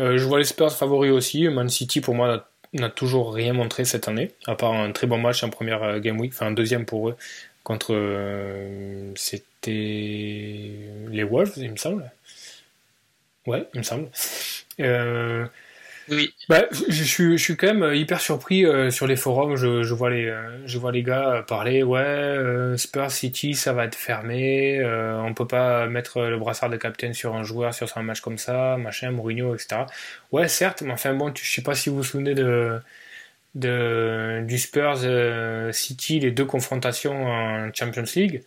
Euh, 0.00 0.18
je 0.18 0.24
vois 0.24 0.38
les 0.38 0.44
Spurs 0.44 0.72
favoris 0.72 1.12
aussi. 1.12 1.48
Man 1.48 1.68
City, 1.68 2.00
pour 2.00 2.14
moi, 2.14 2.48
n'a 2.72 2.88
toujours 2.90 3.34
rien 3.34 3.52
montré 3.52 3.84
cette 3.84 4.08
année, 4.08 4.32
à 4.46 4.54
part 4.54 4.72
un 4.72 4.92
très 4.92 5.06
bon 5.06 5.18
match 5.18 5.42
en 5.42 5.50
première 5.50 5.82
euh, 5.82 5.98
game 6.00 6.18
week, 6.18 6.32
enfin 6.32 6.46
un 6.46 6.52
deuxième 6.52 6.86
pour 6.86 7.10
eux, 7.10 7.16
contre. 7.62 7.94
Euh, 7.94 9.12
c'était 9.16 9.70
les 11.10 11.24
Wolves, 11.24 11.54
il 11.56 11.70
me 11.70 11.76
semble. 11.76 12.10
Ouais, 13.46 13.68
il 13.74 13.78
me 13.78 13.82
semble. 13.82 14.08
Euh, 14.80 15.46
oui. 16.08 16.34
Bah, 16.48 16.64
je, 16.88 17.04
suis, 17.04 17.38
je 17.38 17.42
suis 17.42 17.56
quand 17.56 17.74
même 17.74 17.94
hyper 17.94 18.20
surpris 18.20 18.64
euh, 18.64 18.90
sur 18.90 19.06
les 19.06 19.16
forums. 19.16 19.56
Je, 19.56 19.82
je, 19.82 19.94
vois 19.94 20.10
les, 20.10 20.32
je 20.66 20.78
vois 20.78 20.92
les 20.92 21.02
gars 21.02 21.44
parler. 21.46 21.82
Ouais, 21.82 22.74
Spurs 22.76 23.10
City, 23.10 23.54
ça 23.54 23.72
va 23.72 23.84
être 23.84 23.96
fermé. 23.96 24.82
on 24.84 25.34
peut 25.34 25.46
pas 25.46 25.86
mettre 25.86 26.22
le 26.22 26.38
brassard 26.38 26.70
de 26.70 26.76
capitaine 26.76 27.14
sur 27.14 27.34
un 27.34 27.42
joueur 27.42 27.74
sur 27.74 27.88
un 27.96 28.02
match 28.02 28.20
comme 28.20 28.38
ça, 28.38 28.76
machin, 28.78 29.10
Mourinho, 29.10 29.54
etc. 29.54 29.82
Ouais, 30.30 30.48
certes, 30.48 30.82
mais 30.82 30.92
enfin 30.92 31.14
bon, 31.14 31.32
je 31.34 31.50
sais 31.50 31.62
pas 31.62 31.74
si 31.74 31.88
vous 31.90 31.96
vous 31.96 32.04
souvenez 32.04 32.34
de, 32.34 32.80
de 33.54 34.42
du 34.46 34.58
Spurs 34.58 34.98
City, 35.72 36.20
les 36.20 36.30
deux 36.30 36.44
confrontations 36.44 37.26
en 37.26 37.72
Champions 37.74 38.04
League. 38.16 38.42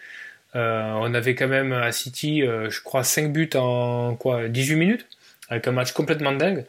on 0.53 1.13
avait 1.13 1.35
quand 1.35 1.47
même 1.47 1.73
à 1.73 1.91
City, 1.91 2.41
je 2.41 2.81
crois, 2.81 3.03
5 3.03 3.31
buts 3.31 3.49
en 3.55 4.15
quoi, 4.15 4.47
18 4.47 4.75
minutes, 4.75 5.07
avec 5.49 5.67
un 5.67 5.71
match 5.71 5.91
complètement 5.91 6.31
dingue. 6.31 6.65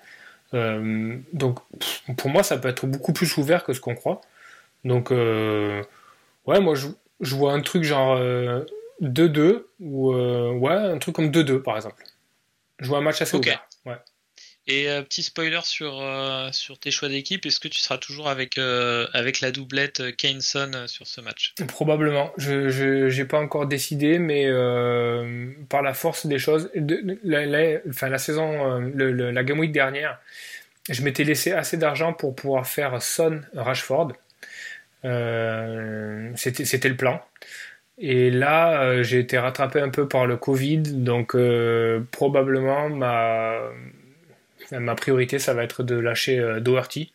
Euh, 0.54 1.18
donc 1.32 1.58
pour 2.16 2.30
moi, 2.30 2.42
ça 2.42 2.58
peut 2.58 2.68
être 2.68 2.86
beaucoup 2.86 3.12
plus 3.12 3.36
ouvert 3.36 3.64
que 3.64 3.72
ce 3.72 3.80
qu'on 3.80 3.94
croit. 3.94 4.20
Donc 4.84 5.10
euh, 5.10 5.82
ouais, 6.46 6.60
moi 6.60 6.74
je, 6.74 6.88
je, 7.20 7.34
vois 7.34 7.52
un 7.52 7.60
truc 7.60 7.82
genre 7.82 8.18
2-2 9.00 9.38
euh, 9.38 9.66
ou 9.80 10.14
ouais, 10.14 10.72
un 10.72 10.98
truc 10.98 11.16
comme 11.16 11.30
2-2 11.30 11.62
par 11.62 11.76
exemple. 11.76 12.04
Je 12.78 12.88
vois 12.88 12.98
un 12.98 13.02
match 13.02 13.20
assez 13.20 13.36
ouvert. 13.36 13.66
Ouais. 13.84 13.96
Et 14.68 14.88
petit 15.08 15.22
spoiler 15.22 15.60
sur, 15.62 16.02
sur 16.50 16.78
tes 16.78 16.90
choix 16.90 17.08
d'équipe, 17.08 17.46
est-ce 17.46 17.60
que 17.60 17.68
tu 17.68 17.78
seras 17.78 17.98
toujours 17.98 18.28
avec, 18.28 18.58
avec 18.58 19.40
la 19.40 19.52
doublette 19.52 20.16
Kane-Son 20.16 20.86
sur 20.88 21.06
ce 21.06 21.20
match? 21.20 21.54
Probablement. 21.68 22.32
Je 22.36 23.16
n'ai 23.16 23.24
pas 23.24 23.38
encore 23.38 23.66
décidé, 23.66 24.18
mais 24.18 24.50
par 25.68 25.82
la 25.82 25.94
force 25.94 26.26
des 26.26 26.40
choses, 26.40 26.68
la, 27.22 27.46
la 27.46 28.18
saison, 28.18 28.80
la 28.92 29.44
Game 29.44 29.60
Week 29.60 29.70
dernière, 29.70 30.18
je 30.90 31.02
m'étais 31.02 31.22
laissé 31.22 31.52
assez 31.52 31.76
d'argent 31.76 32.12
pour 32.12 32.34
pouvoir 32.34 32.66
faire 32.66 33.00
Son 33.00 33.42
Rashford. 33.54 34.14
C'était 36.34 36.88
le 36.88 36.96
plan. 36.96 37.24
Et 37.98 38.30
là, 38.32 39.02
j'ai 39.04 39.20
été 39.20 39.38
rattrapé 39.38 39.80
un 39.80 39.90
peu 39.90 40.08
par 40.08 40.26
le 40.26 40.36
Covid, 40.36 40.82
donc 40.82 41.36
probablement 42.10 42.88
ma, 42.88 43.60
ma 44.72 44.94
priorité, 44.94 45.38
ça 45.38 45.54
va 45.54 45.64
être 45.64 45.82
de 45.82 45.96
lâcher 45.96 46.60
Doherty, 46.60 47.12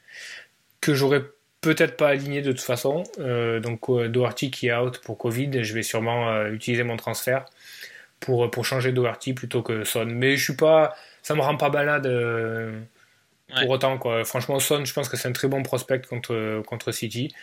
que 0.80 0.93
j'aurais 0.93 1.24
peut-être 1.62 1.97
pas 1.97 2.10
aligné 2.10 2.41
de 2.41 2.52
toute 2.52 2.62
façon. 2.62 3.04
donc 3.18 3.89
Doherty 4.08 4.52
qui 4.52 4.68
est 4.68 4.74
out 4.74 4.99
pour 4.99 5.18
Covid, 5.18 5.64
je 5.64 5.74
vais 5.74 5.84
sûrement 5.84 6.45
utiliser 6.47 6.84
mon 6.84 6.97
transfert 6.97 7.45
pour, 8.22 8.49
pour 8.49 8.64
changer 8.64 8.93
Doherty 8.93 9.34
plutôt 9.34 9.62
que 9.62 9.84
Son. 9.84 10.06
Mais 10.06 10.38
je 10.38 10.43
suis 10.45 10.56
pas, 10.56 10.95
ça 11.22 11.36
me 11.36 11.41
rend 11.41 11.58
pas 11.58 11.70
balade 11.70 12.08
euh, 12.08 12.80
pour 13.60 13.70
autant. 13.70 13.97
Quoi. 13.97 14.24
Franchement, 14.24 14.60
Son, 14.60 14.86
je 14.86 14.93
pense 14.93 15.10
que 15.10 15.18
c'est 15.18 15.28
un 15.28 15.34
très 15.34 15.49
bon 15.49 15.64
prospect 15.64 16.02
contre, 16.08 16.64
contre 16.66 16.93
City. 16.93 17.34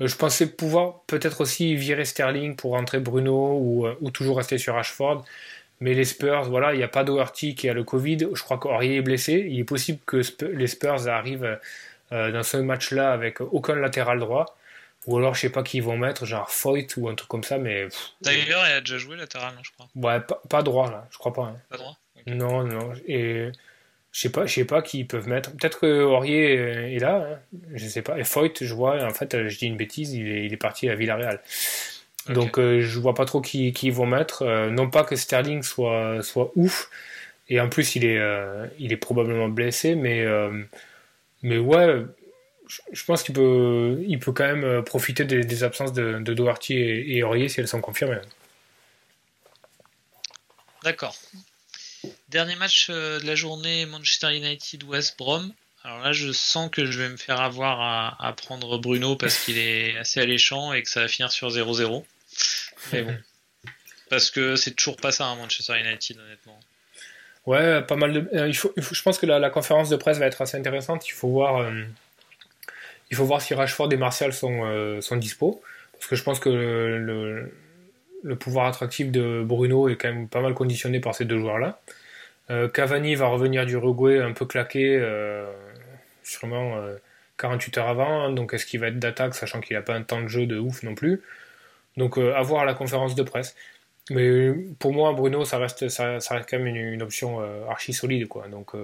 Euh, 0.00 0.08
je 0.08 0.16
pensais 0.16 0.46
pouvoir 0.46 1.02
peut-être 1.06 1.42
aussi 1.42 1.76
virer 1.76 2.04
Sterling 2.04 2.56
pour 2.56 2.72
rentrer 2.72 2.98
Bruno 2.98 3.58
ou, 3.60 3.86
euh, 3.86 3.94
ou 4.00 4.10
toujours 4.10 4.38
rester 4.38 4.58
sur 4.58 4.76
Ashford. 4.76 5.24
Mais 5.82 5.94
les 5.94 6.04
Spurs, 6.04 6.44
voilà, 6.44 6.74
il 6.74 6.78
n'y 6.78 6.84
a 6.84 6.88
pas 6.88 7.02
Doherty 7.02 7.56
qui 7.56 7.68
a 7.68 7.74
le 7.74 7.82
Covid. 7.82 8.28
Je 8.32 8.42
crois 8.42 8.58
qu'Aurier 8.58 8.96
est 8.98 9.02
blessé. 9.02 9.44
Il 9.50 9.58
est 9.58 9.64
possible 9.64 9.98
que 10.06 10.22
les 10.46 10.66
Spurs 10.68 11.08
arrivent 11.08 11.58
dans 12.10 12.42
ce 12.44 12.56
match-là 12.56 13.12
avec 13.12 13.40
aucun 13.40 13.74
latéral 13.74 14.20
droit. 14.20 14.56
Ou 15.06 15.18
alors, 15.18 15.34
je 15.34 15.40
sais 15.40 15.50
pas 15.50 15.62
qui 15.62 15.78
ils 15.78 15.82
vont 15.82 15.96
mettre, 15.96 16.26
genre 16.26 16.48
Foyt 16.48 16.86
ou 16.96 17.08
un 17.08 17.14
truc 17.14 17.28
comme 17.28 17.42
ça, 17.42 17.58
mais. 17.58 17.88
D'ailleurs, 18.20 18.64
il 18.68 18.72
a 18.72 18.80
déjà 18.80 18.98
joué 18.98 19.16
latéral, 19.16 19.52
je 19.62 19.70
crois. 19.72 19.88
Ouais, 19.96 20.20
pas, 20.48 20.62
droit, 20.62 20.90
là, 20.90 21.08
je 21.10 21.18
crois 21.18 21.32
pas. 21.32 21.42
Hein. 21.42 21.56
Pas 21.68 21.76
droit 21.76 21.96
Non, 22.28 22.62
non. 22.62 22.92
Et 23.08 23.50
je 24.12 24.20
sais 24.20 24.30
pas, 24.30 24.46
je 24.46 24.54
sais 24.54 24.64
pas 24.64 24.80
qui 24.80 25.00
ils 25.00 25.06
peuvent 25.06 25.26
mettre. 25.26 25.50
Peut-être 25.56 25.80
que 25.80 26.02
Aurier 26.04 26.54
est 26.94 27.00
là, 27.00 27.26
hein. 27.26 27.58
je 27.74 27.88
sais 27.88 28.02
pas. 28.02 28.16
Et 28.18 28.24
Foyt, 28.24 28.52
je 28.60 28.74
vois, 28.74 29.04
en 29.04 29.12
fait, 29.12 29.48
je 29.48 29.58
dis 29.58 29.66
une 29.66 29.76
bêtise, 29.76 30.12
il 30.12 30.28
est, 30.28 30.44
il 30.46 30.52
est 30.52 30.58
parti 30.58 30.88
à 30.88 30.94
Villarreal. 30.94 31.40
Donc, 32.28 32.58
euh, 32.58 32.80
je 32.80 32.98
vois 33.00 33.14
pas 33.14 33.24
trop 33.24 33.40
qui, 33.40 33.72
qui 33.72 33.88
ils 33.88 33.92
vont 33.92 34.06
mettre. 34.06 34.42
Euh, 34.42 34.70
non 34.70 34.88
pas 34.88 35.04
que 35.04 35.16
Sterling 35.16 35.62
soit, 35.62 36.22
soit 36.22 36.52
ouf. 36.54 36.88
Et 37.48 37.60
en 37.60 37.68
plus, 37.68 37.96
il 37.96 38.04
est, 38.04 38.18
euh, 38.18 38.66
il 38.78 38.92
est 38.92 38.96
probablement 38.96 39.48
blessé, 39.48 39.94
mais, 39.94 40.24
mais 41.42 41.58
ouais 41.58 42.04
je 42.90 43.04
pense 43.04 43.22
qu'il 43.22 43.34
peut, 43.34 44.02
il 44.06 44.18
peut 44.18 44.32
quand 44.32 44.46
même 44.46 44.82
profiter 44.84 45.26
des, 45.26 45.62
absences 45.62 45.92
de, 45.92 46.20
de 46.20 46.32
Doherty 46.32 46.72
et, 46.72 47.16
et, 47.16 47.22
Aurier 47.22 47.50
si 47.50 47.60
elles 47.60 47.68
sont 47.68 47.82
confirmées. 47.82 48.20
D'accord. 50.82 51.14
Dernier 52.30 52.56
match 52.56 52.88
de 52.88 53.26
la 53.26 53.34
journée, 53.34 53.84
Manchester 53.84 54.34
United 54.34 54.84
West 54.84 55.18
Brom. 55.18 55.52
Alors 55.84 55.98
là, 55.98 56.12
je 56.12 56.30
sens 56.30 56.70
que 56.70 56.86
je 56.86 56.98
vais 56.98 57.08
me 57.08 57.16
faire 57.16 57.40
avoir 57.40 58.16
à, 58.20 58.32
prendre 58.34 58.78
Bruno 58.78 59.16
parce 59.16 59.38
qu'il 59.38 59.58
est 59.58 59.96
assez 59.98 60.20
alléchant 60.20 60.72
et 60.72 60.82
que 60.82 60.88
ça 60.88 61.00
va 61.00 61.08
finir 61.08 61.32
sur 61.32 61.48
0-0. 61.48 62.04
Mais 62.92 63.02
bon. 63.02 63.16
Parce 64.10 64.30
que 64.30 64.56
c'est 64.56 64.72
toujours 64.72 64.96
pas 64.96 65.12
ça, 65.12 65.26
hein, 65.26 65.36
Manchester 65.36 65.78
United, 65.78 66.18
honnêtement. 66.18 66.60
Ouais, 67.46 67.82
pas 67.82 67.96
mal 67.96 68.12
de. 68.12 68.28
Euh, 68.34 68.48
il 68.48 68.56
faut, 68.56 68.72
je 68.76 69.02
pense 69.02 69.18
que 69.18 69.26
la, 69.26 69.50
conférence 69.50 69.88
de 69.88 69.96
presse 69.96 70.18
va 70.18 70.26
être 70.26 70.42
assez 70.42 70.56
intéressante. 70.56 71.08
Il 71.08 71.12
faut 71.12 71.28
voir. 71.28 71.66
Il 73.12 73.14
faut 73.16 73.26
voir 73.26 73.42
si 73.42 73.52
Rashford 73.52 73.92
et 73.92 73.98
Martial 73.98 74.32
sont, 74.32 74.64
euh, 74.64 75.02
sont 75.02 75.16
dispo. 75.16 75.62
Parce 75.92 76.06
que 76.06 76.16
je 76.16 76.22
pense 76.22 76.40
que 76.40 76.48
le, 76.48 77.52
le, 78.22 78.36
pouvoir 78.36 78.66
attractif 78.66 79.10
de 79.12 79.42
Bruno 79.44 79.90
est 79.90 79.96
quand 79.96 80.08
même 80.08 80.28
pas 80.28 80.40
mal 80.40 80.54
conditionné 80.54 80.98
par 80.98 81.14
ces 81.14 81.26
deux 81.26 81.38
joueurs-là. 81.38 81.82
Euh, 82.48 82.68
Cavani 82.68 83.14
va 83.14 83.26
revenir 83.26 83.66
du 83.66 83.74
Uruguay 83.74 84.18
un 84.18 84.32
peu 84.32 84.46
claqué, 84.46 84.98
euh, 84.98 85.44
sûrement 86.22 86.78
48 87.36 87.78
heures 87.78 87.88
avant. 87.88 88.30
Donc 88.30 88.54
est-ce 88.54 88.64
qu'il 88.64 88.80
va 88.80 88.86
être 88.86 88.98
d'attaque, 88.98 89.34
sachant 89.34 89.60
qu'il 89.60 89.76
n'a 89.76 89.82
pas 89.82 89.94
un 89.94 90.02
temps 90.02 90.22
de 90.22 90.28
jeu 90.28 90.46
de 90.46 90.58
ouf 90.58 90.82
non 90.82 90.94
plus? 90.94 91.20
Donc 91.96 92.18
à 92.18 92.42
voir 92.42 92.64
la 92.64 92.74
conférence 92.74 93.14
de 93.14 93.22
presse. 93.22 93.54
Mais 94.10 94.50
pour 94.78 94.92
moi, 94.92 95.12
Bruno, 95.12 95.44
ça 95.44 95.58
reste, 95.58 95.88
ça, 95.88 96.14
reste 96.14 96.48
quand 96.50 96.58
même 96.58 96.74
une, 96.74 97.02
option 97.02 97.40
archi 97.68 97.92
solide. 97.92 98.26
Quoi. 98.26 98.48
Donc, 98.48 98.74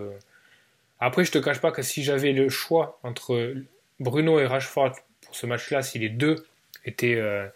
après, 1.00 1.24
je 1.24 1.30
te 1.30 1.38
cache 1.38 1.60
pas 1.60 1.70
que 1.70 1.82
si 1.82 2.02
j'avais 2.02 2.32
le 2.32 2.48
choix 2.48 2.98
entre 3.02 3.54
Bruno 4.00 4.40
et 4.40 4.46
Rashford 4.46 4.92
pour 5.20 5.36
ce 5.36 5.46
match-là, 5.46 5.82
si 5.82 5.98
les 5.98 6.08
deux 6.08 6.46
étaient, 6.84 7.16
euh, 7.16 7.46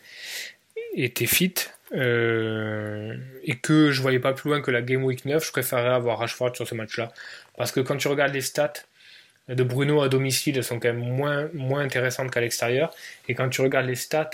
étaient 0.95 1.27
fit, 1.27 1.55
euh, 1.95 3.17
et 3.43 3.57
que 3.57 3.91
je 3.91 4.01
voyais 4.01 4.21
pas 4.21 4.33
plus 4.33 4.51
loin 4.51 4.63
que 4.63 4.71
la 4.71 4.81
Game 4.83 5.05
Week 5.05 5.25
9, 5.25 5.45
je 5.45 5.51
préférerais 5.51 5.95
avoir 5.95 6.19
Rashford 6.19 6.55
sur 6.55 6.67
ce 6.69 6.75
match-là. 6.75 7.13
Parce 7.57 7.73
que 7.73 7.81
quand 7.81 7.97
tu 7.97 8.09
regardes 8.09 8.33
les 8.33 8.41
stats 8.41 8.73
de 9.49 9.63
Bruno 9.65 10.03
à 10.03 10.09
domicile, 10.09 10.57
elles 10.57 10.65
sont 10.65 10.79
quand 10.79 10.93
même 10.93 11.05
moins, 11.05 11.49
moins 11.53 11.81
intéressantes 11.81 12.31
qu'à 12.31 12.41
l'extérieur. 12.41 12.95
Et 13.29 13.35
quand 13.35 13.49
tu 13.49 13.61
regardes 13.61 13.87
les 13.87 13.97
stats 13.97 14.31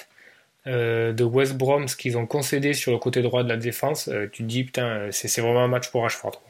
euh, 0.66 1.12
de 1.12 1.24
West 1.24 1.54
Brom, 1.54 1.88
ce 1.88 1.96
qu'ils 1.96 2.18
ont 2.18 2.26
concédé 2.26 2.74
sur 2.74 2.92
le 2.92 2.98
côté 2.98 3.22
droit 3.22 3.42
de 3.42 3.48
la 3.48 3.56
défense, 3.56 4.10
tu 4.32 4.42
te 4.42 4.48
dis, 4.48 4.64
putain, 4.64 5.08
c'est 5.12 5.40
vraiment 5.40 5.64
un 5.64 5.68
match 5.68 5.90
pour 5.90 6.02
Rashford. 6.02 6.40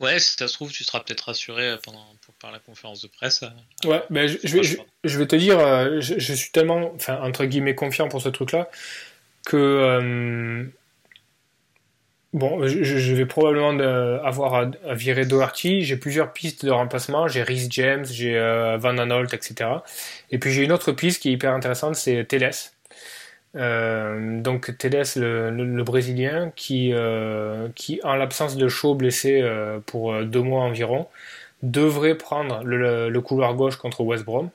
Ouais, 0.00 0.18
si 0.18 0.34
ça 0.38 0.48
se 0.48 0.54
trouve, 0.54 0.72
tu 0.72 0.82
seras 0.82 1.00
peut-être 1.00 1.20
rassuré 1.20 1.76
pendant, 1.84 2.06
par 2.40 2.50
la 2.50 2.58
conférence 2.58 3.02
de 3.02 3.08
presse. 3.08 3.42
Euh, 3.42 3.88
ouais, 3.88 4.02
ben 4.08 4.26
je, 4.26 4.56
vais, 4.56 4.62
je, 5.04 5.18
vais 5.18 5.26
te 5.26 5.36
dire, 5.36 5.58
euh, 5.58 6.00
je, 6.00 6.32
suis 6.32 6.50
tellement, 6.50 6.90
enfin, 6.94 7.20
entre 7.22 7.44
guillemets, 7.44 7.74
confiant 7.74 8.08
pour 8.08 8.22
ce 8.22 8.30
truc-là 8.30 8.70
que. 9.44 10.66
Euh, 12.34 12.38
bon, 12.38 12.66
je, 12.66 13.14
vais 13.14 13.26
probablement 13.26 13.78
avoir 14.24 14.54
à, 14.86 14.94
virer 14.94 15.26
Doherty. 15.26 15.82
J'ai 15.82 15.96
plusieurs 15.96 16.32
pistes 16.32 16.64
de 16.64 16.70
remplacement. 16.70 17.28
J'ai 17.28 17.42
Rhys 17.42 17.68
James, 17.70 18.04
j'ai 18.04 18.38
Van 18.78 18.98
Anolt, 18.98 19.32
etc. 19.34 19.70
Et 20.30 20.38
puis 20.38 20.50
j'ai 20.52 20.64
une 20.64 20.72
autre 20.72 20.92
piste 20.92 21.22
qui 21.22 21.30
est 21.30 21.32
hyper 21.32 21.52
intéressante, 21.52 21.96
c'est 21.96 22.24
Teles. 22.24 22.72
Euh, 23.56 24.40
donc 24.40 24.76
Teles, 24.78 25.04
le, 25.16 25.82
Brésilien, 25.82 26.52
qui, 26.54 26.92
euh, 26.92 27.68
qui 27.74 28.00
en 28.04 28.14
l'absence 28.14 28.56
de 28.56 28.68
Shaw 28.68 28.94
blessé 28.94 29.40
euh, 29.42 29.80
pour 29.84 30.22
deux 30.24 30.42
mois 30.42 30.62
environ, 30.62 31.08
devrait 31.62 32.14
prendre 32.16 32.62
le, 32.64 33.18
couloir 33.20 33.54
gauche 33.54 33.76
contre 33.76 34.02
West 34.02 34.24
Brom. 34.24 34.50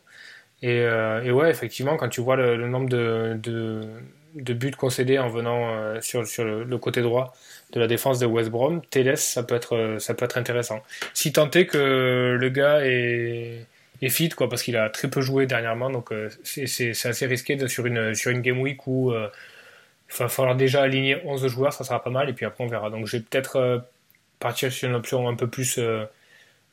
Et, 0.62 0.80
et, 0.80 1.32
ouais, 1.32 1.52
effectivement, 1.52 1.98
quand 1.98 2.10
tu 2.10 2.22
vois 2.22 2.36
le, 2.38 2.68
nombre 2.68 2.90
de, 2.90 3.38
de, 3.44 4.54
buts 4.54 4.72
concédés 4.72 5.20
en 5.20 5.30
venant 5.30 6.02
sur, 6.02 6.26
sur 6.28 6.44
le, 6.44 6.78
côté 6.78 7.02
droit 7.02 7.34
de 7.74 7.80
la 7.80 7.88
défense 7.88 8.20
de 8.20 8.26
West 8.26 8.50
Brom, 8.50 8.82
Teles, 8.90 9.18
ça 9.18 9.44
peut 9.44 9.56
être, 9.56 9.98
ça 10.00 10.14
peut 10.14 10.26
être 10.26 10.38
intéressant. 10.38 10.82
Si 11.14 11.34
tant 11.34 11.50
est 11.52 11.66
que 11.66 12.38
le 12.40 12.50
gars 12.50 12.86
est 12.86 13.66
et 14.02 14.10
fit 14.10 14.30
quoi 14.30 14.50
parce 14.50 14.64
qu'il 14.64 14.78
a 14.78 14.90
très 14.90 15.10
peu 15.10 15.22
joué 15.22 15.46
dernièrement 15.46 15.90
donc 15.90 16.12
euh, 16.12 16.30
c'est 16.44 16.92
assez 17.06 17.26
risqué 17.26 17.68
sur 17.68 17.86
une 17.86 18.14
sur 18.14 18.32
une 18.32 18.42
game 18.42 18.60
week 18.60 18.86
où 18.88 19.12
euh, 19.12 19.30
il 20.10 20.18
va 20.18 20.28
falloir 20.28 20.56
déjà 20.56 20.84
aligner 20.84 21.22
11 21.24 21.48
joueurs 21.48 21.74
ça 21.74 21.84
sera 21.84 22.04
pas 22.04 22.10
mal 22.10 22.30
et 22.30 22.34
puis 22.34 22.46
après 22.46 22.64
on 22.64 22.68
verra. 22.68 22.90
Donc 22.90 23.08
je 23.08 23.18
vais 23.18 23.24
peut-être 23.24 23.56
euh, 23.56 23.80
partir 24.40 24.72
sur 24.72 24.90
une 24.90 24.96
option 24.96 25.28
un 25.28 25.36
peu 25.36 25.48
plus 25.48 25.80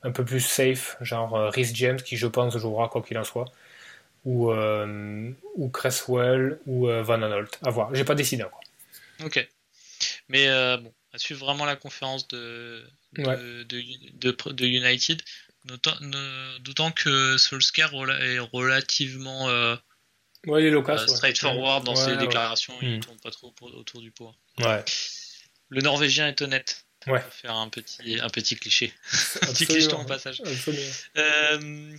un 0.03 0.11
peu 0.11 0.25
plus 0.25 0.41
safe 0.41 0.97
genre 1.01 1.51
Rhys 1.53 1.73
James 1.75 1.97
qui 1.97 2.17
je 2.17 2.27
pense 2.27 2.57
jouera 2.59 2.89
quoi 2.89 3.03
qu'il 3.03 3.17
en 3.19 3.25
soit 3.25 3.47
ou 4.25 4.53
ou 4.53 5.69
Cresswell 5.69 6.59
ou 6.67 6.87
Van 6.87 7.23
Anolt 7.23 7.59
à 7.65 7.71
voir. 7.71 7.95
J'ai 7.95 8.05
pas 8.05 8.15
décidé 8.15 8.43
encore. 8.43 8.61
Ok 9.25 9.49
mais 10.33 10.49
bon 10.79 10.93
à 11.13 11.19
suivre 11.19 11.45
vraiment 11.45 11.67
la 11.67 11.77
conférence 11.77 12.27
de 12.29 12.83
de, 13.13 13.63
de, 13.65 14.53
de 14.53 14.67
United 14.67 15.23
D'autant 15.65 16.91
que 16.91 17.37
Solskjaer 17.39 17.91
est 18.21 18.39
relativement 18.41 19.49
euh, 19.49 19.77
ouais, 20.47 20.65
il 20.65 20.67
est 20.67 20.75
euh, 20.75 21.07
straightforward 21.07 21.85
dans 21.85 21.95
ses 21.95 22.17
déclarations, 22.17 22.75
il 22.83 22.91
ne 22.91 22.97
hmm. 22.97 23.01
tourne 23.01 23.21
pas 23.21 23.31
trop 23.31 23.55
autour 23.61 24.01
du 24.01 24.11
pot. 24.11 24.35
Ouais. 24.59 24.85
Le 25.69 25.81
Norvégien 25.81 26.29
est 26.29 26.43
honnête. 26.43 26.85
Ouais. 27.07 27.13
On 27.13 27.15
va 27.15 27.21
faire 27.31 27.55
un 27.55 27.69
petit, 27.69 28.19
un 28.21 28.29
petit 28.29 28.57
cliché. 28.57 28.93
un 29.43 29.53
petit 29.53 29.67
cliché 29.67 29.93
en 29.93 30.05
passage. 30.05 30.43
Euh, 31.17 31.97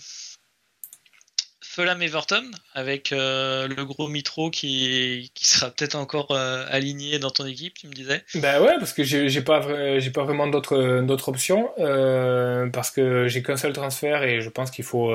Fulham 1.73 2.03
Everton 2.03 2.43
avec 2.75 3.11
euh, 3.11 3.67
le 3.67 3.83
gros 3.83 4.07
Mitro 4.07 4.51
qui, 4.51 5.31
sera 5.33 5.71
peut-être 5.71 5.95
encore 5.95 6.29
euh, 6.29 6.67
aligné 6.69 7.17
dans 7.17 7.31
ton 7.31 7.47
équipe, 7.47 7.73
tu 7.73 7.87
me 7.87 7.93
disais 7.93 8.23
Bah 8.35 8.61
ouais, 8.61 8.75
parce 8.77 8.93
que 8.93 9.03
j'ai 9.03 9.41
pas, 9.41 9.59
pas 9.59 10.23
vraiment 10.23 10.45
d'autres 10.45 11.29
options 11.29 11.71
euh, 11.79 12.69
parce 12.69 12.91
que 12.91 13.27
j'ai 13.27 13.41
qu'un 13.41 13.57
seul 13.57 13.73
transfert 13.73 14.21
et 14.21 14.41
je 14.41 14.49
pense 14.49 14.69
qu'il 14.69 14.85
faut 14.85 15.11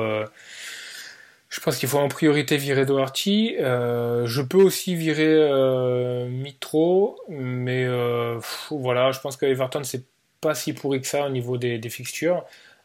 je 1.49 1.61
pense 1.61 1.77
qu'il 1.77 1.87
faut 1.87 1.97
en 1.97 2.09
priorité 2.09 2.57
virer 2.57 2.85
Doherty. 2.85 3.55
je 3.57 4.41
peux 4.41 4.61
aussi 4.61 4.95
virer 4.95 6.27
Mitro, 6.29 7.17
mais 7.29 7.87
voilà, 8.69 9.13
je 9.13 9.21
pense 9.21 9.37
que 9.37 9.45
Everton 9.45 9.85
c'est 9.85 10.03
pas 10.41 10.55
si 10.55 10.73
pourri 10.73 10.99
que 10.99 11.07
ça 11.07 11.25
au 11.25 11.29
niveau 11.29 11.57
des 11.57 11.89
fixtures. 11.89 12.43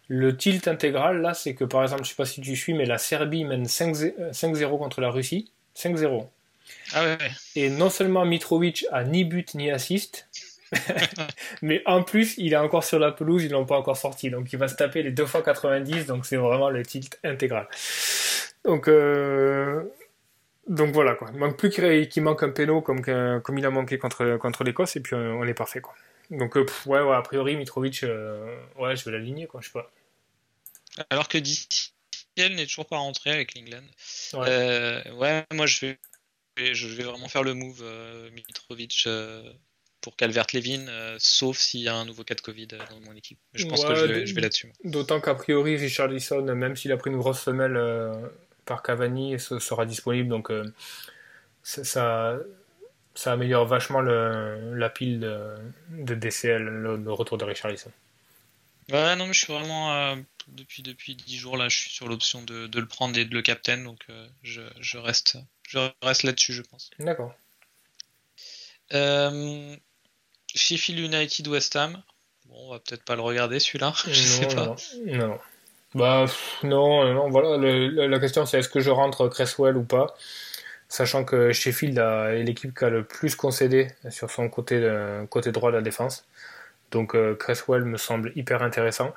Le 0.08 0.36
tilt 0.36 0.68
intégral, 0.68 1.20
là, 1.20 1.34
c'est 1.34 1.54
que 1.54 1.64
par 1.64 1.82
exemple, 1.82 2.04
je 2.04 2.10
sais 2.10 2.14
pas 2.14 2.26
si 2.26 2.40
tu 2.40 2.56
suis, 2.56 2.74
mais 2.74 2.84
la 2.84 2.98
Serbie 2.98 3.44
mène 3.44 3.64
5-0 3.64 4.78
contre 4.78 5.00
la 5.00 5.10
Russie. 5.10 5.50
5-0. 5.76 6.26
Ah 6.92 7.04
ouais. 7.04 7.18
Et 7.56 7.70
non 7.70 7.90
seulement 7.90 8.24
Mitrovic 8.24 8.86
a 8.92 9.04
ni 9.04 9.24
but 9.24 9.54
ni 9.54 9.70
assist, 9.70 10.28
mais 11.62 11.82
en 11.86 12.02
plus, 12.02 12.34
il 12.38 12.52
est 12.52 12.56
encore 12.56 12.84
sur 12.84 12.98
la 12.98 13.12
pelouse, 13.12 13.44
ils 13.44 13.50
l'ont 13.50 13.66
pas 13.66 13.78
encore 13.78 13.96
sorti. 13.96 14.30
Donc 14.30 14.52
il 14.52 14.58
va 14.58 14.68
se 14.68 14.76
taper 14.76 15.02
les 15.02 15.10
2 15.10 15.26
fois 15.26 15.42
90, 15.42 16.06
donc 16.06 16.26
c'est 16.26 16.36
vraiment 16.36 16.70
le 16.70 16.82
tilt 16.84 17.18
intégral. 17.24 17.68
Donc, 18.64 18.88
donc 20.68 20.94
voilà 20.94 21.14
quoi. 21.14 21.28
Il 21.32 21.38
manque 21.38 21.58
plus 21.58 21.70
qu'il 21.70 22.22
manque 22.22 22.42
un 22.42 22.50
péno 22.50 22.80
comme, 22.80 23.02
comme 23.02 23.58
il 23.58 23.66
a 23.66 23.70
manqué 23.70 23.98
contre, 23.98 24.36
contre 24.38 24.64
l'Écosse 24.64 24.96
et 24.96 25.00
puis 25.00 25.14
on 25.14 25.44
est 25.44 25.54
parfait 25.54 25.80
quoi. 25.80 25.94
Donc 26.30 26.54
ouais, 26.54 26.64
ouais, 26.86 27.14
a 27.14 27.22
priori 27.22 27.56
Mitrovic, 27.56 28.02
ouais, 28.02 28.96
je 28.96 29.04
vais 29.04 29.12
l'aligner 29.12 29.46
quoi, 29.46 29.60
je 29.60 29.66
sais 29.66 29.72
pas. 29.72 29.90
Alors 31.10 31.28
que 31.28 31.38
d'ici 31.38 31.92
n'est 32.36 32.66
toujours 32.66 32.86
pas 32.86 32.98
rentré 32.98 33.30
avec 33.30 33.54
l'England. 33.54 33.84
Ouais. 34.32 35.44
moi 35.52 35.66
je 35.66 35.86
vais 35.86 35.98
je 36.56 36.88
vais 36.88 37.04
vraiment 37.04 37.28
faire 37.28 37.42
le 37.42 37.54
move 37.54 37.80
euh, 37.82 38.30
Mitrovic 38.30 39.04
euh, 39.06 39.42
pour 40.00 40.16
Calvert-Levin, 40.16 40.86
euh, 40.88 41.16
sauf 41.18 41.58
s'il 41.58 41.80
y 41.80 41.88
a 41.88 41.94
un 41.96 42.04
nouveau 42.04 42.24
cas 42.24 42.34
de 42.34 42.40
Covid 42.40 42.68
dans 42.68 43.00
mon 43.04 43.16
équipe. 43.16 43.38
Je 43.54 43.66
pense 43.66 43.84
que 43.84 43.94
je 43.94 44.34
vais, 44.34 44.40
là-dessus. 44.40 44.72
D'autant 44.84 45.20
qu'a 45.20 45.34
priori, 45.34 45.76
Richard 45.76 46.08
Lisson, 46.08 46.42
même 46.42 46.76
s'il 46.76 46.92
a 46.92 46.96
pris 46.96 47.10
une 47.10 47.18
grosse 47.18 47.40
femelle 47.40 47.80
par 48.64 48.82
Cavani, 48.82 49.38
sera 49.40 49.86
disponible. 49.86 50.28
Donc 50.28 50.52
ça, 51.62 51.84
ça 51.84 52.38
améliore 53.26 53.66
vachement 53.66 54.00
le, 54.00 54.74
la 54.74 54.90
pile 54.90 55.20
de, 55.90 56.14
DCL, 56.14 56.62
le, 56.62 57.12
retour 57.12 57.38
de 57.38 57.44
Richard 57.44 57.70
Lisson. 57.70 57.90
Ouais, 58.90 59.16
non, 59.16 59.26
mais 59.26 59.32
je 59.32 59.44
suis 59.44 59.52
vraiment. 59.52 60.16
depuis, 60.48 60.82
depuis 60.82 61.14
10 61.14 61.36
jours, 61.36 61.56
là, 61.56 61.68
je 61.68 61.76
suis 61.76 61.90
sur 61.90 62.08
l'option 62.08 62.42
de, 62.42 62.68
le 62.72 62.86
prendre 62.86 63.16
et 63.18 63.24
de 63.24 63.34
le 63.34 63.42
captain, 63.42 63.78
donc 63.78 64.06
je, 64.42 64.62
je, 64.80 64.98
reste 64.98 65.38
je 65.68 65.78
reste 66.02 66.22
là-dessus, 66.24 66.52
je 66.52 66.62
pense. 66.62 66.90
D'accord. 66.98 67.34
Euh, 68.92 69.76
Sheffield 70.54 71.00
United 71.00 71.48
West 71.48 71.76
Ham. 71.76 72.02
Bon, 72.46 72.56
on 72.66 72.70
va 72.70 72.78
peut-être 72.78 73.04
pas 73.04 73.16
le 73.16 73.22
regarder 73.22 73.58
celui-là. 73.58 73.92
Je 74.06 74.42
non, 74.42 74.48
sais 74.48 74.54
pas. 74.54 74.76
Non. 75.06 75.38
Bah 75.94 76.26
non, 76.62 77.12
non. 77.14 77.30
Voilà. 77.30 77.56
la 77.56 78.18
question 78.18 78.46
c'est 78.46 78.58
est-ce 78.58 78.68
que 78.68 78.80
je 78.80 78.90
rentre 78.90 79.28
Cresswell 79.28 79.76
ou 79.76 79.84
pas, 79.84 80.16
sachant 80.88 81.24
que 81.24 81.52
Sheffield 81.52 81.98
est 81.98 82.42
l'équipe 82.42 82.76
qui 82.76 82.84
a 82.84 82.90
le 82.90 83.04
plus 83.04 83.34
concédé 83.36 83.88
sur 84.10 84.30
son 84.30 84.48
côté 84.48 84.80
droit 85.52 85.70
de 85.70 85.76
la 85.76 85.82
défense. 85.82 86.26
Donc 86.94 87.14
euh, 87.14 87.34
Cresswell 87.34 87.84
me 87.84 87.98
semble 87.98 88.32
hyper 88.36 88.62
intéressant. 88.62 89.14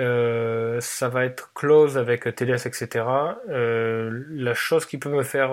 Euh, 0.00 0.80
ça 0.80 1.08
va 1.08 1.26
être 1.26 1.52
close 1.54 1.98
avec 1.98 2.22
TDS, 2.34 2.66
etc. 2.66 3.04
Euh, 3.50 4.24
la 4.30 4.54
chose 4.54 4.86
qui 4.86 4.96
peut 4.96 5.10
me 5.10 5.22
faire 5.22 5.50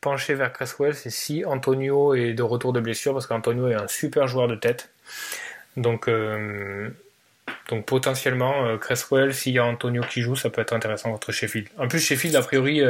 pencher 0.00 0.34
vers 0.34 0.52
Cresswell, 0.52 0.94
c'est 0.94 1.10
si 1.10 1.44
Antonio 1.44 2.14
est 2.14 2.34
de 2.34 2.42
retour 2.42 2.72
de 2.72 2.80
blessure, 2.80 3.14
parce 3.14 3.26
qu'Antonio 3.26 3.68
est 3.68 3.74
un 3.74 3.88
super 3.88 4.28
joueur 4.28 4.46
de 4.46 4.54
tête. 4.54 4.90
Donc, 5.76 6.08
donc 7.68 7.86
potentiellement, 7.86 8.76
Cresswell, 8.78 9.34
s'il 9.34 9.54
y 9.54 9.58
a 9.58 9.64
Antonio 9.64 10.02
qui 10.02 10.20
joue, 10.20 10.36
ça 10.36 10.50
peut 10.50 10.60
être 10.60 10.74
intéressant 10.74 11.10
contre 11.10 11.32
Sheffield. 11.32 11.68
En 11.78 11.88
plus, 11.88 12.00
Sheffield, 12.00 12.36
a 12.36 12.42
priori, 12.42 12.82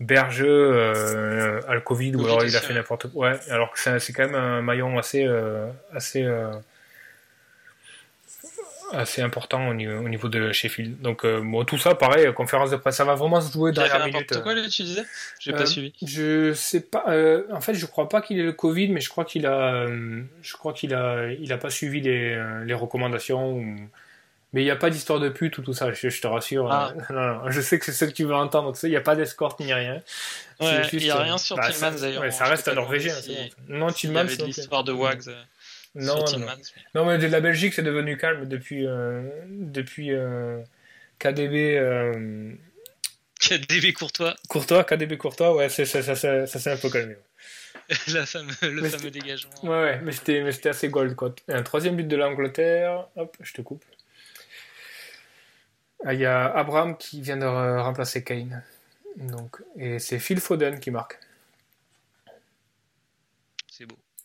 Bergeux 0.00 1.62
a 1.66 1.74
le 1.74 1.80
Covid, 1.80 2.16
ou 2.16 2.24
alors 2.24 2.44
il 2.44 2.56
a 2.56 2.60
fait 2.60 2.74
n'importe 2.74 3.08
quoi. 3.08 3.30
Ouais, 3.30 3.40
alors 3.50 3.72
que 3.72 3.98
c'est 3.98 4.12
quand 4.12 4.26
même 4.26 4.34
un 4.34 4.62
maillon 4.62 4.98
assez, 4.98 5.26
assez 5.92 6.26
assez 8.92 9.22
important 9.22 9.68
au 9.68 9.74
niveau, 9.74 10.28
de 10.28 10.52
Sheffield. 10.52 11.00
Donc 11.00 11.24
euh, 11.24 11.40
bon, 11.42 11.64
tout 11.64 11.78
ça, 11.78 11.94
pareil, 11.94 12.32
conférence 12.34 12.70
de 12.70 12.76
presse, 12.76 12.96
ça 12.96 13.04
va 13.04 13.14
vraiment 13.14 13.40
se 13.40 13.52
jouer 13.52 13.72
derrière 13.72 14.04
minute. 14.06 14.42
quoi 14.42 14.54
tu 14.54 14.82
disais? 14.82 15.04
J'ai 15.38 15.52
pas 15.52 15.62
euh, 15.62 15.66
suivi. 15.66 15.92
Je 16.04 16.52
sais 16.52 16.80
pas. 16.80 17.04
Euh, 17.08 17.44
en 17.52 17.60
fait, 17.60 17.74
je 17.74 17.86
crois 17.86 18.08
pas 18.08 18.20
qu'il 18.20 18.38
ait 18.38 18.44
le 18.44 18.52
Covid, 18.52 18.88
mais 18.88 19.00
je 19.00 19.08
crois 19.08 19.24
qu'il 19.24 19.46
a, 19.46 19.86
je 20.42 20.52
crois 20.56 20.72
qu'il 20.72 20.94
a, 20.94 21.30
il 21.32 21.52
a 21.52 21.58
pas 21.58 21.70
suivi 21.70 22.00
les, 22.00 22.42
les 22.64 22.74
recommandations. 22.74 23.64
Mais 24.52 24.62
il 24.62 24.64
n'y 24.64 24.70
a 24.70 24.76
pas 24.76 24.88
d'histoire 24.88 25.20
de 25.20 25.28
pute 25.28 25.58
ou 25.58 25.62
tout 25.62 25.74
ça, 25.74 25.92
je, 25.92 26.20
te 26.20 26.26
rassure. 26.26 26.72
Ah. 26.72 26.94
Non, 27.10 27.20
non, 27.20 27.50
je 27.50 27.60
sais 27.60 27.78
que 27.78 27.84
c'est 27.84 27.92
ce 27.92 28.06
que 28.06 28.10
tu 28.10 28.24
veux 28.24 28.34
entendre. 28.34 28.74
il 28.82 28.88
n'y 28.88 28.96
a 28.96 29.02
pas 29.02 29.14
d'escorte 29.14 29.60
ni 29.60 29.72
rien. 29.72 30.02
Ouais, 30.60 30.82
il 30.92 31.00
n'y 31.00 31.10
a 31.10 31.18
rien 31.18 31.36
sur 31.36 31.56
bah, 31.56 31.70
Tillman 31.70 31.92
d'ailleurs. 31.92 32.32
ça 32.32 32.46
reste 32.46 32.66
un 32.68 32.74
Norvégien. 32.74 33.14
Non, 33.68 33.90
Tillman. 33.90 34.24
Il 34.24 34.30
y 34.30 34.34
avait 34.34 34.44
l'histoire 34.46 34.84
de 34.84 34.92
Wags. 34.92 35.28
Non, 35.94 36.24
non. 36.94 37.04
mais 37.06 37.18
de 37.18 37.26
la 37.26 37.40
Belgique, 37.40 37.74
c'est 37.74 37.82
devenu 37.82 38.16
calme 38.16 38.46
depuis, 38.46 38.86
euh, 38.86 39.22
depuis 39.48 40.12
euh, 40.12 40.62
KDB. 41.18 41.76
Euh, 41.76 42.52
KDB 43.40 43.92
Courtois. 43.92 44.36
Courtois, 44.48 44.84
KDB 44.84 45.16
Courtois, 45.16 45.54
ouais, 45.54 45.68
ça, 45.68 45.84
ça, 45.84 46.02
ça, 46.14 46.46
s'est 46.46 46.70
un 46.70 46.76
peu 46.76 46.90
calmé. 46.90 47.16
la 48.08 48.24
le 48.68 48.88
fameux 48.88 49.10
dégagement. 49.10 49.52
Ouais, 49.62 49.70
ouais, 49.70 50.00
mais 50.02 50.12
c'était 50.12 50.68
assez 50.68 50.88
gold. 50.88 51.14
Quoi. 51.14 51.34
Un 51.48 51.62
troisième 51.62 51.96
but 51.96 52.06
de 52.06 52.16
l'Angleterre. 52.16 53.06
Hop, 53.16 53.36
je 53.40 53.52
te 53.54 53.62
coupe. 53.62 53.84
Ah, 56.04 56.14
il 56.14 56.20
y 56.20 56.26
a 56.26 56.46
Abraham 56.46 56.96
qui 56.96 57.20
vient 57.20 57.36
de 57.36 57.46
remplacer 57.46 58.22
Kane. 58.24 58.62
Donc, 59.16 59.62
et 59.76 59.98
c'est 59.98 60.18
Phil 60.18 60.40
Foden 60.40 60.78
qui 60.78 60.90
marque. 60.90 61.18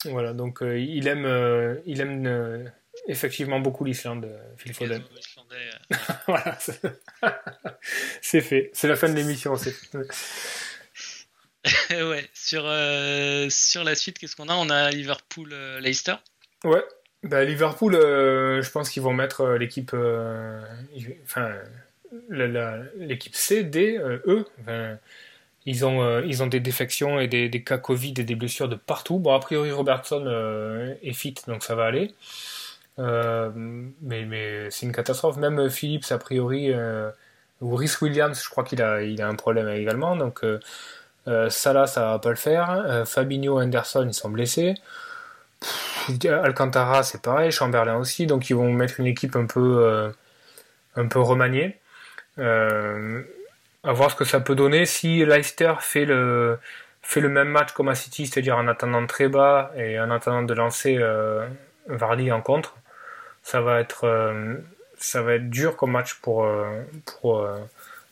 Voilà, 0.05 0.33
donc 0.33 0.61
euh, 0.61 0.79
il 0.79 1.07
aime, 1.07 1.25
euh, 1.25 1.75
il 1.85 2.01
aime 2.01 2.25
euh, 2.25 2.65
effectivement 3.07 3.59
beaucoup 3.59 3.85
l'Islande, 3.85 4.29
Phil 4.57 4.73
Foden. 4.73 5.03
voilà, 6.27 6.57
c'est 8.21 8.41
fait. 8.41 8.69
C'est 8.73 8.87
la 8.87 8.95
fin 8.95 9.09
de 9.09 9.13
l'émission. 9.15 9.53
ouais, 11.91 12.29
sur, 12.33 12.63
sur 13.49 13.83
la 13.83 13.95
suite, 13.95 14.19
qu'est-ce 14.19 14.35
qu'on 14.35 14.49
a? 14.49 14.55
On 14.55 14.69
a 14.69 14.91
Liverpool-Leicester. 14.91 16.15
ouais, 16.65 16.83
bah, 17.23 17.43
Liverpool, 17.43 17.93
je 17.93 18.71
pense 18.71 18.89
qu'ils 18.89 19.03
vont 19.03 19.13
mettre 19.13 19.53
l'équipe, 19.53 19.95
enfin, 21.25 21.51
l'équipe 22.29 23.35
C, 23.35 23.63
D, 23.63 23.97
E. 23.97 24.45
Ils 25.65 25.85
ont, 25.85 26.03
euh, 26.03 26.21
ils 26.25 26.43
ont 26.43 26.47
des 26.47 26.59
défections 26.59 27.19
et 27.19 27.27
des, 27.27 27.63
cas 27.63 27.77
Covid 27.77 28.13
et 28.17 28.23
des 28.23 28.35
blessures 28.35 28.67
de 28.67 28.75
partout. 28.75 29.19
Bon, 29.19 29.33
a 29.33 29.39
priori, 29.39 29.71
Robertson 29.71 30.23
euh, 30.25 30.93
est 31.01 31.13
fit, 31.13 31.35
donc 31.47 31.63
ça 31.63 31.75
va 31.75 31.85
aller. 31.85 32.13
Euh, 32.99 33.49
mais 34.01 34.25
mais 34.25 34.69
c'est 34.71 34.85
une 34.85 34.91
catastrophe. 34.91 35.37
Même 35.37 35.69
Phillips, 35.69 36.11
a 36.11 36.17
priori, 36.17 36.71
ou 37.61 37.75
Rhys 37.75 37.95
Williams, 38.01 38.41
je 38.43 38.49
crois 38.49 38.63
qu'il 38.63 38.81
a, 38.81 39.03
il 39.03 39.21
a 39.21 39.27
un 39.27 39.35
problème 39.35 39.69
également. 39.69 40.15
Donc 40.17 40.41
Salah, 41.49 41.87
ça 41.87 42.11
va 42.11 42.19
pas 42.19 42.29
le 42.29 42.35
faire. 42.35 43.03
Fabinho, 43.07 43.59
Anderson, 43.59 44.05
ils 44.07 44.13
sont 44.13 44.29
blessés. 44.29 44.75
Alcantara, 46.43 47.03
c'est 47.03 47.21
pareil. 47.21 47.51
Chamberlain 47.51 47.97
aussi. 47.97 48.25
Donc 48.25 48.49
ils 48.49 48.55
vont 48.55 48.71
mettre 48.71 48.99
une 48.99 49.07
équipe 49.07 49.35
un 49.35 49.45
peu, 49.45 50.11
un 50.95 51.07
peu 51.07 51.19
remaniée. 51.19 51.77
Euh, 52.39 53.23
à 53.83 53.91
voir 53.91 54.11
ce 54.11 54.15
que 54.15 54.25
ça 54.25 54.39
peut 54.39 54.55
donner. 54.55 54.85
Si 54.85 55.25
Leicester 55.25 55.73
fait 55.79 56.05
le, 56.05 56.57
fait 57.01 57.19
le 57.19 57.29
même 57.29 57.49
match 57.49 57.73
comme 57.73 57.89
à 57.89 57.95
City, 57.95 58.27
c'est-à-dire 58.27 58.57
en 58.57 58.67
attendant 58.67 59.05
très 59.05 59.27
bas 59.27 59.71
et 59.77 59.99
en 59.99 60.09
attendant 60.09 60.43
de 60.43 60.53
lancer 60.53 60.97
euh, 60.99 61.47
Vardy 61.87 62.31
en 62.31 62.41
contre, 62.41 62.75
ça 63.43 63.61
va 63.61 63.79
être, 63.81 64.05
euh, 64.05 64.55
ça 64.97 65.21
va 65.21 65.35
être 65.35 65.49
dur 65.49 65.75
comme 65.75 65.91
match 65.91 66.15
pour, 66.15 66.45
euh, 66.45 66.81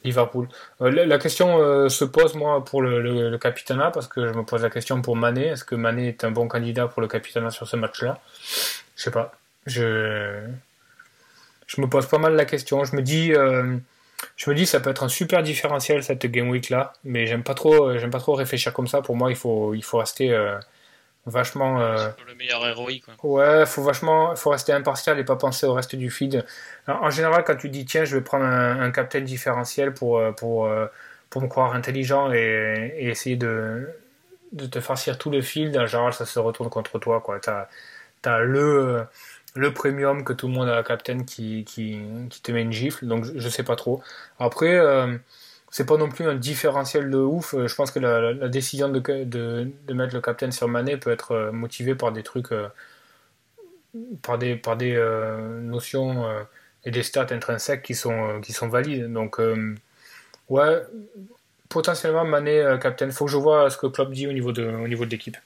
pour 0.01 0.07
euh, 0.07 0.89
Liverpool. 0.89 1.07
La, 1.07 1.17
question 1.17 1.89
se 1.89 2.05
pose 2.05 2.35
moi 2.35 2.63
pour 2.63 2.81
le, 2.81 3.01
le, 3.01 3.29
le, 3.29 3.37
capitana 3.37 3.91
parce 3.91 4.07
que 4.07 4.27
je 4.27 4.33
me 4.33 4.43
pose 4.43 4.63
la 4.63 4.69
question 4.69 5.01
pour 5.01 5.15
Mané. 5.15 5.47
Est-ce 5.47 5.63
que 5.63 5.75
Mané 5.75 6.09
est 6.09 6.23
un 6.23 6.31
bon 6.31 6.47
candidat 6.47 6.87
pour 6.87 7.01
le 7.01 7.07
capitana 7.07 7.51
sur 7.51 7.67
ce 7.67 7.75
match-là? 7.75 8.19
Je 8.95 9.03
sais 9.03 9.11
pas. 9.11 9.33
Je 9.65 10.47
me 11.77 11.87
pose 11.87 12.07
pas 12.07 12.17
mal 12.17 12.35
la 12.35 12.45
question. 12.45 12.83
Je 12.83 12.95
me 12.95 13.01
dis 13.01 13.33
je 14.35 14.49
me 14.49 14.55
dis 14.55 14.65
ça 14.65 14.79
peut 14.79 14.89
être 14.89 15.03
un 15.03 15.09
super 15.09 15.43
différentiel 15.43 16.03
cette 16.03 16.25
game 16.25 16.49
week 16.49 16.69
là, 16.69 16.93
mais 17.03 17.27
j'aime 17.27 17.43
pas 17.43 17.53
trop, 17.53 17.89
euh, 17.89 18.09
pas 18.09 18.19
trop 18.19 18.33
réfléchir 18.33 18.73
comme 18.73 18.87
ça. 18.87 19.01
Pour 19.01 19.15
moi, 19.15 19.31
il 19.31 19.35
faut, 19.35 19.73
rester 19.93 20.31
euh, 20.31 20.57
vachement. 21.25 21.81
Euh, 21.81 22.09
le 22.27 22.35
meilleur 22.35 22.65
héroïque. 22.67 23.05
Quoi. 23.17 23.59
Ouais, 23.59 23.65
faut 23.65 23.83
vachement, 23.83 24.35
faut 24.35 24.49
rester 24.49 24.73
impartial 24.73 25.19
et 25.19 25.23
pas 25.23 25.35
penser 25.35 25.65
au 25.65 25.73
reste 25.73 25.95
du 25.95 26.09
feed. 26.09 26.45
en 26.87 27.09
général, 27.09 27.43
quand 27.43 27.55
tu 27.55 27.69
dis 27.69 27.85
tiens, 27.85 28.05
je 28.05 28.17
vais 28.17 28.23
prendre 28.23 28.45
un, 28.45 28.81
un 28.81 28.91
captain 28.91 29.21
différentiel 29.21 29.93
pour 29.93 30.21
pour 30.35 30.69
pour 31.29 31.41
me 31.41 31.47
croire 31.47 31.73
intelligent 31.73 32.31
et, 32.33 32.93
et 32.97 33.09
essayer 33.09 33.35
de 33.37 33.89
de 34.51 34.65
te 34.65 34.79
farcir 34.81 35.17
tout 35.17 35.29
le 35.29 35.41
field, 35.41 35.77
en 35.77 35.85
général, 35.87 36.13
ça 36.13 36.25
se 36.25 36.39
retourne 36.39 36.69
contre 36.69 36.99
toi. 36.99 37.21
Quoi. 37.21 37.39
T'as 37.39 37.67
as 38.23 38.39
le 38.39 39.05
le 39.55 39.73
premium 39.73 40.23
que 40.23 40.33
tout 40.33 40.47
le 40.47 40.53
monde 40.53 40.69
a 40.69 40.83
Captain 40.83 41.23
qui, 41.23 41.65
qui, 41.65 41.99
qui, 42.29 42.41
te 42.41 42.51
met 42.51 42.61
une 42.61 42.71
gifle, 42.71 43.05
donc 43.07 43.25
je, 43.35 43.49
sais 43.49 43.63
pas 43.63 43.75
trop. 43.75 44.01
Après, 44.39 44.77
euh, 44.77 45.17
c'est 45.71 45.85
pas 45.85 45.97
non 45.97 46.09
plus 46.09 46.25
un 46.27 46.35
différentiel 46.35 47.09
de 47.09 47.17
ouf. 47.17 47.55
Je 47.55 47.75
pense 47.75 47.91
que 47.91 47.99
la, 47.99 48.47
décision 48.49 48.89
de, 48.89 48.99
de, 48.99 49.93
mettre 49.93 50.13
le 50.13 50.21
Captain 50.21 50.51
sur 50.51 50.67
Mané 50.67 50.97
peut 50.97 51.11
être 51.11 51.31
euh, 51.31 51.51
motivée 51.51 51.95
par 51.95 52.11
des 52.11 52.23
trucs, 52.23 52.51
euh, 52.51 52.67
par 54.21 54.37
des, 54.37 54.55
par 54.55 54.77
des 54.77 54.95
notions 55.61 56.25
et 56.85 56.91
des 56.91 57.03
stats 57.03 57.27
intrinsèques 57.31 57.83
qui 57.83 57.95
sont, 57.95 58.41
qui 58.41 58.53
sont 58.53 58.67
valides. 58.69 59.11
Donc, 59.11 59.39
ouais, 60.49 60.81
potentiellement 61.69 62.25
Mané 62.25 62.77
Captain. 62.81 63.11
Faut 63.11 63.25
que 63.25 63.31
je 63.31 63.37
vois 63.37 63.69
ce 63.69 63.77
que 63.77 63.87
Klopp 63.87 64.11
dit 64.11 64.27
au 64.27 64.33
niveau 64.33 64.51
de, 64.51 64.65
au 64.65 64.87
niveau 64.87 65.05
de 65.05 65.11
l'équipe 65.11 65.37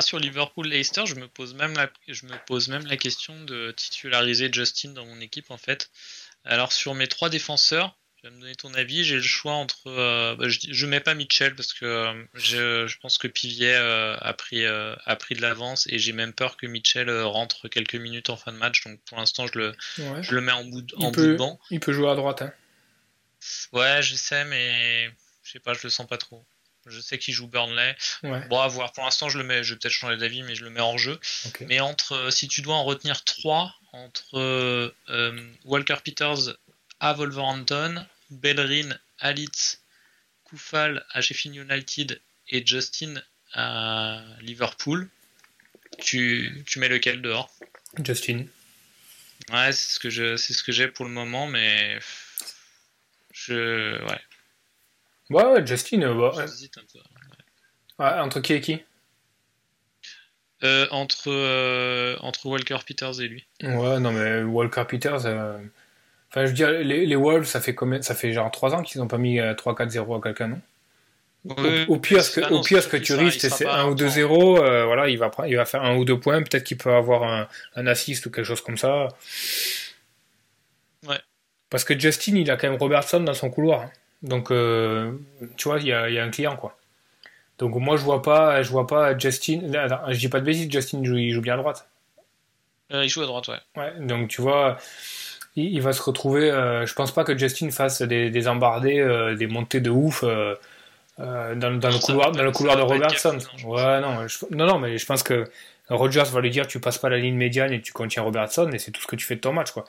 sur 0.00 0.18
Liverpool-Leicester, 0.18 1.06
je 1.06 1.14
me 1.14 1.28
pose 1.28 1.54
même 1.54 1.74
la, 1.74 1.90
je 2.08 2.26
me 2.26 2.34
pose 2.46 2.68
même 2.68 2.86
la 2.86 2.96
question 2.96 3.38
de 3.44 3.72
titulariser 3.72 4.50
Justin 4.52 4.90
dans 4.90 5.04
mon 5.04 5.20
équipe 5.20 5.50
en 5.50 5.58
fait. 5.58 5.90
Alors 6.44 6.72
sur 6.72 6.94
mes 6.94 7.06
trois 7.06 7.28
défenseurs, 7.28 7.96
vas 8.24 8.30
me 8.30 8.40
donner 8.40 8.54
ton 8.54 8.72
avis. 8.74 9.04
J'ai 9.04 9.16
le 9.16 9.22
choix 9.22 9.52
entre. 9.52 9.86
Euh, 9.86 10.34
bah, 10.36 10.48
je, 10.48 10.58
je 10.68 10.86
mets 10.86 11.00
pas 11.00 11.14
Mitchell 11.14 11.54
parce 11.54 11.72
que 11.72 11.84
euh, 11.84 12.24
je, 12.34 12.86
je, 12.86 12.98
pense 12.98 13.18
que 13.18 13.28
Pivier 13.28 13.74
euh, 13.74 14.16
a, 14.20 14.32
pris, 14.32 14.64
a 14.66 15.16
pris 15.16 15.34
de 15.34 15.42
l'avance 15.42 15.86
et 15.88 15.98
j'ai 15.98 16.12
même 16.12 16.32
peur 16.32 16.56
que 16.56 16.66
Mitchell 16.66 17.10
rentre 17.22 17.68
quelques 17.68 17.94
minutes 17.94 18.30
en 18.30 18.36
fin 18.36 18.52
de 18.52 18.58
match. 18.58 18.84
Donc 18.84 19.00
pour 19.06 19.18
l'instant, 19.18 19.46
je, 19.46 19.58
le, 19.58 19.76
ouais. 19.98 20.22
je 20.22 20.34
le 20.34 20.40
mets 20.40 20.52
en 20.52 20.64
bout 20.64 20.82
de, 20.82 20.94
en 20.96 21.12
peut, 21.12 21.22
bout 21.22 21.32
de 21.32 21.36
banc. 21.36 21.60
Il 21.70 21.80
peut 21.80 21.92
jouer 21.92 22.10
à 22.10 22.14
droite. 22.14 22.42
Hein. 22.42 22.52
Ouais, 23.72 24.02
je 24.02 24.14
sais, 24.14 24.44
mais 24.46 25.10
je 25.42 25.52
sais 25.52 25.60
pas, 25.60 25.74
je 25.74 25.80
le 25.84 25.90
sens 25.90 26.06
pas 26.06 26.18
trop. 26.18 26.44
Je 26.86 27.00
sais 27.00 27.16
qu'il 27.16 27.32
joue 27.32 27.46
Burnley. 27.46 27.96
Ouais. 28.22 28.46
Bon, 28.48 28.60
à 28.60 28.68
voir. 28.68 28.92
Pour 28.92 29.04
l'instant, 29.04 29.30
je 29.30 29.38
le 29.38 29.44
mets. 29.44 29.64
Je 29.64 29.72
vais 29.72 29.78
peut-être 29.78 29.92
changer 29.92 30.18
d'avis, 30.18 30.42
mais 30.42 30.54
je 30.54 30.64
le 30.64 30.70
mets 30.70 30.80
hors 30.80 30.98
jeu. 30.98 31.18
Okay. 31.46 31.64
Mais 31.64 31.80
entre, 31.80 32.30
si 32.30 32.46
tu 32.46 32.60
dois 32.60 32.74
en 32.74 32.84
retenir 32.84 33.24
trois, 33.24 33.74
entre 33.92 34.92
Walker 35.64 35.96
Peters 36.04 36.56
à 37.00 37.14
Wolverhampton, 37.14 38.06
Bellerin 38.34 38.96
Leeds, 39.22 39.78
Koufal 40.44 41.04
à 41.10 41.20
Sheffield 41.20 41.56
United 41.56 42.20
et 42.48 42.66
Justin 42.66 43.22
à 43.52 44.22
Liverpool, 44.40 45.08
tu, 45.98 46.64
tu 46.66 46.78
mets 46.78 46.88
lequel 46.88 47.22
dehors? 47.22 47.50
Justin. 48.04 48.46
Ouais, 49.52 49.72
c'est 49.72 49.94
ce 49.94 50.00
que 50.00 50.10
je, 50.10 50.36
c'est 50.36 50.52
ce 50.52 50.62
que 50.62 50.72
j'ai 50.72 50.88
pour 50.88 51.04
le 51.04 51.10
moment, 51.10 51.46
mais 51.46 51.98
je, 53.32 54.02
ouais. 54.02 54.20
Ouais, 55.30 55.44
ouais 55.44 55.66
Justin. 55.66 56.02
Euh, 56.02 56.14
bah, 56.14 56.46
J'hésite 56.46 56.78
un 56.78 56.84
peu. 56.92 56.98
Ouais. 56.98 58.06
Ouais, 58.06 58.20
entre 58.20 58.40
qui 58.40 58.52
et 58.54 58.60
qui? 58.60 58.82
Euh, 60.62 60.86
entre, 60.90 61.30
euh, 61.30 62.16
entre 62.20 62.46
Walker 62.46 62.78
Peters 62.86 63.20
et 63.20 63.28
lui. 63.28 63.46
Ouais, 63.62 64.00
non, 64.00 64.12
mais 64.12 64.42
Walker 64.42 64.84
Peters. 64.88 65.26
Euh... 65.26 65.58
Enfin, 66.34 66.46
je 66.46 66.50
veux 66.50 66.56
dire, 66.56 66.70
les, 66.70 67.06
les, 67.06 67.16
Wolves, 67.16 67.44
ça 67.44 67.60
fait 67.60 67.76
combien 67.76 68.02
Ça 68.02 68.16
fait 68.16 68.32
genre 68.32 68.50
3 68.50 68.74
ans 68.74 68.82
qu'ils 68.82 69.00
n'ont 69.00 69.06
pas 69.06 69.18
mis 69.18 69.38
3-4-0 69.38 70.18
à 70.18 70.20
quelqu'un, 70.20 70.48
non? 70.48 70.60
Au, 71.46 71.94
au, 71.94 71.98
pire, 71.98 72.24
ce 72.24 72.40
que, 72.40 72.52
au 72.52 72.62
pire, 72.62 72.82
ce 72.82 72.88
que 72.88 72.96
tu 72.96 73.14
risques, 73.14 73.40
c'est 73.40 73.66
1 73.66 73.86
ou 73.86 73.94
2-0. 73.94 74.58
Euh, 74.58 74.84
voilà, 74.86 75.08
il 75.08 75.18
va, 75.18 75.30
il 75.46 75.56
va 75.56 75.64
faire 75.64 75.82
1 75.82 75.96
ou 75.96 76.04
2 76.04 76.18
points. 76.18 76.42
Peut-être 76.42 76.64
qu'il 76.64 76.78
peut 76.78 76.92
avoir 76.92 77.22
un, 77.22 77.46
un 77.76 77.86
assist 77.86 78.26
ou 78.26 78.30
quelque 78.30 78.46
chose 78.46 78.62
comme 78.62 78.78
ça. 78.78 79.08
Ouais. 81.06 81.20
Parce 81.70 81.84
que 81.84 81.98
Justin, 81.98 82.36
il 82.36 82.50
a 82.50 82.56
quand 82.56 82.68
même 82.68 82.80
Robertson 82.80 83.20
dans 83.20 83.34
son 83.34 83.50
couloir. 83.50 83.82
Hein. 83.82 83.90
Donc, 84.22 84.50
euh, 84.50 85.12
tu 85.56 85.68
vois, 85.68 85.78
il 85.78 85.86
y 85.86 85.92
a, 85.92 86.08
il 86.08 86.14
y 86.14 86.18
a 86.18 86.24
un 86.24 86.30
client, 86.30 86.56
quoi. 86.56 86.76
Donc 87.58 87.76
moi 87.76 87.96
je 87.96 88.02
vois 88.02 88.22
pas, 88.22 88.62
je 88.62 88.70
vois 88.70 88.86
pas 88.86 89.16
Justin. 89.16 89.72
Attends, 89.74 90.00
je 90.08 90.18
dis 90.18 90.28
pas 90.28 90.40
de 90.40 90.44
bêtises, 90.44 90.70
Justin 90.70 91.00
il 91.02 91.06
joue, 91.06 91.16
il 91.16 91.30
joue 91.30 91.40
bien 91.40 91.54
à 91.54 91.56
droite. 91.56 91.88
Euh, 92.92 93.04
il 93.04 93.08
joue 93.08 93.22
à 93.22 93.26
droite, 93.26 93.48
ouais. 93.48 93.60
Ouais, 93.76 93.92
donc 94.00 94.28
tu 94.28 94.42
vois, 94.42 94.76
il, 95.56 95.74
il 95.74 95.82
va 95.82 95.92
se 95.92 96.02
retrouver. 96.02 96.50
Euh, 96.50 96.86
je 96.86 96.94
pense 96.94 97.12
pas 97.12 97.24
que 97.24 97.36
Justin 97.36 97.70
fasse 97.70 98.02
des, 98.02 98.30
des 98.30 98.48
embardés, 98.48 98.98
euh, 98.98 99.34
des 99.34 99.46
montées 99.46 99.80
de 99.80 99.90
ouf 99.90 100.24
euh, 100.24 100.54
dans, 101.18 101.70
le 101.70 102.04
couloir, 102.04 102.32
dans 102.32 102.42
le 102.42 102.52
couloir 102.52 102.76
de 102.76 102.82
Robertson. 102.82 103.38
Ouais, 103.64 104.00
non, 104.00 104.26
je, 104.26 104.38
non, 104.50 104.66
non, 104.66 104.78
mais 104.78 104.98
je 104.98 105.06
pense 105.06 105.22
que 105.22 105.44
Rogers 105.88 106.24
va 106.32 106.40
lui 106.40 106.50
dire 106.50 106.66
tu 106.66 106.80
passes 106.80 106.98
pas 106.98 107.08
la 107.08 107.18
ligne 107.18 107.36
médiane 107.36 107.72
et 107.72 107.80
tu 107.80 107.92
contiens 107.92 108.22
Robertson 108.22 108.70
et 108.72 108.78
c'est 108.78 108.90
tout 108.90 109.02
ce 109.02 109.06
que 109.06 109.16
tu 109.16 109.26
fais 109.26 109.36
de 109.36 109.40
ton 109.40 109.52
match, 109.52 109.70
quoi. 109.70 109.84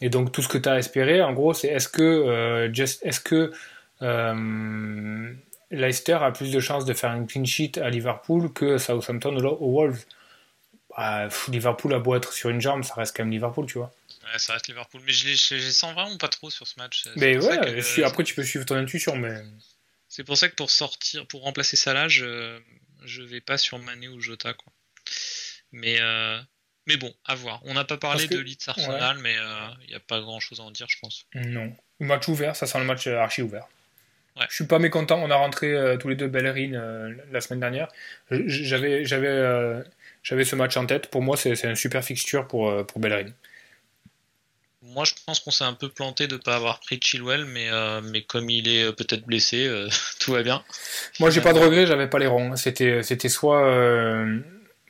Et 0.00 0.08
donc 0.08 0.32
tout 0.32 0.42
ce 0.42 0.48
que 0.48 0.58
tu 0.58 0.68
as 0.68 0.78
espéré, 0.78 1.22
en 1.22 1.32
gros, 1.32 1.54
c'est 1.54 1.68
est-ce 1.68 1.88
que, 1.88 2.70
just, 2.72 3.04
est-ce 3.04 3.20
que 3.20 3.52
Leicester 5.70 6.18
a 6.20 6.30
plus 6.30 6.50
de 6.50 6.60
chances 6.60 6.84
de 6.84 6.94
faire 6.94 7.10
un 7.10 7.24
clean 7.24 7.44
sheet 7.44 7.78
à 7.78 7.90
Liverpool 7.90 8.52
que 8.52 8.78
Southampton 8.78 9.36
aux 9.36 9.72
Wolves? 9.72 10.04
Bah, 10.96 11.28
Liverpool 11.48 11.92
a 11.94 11.98
beau 11.98 12.14
être 12.14 12.32
sur 12.32 12.50
une 12.50 12.60
jambe, 12.60 12.84
ça 12.84 12.94
reste 12.94 13.16
quand 13.16 13.24
même 13.24 13.32
Liverpool, 13.32 13.66
tu 13.66 13.78
vois. 13.78 13.92
Ouais, 14.24 14.38
ça 14.38 14.54
reste 14.54 14.68
Liverpool, 14.68 15.02
mais 15.04 15.12
je 15.12 15.26
les, 15.28 15.36
je 15.36 15.54
les 15.54 15.72
sens 15.72 15.94
vraiment 15.94 16.16
pas 16.18 16.28
trop 16.28 16.50
sur 16.50 16.66
ce 16.66 16.78
match. 16.78 17.04
Mais 17.16 17.36
ouais, 17.36 17.58
que, 17.58 17.80
suis, 17.80 18.04
après 18.04 18.24
tu 18.24 18.34
peux 18.34 18.44
suivre 18.44 18.64
ton 18.64 18.76
intuition, 18.76 19.16
mais. 19.16 19.42
C'est 20.08 20.24
pour 20.24 20.36
ça 20.36 20.48
que 20.48 20.54
pour 20.54 20.70
sortir, 20.70 21.26
pour 21.26 21.42
remplacer 21.42 21.76
Salah, 21.76 22.08
je, 22.08 22.60
je 23.04 23.22
vais 23.22 23.40
pas 23.40 23.58
sur 23.58 23.78
Mané 23.78 24.08
ou 24.08 24.20
Jota, 24.20 24.54
quoi. 24.54 24.72
Mais, 25.72 26.00
euh, 26.00 26.40
mais 26.86 26.96
bon, 26.96 27.12
à 27.24 27.34
voir. 27.34 27.60
On 27.64 27.74
n'a 27.74 27.84
pas 27.84 27.96
parlé 27.96 28.28
que, 28.28 28.34
de 28.34 28.40
Leeds 28.40 28.68
Arsenal, 28.68 29.16
ouais. 29.16 29.22
mais 29.22 29.34
il 29.34 29.38
euh, 29.38 29.86
n'y 29.88 29.94
a 29.94 30.00
pas 30.00 30.20
grand 30.20 30.38
chose 30.38 30.60
à 30.60 30.62
en 30.62 30.70
dire, 30.70 30.86
je 30.88 30.98
pense. 31.00 31.26
Non. 31.34 31.74
Match 31.98 32.28
ouvert, 32.28 32.54
ça 32.54 32.66
sent 32.66 32.78
le 32.78 32.84
match 32.84 33.06
archi 33.06 33.42
ouvert. 33.42 33.66
Ouais. 34.36 34.46
Je 34.48 34.54
suis 34.54 34.66
pas 34.66 34.78
mécontent. 34.78 35.20
On 35.22 35.30
a 35.30 35.36
rentré 35.36 35.72
euh, 35.72 35.96
tous 35.96 36.08
les 36.08 36.16
deux 36.16 36.26
Bellerin 36.26 36.74
euh, 36.74 37.14
la 37.30 37.40
semaine 37.40 37.60
dernière. 37.60 37.88
J'avais 38.30 39.04
j'avais 39.04 39.28
euh, 39.28 39.82
j'avais 40.22 40.44
ce 40.44 40.56
match 40.56 40.76
en 40.76 40.86
tête. 40.86 41.08
Pour 41.08 41.22
moi, 41.22 41.36
c'est 41.36 41.64
un 41.64 41.74
super 41.76 42.04
fixture 42.04 42.48
pour 42.48 42.84
pour 42.86 43.00
Bellerin. 43.00 43.30
Moi, 44.84 45.04
je 45.04 45.14
pense 45.26 45.40
qu'on 45.40 45.50
s'est 45.50 45.64
un 45.64 45.72
peu 45.72 45.88
planté 45.88 46.26
de 46.26 46.36
pas 46.36 46.56
avoir 46.56 46.80
pris 46.80 47.00
Chilwell, 47.02 47.46
mais 47.46 47.70
mais 48.02 48.22
comme 48.22 48.50
il 48.50 48.68
est 48.68 48.92
peut-être 48.92 49.24
blessé, 49.24 49.68
tout 50.20 50.32
va 50.32 50.42
bien. 50.42 50.62
Moi, 51.20 51.30
j'ai 51.30 51.40
pas 51.40 51.52
de 51.52 51.58
regret. 51.58 51.86
J'avais 51.86 52.08
pas 52.08 52.18
les 52.18 52.26
ronds. 52.26 52.56
C'était 52.56 53.02
c'était 53.02 53.28
soit 53.28 53.64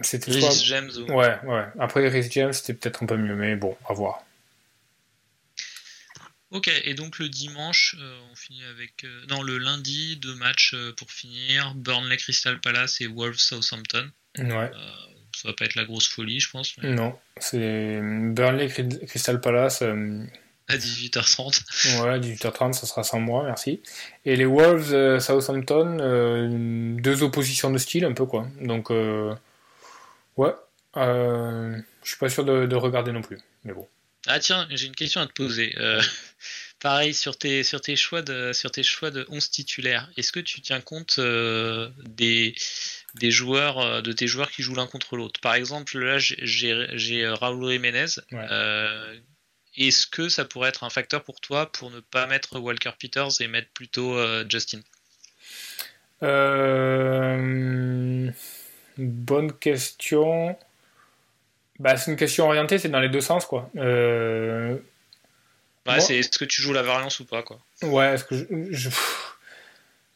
c'était 0.00 0.32
soit 0.40 0.64
James. 0.64 0.90
Ou... 0.96 1.12
Ouais 1.12 1.38
ouais. 1.44 1.64
Après 1.78 2.06
Rhys 2.08 2.30
James, 2.30 2.52
c'était 2.52 2.74
peut-être 2.74 3.02
un 3.02 3.06
peu 3.06 3.16
mieux, 3.16 3.34
mais 3.34 3.56
bon, 3.56 3.76
à 3.88 3.92
voir. 3.92 4.24
Ok, 6.50 6.70
et 6.84 6.94
donc 6.94 7.18
le 7.18 7.28
dimanche, 7.28 7.96
euh, 7.98 8.20
on 8.30 8.36
finit 8.36 8.62
avec. 8.64 9.04
Euh, 9.04 9.26
non, 9.28 9.42
le 9.42 9.58
lundi, 9.58 10.16
deux 10.16 10.36
matchs 10.36 10.72
euh, 10.74 10.92
pour 10.92 11.10
finir 11.10 11.74
Burnley 11.74 12.16
Crystal 12.16 12.60
Palace 12.60 13.00
et 13.00 13.08
Wolves 13.08 13.38
Southampton. 13.38 14.08
Ouais. 14.38 14.70
Ça 15.44 15.50
va 15.50 15.54
pas 15.54 15.66
être 15.66 15.74
la 15.74 15.84
grosse 15.84 16.08
folie, 16.08 16.40
je 16.40 16.50
pense. 16.50 16.74
Mais... 16.78 16.88
Non, 16.88 17.14
c'est 17.36 18.00
Burnley 18.00 18.68
Crystal 19.06 19.42
Palace. 19.42 19.82
À 19.82 20.76
18h30. 20.76 22.02
Ouais, 22.02 22.18
18h30, 22.18 22.72
ça 22.72 22.86
sera 22.86 23.04
sans 23.04 23.20
moi, 23.20 23.44
merci. 23.44 23.82
Et 24.24 24.36
les 24.36 24.46
Wolves 24.46 25.18
Southampton, 25.20 26.96
deux 26.98 27.22
oppositions 27.22 27.70
de 27.70 27.76
style, 27.76 28.06
un 28.06 28.14
peu 28.14 28.24
quoi. 28.24 28.48
Donc, 28.62 28.88
ouais. 28.88 30.54
je 30.96 31.82
suis 32.02 32.16
pas 32.16 32.30
sûr 32.30 32.46
de, 32.46 32.64
de 32.64 32.76
regarder 32.76 33.12
non 33.12 33.20
plus, 33.20 33.38
mais 33.64 33.74
bon. 33.74 33.86
Ah 34.26 34.38
tiens, 34.38 34.66
j'ai 34.70 34.86
une 34.86 34.96
question 34.96 35.20
à 35.20 35.26
te 35.26 35.32
poser. 35.34 35.74
Euh, 36.84 36.88
pareil 36.88 37.14
sur 37.14 37.36
tes 37.36 37.62
sur 37.62 37.80
tes 37.80 37.96
choix 37.96 38.22
de 38.22 38.52
sur 38.52 38.70
tes 38.70 38.82
choix 38.82 39.10
de 39.10 39.26
11 39.30 39.50
titulaires. 39.50 40.10
Est-ce 40.16 40.32
que 40.32 40.40
tu 40.40 40.60
tiens 40.60 40.80
compte 40.80 41.16
euh, 41.18 41.88
des 42.04 42.54
des 43.14 43.30
joueurs 43.30 44.02
de 44.02 44.12
tes 44.12 44.26
joueurs 44.26 44.50
qui 44.50 44.62
jouent 44.62 44.74
l'un 44.74 44.86
contre 44.86 45.16
l'autre? 45.16 45.40
Par 45.40 45.54
exemple, 45.54 45.98
là 45.98 46.18
j'ai 46.18 46.86
j'ai 46.92 47.28
Raúl 47.28 47.70
Jiménez. 47.70 48.06
Ouais. 48.32 48.46
Euh, 48.50 49.16
Est-ce 49.76 50.06
que 50.06 50.28
ça 50.28 50.44
pourrait 50.44 50.68
être 50.68 50.84
un 50.84 50.90
facteur 50.90 51.22
pour 51.24 51.40
toi 51.40 51.70
pour 51.72 51.90
ne 51.90 52.00
pas 52.00 52.26
mettre 52.26 52.58
Walker 52.58 52.92
Peters 52.98 53.40
et 53.40 53.48
mettre 53.48 53.70
plutôt 53.70 54.16
euh, 54.16 54.44
Justin? 54.48 54.80
Bonne 58.96 59.52
question. 59.52 60.56
Bah, 61.80 61.96
c'est 61.96 62.10
une 62.12 62.16
question 62.16 62.46
orientée, 62.46 62.78
c'est 62.78 62.88
dans 62.88 63.00
les 63.00 63.08
deux 63.08 63.20
sens, 63.20 63.46
quoi. 63.46 63.68
Euh... 63.76 64.78
Ouais, 65.86 66.00
c'est 66.00 66.16
est-ce 66.16 66.38
que 66.38 66.44
tu 66.44 66.62
joues 66.62 66.72
la 66.72 66.82
variance 66.82 67.20
ou 67.20 67.26
pas, 67.26 67.42
quoi. 67.42 67.58
Ouais, 67.82 68.14
est-ce 68.14 68.24
que 68.24 68.36
je... 68.36 68.44
je... 68.70 68.90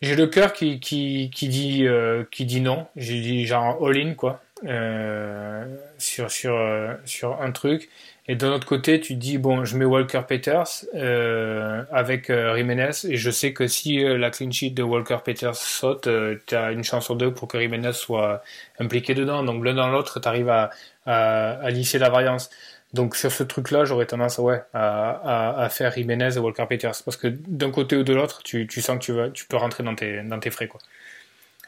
J'ai 0.01 0.15
le 0.15 0.29
cœur 0.29 0.53
qui, 0.53 0.79
qui, 0.79 1.29
qui, 1.35 1.49
dit, 1.49 1.85
euh, 1.85 2.23
qui 2.31 2.45
dit 2.45 2.61
non. 2.61 2.87
J'ai 2.95 3.21
dit 3.21 3.47
genre 3.47 3.85
all-in, 3.85 4.15
quoi. 4.15 4.41
Euh, 4.67 5.65
sur, 5.99 6.31
sur, 6.31 6.55
euh, 6.55 6.95
sur 7.05 7.41
un 7.41 7.53
truc. 7.53 7.89
Et 8.27 8.35
d'un 8.35 8.53
autre 8.53 8.67
côté, 8.67 9.01
tu 9.01 9.15
dis, 9.15 9.39
bon, 9.39 9.65
je 9.65 9.77
mets 9.77 9.85
Walker 9.85 10.23
Peters 10.27 10.85
euh, 10.95 11.83
avec 11.91 12.31
Jiménez, 12.31 12.91
et 13.09 13.17
je 13.17 13.31
sais 13.31 13.53
que 13.55 13.67
si 13.67 14.01
la 14.03 14.31
clean 14.31 14.51
sheet 14.51 14.71
de 14.71 14.83
Walker 14.83 15.19
Peters 15.25 15.57
saute, 15.57 16.09
tu 16.47 16.55
as 16.55 16.73
une 16.73 16.85
chance 16.85 17.07
sur 17.07 17.17
deux 17.17 17.33
pour 17.33 17.49
que 17.49 17.59
Jiménez 17.59 17.93
soit 17.95 18.43
impliqué 18.79 19.15
dedans. 19.15 19.43
Donc 19.45 19.65
l'un 19.65 19.75
dans 19.75 19.89
l'autre, 19.89 20.21
tu 20.21 20.29
arrives 20.29 20.51
à, 20.51 20.71
à, 21.07 21.53
à, 21.53 21.71
lisser 21.71 21.99
la 21.99 22.11
variance. 22.11 22.51
Donc 22.95 23.17
sur 23.17 23.31
ce 23.31 23.43
truc-là, 23.43 23.85
j'aurais 23.85 24.07
tendance 24.07 24.39
ouais, 24.39 24.63
à, 24.73 25.11
à, 25.11 25.65
à, 25.65 25.69
faire 25.69 25.93
Jiménez 25.93 26.37
et 26.37 26.39
Walker 26.39 26.65
Peters. 26.69 27.03
Parce 27.05 27.17
que 27.17 27.29
d'un 27.29 27.71
côté 27.71 27.97
ou 27.97 28.03
de 28.03 28.15
l'autre, 28.15 28.43
tu, 28.43 28.67
tu 28.67 28.81
sens 28.81 28.99
que 28.99 29.05
tu, 29.05 29.13
vas, 29.13 29.31
tu 29.31 29.45
peux 29.45 29.57
rentrer 29.57 29.85
dans 29.85 29.95
tes, 29.95 30.23
dans 30.23 30.41
tes 30.41 30.51
frais. 30.51 30.69
Quoi. 30.69 30.81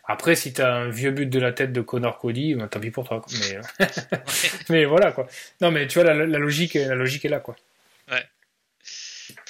Après, 0.07 0.35
si 0.35 0.53
tu 0.53 0.63
as 0.63 0.75
un 0.75 0.89
vieux 0.89 1.11
but 1.11 1.27
de 1.27 1.39
la 1.39 1.53
tête 1.53 1.73
de 1.73 1.83
Connor 1.83 2.19
Cody, 2.19 2.55
ben, 2.55 2.69
tant 2.69 2.81
pis 2.81 2.91
pour 2.91 3.07
toi. 3.07 3.21
Quoi. 3.21 3.33
Mais, 3.39 3.87
mais 4.71 4.85
voilà 4.87 5.13
quoi. 5.13 5.27
Non, 5.61 5.71
mais 5.71 5.87
tu 5.87 6.01
vois, 6.01 6.13
la, 6.13 6.27
la, 6.27 6.39
logique, 6.39 6.75
la 6.75 6.95
logique 6.95 7.25
est 7.27 7.29
là. 7.29 7.41
quoi. 7.41 7.55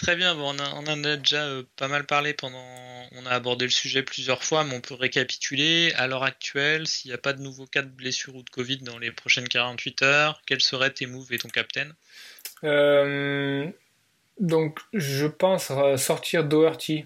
Très 0.03 0.17
bien, 0.17 0.35
bon, 0.35 0.57
on, 0.59 0.87
en 0.87 1.05
a 1.05 1.17
déjà 1.17 1.45
euh, 1.45 1.63
pas 1.77 1.89
mal 1.89 2.05
parlé 2.07 2.33
pendant. 2.33 2.65
On 3.13 3.27
a 3.27 3.31
abordé 3.31 3.67
le 3.67 3.71
sujet 3.71 4.03
plusieurs 4.03 4.43
fois, 4.43 4.65
mais 4.65 4.75
on 4.75 4.81
peut 4.81 4.95
récapituler. 4.95 5.93
À 5.97 6.07
l'heure 6.07 6.23
actuelle, 6.23 6.87
s'il 6.87 7.11
n'y 7.11 7.15
a 7.15 7.19
pas 7.19 7.33
de 7.33 7.43
nouveaux 7.43 7.67
cas 7.67 7.83
de 7.83 7.89
blessure 7.89 8.37
ou 8.37 8.43
de 8.43 8.51
Covid 8.51 8.79
dans 8.79 8.99
les 8.99 9.11
prochaines 9.11 9.49
48 9.49 10.03
heures, 10.03 10.43
quels 10.47 10.61
seraient 10.61 10.91
tes 10.91 11.07
moves 11.07 11.33
et 11.33 11.39
ton 11.39 11.49
captain 11.49 11.89
euh, 12.65 13.67
Donc, 14.39 14.79
je 14.95 15.27
pense 15.27 15.71
sortir 15.97 16.45
Doherty 16.45 17.05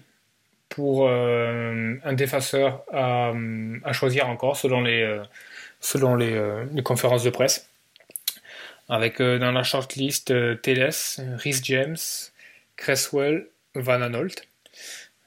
pour 0.69 1.07
euh, 1.07 1.95
un 2.03 2.13
défaceur 2.13 2.83
à, 2.91 3.33
choisir 3.93 4.27
encore 4.27 4.57
selon 4.57 4.81
les, 4.81 5.01
euh, 5.01 5.23
selon 5.79 6.19
euh, 6.19 6.65
les 6.73 6.83
conférences 6.83 7.23
de 7.23 7.29
presse. 7.29 7.69
Avec 8.87 9.19
dans 9.19 9.51
la 9.51 9.63
shortlist 9.63 10.31
Teles, 10.61 10.91
Rhys 11.37 11.61
James, 11.63 11.95
Cresswell, 12.77 13.47
Van 13.75 14.01
Anolt. 14.01 14.47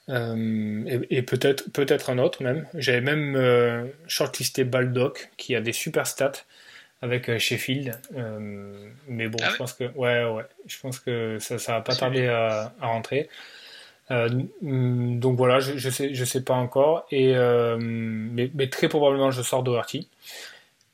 Euh, 0.09 1.01
et, 1.11 1.23
peut-être 1.23 1.71
peut-être 1.73 2.11
un 2.11 2.19
autre 2.19 2.43
même. 2.43 2.67
J'avais 2.75 3.01
même 3.01 3.37
euh, 3.37 3.85
shortlisté 4.07 4.65
Baldock 4.65 5.31
qui 5.37 5.55
a 5.55 5.61
des 5.61 5.73
super 5.73 6.07
stats 6.07 6.45
avec 7.03 7.29
euh, 7.29 7.39
Sheffield. 7.39 7.95
mais 9.07 9.29
bon, 9.29 9.39
Ah 9.43 9.51
je 9.51 9.57
pense 9.57 9.75
que 9.75 9.85
ouais 9.97 10.25
ouais, 10.25 10.45
je 10.67 10.79
pense 10.81 10.99
que 10.99 11.39
ça 11.41 11.59
ça 11.59 11.73
va 11.73 11.81
pas 11.83 11.95
tarder 11.95 12.27
à, 12.27 12.73
à 12.81 12.87
rentrer. 12.87 13.29
Donc 14.11 15.37
voilà, 15.37 15.61
je, 15.61 15.77
je 15.77 15.91
sais 15.91 16.15
je 16.15 16.25
sais 16.25 16.43
pas 16.43 16.55
encore 16.55 17.07
et 17.11 17.35
mais, 17.35 18.51
mais 18.55 18.69
très 18.69 18.89
probablement 18.89 19.31
je 19.31 19.43
sors 19.43 19.63
Doherty. 19.63 20.09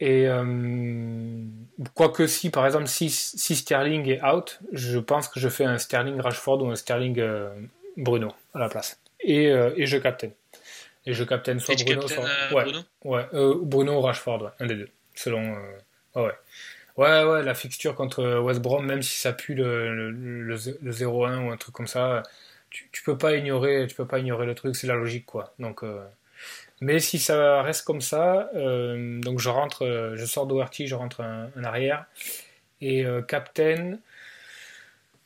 Et 0.00 0.26
quoique 1.94 2.26
si 2.26 2.50
par 2.50 2.66
exemple 2.66 2.86
si, 2.86 3.10
si 3.10 3.56
Sterling 3.56 4.08
est 4.08 4.22
out, 4.24 4.60
je 4.72 4.98
pense 4.98 5.28
que 5.28 5.40
je 5.40 5.48
fais 5.48 5.64
un 5.64 5.78
Sterling 5.78 6.20
Rashford 6.20 6.62
ou 6.62 6.70
un 6.70 6.76
Sterling 6.76 7.18
euh, 7.18 7.50
Bruno 7.96 8.32
à 8.54 8.58
la 8.58 8.68
place. 8.68 8.98
Et, 9.20 9.48
euh, 9.50 9.72
et 9.76 9.86
je 9.86 9.96
captain. 9.98 10.30
Et 11.06 11.12
je 11.12 11.24
captain 11.24 11.58
soit 11.58 11.74
Bruno, 11.74 12.00
captaines, 12.00 12.16
soit 12.16 12.28
euh, 12.28 12.54
ouais, 12.54 12.64
Bruno? 12.64 12.80
Ouais, 13.04 13.26
Bruno 13.62 13.92
ou 13.98 14.00
Rashford, 14.00 14.42
ouais, 14.42 14.50
un 14.60 14.66
des 14.66 14.74
deux, 14.74 14.88
selon. 15.14 15.42
ouais, 16.16 16.22
ouais. 16.22 16.32
Ouais, 16.96 17.24
ouais, 17.24 17.42
la 17.42 17.54
fixture 17.54 17.96
contre 17.96 18.38
West 18.38 18.60
Brom, 18.60 18.86
même 18.86 19.02
si 19.02 19.18
ça 19.18 19.32
pue 19.32 19.54
le, 19.54 19.94
le, 19.94 20.10
le, 20.12 20.56
le 20.82 20.92
0-1 20.92 21.44
ou 21.44 21.50
un 21.50 21.56
truc 21.56 21.74
comme 21.74 21.88
ça, 21.88 22.22
tu, 22.70 22.88
tu 22.92 23.02
peux 23.02 23.18
pas 23.18 23.34
ignorer, 23.34 23.86
tu 23.88 23.96
peux 23.96 24.06
pas 24.06 24.20
ignorer 24.20 24.46
le 24.46 24.54
truc, 24.54 24.76
c'est 24.76 24.86
la 24.86 24.94
logique, 24.94 25.26
quoi. 25.26 25.54
Donc, 25.58 25.82
euh, 25.82 26.04
mais 26.84 26.98
si 27.00 27.18
ça 27.18 27.62
reste 27.62 27.86
comme 27.86 28.02
ça, 28.02 28.50
euh, 28.54 29.18
donc 29.22 29.38
je 29.38 29.48
rentre, 29.48 29.86
euh, 29.86 30.16
je 30.16 30.26
sors 30.26 30.46
Doherty, 30.46 30.86
je 30.86 30.94
rentre 30.94 31.22
un 31.22 31.64
arrière. 31.64 32.04
Et 32.82 33.06
euh, 33.06 33.22
Captain, 33.22 33.98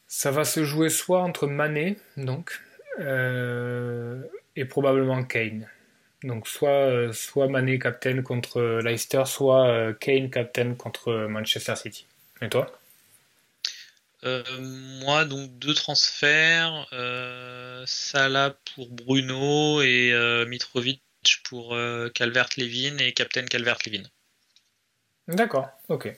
ça 0.07 0.31
va 0.31 0.45
se 0.45 0.63
jouer 0.63 0.89
soit 0.89 1.21
entre 1.21 1.49
Mané, 1.49 1.97
donc, 2.17 2.61
et 3.01 4.65
probablement 4.67 5.25
Kane. 5.25 5.69
Donc 6.23 6.47
soit, 6.47 7.13
soit 7.13 7.49
Mané 7.49 7.81
Captain 7.81 8.23
contre 8.23 8.81
Leicester, 8.81 9.25
soit 9.27 9.95
Kane 9.95 10.31
Captain 10.31 10.75
contre 10.75 11.27
Manchester 11.29 11.75
City. 11.75 12.07
Et 12.41 12.49
toi? 12.49 12.71
Moi, 14.23 15.25
donc 15.25 15.59
deux 15.59 15.75
transferts, 15.75 16.87
Salah 17.87 18.55
pour 18.75 18.89
Bruno 18.91 19.83
et 19.83 20.13
Mitrovic 20.47 21.03
pour 21.37 21.75
euh, 21.75 22.09
Calvert-Levin 22.11 22.99
et 22.99 23.13
Captain 23.13 23.45
Calvert-Levin. 23.45 24.05
D'accord, 25.29 25.69
ok. 25.89 26.13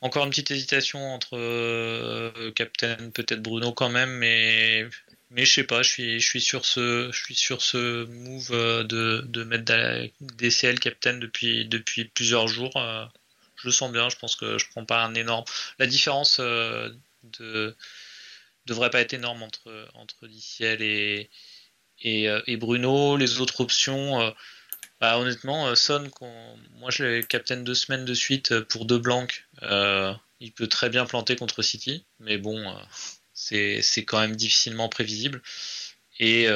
Encore 0.00 0.24
une 0.24 0.30
petite 0.30 0.50
hésitation 0.50 1.14
entre 1.14 1.36
euh, 1.36 2.50
Captain 2.52 3.10
peut-être 3.10 3.42
Bruno 3.42 3.72
quand 3.72 3.90
même, 3.90 4.10
mais 4.10 4.88
mais 5.30 5.44
je 5.44 5.52
sais 5.52 5.64
pas, 5.64 5.82
je 5.82 5.90
suis 5.90 6.20
je 6.20 6.26
suis 6.26 6.40
sur 6.40 6.64
ce 6.64 7.10
je 7.12 7.22
suis 7.22 7.34
sur 7.34 7.62
ce 7.62 8.06
move 8.06 8.50
euh, 8.52 8.82
de 8.82 9.22
de 9.26 9.44
mettre 9.44 9.72
DCL 10.20 10.80
Captain 10.80 11.18
depuis 11.18 11.66
depuis 11.66 12.06
plusieurs 12.06 12.48
jours. 12.48 12.72
je 13.56 13.68
le 13.68 13.72
sens 13.72 13.92
bien, 13.92 14.08
je 14.08 14.16
pense 14.16 14.36
que 14.36 14.58
je 14.58 14.68
prends 14.70 14.86
pas 14.86 15.04
un 15.04 15.14
énorme. 15.14 15.44
La 15.78 15.86
différence 15.86 16.40
de 16.40 17.76
devrait 18.66 18.90
pas 18.90 19.00
être 19.02 19.12
énorme 19.12 19.42
entre 19.42 19.88
entre 19.94 20.26
DCL 20.26 20.82
et 20.82 21.30
et, 22.00 22.28
euh, 22.28 22.40
et 22.46 22.56
Bruno. 22.56 23.16
Les 23.16 23.40
autres 23.40 23.60
options. 23.60 24.20
euh, 24.20 24.30
bah, 25.00 25.18
honnêtement, 25.18 25.68
euh, 25.68 25.74
Son, 25.74 26.10
moi 26.78 26.90
je 26.90 27.04
l'ai 27.04 27.22
captain 27.24 27.56
deux 27.58 27.74
semaines 27.74 28.04
de 28.04 28.14
suite 28.14 28.60
pour 28.60 28.84
deux 28.84 28.98
blancs. 28.98 29.44
Il 30.42 30.52
peut 30.52 30.68
très 30.68 30.88
bien 30.88 31.04
planter 31.04 31.36
contre 31.36 31.62
City, 31.62 32.04
mais 32.18 32.38
bon, 32.38 32.74
c'est 33.34 33.82
quand 34.06 34.20
même 34.20 34.36
difficilement 34.36 34.88
prévisible. 34.88 35.42
Et 36.18 36.48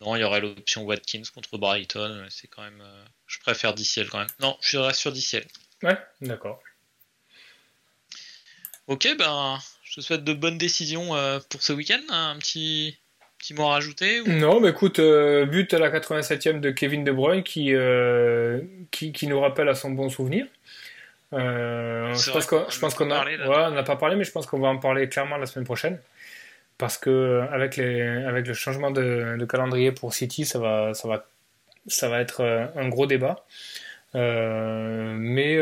non, 0.00 0.14
il 0.14 0.20
y 0.20 0.24
aurait 0.24 0.40
l'option 0.40 0.82
Watkins 0.84 1.22
contre 1.34 1.56
Brighton. 1.56 2.26
C'est 2.30 2.48
quand 2.48 2.62
même, 2.62 2.80
euh, 2.80 3.04
je 3.26 3.38
préfère 3.40 3.74
DCL 3.74 4.08
quand 4.08 4.18
même. 4.18 4.28
Non, 4.40 4.58
je 4.60 4.78
reste 4.78 5.00
sur 5.00 5.12
DCL. 5.12 5.46
Ouais, 5.82 5.98
d'accord. 6.20 6.60
Ok, 8.86 9.08
ben, 9.18 9.58
je 9.82 9.94
te 9.94 10.00
souhaite 10.00 10.22
de 10.22 10.34
bonnes 10.34 10.58
décisions 10.58 11.16
euh, 11.16 11.40
pour 11.48 11.62
ce 11.62 11.72
week-end. 11.72 12.00
Un 12.10 12.38
petit 12.38 12.98
rajouter 13.68 14.20
ou- 14.20 14.28
Non, 14.28 14.60
mais 14.60 14.70
écoute, 14.70 14.98
euh, 14.98 15.46
but 15.46 15.72
à 15.74 15.78
la 15.78 15.90
87e 15.90 16.60
de 16.60 16.70
Kevin 16.70 17.04
De 17.04 17.12
Bruyne 17.12 17.42
qui, 17.42 17.72
euh, 17.74 18.60
qui, 18.90 19.12
qui 19.12 19.26
nous 19.26 19.40
rappelle 19.40 19.68
à 19.68 19.74
son 19.74 19.90
bon 19.90 20.08
souvenir. 20.08 20.46
Euh, 21.32 22.14
je 22.14 22.30
pense 22.30 22.46
qu'on 22.46 22.68
je 22.68 22.78
pense 22.78 22.94
ouais, 22.98 23.70
n'a 23.70 23.82
pas 23.82 23.96
parlé, 23.96 24.16
mais 24.16 24.24
je 24.24 24.30
pense 24.32 24.46
qu'on 24.46 24.60
va 24.60 24.68
en 24.68 24.78
parler 24.78 25.08
clairement 25.08 25.36
la 25.36 25.46
semaine 25.46 25.64
prochaine. 25.64 25.98
Parce 26.78 26.98
que 26.98 27.10
euh, 27.10 27.46
avec, 27.50 27.76
les, 27.76 28.00
avec 28.02 28.46
le 28.46 28.54
changement 28.54 28.90
de, 28.90 29.36
de 29.38 29.44
calendrier 29.44 29.92
pour 29.92 30.12
City, 30.14 30.44
ça 30.44 30.58
va, 30.58 30.92
ça 30.94 31.08
va, 31.08 31.26
ça 31.86 32.08
va 32.08 32.20
être 32.20 32.42
un 32.76 32.88
gros 32.88 33.06
débat. 33.06 33.44
Mais 34.14 35.58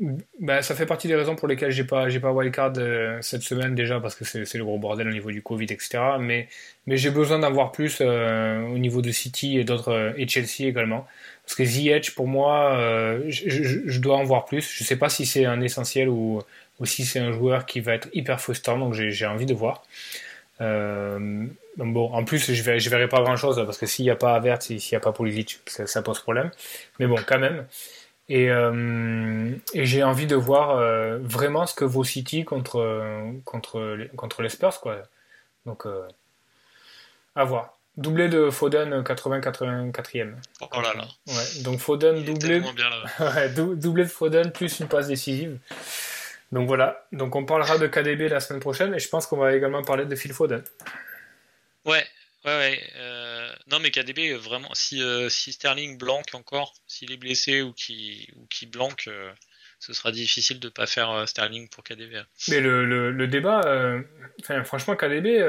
ben, 0.00 0.62
ça 0.62 0.76
fait 0.76 0.86
partie 0.86 1.08
des 1.08 1.16
raisons 1.16 1.34
pour 1.34 1.48
lesquelles 1.48 1.72
j'ai 1.72 1.84
pas, 1.84 2.08
j'ai 2.08 2.20
pas 2.20 2.30
wildcard 2.30 2.74
euh, 2.78 3.18
cette 3.20 3.42
semaine 3.42 3.74
déjà 3.74 3.98
parce 3.98 4.14
que 4.14 4.24
c'est 4.24 4.58
le 4.58 4.64
gros 4.64 4.78
bordel 4.78 5.08
au 5.08 5.12
niveau 5.12 5.32
du 5.32 5.42
Covid, 5.42 5.64
etc. 5.64 5.98
Mais, 6.20 6.48
mais 6.86 6.96
j'ai 6.96 7.10
besoin 7.10 7.40
d'en 7.40 7.50
voir 7.50 7.72
plus 7.72 7.98
euh, 8.00 8.60
au 8.62 8.78
niveau 8.78 9.02
de 9.02 9.10
City 9.10 9.58
et 9.58 9.64
d'autres 9.64 9.92
euh, 9.92 10.12
et 10.16 10.28
Chelsea 10.28 10.68
également. 10.68 11.06
Parce 11.44 11.56
que 11.56 11.64
Ziyech, 11.64 12.14
pour 12.14 12.28
moi, 12.28 12.76
euh, 12.76 13.22
je, 13.28 13.98
dois 13.98 14.16
en 14.18 14.24
voir 14.24 14.44
plus. 14.44 14.70
Je 14.70 14.84
sais 14.84 14.96
pas 14.96 15.08
si 15.08 15.26
c'est 15.26 15.46
un 15.46 15.60
essentiel 15.62 16.08
ou, 16.08 16.42
ou 16.78 16.86
si 16.86 17.04
c'est 17.04 17.20
un 17.20 17.32
joueur 17.32 17.66
qui 17.66 17.80
va 17.80 17.94
être 17.94 18.08
hyper 18.12 18.40
frustrant, 18.40 18.78
donc 18.78 18.94
j'ai 18.94 19.10
j'ai 19.10 19.26
envie 19.26 19.46
de 19.46 19.54
voir. 19.54 19.82
Euh, 20.60 21.46
bon, 21.76 22.12
en 22.12 22.24
plus, 22.24 22.52
je 22.52 22.62
verrai, 22.62 22.80
je 22.80 22.90
verrai 22.90 23.08
pas 23.08 23.22
grand 23.22 23.36
chose 23.36 23.56
parce 23.64 23.78
que 23.78 23.86
s'il 23.86 24.04
n'y 24.04 24.10
a 24.10 24.16
pas 24.16 24.34
Avert, 24.34 24.62
s'il 24.62 24.76
n'y 24.76 24.96
a 24.96 25.00
pas 25.00 25.12
Pulisic, 25.12 25.58
ça 25.66 26.02
pose 26.02 26.20
problème. 26.20 26.50
Mais 26.98 27.06
bon, 27.06 27.16
quand 27.26 27.38
même. 27.38 27.64
Et, 28.28 28.50
euh, 28.50 29.50
et 29.72 29.86
j'ai 29.86 30.02
envie 30.02 30.26
de 30.26 30.36
voir 30.36 30.70
euh, 30.76 31.18
vraiment 31.22 31.66
ce 31.66 31.74
que 31.74 31.84
vaut 31.84 32.04
City 32.04 32.44
contre, 32.44 32.78
euh, 32.78 33.32
contre, 33.44 33.80
les, 33.96 34.08
contre 34.08 34.42
les 34.42 34.48
Spurs, 34.50 34.80
quoi. 34.80 34.98
Donc, 35.64 35.86
euh, 35.86 36.06
à 37.34 37.44
voir. 37.44 37.74
Doublé 37.96 38.28
de 38.28 38.50
Foden 38.50 39.02
80-84e. 39.02 40.34
Oh 40.60 40.66
là 40.80 40.94
là. 40.94 41.04
Ouais, 41.26 41.62
donc 41.62 41.78
Foden 41.80 42.22
doublé, 42.22 42.60
bien 42.60 42.90
là. 42.90 43.04
ouais, 43.34 43.48
dou- 43.48 43.74
doublé 43.74 44.04
de 44.04 44.08
Foden 44.08 44.52
plus 44.52 44.78
une 44.78 44.86
passe 44.88 45.08
décisive. 45.08 45.58
Donc 46.52 46.68
voilà. 46.68 47.06
Donc 47.12 47.34
on 47.34 47.44
parlera 47.44 47.76
de 47.76 47.86
KDB 47.88 48.28
la 48.28 48.38
semaine 48.40 48.60
prochaine 48.60 48.94
et 48.94 48.98
je 49.00 49.08
pense 49.08 49.26
qu'on 49.26 49.36
va 49.38 49.52
également 49.54 49.82
parler 49.82 50.04
de 50.04 50.14
Phil 50.14 50.32
Foden. 50.32 50.62
Ouais, 51.84 52.04
ouais, 52.44 52.56
ouais. 52.56 52.80
Non, 53.70 53.78
mais 53.80 53.90
KDB, 53.90 54.34
vraiment, 54.34 54.70
si, 54.74 55.02
euh, 55.02 55.28
si 55.28 55.52
Sterling 55.52 55.98
blanque 55.98 56.34
encore, 56.34 56.74
s'il 56.86 57.12
est 57.12 57.16
blessé 57.16 57.62
ou 57.62 57.72
qui 57.72 58.28
ou 58.36 58.46
qui 58.46 58.66
blanque, 58.66 59.04
euh, 59.08 59.30
ce 59.78 59.92
sera 59.92 60.10
difficile 60.10 60.58
de 60.60 60.68
pas 60.68 60.86
faire 60.86 61.10
euh, 61.10 61.26
Sterling 61.26 61.68
pour 61.68 61.84
KDB. 61.84 62.16
hein. 62.16 62.26
Mais 62.48 62.60
le, 62.60 62.84
le, 62.84 63.10
le 63.12 63.28
débat, 63.28 63.60
enfin, 64.40 64.64
franchement, 64.64 64.96
KDB, 64.96 65.44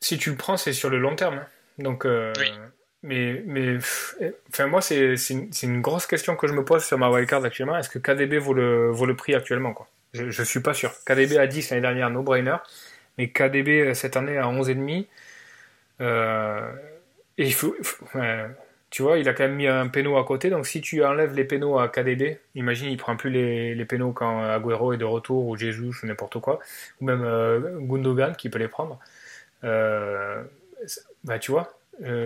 si 0.00 0.18
tu 0.18 0.30
le 0.30 0.36
prends, 0.36 0.56
c'est 0.56 0.72
sur 0.72 0.90
le 0.90 0.98
long 0.98 1.16
terme. 1.16 1.38
hein. 1.38 1.46
Donc, 1.78 2.04
Oui. 2.04 2.50
mais, 3.02 3.42
mais 3.46 3.74
pff, 3.74 4.14
enfin, 4.50 4.66
moi, 4.66 4.80
c'est 4.80 5.14
une, 5.62 5.80
grosse 5.80 6.06
question 6.06 6.36
que 6.36 6.46
je 6.46 6.52
me 6.52 6.64
pose 6.64 6.84
sur 6.84 6.98
ma 6.98 7.08
wildcard 7.10 7.44
actuellement. 7.44 7.76
Est-ce 7.76 7.90
que 7.90 7.98
KDB 7.98 8.38
vaut 8.38 8.54
le, 8.54 8.90
vaut 8.90 9.06
le 9.06 9.16
prix 9.16 9.34
actuellement 9.34 9.72
quoi? 9.74 9.88
Je, 10.14 10.30
je 10.30 10.42
suis 10.42 10.60
pas 10.60 10.74
sûr. 10.74 10.92
KDB 11.04 11.36
à 11.36 11.46
10 11.46 11.70
l'année 11.70 11.82
dernière, 11.82 12.10
no-brainer. 12.10 12.56
Mais 13.18 13.28
KDB 13.30 13.94
cette 13.94 14.16
année 14.16 14.38
à 14.38 14.44
11,5. 14.46 15.06
Euh, 16.00 16.72
et 17.36 17.46
il 17.46 17.54
faut. 17.54 17.76
tu 18.90 19.02
vois, 19.02 19.18
il 19.18 19.28
a 19.28 19.34
quand 19.34 19.44
même 19.44 19.56
mis 19.56 19.66
un 19.66 19.88
péno 19.88 20.16
à 20.16 20.24
côté. 20.24 20.50
Donc 20.50 20.66
si 20.66 20.80
tu 20.80 21.04
enlèves 21.04 21.34
les 21.34 21.44
pénaux 21.44 21.78
à 21.78 21.88
KDB, 21.88 22.40
imagine, 22.54 22.90
il 22.90 22.96
prend 22.96 23.16
plus 23.16 23.30
les, 23.30 23.74
les 23.74 23.84
pénaux 23.84 24.12
quand 24.12 24.42
Agüero 24.42 24.92
est 24.92 24.98
de 24.98 25.04
retour 25.04 25.46
ou 25.46 25.56
Jesus 25.56 25.94
ou 26.02 26.06
n'importe 26.06 26.40
quoi. 26.40 26.60
Ou 27.00 27.06
même 27.06 27.22
euh, 27.24 27.78
Gundogan 27.80 28.34
qui 28.36 28.48
peut 28.48 28.58
les 28.58 28.68
prendre. 28.68 28.98
Euh, 29.64 30.42
bah 31.24 31.38
tu 31.38 31.50
vois, 31.50 31.74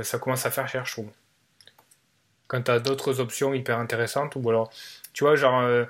ça 0.03 0.19
commence 0.19 0.47
à 0.47 0.51
faire 0.51 0.69
cher, 0.69 0.85
je 0.87 0.93
trouve. 0.93 1.11
Quand 2.47 2.63
tu 2.63 2.71
as 2.71 2.81
d'autres 2.81 3.21
options 3.21 3.55
hyper 3.55 3.79
intéressantes, 3.79 4.37
ou 4.37 4.51
alors, 4.51 4.71
tu 5.15 5.25
vois, 5.25 5.37
genre, 5.37 5.87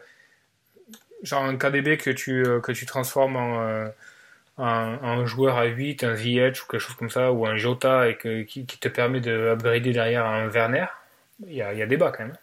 genre 1.24 1.42
un 1.42 1.56
KDB 1.56 1.96
que 1.98 2.10
tu, 2.10 2.44
que 2.62 2.70
tu 2.70 2.86
transformes 2.86 3.34
en, 3.36 3.90
en 4.58 5.26
joueur 5.26 5.56
à 5.56 5.64
8, 5.64 6.04
un 6.04 6.14
Ziyech 6.14 6.62
ou 6.62 6.66
quelque 6.66 6.80
chose 6.80 6.96
comme 6.96 7.10
ça, 7.10 7.32
ou 7.32 7.46
un 7.46 7.56
Jota 7.56 8.08
et 8.08 8.16
que, 8.16 8.42
qui, 8.42 8.66
qui 8.66 8.78
te 8.78 8.88
permet 8.88 9.20
de 9.20 9.50
upgrader 9.52 9.92
derrière 9.92 10.26
un 10.26 10.48
Werner, 10.48 10.86
il 11.46 11.54
y 11.54 11.62
a, 11.62 11.72
y 11.74 11.82
a 11.82 11.86
débat 11.86 12.12
quand 12.12 12.24
même. 12.24 12.36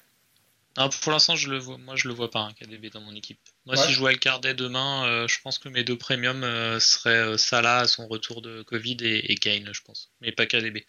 Non, 0.77 0.89
pour 1.01 1.11
l'instant, 1.11 1.35
je 1.35 1.49
le 1.49 1.57
vois. 1.57 1.77
Moi, 1.77 1.95
je 1.95 2.07
le 2.07 2.13
vois 2.13 2.31
pas 2.31 2.39
un 2.39 2.53
KDB 2.53 2.89
dans 2.89 3.01
mon 3.01 3.13
équipe. 3.15 3.39
Moi, 3.65 3.75
Ouais. 3.75 3.83
si 3.83 3.91
je 3.91 3.97
jouais 3.97 4.17
dès 4.41 4.53
demain, 4.53 5.05
euh, 5.07 5.27
je 5.27 5.41
pense 5.41 5.59
que 5.59 5.67
mes 5.67 5.83
deux 5.83 5.97
premiums 5.97 6.43
euh, 6.43 6.79
seraient 6.79 7.33
euh, 7.33 7.37
Salah 7.37 7.79
à 7.79 7.87
son 7.87 8.07
retour 8.07 8.41
de 8.41 8.61
Covid 8.61 8.97
et, 9.01 9.31
et 9.31 9.35
Kane, 9.35 9.69
je 9.73 9.81
pense, 9.81 10.11
mais 10.21 10.31
pas 10.31 10.45
KDB. 10.45 10.85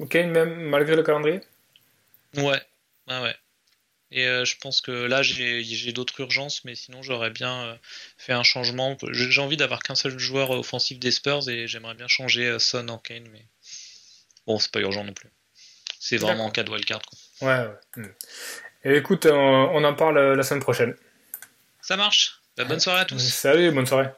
Ok, 0.00 0.14
même 0.14 0.54
malgré 0.68 0.94
le 0.94 1.02
calendrier? 1.02 1.40
Ouais, 2.36 2.62
ouais, 3.08 3.20
ouais. 3.22 3.34
Et 4.10 4.26
euh, 4.26 4.44
je 4.44 4.56
pense 4.58 4.80
que 4.80 4.92
là, 4.92 5.22
j'ai 5.22 5.92
d'autres 5.92 6.20
urgences, 6.20 6.64
mais 6.64 6.74
sinon, 6.74 7.02
j'aurais 7.02 7.30
bien 7.30 7.64
euh, 7.64 7.74
fait 8.18 8.32
un 8.32 8.44
changement. 8.44 8.96
J'ai 9.10 9.40
envie 9.40 9.56
d'avoir 9.56 9.82
qu'un 9.82 9.94
seul 9.94 10.18
joueur 10.18 10.50
offensif 10.50 10.98
des 10.98 11.10
Spurs 11.10 11.48
et 11.48 11.66
j'aimerais 11.66 11.94
bien 11.94 12.08
changer 12.08 12.58
Son 12.58 12.88
en 12.88 12.98
Kane, 12.98 13.28
mais 13.32 13.44
bon, 14.46 14.58
c'est 14.58 14.70
pas 14.70 14.80
urgent 14.80 15.04
non 15.04 15.12
plus. 15.12 15.30
C'est 15.98 16.18
vraiment 16.18 16.46
en 16.46 16.50
cas 16.50 16.62
de 16.62 16.70
wildcard. 16.70 17.02
Ouais, 17.40 17.66
ouais. 17.96 18.14
Et 18.84 18.96
écoute, 18.96 19.26
on, 19.26 19.82
en 19.82 19.94
parle 19.94 20.34
la 20.34 20.42
semaine 20.44 20.62
prochaine. 20.62 20.94
Ça 21.80 21.96
marche. 21.96 22.40
Bah, 22.56 22.64
bonne 22.64 22.80
soirée 22.80 23.00
à 23.00 23.04
tous. 23.04 23.18
Salut, 23.18 23.72
bonne 23.72 23.86
soirée. 23.86 24.08